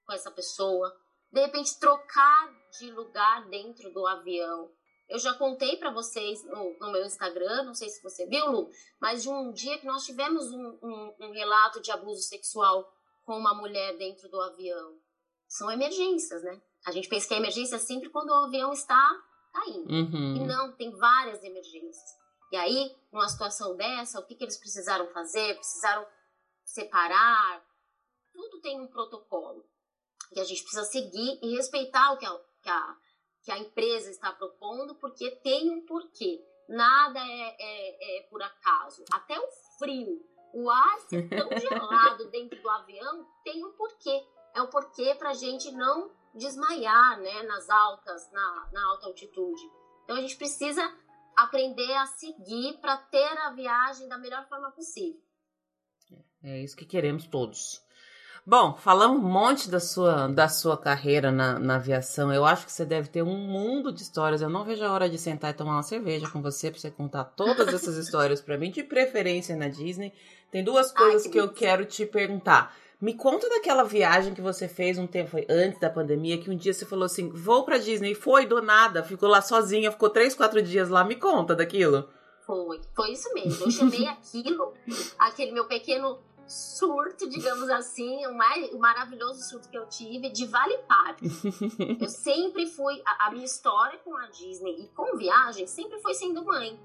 com 0.06 0.12
essa 0.12 0.30
pessoa, 0.30 0.94
de 1.32 1.40
repente 1.40 1.78
trocar 1.78 2.54
de 2.78 2.90
lugar 2.92 3.48
dentro 3.48 3.92
do 3.92 4.06
avião. 4.06 4.70
Eu 5.08 5.18
já 5.18 5.34
contei 5.34 5.76
para 5.76 5.92
vocês 5.92 6.44
no, 6.44 6.76
no, 6.78 6.92
meu 6.92 7.04
Instagram, 7.04 7.62
não 7.62 7.74
sei 7.74 7.88
se 7.88 8.02
você 8.02 8.26
viu, 8.26 8.50
Lu, 8.50 8.70
mas 9.00 9.22
de 9.22 9.28
um 9.28 9.52
dia 9.52 9.78
que 9.78 9.86
nós 9.86 10.04
tivemos 10.04 10.50
um, 10.50 10.78
um, 10.82 11.14
um 11.20 11.30
relato 11.32 11.80
de 11.80 11.92
abuso 11.92 12.22
sexual 12.22 12.92
com 13.24 13.36
uma 13.38 13.54
mulher 13.54 13.96
dentro 13.96 14.28
do 14.28 14.40
avião. 14.40 14.98
são 15.48 15.70
emergências, 15.70 16.42
né? 16.42 16.60
A 16.86 16.92
gente 16.92 17.08
pensa 17.08 17.28
que 17.28 17.34
a 17.34 17.38
emergência 17.38 17.76
é 17.76 17.78
sempre 17.78 18.08
quando 18.10 18.30
o 18.30 18.44
avião 18.46 18.72
está 18.72 19.22
caindo. 19.52 19.90
Uhum. 19.90 20.36
E 20.36 20.46
não, 20.46 20.72
tem 20.72 20.90
várias 20.90 21.42
emergências. 21.42 22.16
E 22.52 22.56
aí, 22.56 22.96
numa 23.12 23.28
situação 23.28 23.76
dessa, 23.76 24.20
o 24.20 24.24
que, 24.24 24.34
que 24.34 24.44
eles 24.44 24.56
precisaram 24.56 25.08
fazer? 25.08 25.54
Precisaram 25.56 26.06
separar. 26.64 27.64
Tudo 28.32 28.60
tem 28.60 28.80
um 28.80 28.86
protocolo. 28.86 29.64
E 30.32 30.40
a 30.40 30.44
gente 30.44 30.62
precisa 30.62 30.84
seguir 30.84 31.38
e 31.42 31.56
respeitar 31.56 32.12
o 32.12 32.18
que 32.18 32.26
a, 32.26 32.38
que 32.62 32.68
a, 32.68 32.96
que 33.46 33.52
a 33.52 33.58
empresa 33.58 34.10
está 34.10 34.32
propondo, 34.32 34.96
porque 34.96 35.30
tem 35.36 35.70
um 35.70 35.86
porquê. 35.86 36.44
Nada 36.68 37.20
é, 37.20 37.56
é, 37.60 38.18
é 38.18 38.22
por 38.24 38.42
acaso. 38.42 39.04
Até 39.12 39.38
o 39.38 39.46
frio, 39.78 40.20
o 40.52 40.68
ar 40.68 40.98
ser 41.02 41.28
tão 41.28 41.48
gelado 41.56 42.28
dentro 42.28 42.60
do 42.60 42.68
avião 42.68 43.24
tem 43.44 43.64
um 43.64 43.70
porquê. 43.74 44.26
É 44.52 44.60
um 44.60 44.66
porquê 44.66 45.14
para 45.14 45.30
a 45.30 45.34
gente 45.34 45.70
não 45.70 46.10
desmaiar 46.34 47.20
né, 47.20 47.44
nas 47.44 47.70
altas, 47.70 48.28
na, 48.32 48.68
na 48.72 48.84
alta 48.88 49.06
altitude. 49.06 49.62
Então 50.02 50.16
a 50.16 50.20
gente 50.20 50.36
precisa 50.36 50.82
aprender 51.36 51.94
a 51.94 52.06
seguir 52.06 52.78
para 52.80 52.96
ter 52.96 53.38
a 53.38 53.50
viagem 53.50 54.08
da 54.08 54.18
melhor 54.18 54.44
forma 54.48 54.72
possível. 54.72 55.22
É 56.42 56.60
isso 56.60 56.76
que 56.76 56.84
queremos 56.84 57.28
todos. 57.28 57.80
Bom, 58.48 58.74
falamos 58.74 59.18
um 59.18 59.28
monte 59.28 59.68
da 59.68 59.80
sua, 59.80 60.28
da 60.28 60.48
sua 60.48 60.78
carreira 60.78 61.32
na, 61.32 61.58
na 61.58 61.74
aviação. 61.74 62.32
Eu 62.32 62.44
acho 62.44 62.64
que 62.64 62.70
você 62.70 62.84
deve 62.84 63.08
ter 63.08 63.20
um 63.20 63.36
mundo 63.36 63.90
de 63.90 64.02
histórias. 64.02 64.40
Eu 64.40 64.48
não 64.48 64.62
vejo 64.62 64.84
a 64.84 64.92
hora 64.92 65.08
de 65.08 65.18
sentar 65.18 65.50
e 65.50 65.54
tomar 65.54 65.72
uma 65.72 65.82
cerveja 65.82 66.30
com 66.30 66.40
você 66.40 66.70
para 66.70 66.78
você 66.78 66.88
contar 66.88 67.24
todas 67.24 67.74
essas 67.74 67.96
histórias 67.96 68.40
para 68.40 68.56
mim, 68.56 68.70
de 68.70 68.84
preferência 68.84 69.56
na 69.56 69.66
Disney. 69.66 70.12
Tem 70.48 70.62
duas 70.62 70.92
coisas 70.92 71.24
Ai, 71.24 71.28
que, 71.28 71.30
que 71.30 71.40
eu 71.40 71.48
quero 71.48 71.84
te 71.84 72.06
perguntar. 72.06 72.72
Me 73.00 73.14
conta 73.14 73.48
daquela 73.48 73.82
viagem 73.82 74.32
que 74.32 74.40
você 74.40 74.68
fez 74.68 74.96
um 74.96 75.08
tempo 75.08 75.36
antes 75.50 75.80
da 75.80 75.90
pandemia, 75.90 76.38
que 76.38 76.48
um 76.48 76.56
dia 76.56 76.72
você 76.72 76.86
falou 76.86 77.06
assim: 77.06 77.28
vou 77.30 77.64
pra 77.64 77.78
Disney. 77.78 78.14
Foi 78.14 78.46
do 78.46 78.62
nada, 78.62 79.02
ficou 79.02 79.28
lá 79.28 79.42
sozinha, 79.42 79.90
ficou 79.90 80.08
três, 80.08 80.36
quatro 80.36 80.62
dias 80.62 80.88
lá. 80.88 81.02
Me 81.02 81.16
conta 81.16 81.56
daquilo. 81.56 82.08
Foi, 82.46 82.80
foi 82.94 83.10
isso 83.10 83.34
mesmo. 83.34 83.66
Eu 83.66 83.70
chamei 83.72 84.06
aquilo, 84.06 84.72
aquele 85.18 85.50
meu 85.50 85.64
pequeno 85.64 86.20
surto, 86.46 87.28
digamos 87.28 87.68
assim, 87.70 88.26
o, 88.26 88.34
mais, 88.34 88.72
o 88.72 88.78
maravilhoso 88.78 89.42
surto 89.42 89.68
que 89.68 89.76
eu 89.76 89.86
tive 89.88 90.30
de 90.30 90.46
Vale 90.46 90.78
Park. 90.78 91.20
eu 92.00 92.08
sempre 92.08 92.66
fui, 92.66 93.02
a, 93.04 93.26
a 93.26 93.30
minha 93.30 93.44
história 93.44 93.98
com 93.98 94.16
a 94.16 94.26
Disney 94.26 94.84
e 94.84 94.88
com 94.88 95.16
viagem 95.16 95.66
sempre 95.66 95.98
foi 96.00 96.14
sendo 96.14 96.44
mãe 96.44 96.78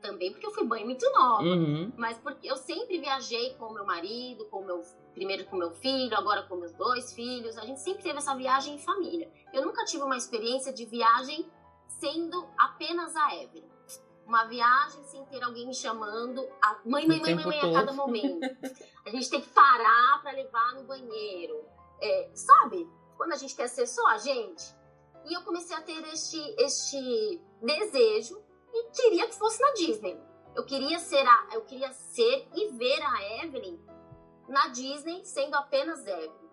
também 0.00 0.30
porque 0.30 0.46
eu 0.46 0.52
fui 0.52 0.64
mãe 0.64 0.84
muito 0.84 1.10
nova, 1.10 1.42
uhum. 1.42 1.92
mas 1.96 2.16
porque 2.18 2.48
eu 2.48 2.56
sempre 2.56 2.98
viajei 2.98 3.54
com 3.54 3.72
meu 3.72 3.84
marido, 3.84 4.44
com 4.46 4.62
meu 4.62 4.82
primeiro 5.14 5.46
com 5.46 5.56
meu 5.56 5.70
filho, 5.70 6.14
agora 6.16 6.42
com 6.42 6.56
meus 6.56 6.72
dois 6.74 7.12
filhos. 7.12 7.56
A 7.58 7.64
gente 7.64 7.80
sempre 7.80 8.02
teve 8.02 8.18
essa 8.18 8.34
viagem 8.34 8.74
em 8.74 8.78
família. 8.78 9.30
Eu 9.52 9.64
nunca 9.64 9.84
tive 9.84 10.02
uma 10.02 10.16
experiência 10.16 10.72
de 10.72 10.84
viagem 10.84 11.50
sendo 11.88 12.46
apenas 12.58 13.16
a 13.16 13.34
Evelyn. 13.34 13.75
Uma 14.26 14.44
viagem 14.44 15.02
sem 15.04 15.24
ter 15.26 15.42
alguém 15.42 15.66
me 15.66 15.74
chamando, 15.74 16.46
a 16.60 16.80
mãe, 16.84 17.06
mãe, 17.06 17.20
mãe, 17.20 17.34
mãe, 17.34 17.46
mãe, 17.46 17.60
a 17.60 17.72
cada 17.72 17.92
momento. 17.92 18.40
A 19.06 19.10
gente 19.10 19.30
tem 19.30 19.40
que 19.40 19.48
parar 19.50 20.20
para 20.20 20.32
levar 20.32 20.74
no 20.74 20.82
banheiro. 20.82 21.64
É, 22.02 22.30
sabe? 22.34 22.90
Quando 23.16 23.32
a 23.32 23.36
gente 23.36 23.54
quer 23.54 23.68
ser 23.68 23.86
só 23.86 24.04
a 24.08 24.18
gente. 24.18 24.74
E 25.24 25.32
eu 25.32 25.42
comecei 25.42 25.76
a 25.76 25.80
ter 25.80 26.02
este, 26.08 26.38
este 26.58 27.40
desejo 27.62 28.42
e 28.74 28.90
queria 28.90 29.28
que 29.28 29.34
fosse 29.36 29.62
na 29.62 29.72
Disney. 29.74 30.20
Eu 30.56 30.64
queria 30.64 30.98
ser 30.98 31.24
a, 31.26 31.48
eu 31.52 31.62
queria 31.62 31.92
ser 31.92 32.48
e 32.52 32.72
ver 32.72 33.00
a 33.00 33.44
Evelyn 33.44 33.78
na 34.48 34.68
Disney 34.68 35.24
sendo 35.24 35.54
apenas 35.54 36.06
Evelyn. 36.06 36.45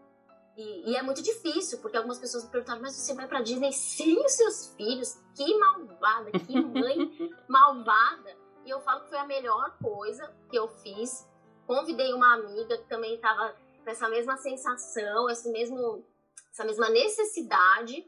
E, 0.56 0.92
e, 0.92 0.96
é 0.96 1.02
muito 1.02 1.24
difícil, 1.24 1.80
porque 1.80 1.98
algumas 1.98 2.20
pessoas 2.20 2.44
me 2.44 2.52
perguntaram, 2.52 2.82
mas 2.82 2.96
você 2.96 3.14
vai 3.16 3.28
pra 3.28 3.42
Disney 3.42 3.72
sem 3.72 4.24
os 4.24 4.34
seus 4.34 4.68
filhos? 4.76 5.20
Que 5.36 5.58
malvada, 5.58 6.32
que 6.32 6.62
mãe 6.62 6.96
malvada. 7.50 8.38
E 8.64 8.70
eu 8.70 8.80
falo 8.82 9.02
que 9.02 9.10
foi 9.10 9.18
a 9.18 9.26
melhor 9.26 9.78
coisa 9.82 10.32
que 10.50 10.58
eu 10.58 10.68
fiz. 10.68 11.28
Convidei 11.66 12.14
uma 12.14 12.36
amiga 12.36 12.78
que 12.78 12.88
também 12.88 13.16
estava 13.16 13.56
com 13.84 13.90
essa 13.90 14.08
mesma 14.08 14.38
sensação, 14.38 15.30
esse 15.30 15.50
mesmo, 15.52 16.06
essa 16.52 16.64
mesma 16.64 16.90
necessidade 16.90 18.06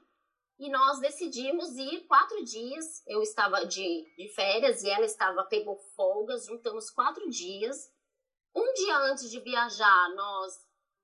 e 0.57 0.69
nós 0.69 0.99
decidimos 0.99 1.75
ir 1.75 2.05
quatro 2.07 2.43
dias. 2.43 3.03
Eu 3.05 3.21
estava 3.21 3.65
de, 3.65 4.05
de 4.17 4.29
férias 4.33 4.83
e 4.83 4.89
ela 4.89 5.05
estava, 5.05 5.43
pegou 5.43 5.77
folgas, 5.95 6.45
juntamos 6.45 6.89
quatro 6.89 7.29
dias. 7.29 7.91
Um 8.55 8.73
dia 8.73 8.97
antes 8.99 9.29
de 9.29 9.39
viajar, 9.41 10.15
nós 10.15 10.53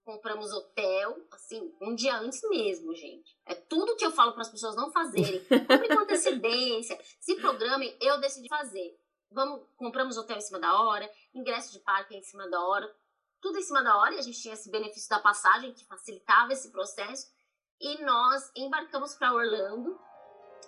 compramos 0.03 0.51
hotel, 0.51 1.17
assim, 1.31 1.73
um 1.81 1.95
dia 1.95 2.17
antes 2.17 2.41
mesmo, 2.49 2.95
gente. 2.95 3.37
É 3.45 3.55
tudo 3.55 3.95
que 3.95 4.05
eu 4.05 4.11
falo 4.11 4.33
para 4.33 4.41
as 4.41 4.49
pessoas 4.49 4.75
não 4.75 4.91
fazerem. 4.91 5.43
Compre 5.67 5.87
com 5.87 5.99
antecedência, 5.99 6.99
se 7.19 7.35
programem, 7.35 7.95
eu 8.01 8.19
decidi 8.19 8.47
fazer. 8.49 8.97
Vamos, 9.31 9.61
compramos 9.77 10.17
hotel 10.17 10.37
em 10.37 10.41
cima 10.41 10.59
da 10.59 10.81
hora, 10.81 11.09
ingresso 11.33 11.71
de 11.71 11.79
parque 11.79 12.15
em 12.15 12.23
cima 12.23 12.49
da 12.49 12.61
hora, 12.61 12.93
tudo 13.39 13.57
em 13.57 13.63
cima 13.63 13.81
da 13.81 13.97
hora, 13.97 14.15
e 14.15 14.19
a 14.19 14.21
gente 14.21 14.41
tinha 14.41 14.53
esse 14.53 14.69
benefício 14.69 15.09
da 15.09 15.19
passagem 15.19 15.73
que 15.73 15.85
facilitava 15.85 16.51
esse 16.51 16.69
processo 16.69 17.31
e 17.79 18.03
nós 18.03 18.51
embarcamos 18.55 19.15
para 19.15 19.33
Orlando 19.33 19.99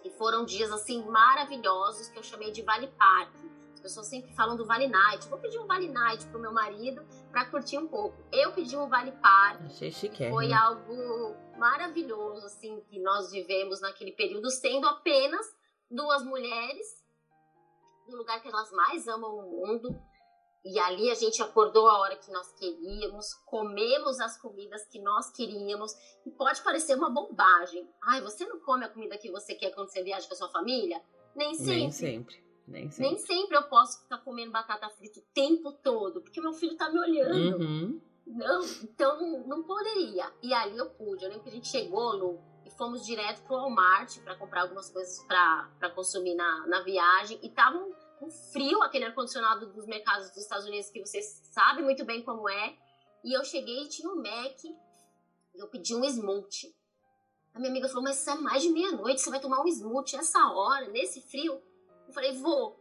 e 0.04 0.10
foram 0.12 0.46
dias 0.46 0.72
assim 0.72 1.04
maravilhosos 1.04 2.08
que 2.08 2.18
eu 2.18 2.24
chamei 2.24 2.52
de 2.52 2.62
Vale 2.62 2.88
Park. 2.88 3.34
As 3.84 3.92
pessoas 3.92 4.08
sempre 4.08 4.34
falam 4.34 4.56
do 4.56 4.66
Vale 4.66 4.88
Night. 4.88 5.28
Vou 5.28 5.38
pedir 5.38 5.60
um 5.60 5.68
Vale 5.68 5.90
Night 5.90 6.26
pro 6.28 6.40
meu 6.40 6.54
marido 6.54 7.06
para 7.30 7.44
curtir 7.52 7.78
um 7.78 7.86
pouco. 7.86 8.16
Eu 8.32 8.54
pedi 8.54 8.78
um 8.78 8.88
Vale 8.88 9.12
Park. 9.12 9.60
Achei 9.66 9.92
chique. 9.92 10.30
Foi 10.30 10.54
algo 10.54 11.36
maravilhoso 11.58 12.46
assim 12.46 12.80
que 12.88 12.98
nós 13.02 13.30
vivemos 13.30 13.82
naquele 13.82 14.14
período 14.14 14.50
sendo 14.50 14.88
apenas 14.88 15.46
duas 15.92 16.24
mulheres 16.24 16.88
no 18.08 18.16
lugar 18.16 18.42
que 18.42 18.48
elas 18.48 18.72
mais 18.72 19.06
amam 19.06 19.36
no 19.36 19.52
mundo 19.52 19.94
e 20.64 20.80
ali 20.80 21.12
a 21.12 21.16
gente 21.16 21.44
acordou 21.44 21.90
a 21.90 22.00
hora 22.00 22.16
que 22.16 22.32
nós 22.32 22.54
queríamos, 22.54 23.34
comemos 23.46 24.18
as 24.22 24.40
comidas 24.40 24.86
que 24.88 25.02
nós 25.02 25.30
queríamos. 25.32 25.92
E 26.26 26.32
pode 26.32 26.64
parecer 26.64 26.96
uma 26.96 27.10
bobagem. 27.10 27.86
Ai, 28.02 28.22
você 28.22 28.46
não 28.46 28.62
come 28.62 28.86
a 28.86 28.90
comida 28.90 29.18
que 29.18 29.30
você 29.30 29.54
quer 29.54 29.72
quando 29.72 29.90
você 29.90 30.02
viaja 30.02 30.26
com 30.26 30.36
a 30.36 30.38
sua 30.38 30.50
família? 30.50 31.04
Nem 31.36 31.54
sempre. 31.54 31.76
Nem 31.76 31.92
sempre. 31.92 32.53
Nem 32.68 32.90
sempre. 32.90 33.12
Nem 33.12 33.20
sempre 33.20 33.58
eu 33.58 33.64
posso 33.64 34.02
ficar 34.02 34.20
comendo 34.20 34.52
batata 34.52 34.90
frita 34.90 35.20
o 35.20 35.24
tempo 35.34 35.72
todo, 35.72 36.22
porque 36.22 36.42
meu 36.42 36.54
filho 36.54 36.76
tá 36.76 36.90
me 36.90 37.00
olhando. 37.00 37.58
Uhum. 37.58 38.02
Não, 38.26 38.64
então 38.84 39.44
não 39.46 39.64
poderia. 39.64 40.32
E 40.42 40.54
ali 40.54 40.78
eu 40.78 40.90
pude. 40.92 41.24
Eu 41.24 41.30
lembro 41.30 41.44
que 41.44 41.50
a 41.50 41.54
gente 41.54 41.68
chegou, 41.68 42.16
Lu, 42.16 42.40
e 42.66 42.72
fomos 42.72 43.06
direto 43.06 43.44
pro 43.44 43.58
Walmart 43.58 44.20
para 44.20 44.36
comprar 44.38 44.62
algumas 44.62 44.90
coisas 44.90 45.22
para 45.26 45.90
consumir 45.94 46.36
na, 46.36 46.68
na 46.68 46.82
viagem. 46.82 47.38
E 47.44 47.48
estavam 47.48 47.94
um 48.22 48.30
frio, 48.30 48.82
aquele 48.82 49.06
ar-condicionado 49.06 49.74
dos 49.74 49.86
mercados 49.86 50.30
dos 50.30 50.38
Estados 50.38 50.66
Unidos, 50.66 50.90
que 50.90 51.06
você 51.06 51.22
sabe 51.22 51.82
muito 51.82 52.06
bem 52.06 52.24
como 52.24 52.48
é. 52.50 52.78
E 53.24 53.38
eu 53.38 53.44
cheguei 53.44 53.84
e 53.84 53.90
tinha 53.90 54.10
um 54.10 54.16
Mac, 54.16 54.64
e 54.64 54.76
eu 55.56 55.68
pedi 55.68 55.96
um 55.96 56.04
smoothie. 56.06 56.74
A 57.54 57.60
minha 57.60 57.70
amiga 57.70 57.88
falou, 57.88 58.04
mas 58.04 58.20
isso 58.20 58.30
é 58.30 58.36
mais 58.36 58.64
de 58.64 58.70
meia-noite, 58.70 59.22
você 59.22 59.30
vai 59.30 59.40
tomar 59.40 59.62
um 59.62 59.68
smoothie 59.68 60.18
essa 60.18 60.40
hora, 60.52 60.88
nesse 60.88 61.22
frio? 61.22 61.62
Eu 62.14 62.22
falei, 62.22 62.38
vou. 62.38 62.80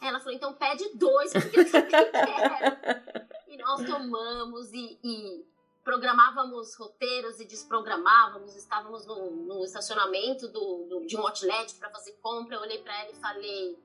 Ela 0.00 0.20
falou, 0.20 0.34
então 0.34 0.54
pede 0.54 0.88
dois, 0.94 1.32
porque 1.32 1.58
eu 1.58 1.64
quero. 1.64 3.02
e 3.48 3.56
nós 3.56 3.84
tomamos 3.84 4.72
e, 4.72 4.98
e, 5.02 5.44
programávamos 5.82 6.76
roteiros 6.76 7.40
e 7.40 7.44
desprogramávamos. 7.44 8.54
Estávamos 8.54 9.04
no, 9.04 9.30
no 9.32 9.64
estacionamento 9.64 10.46
do, 10.46 10.84
do, 10.84 11.06
de 11.06 11.16
um 11.16 11.26
outlet 11.26 11.74
para 11.74 11.90
fazer 11.90 12.12
compra. 12.22 12.54
Eu 12.54 12.60
olhei 12.60 12.78
para 12.78 12.96
ela 13.00 13.10
e 13.10 13.16
falei, 13.16 13.82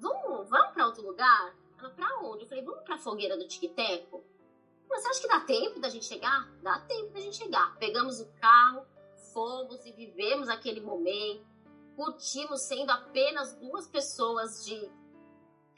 vamos, 0.00 0.48
vamos 0.50 0.72
para 0.72 0.86
outro 0.86 1.06
lugar? 1.06 1.54
Ela, 1.78 1.90
pra 1.90 2.18
onde? 2.22 2.42
Eu 2.42 2.48
falei, 2.48 2.64
vamos 2.64 2.82
pra 2.82 2.98
fogueira 2.98 3.36
do 3.36 3.46
Tiquiteco? 3.46 4.24
Você 4.88 5.08
acha 5.08 5.20
que 5.20 5.28
dá 5.28 5.40
tempo 5.40 5.78
da 5.78 5.88
gente 5.88 6.04
chegar? 6.04 6.50
Dá 6.62 6.80
tempo 6.80 7.12
da 7.12 7.20
gente 7.20 7.36
chegar. 7.36 7.76
Pegamos 7.78 8.20
o 8.20 8.26
carro, 8.40 8.84
fomos 9.32 9.86
e 9.86 9.92
vivemos 9.92 10.48
aquele 10.48 10.80
momento. 10.80 11.55
Curtimos 11.96 12.60
sendo 12.60 12.90
apenas 12.90 13.54
duas 13.54 13.88
pessoas 13.88 14.64
de 14.64 14.88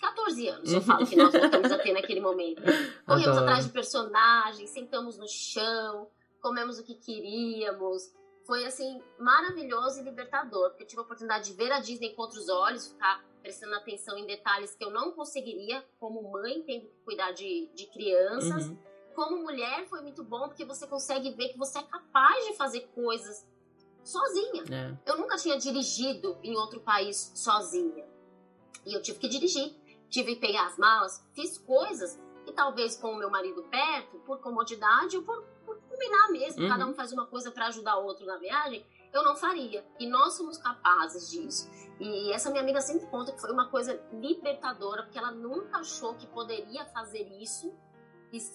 14 0.00 0.48
anos, 0.48 0.72
eu 0.72 0.80
falo 0.82 1.06
que 1.06 1.16
nós 1.16 1.32
voltamos 1.32 1.70
a 1.70 1.78
ter 1.78 1.92
naquele 1.92 2.20
momento. 2.20 2.62
Corremos 3.06 3.28
Adoro. 3.28 3.44
atrás 3.44 3.66
de 3.66 3.72
personagens, 3.72 4.70
sentamos 4.70 5.16
no 5.16 5.28
chão, 5.28 6.08
comemos 6.40 6.78
o 6.78 6.84
que 6.84 6.94
queríamos. 6.94 8.12
Foi 8.44 8.64
assim, 8.64 9.02
maravilhoso 9.18 10.00
e 10.00 10.02
libertador, 10.02 10.70
porque 10.70 10.84
eu 10.84 10.86
tive 10.86 11.00
a 11.00 11.04
oportunidade 11.04 11.50
de 11.50 11.56
ver 11.56 11.70
a 11.70 11.80
Disney 11.80 12.14
com 12.14 12.22
outros 12.22 12.48
olhos, 12.48 12.88
ficar 12.88 13.22
prestando 13.42 13.74
atenção 13.74 14.16
em 14.18 14.26
detalhes 14.26 14.74
que 14.74 14.84
eu 14.84 14.90
não 14.90 15.12
conseguiria 15.12 15.84
como 16.00 16.32
mãe, 16.32 16.62
tendo 16.62 16.86
que 16.86 16.94
cuidar 17.04 17.32
de, 17.32 17.70
de 17.74 17.86
crianças. 17.86 18.66
Uhum. 18.66 18.78
Como 19.14 19.42
mulher 19.42 19.86
foi 19.88 20.00
muito 20.00 20.24
bom 20.24 20.48
porque 20.48 20.64
você 20.64 20.86
consegue 20.86 21.30
ver 21.32 21.48
que 21.48 21.58
você 21.58 21.78
é 21.78 21.82
capaz 21.82 22.46
de 22.46 22.56
fazer 22.56 22.88
coisas 22.94 23.46
sozinha. 24.02 24.64
É. 24.70 25.10
Eu 25.10 25.18
nunca 25.18 25.36
tinha 25.36 25.58
dirigido 25.58 26.38
em 26.42 26.56
outro 26.56 26.80
país 26.80 27.32
sozinha. 27.34 28.04
E 28.86 28.94
eu 28.94 29.02
tive 29.02 29.18
que 29.18 29.28
dirigir. 29.28 29.74
Tive 30.08 30.34
que 30.34 30.40
pegar 30.40 30.66
as 30.66 30.78
malas, 30.78 31.22
fiz 31.34 31.58
coisas 31.58 32.18
e 32.46 32.52
talvez 32.52 32.96
com 32.96 33.12
o 33.12 33.16
meu 33.16 33.30
marido 33.30 33.62
perto, 33.64 34.18
por 34.20 34.38
comodidade 34.40 35.16
ou 35.18 35.22
por, 35.22 35.42
por 35.66 35.78
combinar 35.82 36.30
mesmo, 36.30 36.62
uhum. 36.62 36.68
cada 36.68 36.86
um 36.86 36.94
faz 36.94 37.12
uma 37.12 37.26
coisa 37.26 37.50
para 37.50 37.66
ajudar 37.66 37.98
o 37.98 38.04
outro 38.04 38.24
na 38.24 38.38
viagem, 38.38 38.84
eu 39.12 39.22
não 39.22 39.36
faria. 39.36 39.84
E 39.98 40.06
nós 40.06 40.34
somos 40.34 40.56
capazes 40.56 41.30
disso. 41.30 41.70
E 42.00 42.32
essa 42.32 42.50
minha 42.50 42.62
amiga 42.62 42.80
sempre 42.80 43.06
conta 43.06 43.32
que 43.32 43.40
foi 43.40 43.52
uma 43.52 43.68
coisa 43.68 44.00
libertadora, 44.12 45.02
porque 45.02 45.18
ela 45.18 45.30
nunca 45.30 45.78
achou 45.78 46.14
que 46.14 46.26
poderia 46.26 46.84
fazer 46.86 47.26
isso, 47.40 47.74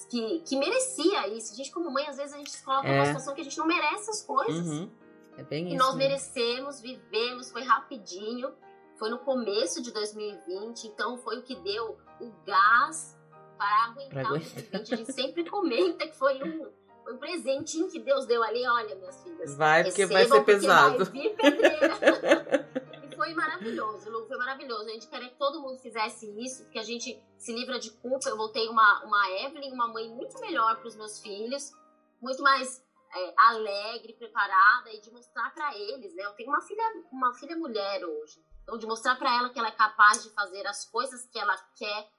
que, 0.10 0.40
que 0.40 0.58
merecia 0.58 1.28
isso. 1.28 1.54
A 1.54 1.56
gente, 1.56 1.72
como 1.72 1.92
mãe, 1.92 2.08
às 2.08 2.18
vezes 2.18 2.34
a 2.34 2.38
gente 2.38 2.52
se 2.52 2.64
coloca 2.64 2.88
é. 2.88 2.96
numa 2.96 3.06
situação 3.06 3.36
que 3.36 3.42
a 3.42 3.44
gente 3.44 3.58
não 3.58 3.68
merece 3.68 4.10
as 4.10 4.24
coisas. 4.24 4.68
Uhum. 4.68 4.92
É 5.38 5.44
bem 5.44 5.66
e 5.66 5.76
isso. 5.76 5.78
nós 5.78 5.96
merecemos, 5.96 6.80
vivemos, 6.80 7.52
foi 7.52 7.64
rapidinho. 7.64 8.54
Foi 8.98 9.10
no 9.10 9.20
começo 9.20 9.82
de 9.82 9.92
2020, 9.92 10.86
então 10.86 11.18
foi 11.18 11.40
o 11.40 11.42
que 11.42 11.56
deu 11.56 11.98
o 12.22 12.32
gás 12.46 13.18
para 13.58 13.86
aguentar, 13.86 14.26
o 14.26 14.30
2020. 14.30 14.76
A 14.76 14.84
gente 14.84 15.14
sempre 15.14 15.50
comenta 15.50 16.08
que 16.08 16.16
foi 16.16 16.42
um, 16.44 16.72
foi 17.04 17.14
um 17.14 17.18
presentinho 17.18 17.90
que 17.90 18.00
Deus 18.00 18.26
deu 18.26 18.44
ali. 18.44 18.66
Olha, 18.66 18.96
minhas 18.96 19.22
filhas. 19.24 19.56
Vai, 19.56 19.84
porque 19.84 20.06
vai 20.06 20.26
ser 20.26 20.44
pesado. 20.44 21.06
Vai 21.06 21.14
vir 21.14 21.36
pedreira. 21.36 22.70
e 23.12 23.16
foi 23.16 23.34
maravilhoso, 23.34 24.10
Lu, 24.12 24.28
foi 24.28 24.38
maravilhoso. 24.38 24.84
A 24.84 24.94
gente 24.94 25.08
queria 25.08 25.30
que 25.30 25.38
todo 25.38 25.60
mundo 25.60 25.80
fizesse 25.80 26.30
isso, 26.40 26.64
porque 26.64 26.80
a 26.80 26.84
gente 26.84 27.20
se 27.38 27.52
livra 27.52 27.80
de 27.80 27.90
culpa. 27.90 28.30
Eu 28.30 28.38
voltei 28.38 28.68
uma, 28.70 29.04
uma 29.04 29.30
Evelyn, 29.42 29.74
uma 29.74 29.88
mãe 29.88 30.08
muito 30.08 30.40
melhor 30.40 30.78
para 30.78 30.88
os 30.88 30.96
meus 30.96 31.20
filhos, 31.20 31.74
muito 32.22 32.44
mais 32.44 32.83
é, 33.16 33.34
alegre, 33.38 34.14
preparada 34.14 34.92
e 34.92 35.00
de 35.00 35.12
mostrar 35.12 35.54
para 35.54 35.76
eles, 35.78 36.14
né? 36.16 36.26
Eu 36.26 36.34
tenho 36.34 36.50
uma 36.50 36.62
filha, 36.62 36.84
uma 37.12 37.34
filha 37.34 37.56
mulher 37.56 38.04
hoje. 38.04 38.44
Então, 38.64 38.78
de 38.78 38.86
mostrar 38.86 39.16
para 39.18 39.36
ela 39.36 39.50
que 39.50 39.60
ela 39.60 39.68
é 39.68 39.72
capaz 39.72 40.24
de 40.24 40.30
fazer 40.32 40.66
as 40.66 40.86
coisas 40.86 41.26
que 41.28 41.38
ela 41.38 41.56
quer 41.76 42.10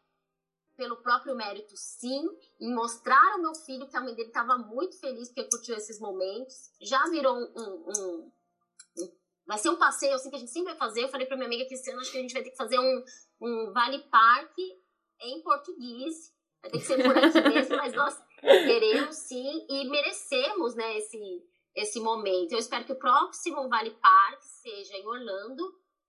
pelo 0.76 0.96
próprio 0.96 1.36
mérito, 1.36 1.76
sim, 1.76 2.28
e 2.60 2.68
mostrar 2.72 3.32
ao 3.32 3.40
meu 3.40 3.54
filho 3.54 3.88
que 3.88 3.96
a 3.96 4.00
mãe 4.00 4.14
dele 4.14 4.28
estava 4.28 4.58
muito 4.58 4.98
feliz 4.98 5.28
porque 5.28 5.48
curtiu 5.48 5.76
esses 5.76 6.00
momentos. 6.00 6.72
Já 6.80 7.04
virou 7.08 7.36
um, 7.36 7.52
um, 7.56 7.84
um, 7.88 8.32
um, 8.98 9.12
Vai 9.46 9.58
ser 9.58 9.70
um 9.70 9.76
passeio 9.76 10.14
assim 10.14 10.30
que 10.30 10.36
a 10.36 10.38
gente 10.38 10.50
sempre 10.50 10.70
vai 10.70 10.78
fazer. 10.78 11.04
Eu 11.04 11.08
falei 11.08 11.26
para 11.26 11.36
minha 11.36 11.46
amiga 11.46 11.66
que 11.66 11.74
esse 11.74 11.90
ano 11.90 12.00
acho 12.00 12.10
que 12.10 12.18
a 12.18 12.20
gente 12.20 12.32
vai 12.32 12.42
ter 12.42 12.50
que 12.50 12.56
fazer 12.56 12.78
um, 12.78 13.04
um 13.40 13.72
Vale 13.72 14.00
Parque 14.10 14.80
em 15.20 15.42
português. 15.42 16.34
Vai 16.62 16.70
ter 16.70 16.78
que 16.78 16.84
ser 16.84 17.02
por 17.02 17.16
aqui 17.16 17.40
mesmo, 17.40 17.76
mas 17.76 17.92
nós 17.92 18.18
queremos 18.44 19.16
sim 19.16 19.66
e 19.68 19.88
merecemos 19.88 20.74
né, 20.74 20.98
esse, 20.98 21.42
esse 21.74 22.00
momento. 22.00 22.52
Eu 22.52 22.58
espero 22.58 22.84
que 22.84 22.92
o 22.92 22.98
próximo 22.98 23.68
Vale 23.68 23.90
Parque 23.90 24.46
seja 24.62 24.96
em 24.96 25.06
Orlando 25.06 25.62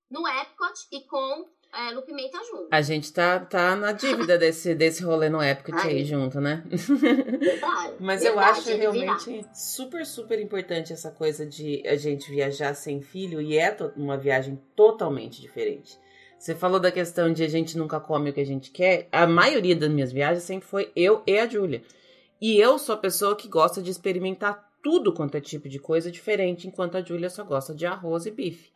no 0.09 0.27
Epcot 0.27 0.87
e 0.91 1.01
com 1.01 1.49
é, 1.73 1.91
no 1.91 2.03
Pimenta 2.03 2.37
junto. 2.45 2.67
A 2.71 2.81
gente 2.81 3.11
tá, 3.11 3.39
tá 3.39 3.75
na 3.75 3.91
dívida 3.91 4.37
desse, 4.37 4.73
desse 4.73 5.03
rolê 5.03 5.29
no 5.29 5.43
Epcot 5.43 5.75
Ai. 5.75 5.89
aí 5.89 6.05
junto, 6.05 6.39
né? 6.39 6.63
Verdade. 6.65 7.95
Mas 7.99 8.21
verdade, 8.21 8.25
eu 8.25 8.39
acho 8.39 8.69
realmente 8.69 9.45
super, 9.53 10.05
super 10.05 10.39
importante 10.39 10.93
essa 10.93 11.11
coisa 11.11 11.45
de 11.45 11.85
a 11.85 11.97
gente 11.97 12.29
viajar 12.29 12.73
sem 12.75 13.01
filho 13.01 13.41
e 13.41 13.57
é 13.57 13.75
uma 13.97 14.17
viagem 14.17 14.61
totalmente 14.75 15.41
diferente. 15.41 15.99
Você 16.39 16.55
falou 16.55 16.79
da 16.79 16.91
questão 16.91 17.33
de 17.33 17.43
a 17.43 17.47
gente 17.49 17.77
nunca 17.77 17.99
come 17.99 18.29
o 18.29 18.33
que 18.33 18.41
a 18.41 18.45
gente 18.45 18.71
quer. 18.71 19.07
A 19.11 19.25
maioria 19.25 19.75
das 19.75 19.89
minhas 19.89 20.11
viagens 20.11 20.43
sempre 20.43 20.67
foi 20.67 20.91
eu 20.95 21.23
e 21.25 21.39
a 21.39 21.47
Júlia. 21.47 21.81
E 22.41 22.59
eu 22.59 22.77
sou 22.77 22.95
a 22.95 22.97
pessoa 22.97 23.35
que 23.35 23.47
gosta 23.47 23.81
de 23.81 23.89
experimentar 23.89 24.69
tudo 24.83 25.13
quanto 25.13 25.35
é 25.35 25.41
tipo 25.41 25.67
de 25.67 25.79
coisa 25.79 26.11
diferente, 26.11 26.67
enquanto 26.67 26.95
a 26.95 27.01
Júlia 27.01 27.29
só 27.29 27.43
gosta 27.43 27.73
de 27.73 27.85
arroz 27.85 28.25
e 28.25 28.31
bife. 28.31 28.69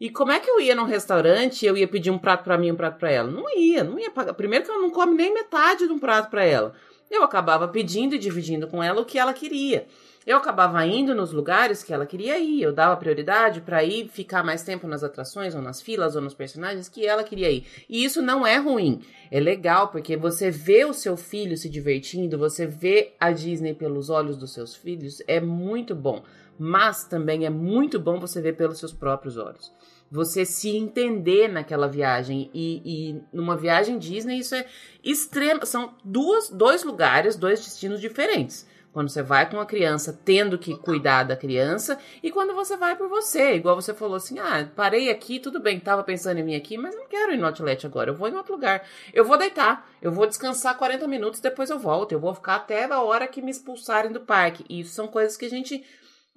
E 0.00 0.10
como 0.10 0.30
é 0.30 0.38
que 0.38 0.48
eu 0.48 0.60
ia 0.60 0.74
num 0.74 0.84
restaurante 0.84 1.62
e 1.62 1.66
eu 1.66 1.76
ia 1.76 1.88
pedir 1.88 2.10
um 2.10 2.18
prato 2.18 2.44
para 2.44 2.56
mim 2.56 2.68
e 2.68 2.72
um 2.72 2.76
prato 2.76 2.98
para 2.98 3.10
ela? 3.10 3.30
Não 3.30 3.50
ia, 3.56 3.82
não 3.82 3.98
ia 3.98 4.10
pagar. 4.10 4.34
Primeiro 4.34 4.64
que 4.64 4.70
eu 4.70 4.80
não 4.80 4.90
come 4.90 5.14
nem 5.14 5.34
metade 5.34 5.86
de 5.86 5.92
um 5.92 5.98
prato 5.98 6.30
para 6.30 6.44
ela. 6.44 6.74
Eu 7.10 7.22
acabava 7.24 7.66
pedindo 7.66 8.14
e 8.14 8.18
dividindo 8.18 8.68
com 8.68 8.82
ela 8.82 9.00
o 9.00 9.04
que 9.04 9.18
ela 9.18 9.32
queria. 9.32 9.86
Eu 10.28 10.36
acabava 10.36 10.84
indo 10.84 11.14
nos 11.14 11.32
lugares 11.32 11.82
que 11.82 11.90
ela 11.90 12.04
queria 12.04 12.38
ir. 12.38 12.60
Eu 12.60 12.70
dava 12.70 12.94
prioridade 12.98 13.62
para 13.62 13.82
ir 13.82 14.10
ficar 14.10 14.44
mais 14.44 14.62
tempo 14.62 14.86
nas 14.86 15.02
atrações, 15.02 15.54
ou 15.54 15.62
nas 15.62 15.80
filas, 15.80 16.14
ou 16.16 16.20
nos 16.20 16.34
personagens 16.34 16.86
que 16.86 17.06
ela 17.06 17.24
queria 17.24 17.50
ir. 17.50 17.64
E 17.88 18.04
isso 18.04 18.20
não 18.20 18.46
é 18.46 18.58
ruim. 18.58 19.00
É 19.30 19.40
legal 19.40 19.88
porque 19.88 20.18
você 20.18 20.50
vê 20.50 20.84
o 20.84 20.92
seu 20.92 21.16
filho 21.16 21.56
se 21.56 21.70
divertindo, 21.70 22.36
você 22.36 22.66
vê 22.66 23.14
a 23.18 23.32
Disney 23.32 23.72
pelos 23.72 24.10
olhos 24.10 24.36
dos 24.36 24.52
seus 24.52 24.76
filhos, 24.76 25.22
é 25.26 25.40
muito 25.40 25.94
bom. 25.94 26.22
Mas 26.58 27.04
também 27.04 27.46
é 27.46 27.50
muito 27.50 27.98
bom 27.98 28.20
você 28.20 28.42
ver 28.42 28.54
pelos 28.54 28.78
seus 28.78 28.92
próprios 28.92 29.38
olhos 29.38 29.72
você 30.10 30.42
se 30.46 30.70
entender 30.70 31.48
naquela 31.48 31.86
viagem. 31.86 32.50
E, 32.54 32.82
e 32.84 33.20
numa 33.30 33.56
viagem 33.56 33.98
Disney, 33.98 34.38
isso 34.38 34.54
é 34.54 34.66
extremo. 35.04 35.66
São 35.66 35.94
duas, 36.02 36.48
dois 36.48 36.82
lugares, 36.82 37.36
dois 37.36 37.60
destinos 37.60 38.00
diferentes. 38.00 38.66
Quando 38.92 39.10
você 39.10 39.22
vai 39.22 39.48
com 39.48 39.60
a 39.60 39.66
criança, 39.66 40.18
tendo 40.24 40.58
que 40.58 40.76
cuidar 40.76 41.22
da 41.22 41.36
criança, 41.36 41.98
e 42.22 42.30
quando 42.30 42.54
você 42.54 42.76
vai 42.76 42.96
por 42.96 43.08
você, 43.08 43.54
igual 43.54 43.76
você 43.76 43.92
falou 43.94 44.16
assim: 44.16 44.38
ah, 44.38 44.68
parei 44.74 45.10
aqui, 45.10 45.38
tudo 45.38 45.60
bem, 45.60 45.78
tava 45.78 46.02
pensando 46.02 46.38
em 46.38 46.42
mim 46.42 46.56
aqui, 46.56 46.78
mas 46.78 46.96
não 46.96 47.06
quero 47.06 47.32
ir 47.32 47.36
no 47.36 47.46
outlet 47.46 47.86
agora, 47.86 48.10
eu 48.10 48.14
vou 48.14 48.28
em 48.28 48.34
outro 48.34 48.54
lugar. 48.54 48.84
Eu 49.12 49.24
vou 49.24 49.36
deitar, 49.36 49.88
eu 50.00 50.10
vou 50.10 50.26
descansar 50.26 50.76
40 50.76 51.06
minutos, 51.06 51.40
depois 51.40 51.70
eu 51.70 51.78
volto, 51.78 52.12
eu 52.12 52.20
vou 52.20 52.34
ficar 52.34 52.56
até 52.56 52.84
a 52.84 53.00
hora 53.00 53.28
que 53.28 53.42
me 53.42 53.50
expulsarem 53.50 54.10
do 54.10 54.20
parque. 54.20 54.64
E 54.68 54.80
isso 54.80 54.94
são 54.94 55.06
coisas 55.06 55.36
que 55.36 55.44
a 55.44 55.50
gente 55.50 55.84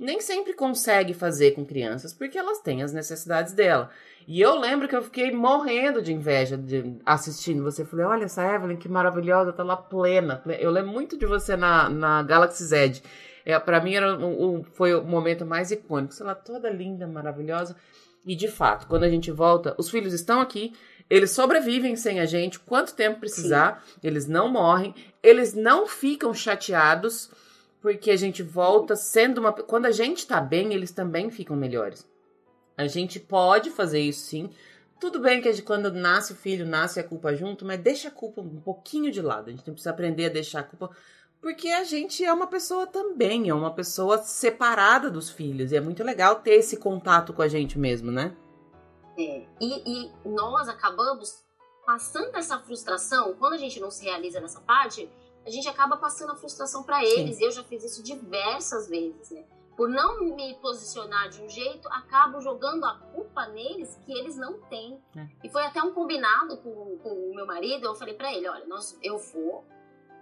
nem 0.02 0.19
sempre 0.19 0.53
consegue 0.53 1.14
fazer 1.14 1.52
com 1.52 1.64
crianças, 1.64 2.11
porque 2.11 2.38
elas 2.38 2.60
têm 2.60 2.82
as 2.82 2.91
necessidades 2.91 3.53
dela. 3.53 3.91
E 4.28 4.41
eu 4.41 4.60
lembro 4.60 4.88
que 4.88 4.95
eu 4.95 5.03
fiquei 5.03 5.32
morrendo 5.32 6.02
de 6.02 6.11
inveja 6.11 6.57
de 6.57 6.95
assistindo 7.06 7.64
você. 7.64 7.86
Falei, 7.86 8.06
olha 8.06 8.23
essa 8.26 8.44
Evelyn, 8.44 8.78
que 8.78 8.90
maravilhosa, 8.90 9.53
tá 9.53 9.64
lá 9.64 9.78
plena. 9.78 10.41
Eu 10.60 10.72
lembro 10.72 10.91
muito 10.91 11.15
de 11.15 11.26
você 11.28 11.56
na, 11.56 11.88
na 11.88 12.23
Galaxy 12.23 12.64
Z. 12.64 13.02
É, 13.45 13.57
para 13.60 13.80
mim 13.80 13.94
era 13.94 14.18
o, 14.18 14.60
o, 14.60 14.64
foi 14.64 14.95
o 14.95 15.03
momento 15.03 15.45
mais 15.45 15.69
icônico. 15.69 16.14
Sei 16.14 16.26
lá, 16.26 16.34
toda 16.34 16.69
linda, 16.69 17.06
maravilhosa. 17.06 17.76
E 18.26 18.36
de 18.36 18.48
fato, 18.48 18.88
quando 18.88 19.03
a 19.03 19.10
gente 19.10 19.32
volta, 19.32 19.76
os 19.78 19.90
filhos 19.90 20.14
estão 20.14 20.41
aqui, 20.41 20.73
eles 21.10 21.30
sobrevivem 21.30 21.95
sem 21.95 22.19
a 22.19 22.26
gente, 22.26 22.60
quanto 22.60 22.95
tempo 22.95 23.19
precisar, 23.19 23.84
Sim. 23.86 23.99
eles 24.03 24.28
não 24.28 24.48
morrem, 24.49 24.95
eles 25.22 25.53
não 25.53 25.86
ficam 25.86 26.34
chateados 26.34 27.30
porque 27.82 28.12
a 28.12 28.16
gente 28.16 28.44
volta 28.44 28.95
sendo 28.95 29.40
uma. 29.40 29.52
Quando 29.52 29.88
a 29.88 29.91
gente 29.91 30.28
tá 30.28 30.40
bem, 30.40 30.74
eles 30.74 30.91
também 30.91 31.32
ficam 31.32 31.56
melhores. 31.56 32.08
A 32.78 32.88
gente 32.88 33.20
pode 33.20 33.72
fazer 33.72 33.99
isso 33.99 34.22
sim. 34.28 34.49
Tudo 34.99 35.20
bem 35.20 35.41
que 35.41 35.62
quando 35.64 35.91
nasce 35.91 36.34
o 36.34 36.36
filho, 36.36 36.66
nasce 36.66 36.99
a 36.99 37.03
culpa 37.03 37.34
junto, 37.36 37.66
mas 37.66 37.80
deixa 37.80 38.10
a 38.10 38.12
culpa 38.12 38.40
um 38.40 38.62
pouquinho 38.62 39.12
de 39.12 39.20
lado. 39.20 39.48
A 39.48 39.52
gente 39.52 39.64
precisa 39.64 39.90
aprender 39.90 40.26
a 40.28 40.30
deixar 40.30 40.60
a 40.60 40.64
culpa. 40.64 40.95
Porque 41.41 41.70
a 41.70 41.84
gente 41.84 42.24
é 42.24 42.32
uma 42.32 42.45
pessoa 42.45 42.86
também, 42.86 43.49
é 43.49 43.53
uma 43.53 43.74
pessoa 43.74 44.20
separada 44.20 45.10
dos 45.10 45.32
filhos. 45.32 45.72
E 45.72 45.76
é 45.76 45.82
muito 45.82 46.03
legal 46.03 46.36
ter 46.36 46.52
esse 46.52 46.78
contato 46.78 47.34
com 47.34 47.41
a 47.41 47.48
gente 47.48 47.80
mesmo, 47.80 48.12
né? 48.12 48.36
É. 49.18 49.44
E, 49.60 50.06
e 50.06 50.12
nós 50.24 50.70
acabamos 50.70 51.44
passando 51.84 52.36
essa 52.36 52.60
frustração, 52.60 53.34
quando 53.34 53.53
a 53.53 53.58
gente 53.58 53.80
não 53.80 53.90
se 53.90 54.06
realiza 54.06 54.40
nessa 54.40 54.62
parte, 54.62 55.10
a 55.45 55.49
gente 55.49 55.68
acaba 55.68 55.97
passando 55.97 56.31
a 56.31 56.35
frustração 56.35 56.84
para 56.84 57.03
eles. 57.03 57.38
Sim. 57.38 57.45
Eu 57.45 57.51
já 57.51 57.63
fiz 57.63 57.84
isso 57.84 58.03
diversas 58.03 58.88
vezes, 58.88 59.31
né? 59.31 59.43
Por 59.76 59.89
não 59.89 60.35
me 60.35 60.53
posicionar 60.55 61.30
de 61.30 61.41
um 61.41 61.49
jeito, 61.49 61.88
acabo 61.88 62.39
jogando 62.41 62.85
a 62.85 62.99
culpa 63.13 63.47
neles 63.47 63.95
que 64.05 64.11
eles 64.11 64.35
não 64.35 64.59
têm. 64.63 65.01
É. 65.15 65.27
E 65.43 65.49
foi 65.49 65.63
até 65.63 65.81
um 65.81 65.93
combinado 65.93 66.57
com, 66.57 66.97
com 66.99 67.09
o 67.09 67.34
meu 67.34 67.47
marido. 67.47 67.85
Eu 67.85 67.95
falei 67.95 68.13
para 68.13 68.34
ele: 68.34 68.47
olha, 68.47 68.65
nós, 68.68 68.97
eu 69.01 69.18
vou. 69.18 69.65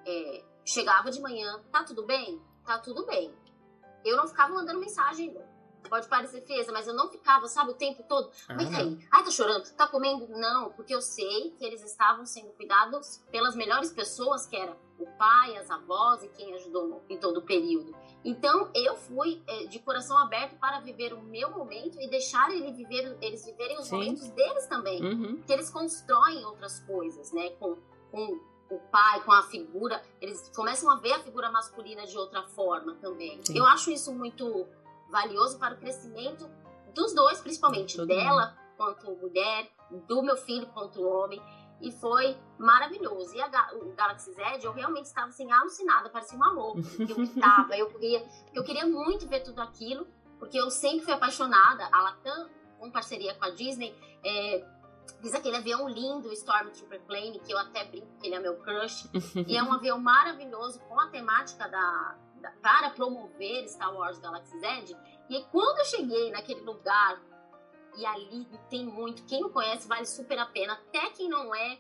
É, 0.05 0.43
chegava 0.65 1.11
de 1.11 1.19
manhã, 1.19 1.59
tá 1.71 1.83
tudo 1.83 2.05
bem? 2.05 2.41
Tá 2.63 2.77
tudo 2.79 3.05
bem. 3.05 3.33
Eu 4.05 4.15
não 4.15 4.27
ficava 4.27 4.53
mandando 4.53 4.79
mensagem, 4.79 5.35
Pode 5.87 6.07
parecer 6.07 6.41
frieza, 6.41 6.71
mas 6.71 6.87
eu 6.87 6.93
não 6.93 7.09
ficava, 7.09 7.47
sabe, 7.47 7.71
o 7.71 7.73
tempo 7.73 8.03
todo. 8.03 8.29
Ah, 8.47 8.55
aí, 8.57 8.99
ai, 9.11 9.23
tá 9.23 9.31
chorando, 9.31 9.69
tá 9.75 9.87
comendo? 9.87 10.27
Não, 10.27 10.71
porque 10.71 10.93
eu 10.93 11.01
sei 11.01 11.51
que 11.57 11.65
eles 11.65 11.83
estavam 11.83 12.25
sendo 12.25 12.49
cuidados 12.53 13.23
pelas 13.31 13.55
melhores 13.55 13.91
pessoas, 13.91 14.45
que 14.45 14.55
era 14.55 14.77
o 14.99 15.05
pai, 15.17 15.57
as 15.57 15.71
avós 15.71 16.23
e 16.23 16.27
quem 16.29 16.53
ajudou 16.55 17.01
em 17.09 17.17
todo 17.17 17.37
o 17.37 17.41
período. 17.41 17.95
Então, 18.23 18.69
eu 18.75 18.97
fui 18.97 19.41
é, 19.47 19.65
de 19.65 19.79
coração 19.79 20.17
aberto 20.17 20.57
para 20.59 20.79
viver 20.81 21.13
o 21.13 21.21
meu 21.21 21.49
momento 21.51 21.99
e 22.01 22.09
deixar 22.09 22.51
ele 22.51 22.71
viver, 22.71 23.17
eles 23.21 23.45
viverem 23.45 23.79
os 23.79 23.87
Sim. 23.87 23.95
momentos 23.95 24.29
deles 24.29 24.67
também. 24.67 25.01
Uhum. 25.01 25.41
Que 25.41 25.53
eles 25.53 25.69
constroem 25.69 26.43
outras 26.45 26.81
coisas, 26.81 27.31
né? 27.31 27.51
Com, 27.51 27.77
com 28.11 28.39
o 28.69 28.79
pai, 28.91 29.23
com 29.23 29.31
a 29.31 29.43
figura, 29.43 30.01
eles 30.21 30.51
começam 30.55 30.89
a 30.91 30.97
ver 30.97 31.13
a 31.13 31.19
figura 31.19 31.51
masculina 31.51 32.05
de 32.05 32.17
outra 32.17 32.43
forma 32.43 32.95
também. 32.95 33.39
Sim. 33.43 33.57
Eu 33.57 33.65
acho 33.65 33.89
isso 33.89 34.13
muito 34.13 34.67
valioso 35.09 35.57
para 35.57 35.75
o 35.75 35.77
crescimento 35.77 36.49
dos 36.93 37.13
dois, 37.13 37.39
principalmente 37.41 37.97
Todo 37.97 38.07
dela 38.07 38.47
mundo. 38.47 38.57
quanto 38.77 39.15
mulher, 39.17 39.69
do 40.07 40.21
meu 40.21 40.37
filho 40.37 40.67
quanto 40.67 41.01
homem. 41.01 41.41
E 41.81 41.91
foi 41.93 42.37
maravilhoso. 42.57 43.33
E 43.35 43.41
a, 43.41 43.69
o 43.73 43.93
Galaxy 43.93 44.33
Z, 44.33 44.41
eu 44.63 44.73
realmente 44.73 45.05
estava 45.05 45.27
assim, 45.27 45.49
alucinada, 45.49 46.09
parecia 46.09 46.35
uma 46.35 46.51
louca. 46.51 46.81
Eu 46.99 47.23
estava, 47.23 47.77
eu 47.77 47.87
queria, 47.87 48.27
eu 48.53 48.63
queria 48.63 48.85
muito 48.85 49.25
ver 49.27 49.41
tudo 49.41 49.61
aquilo, 49.61 50.05
porque 50.37 50.59
eu 50.59 50.69
sempre 50.69 51.05
fui 51.05 51.13
apaixonada. 51.13 51.87
A 51.89 52.01
Latam, 52.01 52.49
com 52.77 52.91
parceria 52.91 53.33
com 53.35 53.45
a 53.45 53.49
Disney, 53.51 53.95
é, 54.25 54.65
Fiz 55.21 55.33
aquele 55.33 55.57
avião 55.57 55.87
lindo, 55.89 56.29
o 56.29 56.33
Stormtrooper 56.33 57.01
Plane, 57.01 57.39
que 57.39 57.51
eu 57.51 57.57
até 57.57 57.83
brinco 57.83 58.07
que 58.19 58.27
ele 58.27 58.35
é 58.35 58.39
meu 58.39 58.57
crush. 58.57 59.09
e 59.47 59.57
é 59.57 59.63
um 59.63 59.73
avião 59.73 59.99
maravilhoso 59.99 60.79
com 60.81 60.99
a 60.99 61.07
temática 61.07 61.67
da, 61.67 62.15
para 62.61 62.89
promover 62.91 63.67
Star 63.67 63.93
Wars 63.93 64.19
Galaxy 64.19 64.59
Z. 64.59 64.97
E 65.29 65.43
quando 65.51 65.79
eu 65.79 65.85
cheguei 65.85 66.31
naquele 66.31 66.61
lugar, 66.61 67.21
e 67.97 68.05
ali 68.05 68.47
tem 68.69 68.85
muito, 68.85 69.23
quem 69.25 69.41
não 69.41 69.49
conhece 69.49 69.87
vale 69.87 70.05
super 70.05 70.37
a 70.39 70.45
pena, 70.45 70.73
até 70.73 71.09
quem 71.11 71.29
não 71.29 71.53
é 71.53 71.79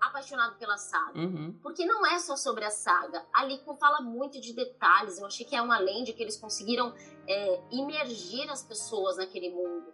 apaixonado 0.00 0.56
pela 0.56 0.76
saga. 0.76 1.18
Uhum. 1.18 1.58
Porque 1.62 1.84
não 1.84 2.06
é 2.06 2.18
só 2.18 2.36
sobre 2.36 2.64
a 2.64 2.70
saga. 2.70 3.26
Ali 3.32 3.60
fala 3.78 4.00
muito 4.00 4.40
de 4.40 4.52
detalhes. 4.52 5.18
Eu 5.18 5.26
achei 5.26 5.44
que 5.44 5.56
é 5.56 5.62
uma 5.62 5.78
lenda 5.78 6.12
que 6.12 6.22
eles 6.22 6.36
conseguiram 6.36 6.94
é, 7.26 7.60
imergir 7.70 8.48
as 8.50 8.62
pessoas 8.62 9.16
naquele 9.16 9.50
mundo. 9.50 9.92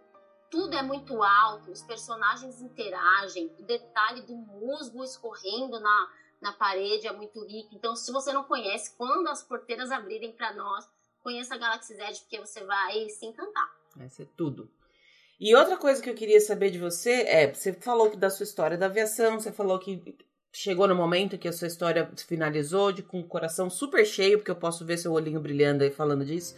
Tudo 0.49 0.75
é 0.75 0.83
muito 0.83 1.23
alto, 1.23 1.71
os 1.71 1.81
personagens 1.81 2.61
interagem, 2.61 3.51
o 3.57 3.63
detalhe 3.63 4.21
do 4.21 4.35
musgo 4.35 5.03
escorrendo 5.03 5.79
na, 5.79 6.11
na 6.43 6.51
parede 6.51 7.07
é 7.07 7.13
muito 7.13 7.43
rico. 7.45 7.69
Então, 7.73 7.95
se 7.95 8.11
você 8.11 8.33
não 8.33 8.43
conhece, 8.43 8.93
quando 8.97 9.27
as 9.29 9.41
porteiras 9.41 9.89
abrirem 9.89 10.33
para 10.33 10.53
nós, 10.53 10.85
conheça 11.23 11.55
a 11.55 11.57
Galaxy 11.57 11.95
Z, 11.95 12.03
porque 12.19 12.37
você 12.37 12.63
vai 12.65 13.09
se 13.09 13.25
encantar. 13.25 13.71
Vai 13.95 14.09
ser 14.09 14.27
tudo. 14.35 14.69
E 15.39 15.55
outra 15.55 15.77
coisa 15.77 16.01
que 16.01 16.09
eu 16.09 16.13
queria 16.13 16.41
saber 16.41 16.69
de 16.69 16.77
você 16.77 17.23
é: 17.23 17.51
você 17.51 17.73
falou 17.73 18.15
da 18.15 18.29
sua 18.29 18.43
história 18.43 18.77
da 18.77 18.87
aviação, 18.87 19.39
você 19.39 19.51
falou 19.51 19.79
que 19.79 20.17
chegou 20.51 20.87
no 20.87 20.95
momento 20.95 21.37
que 21.37 21.47
a 21.47 21.53
sua 21.53 21.67
história 21.67 22.11
finalizou, 22.27 22.91
de, 22.91 23.01
com 23.01 23.21
o 23.21 23.27
coração 23.27 23.69
super 23.69 24.05
cheio, 24.05 24.37
porque 24.37 24.51
eu 24.51 24.55
posso 24.55 24.85
ver 24.85 24.97
seu 24.97 25.13
olhinho 25.13 25.39
brilhando 25.39 25.83
aí 25.83 25.89
falando 25.89 26.25
disso. 26.25 26.55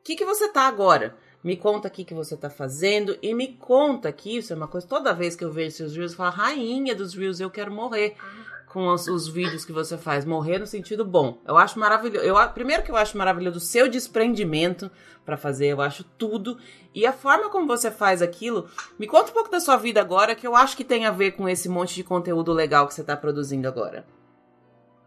O 0.00 0.04
que, 0.04 0.16
que 0.16 0.24
você 0.24 0.48
tá 0.48 0.62
agora? 0.62 1.16
Me 1.42 1.56
conta 1.56 1.88
aqui 1.88 2.02
o 2.02 2.06
que 2.06 2.14
você 2.14 2.36
tá 2.36 2.48
fazendo 2.48 3.18
e 3.20 3.34
me 3.34 3.48
conta 3.48 4.08
aqui, 4.08 4.38
isso 4.38 4.52
é 4.52 4.56
uma 4.56 4.68
coisa, 4.68 4.86
toda 4.86 5.12
vez 5.12 5.36
que 5.36 5.44
eu 5.44 5.52
vejo 5.52 5.76
seus 5.76 5.94
reels, 5.94 6.12
eu 6.12 6.16
falo, 6.16 6.34
rainha 6.34 6.94
dos 6.94 7.12
reels, 7.14 7.38
eu 7.38 7.50
quero 7.50 7.70
morrer. 7.70 8.16
Ah 8.18 8.53
com 8.74 8.88
os, 8.88 9.06
os, 9.06 9.28
vídeos 9.28 9.64
que 9.64 9.70
você 9.70 9.96
faz. 9.96 10.24
Morrer 10.24 10.58
no 10.58 10.66
sentido 10.66 11.04
bom. 11.04 11.38
Eu 11.46 11.56
acho 11.56 11.78
maravilhoso. 11.78 12.26
Eu, 12.26 12.34
primeiro 12.48 12.82
que 12.82 12.90
eu 12.90 12.96
acho 12.96 13.16
maravilhoso 13.16 13.58
o 13.58 13.60
seu 13.60 13.88
desprendimento 13.88 14.90
para 15.24 15.36
fazer, 15.36 15.68
eu 15.68 15.80
acho 15.80 16.02
tudo. 16.02 16.58
E 16.92 17.06
a 17.06 17.12
forma 17.12 17.48
como 17.48 17.68
você 17.68 17.88
faz 17.88 18.20
aquilo. 18.20 18.68
Me 18.98 19.06
conta 19.06 19.30
um 19.30 19.34
pouco 19.34 19.48
da 19.48 19.60
sua 19.60 19.76
vida 19.76 20.00
agora, 20.00 20.34
que 20.34 20.44
eu 20.44 20.56
acho 20.56 20.76
que 20.76 20.82
tem 20.82 21.06
a 21.06 21.12
ver 21.12 21.30
com 21.36 21.48
esse 21.48 21.68
monte 21.68 21.94
de 21.94 22.02
conteúdo 22.02 22.52
legal 22.52 22.88
que 22.88 22.94
você 22.94 23.04
tá 23.04 23.16
produzindo 23.16 23.68
agora. 23.68 24.04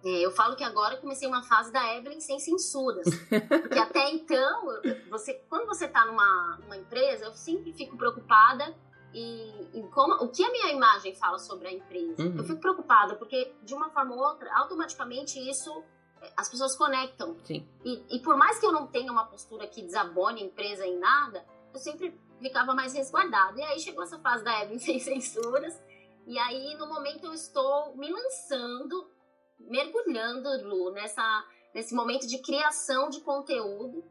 É, 0.05 0.25
eu 0.25 0.31
falo 0.31 0.55
que 0.55 0.63
agora 0.63 0.93
eu 0.95 1.01
comecei 1.01 1.27
uma 1.27 1.43
fase 1.43 1.69
da 1.69 1.93
Evelyn 1.93 2.21
sem 2.21 2.39
censuras. 2.39 3.05
Porque 3.27 3.79
até 3.79 4.09
então, 4.11 4.63
você, 5.09 5.33
quando 5.49 5.67
você 5.67 5.89
tá 5.89 6.05
numa, 6.05 6.57
numa 6.61 6.77
empresa, 6.77 7.25
eu 7.25 7.33
sempre 7.33 7.73
fico 7.73 7.97
preocupada 7.97 8.73
e, 9.13 9.79
e 9.79 9.83
como, 9.93 10.13
o 10.15 10.29
que 10.29 10.43
a 10.43 10.51
minha 10.51 10.71
imagem 10.71 11.15
fala 11.15 11.39
sobre 11.39 11.67
a 11.67 11.71
empresa. 11.71 12.23
Uhum. 12.23 12.37
Eu 12.37 12.43
fico 12.43 12.59
preocupada, 12.59 13.15
porque 13.15 13.53
de 13.63 13.73
uma 13.73 13.89
forma 13.89 14.15
ou 14.15 14.21
outra, 14.21 14.53
automaticamente 14.55 15.39
isso 15.39 15.83
eh, 16.21 16.31
as 16.35 16.49
pessoas 16.49 16.75
conectam. 16.75 17.37
Sim. 17.43 17.67
E, 17.83 18.17
e 18.17 18.19
por 18.19 18.35
mais 18.37 18.59
que 18.59 18.65
eu 18.65 18.71
não 18.71 18.87
tenha 18.87 19.11
uma 19.11 19.25
postura 19.25 19.67
que 19.67 19.81
desabone 19.81 20.41
a 20.41 20.45
empresa 20.45 20.85
em 20.85 20.97
nada, 20.97 21.45
eu 21.73 21.79
sempre 21.79 22.19
ficava 22.39 22.73
mais 22.73 22.93
resguardada. 22.93 23.59
E 23.59 23.63
aí 23.63 23.79
chegou 23.79 24.03
essa 24.03 24.19
fase 24.19 24.43
da 24.43 24.61
Evelyn 24.61 24.79
sem 24.79 24.99
censuras. 24.99 25.79
E 26.25 26.37
aí, 26.37 26.75
no 26.75 26.87
momento, 26.87 27.25
eu 27.25 27.33
estou 27.33 27.95
me 27.95 28.11
lançando, 28.11 29.09
mergulhando, 29.57 30.49
Lu, 30.67 30.91
nessa, 30.91 31.45
nesse 31.73 31.95
momento 31.95 32.27
de 32.27 32.39
criação 32.39 33.09
de 33.09 33.21
conteúdo, 33.21 34.03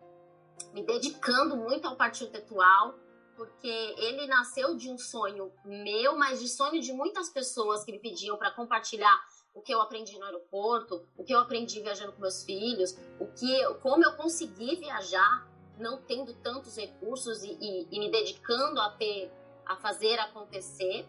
me 0.73 0.83
dedicando 0.83 1.57
muito 1.57 1.87
ao 1.87 1.95
partido 1.95 2.31
tetual 2.31 2.95
porque 3.37 3.69
ele 3.69 4.27
nasceu 4.27 4.77
de 4.77 4.91
um 4.91 4.99
sonho 4.99 5.53
meu, 5.65 6.17
mas 6.17 6.41
de 6.41 6.49
sonho 6.49 6.81
de 6.81 6.93
muitas 6.93 7.29
pessoas 7.29 7.85
que 7.85 7.93
me 7.93 7.99
pediam 7.99 8.37
para 8.37 8.51
compartilhar 8.51 9.15
o 9.55 9.61
que 9.61 9.73
eu 9.73 9.81
aprendi 9.81 10.19
no 10.19 10.25
aeroporto, 10.25 11.07
o 11.17 11.25
que 11.25 11.35
eu 11.35 11.39
aprendi 11.39 11.81
viajando 11.81 12.13
com 12.13 12.21
meus 12.21 12.45
filhos, 12.45 12.97
o 13.19 13.27
que, 13.27 13.65
como 13.83 14.05
eu 14.05 14.13
consegui 14.13 14.77
viajar 14.77 15.47
não 15.79 16.01
tendo 16.03 16.33
tantos 16.35 16.77
recursos 16.77 17.43
e, 17.43 17.57
e, 17.61 17.89
e 17.91 17.99
me 17.99 18.11
dedicando 18.11 18.81
a 18.81 18.91
ter, 18.91 19.31
a 19.65 19.77
fazer 19.77 20.19
acontecer. 20.19 21.07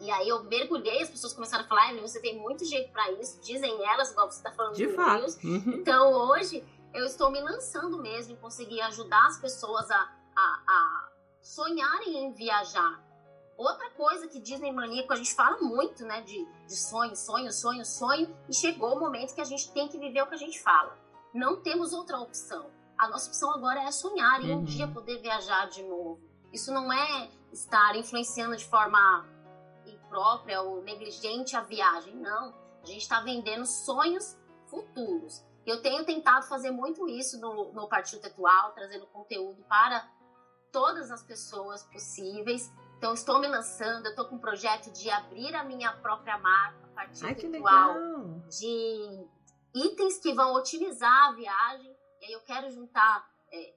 E 0.00 0.10
aí 0.10 0.28
eu 0.28 0.44
mergulhei, 0.44 1.02
as 1.02 1.08
pessoas 1.08 1.32
começaram 1.32 1.64
a 1.64 1.66
falar, 1.66 1.94
você 1.94 2.20
tem 2.20 2.38
muito 2.38 2.64
jeito 2.64 2.92
para 2.92 3.10
isso, 3.12 3.40
dizem 3.40 3.82
elas, 3.82 4.10
igual 4.10 4.30
você 4.30 4.38
está 4.38 4.52
falando 4.52 4.74
de 4.74 4.88
fato. 4.88 5.26
Uhum. 5.42 5.72
Então 5.78 6.12
hoje 6.12 6.62
eu 6.92 7.04
estou 7.04 7.30
me 7.30 7.40
lançando 7.40 7.98
mesmo 7.98 8.34
em 8.34 8.36
conseguir 8.36 8.80
ajudar 8.82 9.26
as 9.26 9.38
pessoas 9.38 9.90
a, 9.90 10.12
a, 10.34 10.62
a 10.66 11.08
sonharem 11.46 12.24
em 12.24 12.32
viajar. 12.32 13.00
Outra 13.56 13.88
coisa 13.90 14.26
que 14.26 14.40
Disney 14.40 14.72
Maníaco, 14.72 15.12
a 15.12 15.16
gente 15.16 15.32
fala 15.32 15.58
muito, 15.58 16.04
né, 16.04 16.20
de, 16.22 16.44
de 16.66 16.76
sonho, 16.76 17.14
sonho, 17.14 17.52
sonho, 17.52 17.84
sonho, 17.84 18.36
e 18.48 18.54
chegou 18.54 18.96
o 18.96 19.00
momento 19.00 19.34
que 19.34 19.40
a 19.40 19.44
gente 19.44 19.70
tem 19.70 19.86
que 19.86 19.96
viver 19.96 20.22
o 20.22 20.26
que 20.26 20.34
a 20.34 20.38
gente 20.38 20.60
fala. 20.60 20.98
Não 21.32 21.62
temos 21.62 21.92
outra 21.92 22.18
opção. 22.18 22.68
A 22.98 23.08
nossa 23.08 23.28
opção 23.28 23.50
agora 23.52 23.84
é 23.84 23.92
sonhar 23.92 24.44
e 24.44 24.50
uhum. 24.50 24.58
um 24.58 24.64
dia 24.64 24.88
poder 24.88 25.22
viajar 25.22 25.66
de 25.68 25.84
novo. 25.84 26.20
Isso 26.52 26.72
não 26.72 26.92
é 26.92 27.30
estar 27.52 27.94
influenciando 27.94 28.56
de 28.56 28.64
forma 28.64 29.24
imprópria 29.86 30.60
ou 30.62 30.82
negligente 30.82 31.54
a 31.54 31.60
viagem, 31.60 32.16
não. 32.16 32.54
A 32.82 32.86
gente 32.86 33.02
está 33.02 33.20
vendendo 33.20 33.64
sonhos 33.64 34.36
futuros. 34.66 35.44
Eu 35.64 35.80
tenho 35.80 36.04
tentado 36.04 36.46
fazer 36.46 36.70
muito 36.70 37.08
isso 37.08 37.40
no, 37.40 37.72
no 37.72 37.88
Partido 37.88 38.20
Tetual, 38.20 38.72
trazendo 38.72 39.06
conteúdo 39.06 39.64
para 39.68 40.15
todas 40.76 41.10
as 41.10 41.22
pessoas 41.22 41.82
possíveis. 41.84 42.70
Então, 42.98 43.14
estou 43.14 43.40
me 43.40 43.48
lançando, 43.48 44.08
estou 44.08 44.26
com 44.26 44.36
um 44.36 44.38
projeto 44.38 44.92
de 44.92 45.08
abrir 45.08 45.54
a 45.54 45.64
minha 45.64 45.90
própria 45.90 46.36
marca 46.36 46.84
a 46.84 46.88
partir 46.88 47.24
Ai, 47.24 47.34
virtual 47.34 47.94
de 48.50 49.26
itens 49.74 50.18
que 50.18 50.34
vão 50.34 50.54
otimizar 50.54 51.28
a 51.28 51.32
viagem. 51.32 51.96
E 52.20 52.26
aí 52.26 52.32
eu 52.32 52.40
quero 52.40 52.70
juntar 52.70 53.26
é, 53.50 53.72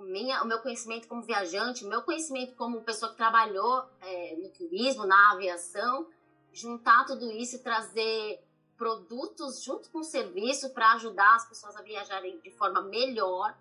minha, 0.00 0.42
o 0.42 0.46
meu 0.46 0.60
conhecimento 0.60 1.08
como 1.08 1.22
viajante, 1.22 1.86
o 1.86 1.88
meu 1.88 2.02
conhecimento 2.02 2.54
como 2.56 2.82
pessoa 2.82 3.10
que 3.12 3.16
trabalhou 3.16 3.88
é, 4.02 4.36
no 4.36 4.50
turismo, 4.50 5.06
na 5.06 5.32
aviação, 5.32 6.06
juntar 6.52 7.06
tudo 7.06 7.32
isso 7.32 7.56
e 7.56 7.60
trazer 7.60 8.44
produtos 8.76 9.62
junto 9.62 9.88
com 9.88 10.00
o 10.00 10.04
serviço 10.04 10.74
para 10.74 10.92
ajudar 10.92 11.36
as 11.36 11.48
pessoas 11.48 11.74
a 11.74 11.80
viajarem 11.80 12.38
de 12.40 12.50
forma 12.50 12.82
melhor 12.82 13.56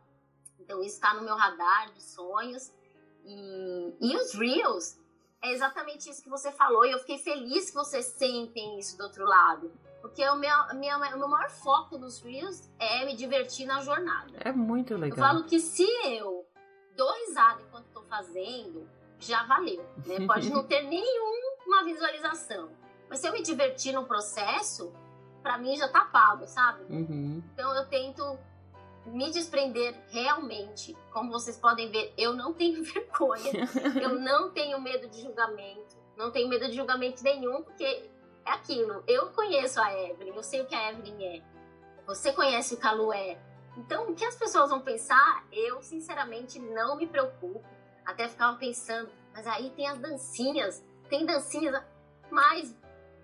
então, 0.59 0.81
isso 0.81 0.95
está 0.95 1.13
no 1.13 1.21
meu 1.21 1.35
radar 1.35 1.91
de 1.93 2.01
sonhos. 2.01 2.73
E, 3.23 3.95
e 3.99 4.15
os 4.15 4.33
Reels 4.33 4.99
é 5.41 5.51
exatamente 5.51 6.09
isso 6.09 6.23
que 6.23 6.29
você 6.29 6.51
falou. 6.51 6.85
E 6.85 6.91
eu 6.91 6.99
fiquei 6.99 7.17
feliz 7.17 7.69
que 7.69 7.75
vocês 7.75 8.05
sentem 8.05 8.79
isso 8.79 8.97
do 8.97 9.03
outro 9.03 9.25
lado. 9.25 9.71
Porque 10.01 10.27
o 10.29 10.35
meu, 10.35 10.55
minha, 10.75 10.97
o 10.97 11.17
meu 11.17 11.27
maior 11.27 11.49
foco 11.49 11.97
nos 11.97 12.21
Reels 12.21 12.69
é 12.79 13.05
me 13.05 13.15
divertir 13.15 13.65
na 13.65 13.81
jornada. 13.81 14.37
É 14.39 14.51
muito 14.51 14.95
legal. 14.95 15.17
Eu 15.17 15.23
falo 15.23 15.43
que 15.45 15.59
se 15.59 15.87
eu 16.05 16.45
dou 16.95 17.11
risada 17.25 17.61
enquanto 17.61 17.87
estou 17.87 18.03
fazendo, 18.03 18.87
já 19.19 19.43
valeu. 19.43 19.83
Né? 20.05 20.25
Pode 20.25 20.49
não 20.49 20.63
ter 20.67 20.83
nenhuma 20.83 21.83
visualização. 21.83 22.69
Mas 23.09 23.19
se 23.19 23.27
eu 23.27 23.33
me 23.33 23.41
divertir 23.41 23.93
no 23.93 24.05
processo, 24.05 24.93
para 25.41 25.57
mim 25.57 25.75
já 25.75 25.87
tá 25.87 26.05
pago, 26.05 26.47
sabe? 26.47 26.83
Uhum. 26.89 27.43
Então 27.53 27.75
eu 27.75 27.87
tento 27.87 28.39
me 29.05 29.31
desprender 29.31 29.95
realmente. 30.09 30.95
Como 31.11 31.31
vocês 31.31 31.57
podem 31.57 31.89
ver, 31.89 32.13
eu 32.17 32.33
não 32.33 32.53
tenho 32.53 32.81
vergonha, 32.83 33.51
eu 34.01 34.17
não 34.19 34.51
tenho 34.51 34.79
medo 34.81 35.07
de 35.07 35.21
julgamento, 35.21 35.95
não 36.17 36.31
tenho 36.31 36.49
medo 36.49 36.67
de 36.67 36.75
julgamento 36.75 37.23
nenhum, 37.23 37.61
porque 37.63 37.83
é 37.83 38.51
aquilo. 38.51 39.03
Eu 39.07 39.31
conheço 39.31 39.81
a 39.81 39.93
Evelyn, 39.93 40.35
eu 40.35 40.43
sei 40.43 40.61
o 40.61 40.65
que 40.65 40.75
a 40.75 40.91
Evelyn 40.91 41.23
é. 41.23 41.43
Você 42.05 42.31
conhece 42.33 42.75
o 42.75 42.77
que 42.77 42.85
a 42.85 42.91
Lu 42.91 43.11
é. 43.11 43.39
Então, 43.77 44.09
o 44.09 44.15
que 44.15 44.23
as 44.23 44.35
pessoas 44.35 44.69
vão 44.69 44.79
pensar, 44.79 45.45
eu 45.51 45.81
sinceramente 45.81 46.59
não 46.59 46.95
me 46.95 47.07
preocupo. 47.07 47.63
Até 48.05 48.27
ficava 48.27 48.57
pensando, 48.57 49.09
mas 49.33 49.45
aí 49.47 49.71
tem 49.71 49.87
as 49.87 49.97
dancinhas, 49.97 50.85
tem 51.09 51.25
dancinhas, 51.25 51.83
mas 52.29 52.73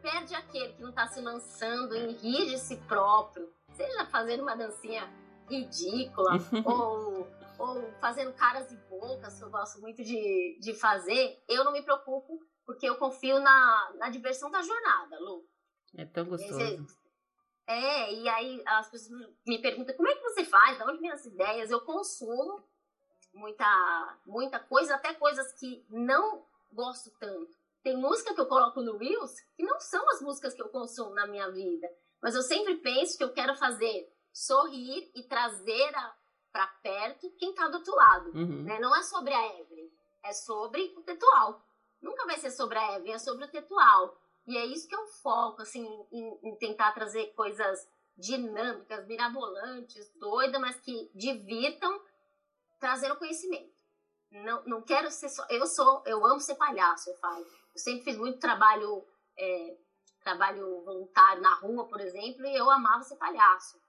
perde 0.01 0.33
aquele 0.33 0.73
que 0.73 0.81
não 0.81 0.89
está 0.89 1.07
se 1.07 1.21
lançando 1.21 1.95
em 1.95 2.11
rir 2.13 2.47
de 2.47 2.57
si 2.57 2.75
próprio, 2.87 3.47
seja 3.73 4.05
fazendo 4.07 4.41
uma 4.41 4.55
dancinha 4.55 5.07
ridícula 5.51 6.31
ou, 6.65 7.27
ou 7.59 7.91
fazendo 7.99 8.33
caras 8.33 8.71
e 8.71 8.75
bocas, 8.89 9.37
que 9.37 9.43
eu 9.43 9.49
gosto 9.49 9.81
muito 9.81 10.03
de, 10.03 10.57
de 10.59 10.73
fazer, 10.73 11.43
eu 11.47 11.63
não 11.63 11.71
me 11.71 11.81
preocupo 11.81 12.39
porque 12.65 12.87
eu 12.87 12.95
confio 12.95 13.39
na, 13.39 13.93
na 13.95 14.09
diversão 14.09 14.49
da 14.49 14.61
jornada, 14.61 15.19
Lu. 15.19 15.45
É 15.97 16.05
tão 16.05 16.25
gostoso. 16.25 16.85
É, 17.67 18.13
e 18.13 18.27
aí 18.27 18.61
as 18.65 18.89
pessoas 18.89 19.29
me 19.45 19.59
perguntam 19.61 19.95
como 19.95 20.07
é 20.07 20.15
que 20.15 20.21
você 20.21 20.43
faz, 20.43 20.77
de 20.77 20.83
onde 20.83 20.99
vem 20.99 21.11
as 21.11 21.25
ideias? 21.25 21.69
Eu 21.69 21.81
consumo 21.81 22.63
muita, 23.33 24.19
muita 24.25 24.59
coisa, 24.59 24.95
até 24.95 25.13
coisas 25.13 25.51
que 25.53 25.85
não 25.89 26.45
gosto 26.71 27.11
tanto. 27.19 27.51
Tem 27.83 27.97
música 27.97 28.33
que 28.33 28.41
eu 28.41 28.45
coloco 28.45 28.81
no 28.81 28.97
Reels 28.97 29.33
que 29.55 29.63
não 29.63 29.79
são 29.79 30.07
as 30.09 30.21
músicas 30.21 30.53
que 30.53 30.61
eu 30.61 30.69
consumo 30.69 31.13
na 31.13 31.27
minha 31.27 31.49
vida. 31.49 31.87
Mas 32.21 32.35
eu 32.35 32.41
sempre 32.41 32.75
penso 32.77 33.17
que 33.17 33.23
eu 33.23 33.33
quero 33.33 33.55
fazer 33.55 34.07
sorrir 34.33 35.11
e 35.15 35.23
trazer 35.23 35.91
para 36.51 36.67
perto 36.67 37.31
quem 37.37 37.51
está 37.51 37.67
do 37.67 37.77
outro 37.77 37.95
lado. 37.95 38.31
Uhum. 38.31 38.63
Né? 38.63 38.79
Não 38.79 38.95
é 38.95 39.01
sobre 39.03 39.33
a 39.33 39.59
Evelyn, 39.59 39.89
é 40.23 40.33
sobre 40.33 40.93
o 40.97 41.01
Tetual. 41.01 41.63
Nunca 42.01 42.25
vai 42.25 42.37
ser 42.37 42.51
sobre 42.51 42.77
a 42.77 42.95
Evelyn, 42.95 43.13
é 43.13 43.19
sobre 43.19 43.45
o 43.45 43.51
Tetual. 43.51 44.17
E 44.47 44.57
é 44.57 44.65
isso 44.65 44.87
que 44.87 44.95
eu 44.95 45.05
foco, 45.07 45.61
assim, 45.61 45.85
em, 46.11 46.39
em 46.43 46.55
tentar 46.57 46.91
trazer 46.93 47.27
coisas 47.33 47.87
dinâmicas, 48.17 49.05
mirabolantes, 49.07 50.11
doidas, 50.15 50.59
mas 50.59 50.79
que 50.79 51.09
divirtam, 51.13 52.01
trazendo 52.79 53.15
conhecimento. 53.17 53.71
Não, 54.31 54.63
não 54.65 54.81
quero 54.81 55.11
ser 55.11 55.29
só. 55.29 55.45
Eu 55.49 55.65
sou, 55.67 56.03
eu 56.05 56.25
amo 56.25 56.39
ser 56.39 56.55
palhaço, 56.55 57.09
eu 57.09 57.15
falo. 57.17 57.45
Eu 57.45 57.77
sempre 57.77 58.03
fiz 58.03 58.17
muito 58.17 58.39
trabalho, 58.39 59.05
é, 59.37 59.77
trabalho 60.23 60.81
voluntário 60.83 61.41
na 61.41 61.53
rua, 61.55 61.87
por 61.87 61.99
exemplo, 61.99 62.45
e 62.45 62.55
eu 62.55 62.69
amava 62.69 63.03
ser 63.03 63.17
palhaço. 63.17 63.79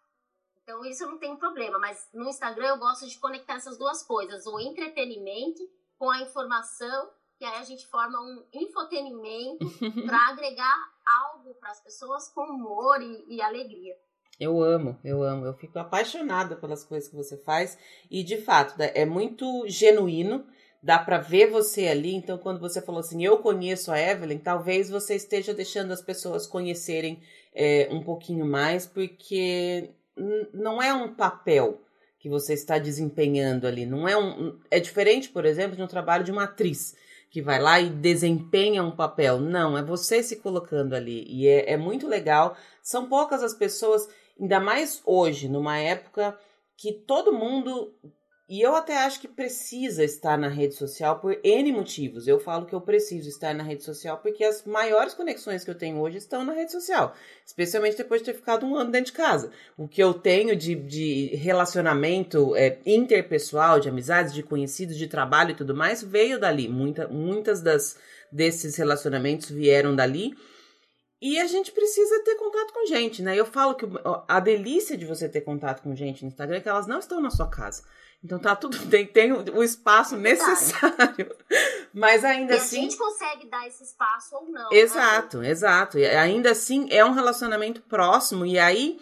Então, 0.62 0.84
isso 0.84 1.04
eu 1.04 1.10
não 1.10 1.18
tenho 1.18 1.36
problema, 1.36 1.78
mas 1.78 2.08
no 2.14 2.28
Instagram 2.28 2.68
eu 2.68 2.78
gosto 2.78 3.06
de 3.06 3.18
conectar 3.18 3.54
essas 3.54 3.76
duas 3.76 4.02
coisas, 4.02 4.46
o 4.46 4.60
entretenimento 4.60 5.62
com 5.98 6.08
a 6.08 6.20
informação, 6.20 7.10
que 7.36 7.44
aí 7.44 7.58
a 7.58 7.64
gente 7.64 7.86
forma 7.88 8.20
um 8.20 8.44
infotenimento 8.52 9.66
para 10.06 10.28
agregar 10.28 10.74
algo 11.20 11.54
para 11.54 11.70
as 11.70 11.80
pessoas 11.80 12.28
com 12.28 12.42
humor 12.42 13.02
e, 13.02 13.36
e 13.36 13.42
alegria. 13.42 13.96
Eu 14.38 14.62
amo, 14.62 14.98
eu 15.04 15.22
amo. 15.22 15.46
Eu 15.46 15.54
fico 15.54 15.78
apaixonada 15.78 16.56
pelas 16.56 16.84
coisas 16.84 17.08
que 17.08 17.14
você 17.14 17.36
faz. 17.36 17.78
E, 18.10 18.24
de 18.24 18.38
fato, 18.38 18.74
é 18.80 19.04
muito 19.04 19.64
genuíno. 19.68 20.46
Dá 20.82 20.98
para 20.98 21.18
ver 21.18 21.50
você 21.50 21.86
ali. 21.86 22.14
Então, 22.14 22.38
quando 22.38 22.58
você 22.58 22.82
falou 22.82 23.00
assim, 23.00 23.24
eu 23.24 23.38
conheço 23.38 23.92
a 23.92 24.00
Evelyn, 24.00 24.38
talvez 24.38 24.90
você 24.90 25.14
esteja 25.14 25.54
deixando 25.54 25.92
as 25.92 26.02
pessoas 26.02 26.46
conhecerem 26.46 27.22
é, 27.54 27.88
um 27.92 28.02
pouquinho 28.02 28.44
mais, 28.44 28.84
porque 28.84 29.94
não 30.52 30.82
é 30.82 30.92
um 30.92 31.14
papel 31.14 31.80
que 32.18 32.28
você 32.28 32.54
está 32.54 32.78
desempenhando 32.78 33.66
ali. 33.66 33.84
Não 33.84 34.06
é 34.06 34.16
um. 34.16 34.58
É 34.70 34.78
diferente, 34.78 35.28
por 35.28 35.44
exemplo, 35.44 35.76
de 35.76 35.82
um 35.82 35.88
trabalho 35.88 36.24
de 36.24 36.30
uma 36.30 36.44
atriz 36.44 36.94
que 37.30 37.42
vai 37.42 37.60
lá 37.60 37.80
e 37.80 37.88
desempenha 37.88 38.82
um 38.82 38.94
papel. 38.94 39.40
Não, 39.40 39.76
é 39.76 39.82
você 39.82 40.22
se 40.22 40.36
colocando 40.36 40.94
ali. 40.94 41.24
E 41.26 41.48
é, 41.48 41.72
é 41.72 41.76
muito 41.76 42.06
legal. 42.06 42.56
São 42.82 43.08
poucas 43.08 43.42
as 43.42 43.54
pessoas, 43.54 44.08
ainda 44.38 44.60
mais 44.60 45.02
hoje, 45.04 45.48
numa 45.48 45.78
época 45.78 46.38
que 46.76 46.92
todo 46.92 47.32
mundo 47.32 47.94
e 48.52 48.60
eu 48.60 48.76
até 48.76 48.98
acho 48.98 49.18
que 49.18 49.26
precisa 49.26 50.04
estar 50.04 50.36
na 50.36 50.46
rede 50.46 50.74
social 50.74 51.18
por 51.20 51.40
N 51.42 51.72
motivos. 51.72 52.28
Eu 52.28 52.38
falo 52.38 52.66
que 52.66 52.74
eu 52.74 52.82
preciso 52.82 53.26
estar 53.26 53.54
na 53.54 53.62
rede 53.62 53.82
social 53.82 54.18
porque 54.18 54.44
as 54.44 54.62
maiores 54.66 55.14
conexões 55.14 55.64
que 55.64 55.70
eu 55.70 55.74
tenho 55.74 55.98
hoje 55.98 56.18
estão 56.18 56.44
na 56.44 56.52
rede 56.52 56.70
social. 56.70 57.14
Especialmente 57.46 57.96
depois 57.96 58.20
de 58.20 58.26
ter 58.26 58.34
ficado 58.34 58.66
um 58.66 58.76
ano 58.76 58.90
dentro 58.90 59.10
de 59.10 59.16
casa. 59.16 59.50
O 59.74 59.88
que 59.88 60.02
eu 60.02 60.12
tenho 60.12 60.54
de, 60.54 60.74
de 60.74 61.34
relacionamento 61.36 62.54
é, 62.54 62.78
interpessoal, 62.84 63.80
de 63.80 63.88
amizades, 63.88 64.34
de 64.34 64.42
conhecidos, 64.42 64.98
de 64.98 65.06
trabalho 65.06 65.52
e 65.52 65.56
tudo 65.56 65.74
mais, 65.74 66.02
veio 66.02 66.38
dali. 66.38 66.68
Muita, 66.68 67.08
muitas 67.08 67.62
das, 67.62 67.96
desses 68.30 68.76
relacionamentos 68.76 69.48
vieram 69.48 69.96
dali. 69.96 70.36
E 71.22 71.38
a 71.40 71.46
gente 71.46 71.72
precisa 71.72 72.22
ter 72.22 72.34
contato 72.34 72.74
com 72.74 72.84
gente, 72.84 73.22
né? 73.22 73.34
Eu 73.34 73.46
falo 73.46 73.76
que 73.76 73.86
a 74.28 74.40
delícia 74.40 74.94
de 74.94 75.06
você 75.06 75.26
ter 75.26 75.40
contato 75.40 75.80
com 75.82 75.96
gente 75.96 76.22
no 76.22 76.28
Instagram 76.28 76.58
é 76.58 76.60
que 76.60 76.68
elas 76.68 76.86
não 76.86 76.98
estão 76.98 77.18
na 77.18 77.30
sua 77.30 77.48
casa. 77.48 77.82
Então 78.24 78.38
tá 78.38 78.54
tudo 78.54 78.78
tem, 78.88 79.06
tem 79.06 79.32
o 79.32 79.62
espaço 79.62 80.16
necessário. 80.16 81.34
Mas 81.92 82.24
ainda 82.24 82.54
e 82.54 82.56
assim. 82.56 82.78
A 82.78 82.82
gente 82.82 82.96
consegue 82.96 83.48
dar 83.48 83.66
esse 83.66 83.82
espaço 83.82 84.36
ou 84.36 84.50
não. 84.50 84.70
Né? 84.70 84.78
Exato, 84.78 85.38
né? 85.38 85.50
exato. 85.50 85.98
E 85.98 86.06
ainda 86.06 86.50
assim 86.52 86.86
é 86.90 87.04
um 87.04 87.12
relacionamento 87.12 87.82
próximo. 87.82 88.46
E 88.46 88.58
aí 88.58 88.98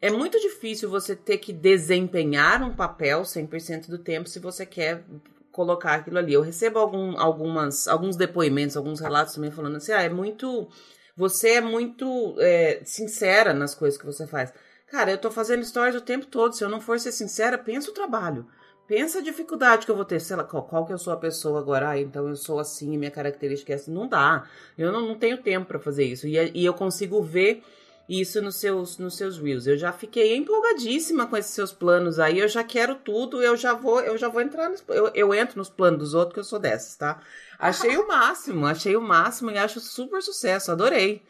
é 0.00 0.10
muito 0.10 0.40
difícil 0.40 0.88
você 0.88 1.14
ter 1.14 1.38
que 1.38 1.52
desempenhar 1.52 2.62
um 2.62 2.74
papel 2.74 3.22
100% 3.22 3.88
do 3.88 3.98
tempo 3.98 4.28
se 4.28 4.38
você 4.38 4.64
quer 4.64 5.04
colocar 5.52 5.94
aquilo 5.94 6.18
ali. 6.18 6.32
Eu 6.32 6.42
recebo 6.42 6.78
algum, 6.78 7.18
algumas, 7.18 7.86
alguns 7.86 8.16
depoimentos, 8.16 8.76
alguns 8.76 9.00
relatos 9.00 9.34
também 9.34 9.50
falando 9.50 9.76
assim: 9.76 9.92
ah, 9.92 10.02
é 10.02 10.08
muito. 10.08 10.68
Você 11.16 11.54
é 11.54 11.60
muito 11.60 12.36
é, 12.38 12.80
sincera 12.84 13.52
nas 13.52 13.74
coisas 13.74 13.98
que 13.98 14.06
você 14.06 14.26
faz. 14.26 14.54
Cara, 14.90 15.12
eu 15.12 15.18
tô 15.18 15.30
fazendo 15.30 15.64
stories 15.64 15.94
o 15.94 16.00
tempo 16.00 16.26
todo. 16.26 16.52
Se 16.54 16.64
eu 16.64 16.68
não 16.68 16.80
for 16.80 16.98
ser 16.98 17.12
sincera, 17.12 17.56
pensa 17.56 17.90
o 17.90 17.94
trabalho. 17.94 18.46
Pensa 18.88 19.20
a 19.20 19.22
dificuldade 19.22 19.86
que 19.86 19.92
eu 19.92 19.94
vou 19.94 20.04
ter. 20.04 20.18
Sei 20.20 20.34
lá, 20.34 20.42
qual, 20.42 20.64
qual 20.64 20.84
que 20.84 20.92
eu 20.92 20.98
sou 20.98 21.12
a 21.12 21.16
pessoa 21.16 21.60
agora? 21.60 21.90
Ah, 21.90 21.98
então 22.00 22.28
eu 22.28 22.34
sou 22.34 22.58
assim, 22.58 22.98
minha 22.98 23.10
característica 23.10 23.72
é 23.72 23.76
assim. 23.76 23.92
Não 23.92 24.08
dá. 24.08 24.44
Eu 24.76 24.90
não, 24.90 25.02
não 25.06 25.14
tenho 25.14 25.38
tempo 25.38 25.66
para 25.66 25.78
fazer 25.78 26.04
isso. 26.04 26.26
E, 26.26 26.34
e 26.52 26.64
eu 26.64 26.74
consigo 26.74 27.22
ver 27.22 27.62
isso 28.08 28.42
nos 28.42 28.56
seus, 28.56 28.98
nos 28.98 29.16
seus 29.16 29.38
reels. 29.38 29.68
Eu 29.68 29.78
já 29.78 29.92
fiquei 29.92 30.34
empolgadíssima 30.34 31.28
com 31.28 31.36
esses 31.36 31.52
seus 31.52 31.72
planos 31.72 32.18
aí. 32.18 32.40
Eu 32.40 32.48
já 32.48 32.64
quero 32.64 32.96
tudo. 32.96 33.40
Eu 33.40 33.56
já 33.56 33.72
vou, 33.74 34.00
eu 34.00 34.18
já 34.18 34.28
vou 34.28 34.40
entrar 34.42 34.68
nos, 34.68 34.82
eu, 34.88 35.08
eu 35.14 35.32
entro 35.32 35.56
nos 35.56 35.68
planos 35.68 36.00
dos 36.00 36.14
outros 36.14 36.34
que 36.34 36.40
eu 36.40 36.44
sou 36.44 36.58
dessas, 36.58 36.96
tá? 36.96 37.22
Achei 37.60 37.96
o 37.96 38.08
máximo, 38.08 38.66
achei 38.66 38.96
o 38.96 39.00
máximo 39.00 39.52
e 39.52 39.58
acho 39.58 39.78
super 39.78 40.20
sucesso. 40.20 40.72
Adorei. 40.72 41.22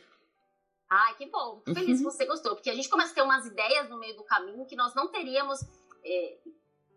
Ai, 0.90 1.14
que 1.14 1.26
bom. 1.26 1.62
Fico 1.64 1.78
feliz 1.78 2.00
que 2.00 2.04
uhum. 2.04 2.10
você 2.10 2.26
gostou. 2.26 2.56
Porque 2.56 2.68
a 2.68 2.74
gente 2.74 2.88
começa 2.88 3.12
a 3.12 3.14
ter 3.14 3.22
umas 3.22 3.46
ideias 3.46 3.88
no 3.88 3.96
meio 3.96 4.16
do 4.16 4.24
caminho 4.24 4.66
que 4.66 4.74
nós 4.74 4.92
não 4.92 5.06
teríamos 5.06 5.60
é, 6.04 6.38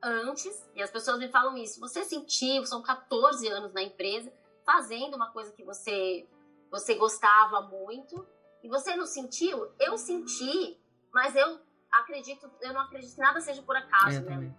antes. 0.01 0.67
E 0.75 0.81
as 0.81 0.89
pessoas 0.89 1.19
me 1.19 1.29
falam 1.29 1.55
isso. 1.55 1.79
Você 1.79 2.03
sentiu, 2.03 2.65
são 2.65 2.81
14 2.81 3.47
anos 3.49 3.71
na 3.71 3.83
empresa, 3.83 4.33
fazendo 4.65 5.15
uma 5.15 5.31
coisa 5.31 5.51
que 5.53 5.63
você, 5.63 6.27
você 6.71 6.95
gostava 6.95 7.61
muito. 7.61 8.27
E 8.63 8.67
você 8.67 8.95
não 8.95 9.05
sentiu? 9.05 9.71
Eu 9.79 9.95
senti, 9.95 10.79
mas 11.13 11.35
eu 11.35 11.59
acredito, 11.91 12.49
eu 12.61 12.73
não 12.73 12.81
acredito 12.81 13.13
que 13.13 13.21
nada 13.21 13.39
seja 13.41 13.61
por 13.61 13.75
acaso, 13.75 14.17
eu 14.17 14.21
né? 14.23 14.55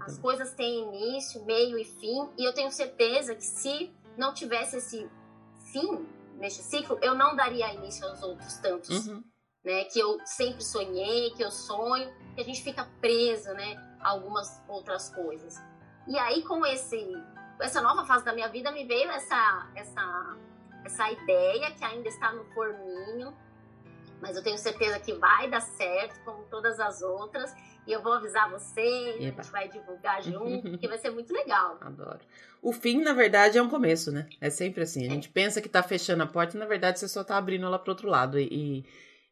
As 0.00 0.12
também. 0.12 0.22
coisas 0.22 0.54
têm 0.54 0.84
início, 0.84 1.44
meio 1.44 1.78
e 1.78 1.84
fim. 1.84 2.30
E 2.38 2.44
eu 2.44 2.54
tenho 2.54 2.70
certeza 2.70 3.34
que 3.34 3.44
se 3.44 3.92
não 4.16 4.32
tivesse 4.32 4.78
esse 4.78 5.10
fim, 5.72 6.08
neste 6.38 6.62
ciclo, 6.62 6.98
eu 7.02 7.14
não 7.14 7.36
daria 7.36 7.72
início 7.74 8.06
aos 8.06 8.22
outros 8.22 8.54
tantos, 8.58 9.06
uhum. 9.06 9.22
né? 9.64 9.84
Que 9.84 9.98
eu 9.98 10.18
sempre 10.24 10.64
sonhei, 10.64 11.30
que 11.32 11.42
eu 11.42 11.50
sonho, 11.50 12.10
que 12.34 12.40
a 12.40 12.44
gente 12.44 12.62
fica 12.62 12.88
preso, 13.00 13.52
né? 13.52 13.76
A 14.00 14.10
algumas 14.10 14.62
outras 14.68 15.10
coisas. 15.10 15.56
E 16.06 16.18
aí, 16.18 16.42
com 16.42 16.64
esse, 16.64 17.06
essa 17.60 17.82
nova 17.82 18.06
fase 18.06 18.24
da 18.24 18.32
minha 18.32 18.48
vida, 18.48 18.70
me 18.70 18.84
veio 18.84 19.10
essa, 19.10 19.70
essa, 19.74 20.36
essa 20.84 21.10
ideia 21.10 21.70
que 21.72 21.84
ainda 21.84 22.08
está 22.08 22.32
no 22.32 22.44
forminho, 22.54 23.36
mas 24.20 24.36
eu 24.36 24.42
tenho 24.42 24.58
certeza 24.58 24.98
que 24.98 25.12
vai 25.14 25.50
dar 25.50 25.60
certo, 25.60 26.20
como 26.24 26.44
todas 26.44 26.80
as 26.80 27.02
outras. 27.02 27.54
E 27.88 27.92
eu 27.92 28.02
vou 28.02 28.12
avisar 28.12 28.50
você, 28.50 29.16
a 29.18 29.22
gente 29.22 29.50
vai 29.50 29.66
divulgar 29.66 30.22
junto, 30.22 30.60
porque 30.68 30.86
vai 30.86 30.98
ser 30.98 31.08
muito 31.08 31.32
legal. 31.32 31.78
Adoro. 31.80 32.20
O 32.60 32.70
fim, 32.70 33.00
na 33.00 33.14
verdade, 33.14 33.56
é 33.56 33.62
um 33.62 33.70
começo, 33.70 34.12
né? 34.12 34.28
É 34.42 34.50
sempre 34.50 34.82
assim. 34.82 35.04
A 35.04 35.06
é. 35.06 35.10
gente 35.10 35.30
pensa 35.30 35.62
que 35.62 35.70
tá 35.70 35.82
fechando 35.82 36.22
a 36.22 36.26
porta 36.26 36.54
e, 36.54 36.60
na 36.60 36.66
verdade, 36.66 36.98
você 36.98 37.08
só 37.08 37.24
tá 37.24 37.38
abrindo 37.38 37.64
ela 37.64 37.78
pro 37.78 37.92
outro 37.92 38.06
lado. 38.06 38.38
E, 38.38 38.84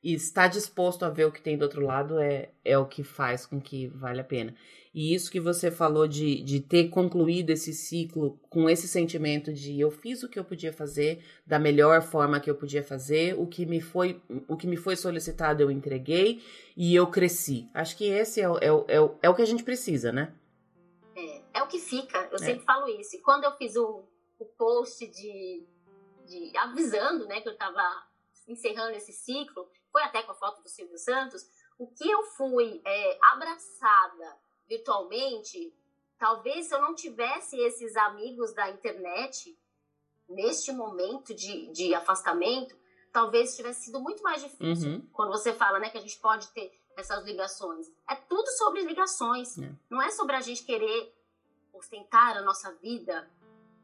e 0.06 0.14
estar 0.14 0.46
disposto 0.46 1.04
a 1.04 1.10
ver 1.10 1.24
o 1.24 1.32
que 1.32 1.42
tem 1.42 1.58
do 1.58 1.62
outro 1.62 1.84
lado 1.84 2.20
é, 2.20 2.50
é 2.64 2.78
o 2.78 2.86
que 2.86 3.02
faz 3.02 3.44
com 3.44 3.60
que 3.60 3.88
vale 3.88 4.20
a 4.20 4.24
pena. 4.24 4.54
E 4.94 5.12
isso 5.12 5.28
que 5.28 5.40
você 5.40 5.68
falou 5.68 6.06
de, 6.06 6.40
de 6.44 6.60
ter 6.60 6.90
concluído 6.90 7.50
esse 7.50 7.72
ciclo 7.72 8.38
com 8.48 8.70
esse 8.70 8.86
sentimento 8.86 9.52
de 9.52 9.80
eu 9.80 9.90
fiz 9.90 10.22
o 10.22 10.28
que 10.28 10.38
eu 10.38 10.44
podia 10.44 10.72
fazer 10.72 11.24
da 11.44 11.58
melhor 11.58 12.02
forma 12.02 12.38
que 12.38 12.48
eu 12.48 12.54
podia 12.54 12.84
fazer, 12.84 13.36
o 13.36 13.48
que 13.48 13.66
me 13.66 13.80
foi, 13.80 14.22
o 14.46 14.56
que 14.56 14.68
me 14.68 14.76
foi 14.76 14.94
solicitado 14.94 15.60
eu 15.60 15.72
entreguei 15.72 16.40
e 16.76 16.94
eu 16.94 17.08
cresci. 17.08 17.68
Acho 17.74 17.96
que 17.96 18.04
esse 18.04 18.40
é, 18.40 18.48
o, 18.48 18.58
é, 18.58 18.72
o, 18.72 18.84
é, 18.86 19.00
o, 19.00 19.18
é 19.22 19.28
o 19.28 19.34
que 19.34 19.42
a 19.42 19.46
gente 19.46 19.64
precisa, 19.64 20.12
né? 20.12 20.32
É, 21.16 21.58
é 21.58 21.62
o 21.64 21.66
que 21.66 21.80
fica. 21.80 22.28
Eu 22.30 22.36
é. 22.36 22.44
sempre 22.44 22.64
falo 22.64 22.86
isso. 23.00 23.16
E 23.16 23.20
quando 23.22 23.42
eu 23.42 23.50
fiz 23.56 23.74
o, 23.74 24.04
o 24.38 24.44
post 24.56 25.04
de, 25.04 25.66
de 26.28 26.56
avisando 26.56 27.26
né, 27.26 27.40
que 27.40 27.48
eu 27.48 27.54
estava 27.54 27.82
encerrando 28.48 28.96
esse 28.96 29.12
ciclo, 29.12 29.66
foi 29.96 30.02
até 30.02 30.22
com 30.22 30.32
a 30.32 30.34
foto 30.34 30.60
do 30.60 30.68
Silvio 30.68 30.98
Santos, 30.98 31.48
o 31.78 31.86
que 31.86 32.06
eu 32.06 32.22
fui 32.22 32.82
é, 32.84 33.18
abraçada 33.32 34.36
virtualmente, 34.68 35.74
talvez 36.18 36.70
eu 36.70 36.82
não 36.82 36.94
tivesse 36.94 37.58
esses 37.58 37.96
amigos 37.96 38.52
da 38.52 38.68
internet, 38.68 39.58
neste 40.28 40.70
momento 40.70 41.32
de, 41.34 41.68
de 41.68 41.94
afastamento, 41.94 42.76
talvez 43.10 43.56
tivesse 43.56 43.86
sido 43.86 43.98
muito 43.98 44.22
mais 44.22 44.42
difícil. 44.42 44.90
Uhum. 44.90 45.08
Quando 45.14 45.30
você 45.30 45.54
fala 45.54 45.78
né, 45.78 45.88
que 45.88 45.96
a 45.96 46.02
gente 46.02 46.18
pode 46.18 46.48
ter 46.48 46.78
essas 46.94 47.24
ligações. 47.24 47.90
É 48.06 48.16
tudo 48.16 48.48
sobre 48.48 48.82
ligações. 48.82 49.56
É. 49.56 49.72
Não 49.88 50.02
é 50.02 50.10
sobre 50.10 50.36
a 50.36 50.42
gente 50.42 50.62
querer 50.62 51.10
ostentar 51.72 52.36
a 52.36 52.42
nossa 52.42 52.70
vida, 52.74 53.30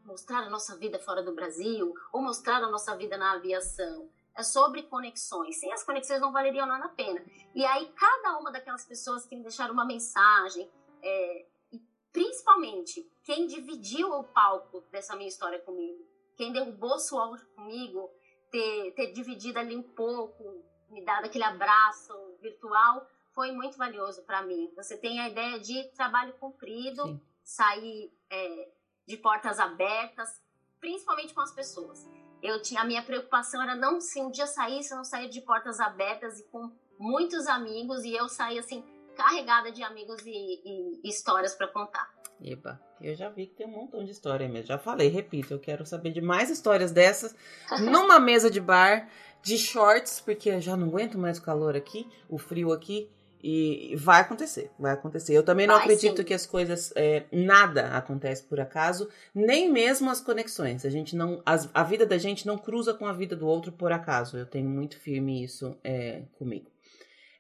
mostrar 0.05 0.41
a 0.41 0.51
nossa 0.51 0.77
vida 0.77 0.99
fora 0.99 1.23
do 1.23 1.33
Brasil, 1.33 1.95
ou 2.13 2.21
mostrar 2.21 2.63
a 2.63 2.69
nossa 2.69 2.95
vida 2.97 3.17
na 3.17 3.33
aviação. 3.33 4.11
É 4.35 4.43
sobre 4.43 4.83
conexões. 4.85 5.59
Sem 5.61 5.73
as 5.73 5.85
conexões 5.85 6.21
não 6.21 6.33
valeriam 6.33 6.67
nada 6.67 6.87
a 6.87 6.89
pena. 6.89 7.23
E 7.55 7.65
aí, 7.65 7.93
cada 7.93 8.39
uma 8.39 8.51
daquelas 8.51 8.85
pessoas 8.85 9.27
que 9.27 9.37
me 9.37 9.43
deixaram 9.43 9.75
uma 9.75 9.85
mensagem, 9.85 10.71
é, 11.03 11.47
e 11.73 11.79
principalmente 12.13 13.11
quem 13.23 13.47
dividiu 13.47 14.11
o 14.11 14.25
palco 14.25 14.81
dessa 14.91 15.15
minha 15.17 15.29
história 15.29 15.61
comigo, 15.61 16.07
quem 16.37 16.53
derrubou 16.53 16.99
suor 16.99 17.39
comigo, 17.55 18.11
ter, 18.51 18.93
ter 18.93 19.13
dividido 19.13 19.59
ali 19.59 19.77
um 19.77 19.83
pouco, 19.83 20.63
me 20.89 21.05
dado 21.05 21.27
aquele 21.27 21.45
abraço 21.45 22.15
virtual, 22.41 23.07
foi 23.33 23.53
muito 23.53 23.77
valioso 23.77 24.23
para 24.23 24.43
mim. 24.43 24.71
Você 24.77 24.97
tem 24.97 25.21
a 25.21 25.29
ideia 25.29 25.59
de 25.59 25.85
trabalho 25.95 26.33
cumprido, 26.35 27.05
Sim. 27.05 27.21
sair 27.43 28.13
é, 28.31 28.73
de 29.07 29.17
portas 29.17 29.59
abertas, 29.59 30.43
principalmente 30.81 31.35
com 31.35 31.41
as 31.41 31.53
pessoas 31.53 32.07
eu 32.43 32.61
tinha 32.61 32.83
a 32.83 32.85
minha 32.85 33.03
preocupação 33.03 33.63
era 33.63 33.77
não 33.77 34.01
se 34.01 34.21
um 34.21 34.31
dia 34.31 34.47
sair, 34.47 34.83
se 34.83 34.95
não 34.95 35.05
sair 35.05 35.29
de 35.29 35.41
portas 35.41 35.79
abertas 35.81 36.41
e 36.41 36.45
com 36.45 36.71
muitos 36.99 37.47
amigos 37.47 38.05
e 38.05 38.15
eu 38.15 38.29
saí 38.29 38.59
assim 38.59 38.85
carregada 39.17 39.71
de 39.71 39.83
amigos 39.83 40.21
e, 40.27 40.31
e 40.65 41.09
histórias 41.09 41.55
para 41.55 41.69
contar. 41.69 42.11
Eba, 42.45 42.81
eu 43.01 43.15
já 43.15 43.29
vi 43.29 43.47
que 43.47 43.55
tem 43.55 43.67
um 43.67 43.71
montão 43.71 44.05
de 44.05 44.11
história 44.11 44.49
mesmo. 44.49 44.67
Já 44.67 44.79
falei, 44.79 45.09
repito, 45.09 45.55
eu 45.55 45.61
quero 45.61 45.87
saber 45.87 46.11
de 46.11 46.21
mais 46.21 46.51
histórias 46.51 46.91
dessas 46.91 47.35
numa 47.81 48.19
mesa 48.19 48.51
de 48.51 48.61
bar, 48.61 49.09
de 49.43 49.57
shorts, 49.57 50.21
porque 50.21 50.51
eu 50.51 50.61
já 50.61 50.77
não 50.77 50.89
aguento 50.89 51.19
mais 51.19 51.39
o 51.39 51.43
calor 51.43 51.77
aqui, 51.77 52.09
o 52.29 52.39
frio 52.39 52.73
aqui. 52.73 53.09
E 53.43 53.97
vai 53.97 54.21
acontecer, 54.21 54.71
vai 54.79 54.93
acontecer. 54.93 55.37
Eu 55.37 55.43
também 55.43 55.67
não 55.67 55.75
vai, 55.75 55.83
acredito 55.83 56.19
sim. 56.19 56.25
que 56.25 56.33
as 56.33 56.47
coisas, 56.47 56.93
é, 56.95 57.25
nada 57.33 57.89
acontece 57.97 58.45
por 58.45 58.61
acaso, 58.61 59.09
nem 59.35 59.71
mesmo 59.71 60.09
as 60.11 60.21
conexões. 60.21 60.85
A 60.85 60.91
gente 60.91 61.17
não, 61.17 61.43
as, 61.45 61.69
a 61.75 61.83
vida 61.83 62.07
da 62.07 62.19
gente 62.19 62.47
não 62.47 62.57
cruza 62.57 62.95
com 62.95 63.05
a 63.05 63.13
vida 63.13 63.35
do 63.35 63.47
outro 63.47 63.73
por 63.73 63.91
acaso. 63.91 64.39
Eu 64.39 64.47
tenho 64.47 64.69
muito 64.69 64.97
firme 64.97 65.43
isso 65.43 65.77
é, 65.83 66.23
comigo. 66.39 66.71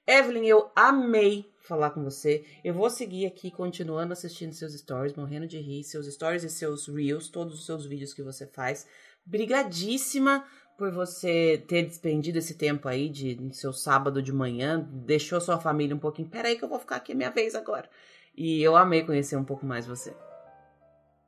Evelyn, 0.04 0.46
eu 0.46 0.72
amei 0.74 1.52
falar 1.60 1.90
com 1.90 2.02
você. 2.02 2.44
Eu 2.64 2.74
vou 2.74 2.90
seguir 2.90 3.26
aqui 3.26 3.50
continuando 3.50 4.12
assistindo 4.12 4.52
seus 4.52 4.74
stories, 4.74 5.14
morrendo 5.14 5.46
de 5.46 5.58
rir, 5.60 5.84
seus 5.84 6.12
stories 6.12 6.42
e 6.42 6.50
seus 6.50 6.88
reels, 6.88 7.28
todos 7.28 7.54
os 7.54 7.64
seus 7.64 7.86
vídeos 7.86 8.12
que 8.12 8.22
você 8.22 8.44
faz. 8.46 8.86
Brigadíssima 9.24 10.44
por 10.82 10.90
você 10.90 11.64
ter 11.68 11.84
despendido 11.84 12.38
esse 12.38 12.58
tempo 12.58 12.88
aí 12.88 13.08
de 13.08 13.54
seu 13.54 13.72
sábado 13.72 14.20
de 14.20 14.32
manhã, 14.32 14.80
deixou 14.80 15.40
sua 15.40 15.60
família 15.60 15.94
um 15.94 15.98
pouquinho. 16.00 16.28
Peraí 16.28 16.58
que 16.58 16.64
eu 16.64 16.68
vou 16.68 16.80
ficar 16.80 16.96
aqui 16.96 17.14
minha 17.14 17.30
vez 17.30 17.54
agora. 17.54 17.88
E 18.36 18.60
eu 18.60 18.74
amei 18.74 19.06
conhecer 19.06 19.36
um 19.36 19.44
pouco 19.44 19.64
mais 19.64 19.86
você. 19.86 20.12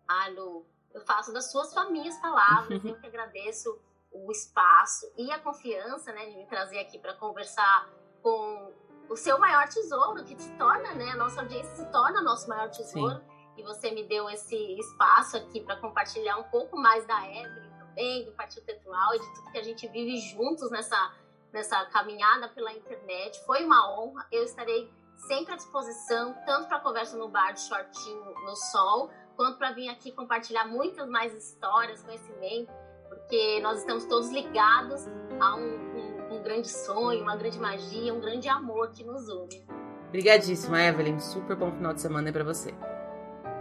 Ah, 0.09 0.29
Lu, 0.31 0.67
eu 0.93 1.01
faço 1.03 1.33
das 1.33 1.53
suas 1.53 1.73
famílias 1.73 2.19
palavras, 2.19 2.85
eu 2.85 2.97
que 2.97 3.07
agradeço 3.07 3.79
o 4.11 4.29
espaço 4.33 5.09
e 5.17 5.31
a 5.31 5.39
confiança, 5.39 6.13
né, 6.13 6.31
de 6.31 6.37
me 6.37 6.47
trazer 6.47 6.81
aqui 6.81 6.99
para 6.99 7.15
conversar 7.15 7.89
com 8.23 8.73
o 9.09 9.15
seu 9.15 9.39
maior 9.39 9.69
tesouro, 9.69 10.25
que 10.25 10.37
se 10.37 10.51
torna, 10.55 10.97
né, 10.97 11.11
a 11.11 11.17
nossa 11.17 11.43
audiência 11.43 11.77
se 11.77 11.87
torna 11.93 12.21
nosso 12.21 12.49
maior 12.49 12.71
tesouro. 12.71 13.19
Sim. 13.19 13.25
E 13.59 13.63
você 13.63 13.93
me 13.93 14.03
deu 14.03 14.29
esse 14.29 14.57
espaço 14.81 15.37
aqui 15.37 15.61
para 15.61 15.77
compartilhar 15.77 16.39
um 16.39 16.45
pouco 16.51 16.77
mais 16.77 17.07
da 17.07 17.25
Evelyn 17.25 17.74
também, 17.95 18.25
do 18.25 18.33
Partido 18.33 18.65
Tetual 18.67 19.15
e 19.15 19.21
de 19.21 19.35
tudo 19.35 19.51
que 19.53 19.59
a 19.59 19.63
gente 19.63 19.87
vive 19.89 20.17
juntos 20.19 20.71
nessa, 20.71 21.13
nessa 21.53 21.85
caminhada 21.87 22.49
pela 22.49 22.73
internet. 22.73 23.41
Foi 23.47 23.65
uma 23.65 23.97
honra. 23.97 24.27
Eu 24.31 24.43
estarei 24.43 24.91
sempre 25.29 25.55
à 25.55 25.57
disposição, 25.57 26.35
tanto 26.45 26.69
para 26.69 26.81
conversa 26.81 27.17
no 27.17 27.29
bar 27.29 27.53
de 27.53 27.61
shortinho 27.61 28.35
no 28.45 28.57
sol, 28.57 29.11
quanto 29.37 29.59
para 29.59 29.73
vir 29.73 29.89
aqui 29.89 30.13
compartilhar 30.13 30.67
muitas 30.67 31.09
mais 31.09 31.33
histórias, 31.33 32.03
conhecimento, 32.03 32.71
porque 33.09 33.61
nós 33.63 33.79
estamos 33.79 34.05
todos 34.07 34.29
ligados 34.31 35.07
a 35.41 35.55
um, 35.55 35.61
um, 35.61 36.37
um 36.37 36.43
grande 36.43 36.69
sonho, 36.69 37.23
uma 37.23 37.37
grande 37.37 37.59
magia, 37.59 38.13
um 38.13 38.21
grande 38.21 38.49
amor 38.49 38.91
que 38.91 39.05
nos 39.05 39.29
une. 39.29 39.65
Obrigadíssima, 40.09 40.81
Evelyn. 40.81 41.19
Super 41.19 41.57
bom 41.57 41.73
final 41.73 41.95
de 41.95 42.01
semana 42.01 42.33
para 42.33 42.45
você. 42.45 42.73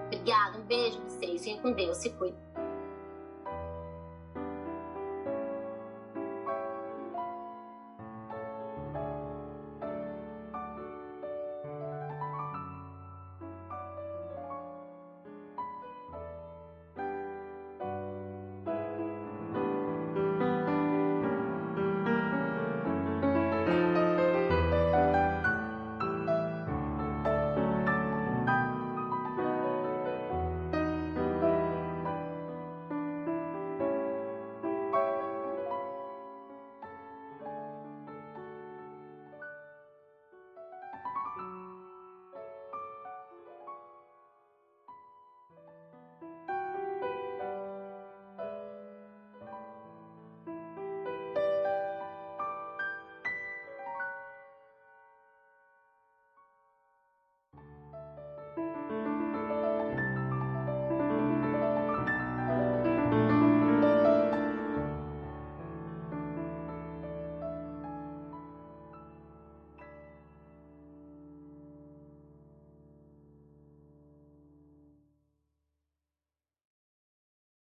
Obrigada, 0.06 0.60
um 0.60 0.64
beijo 0.64 1.00
pra 1.00 1.10
vocês. 1.10 1.44
Fiquem 1.44 1.62
com 1.62 1.72
Deus, 1.72 1.98
se 1.98 2.12
cuidem. 2.12 2.63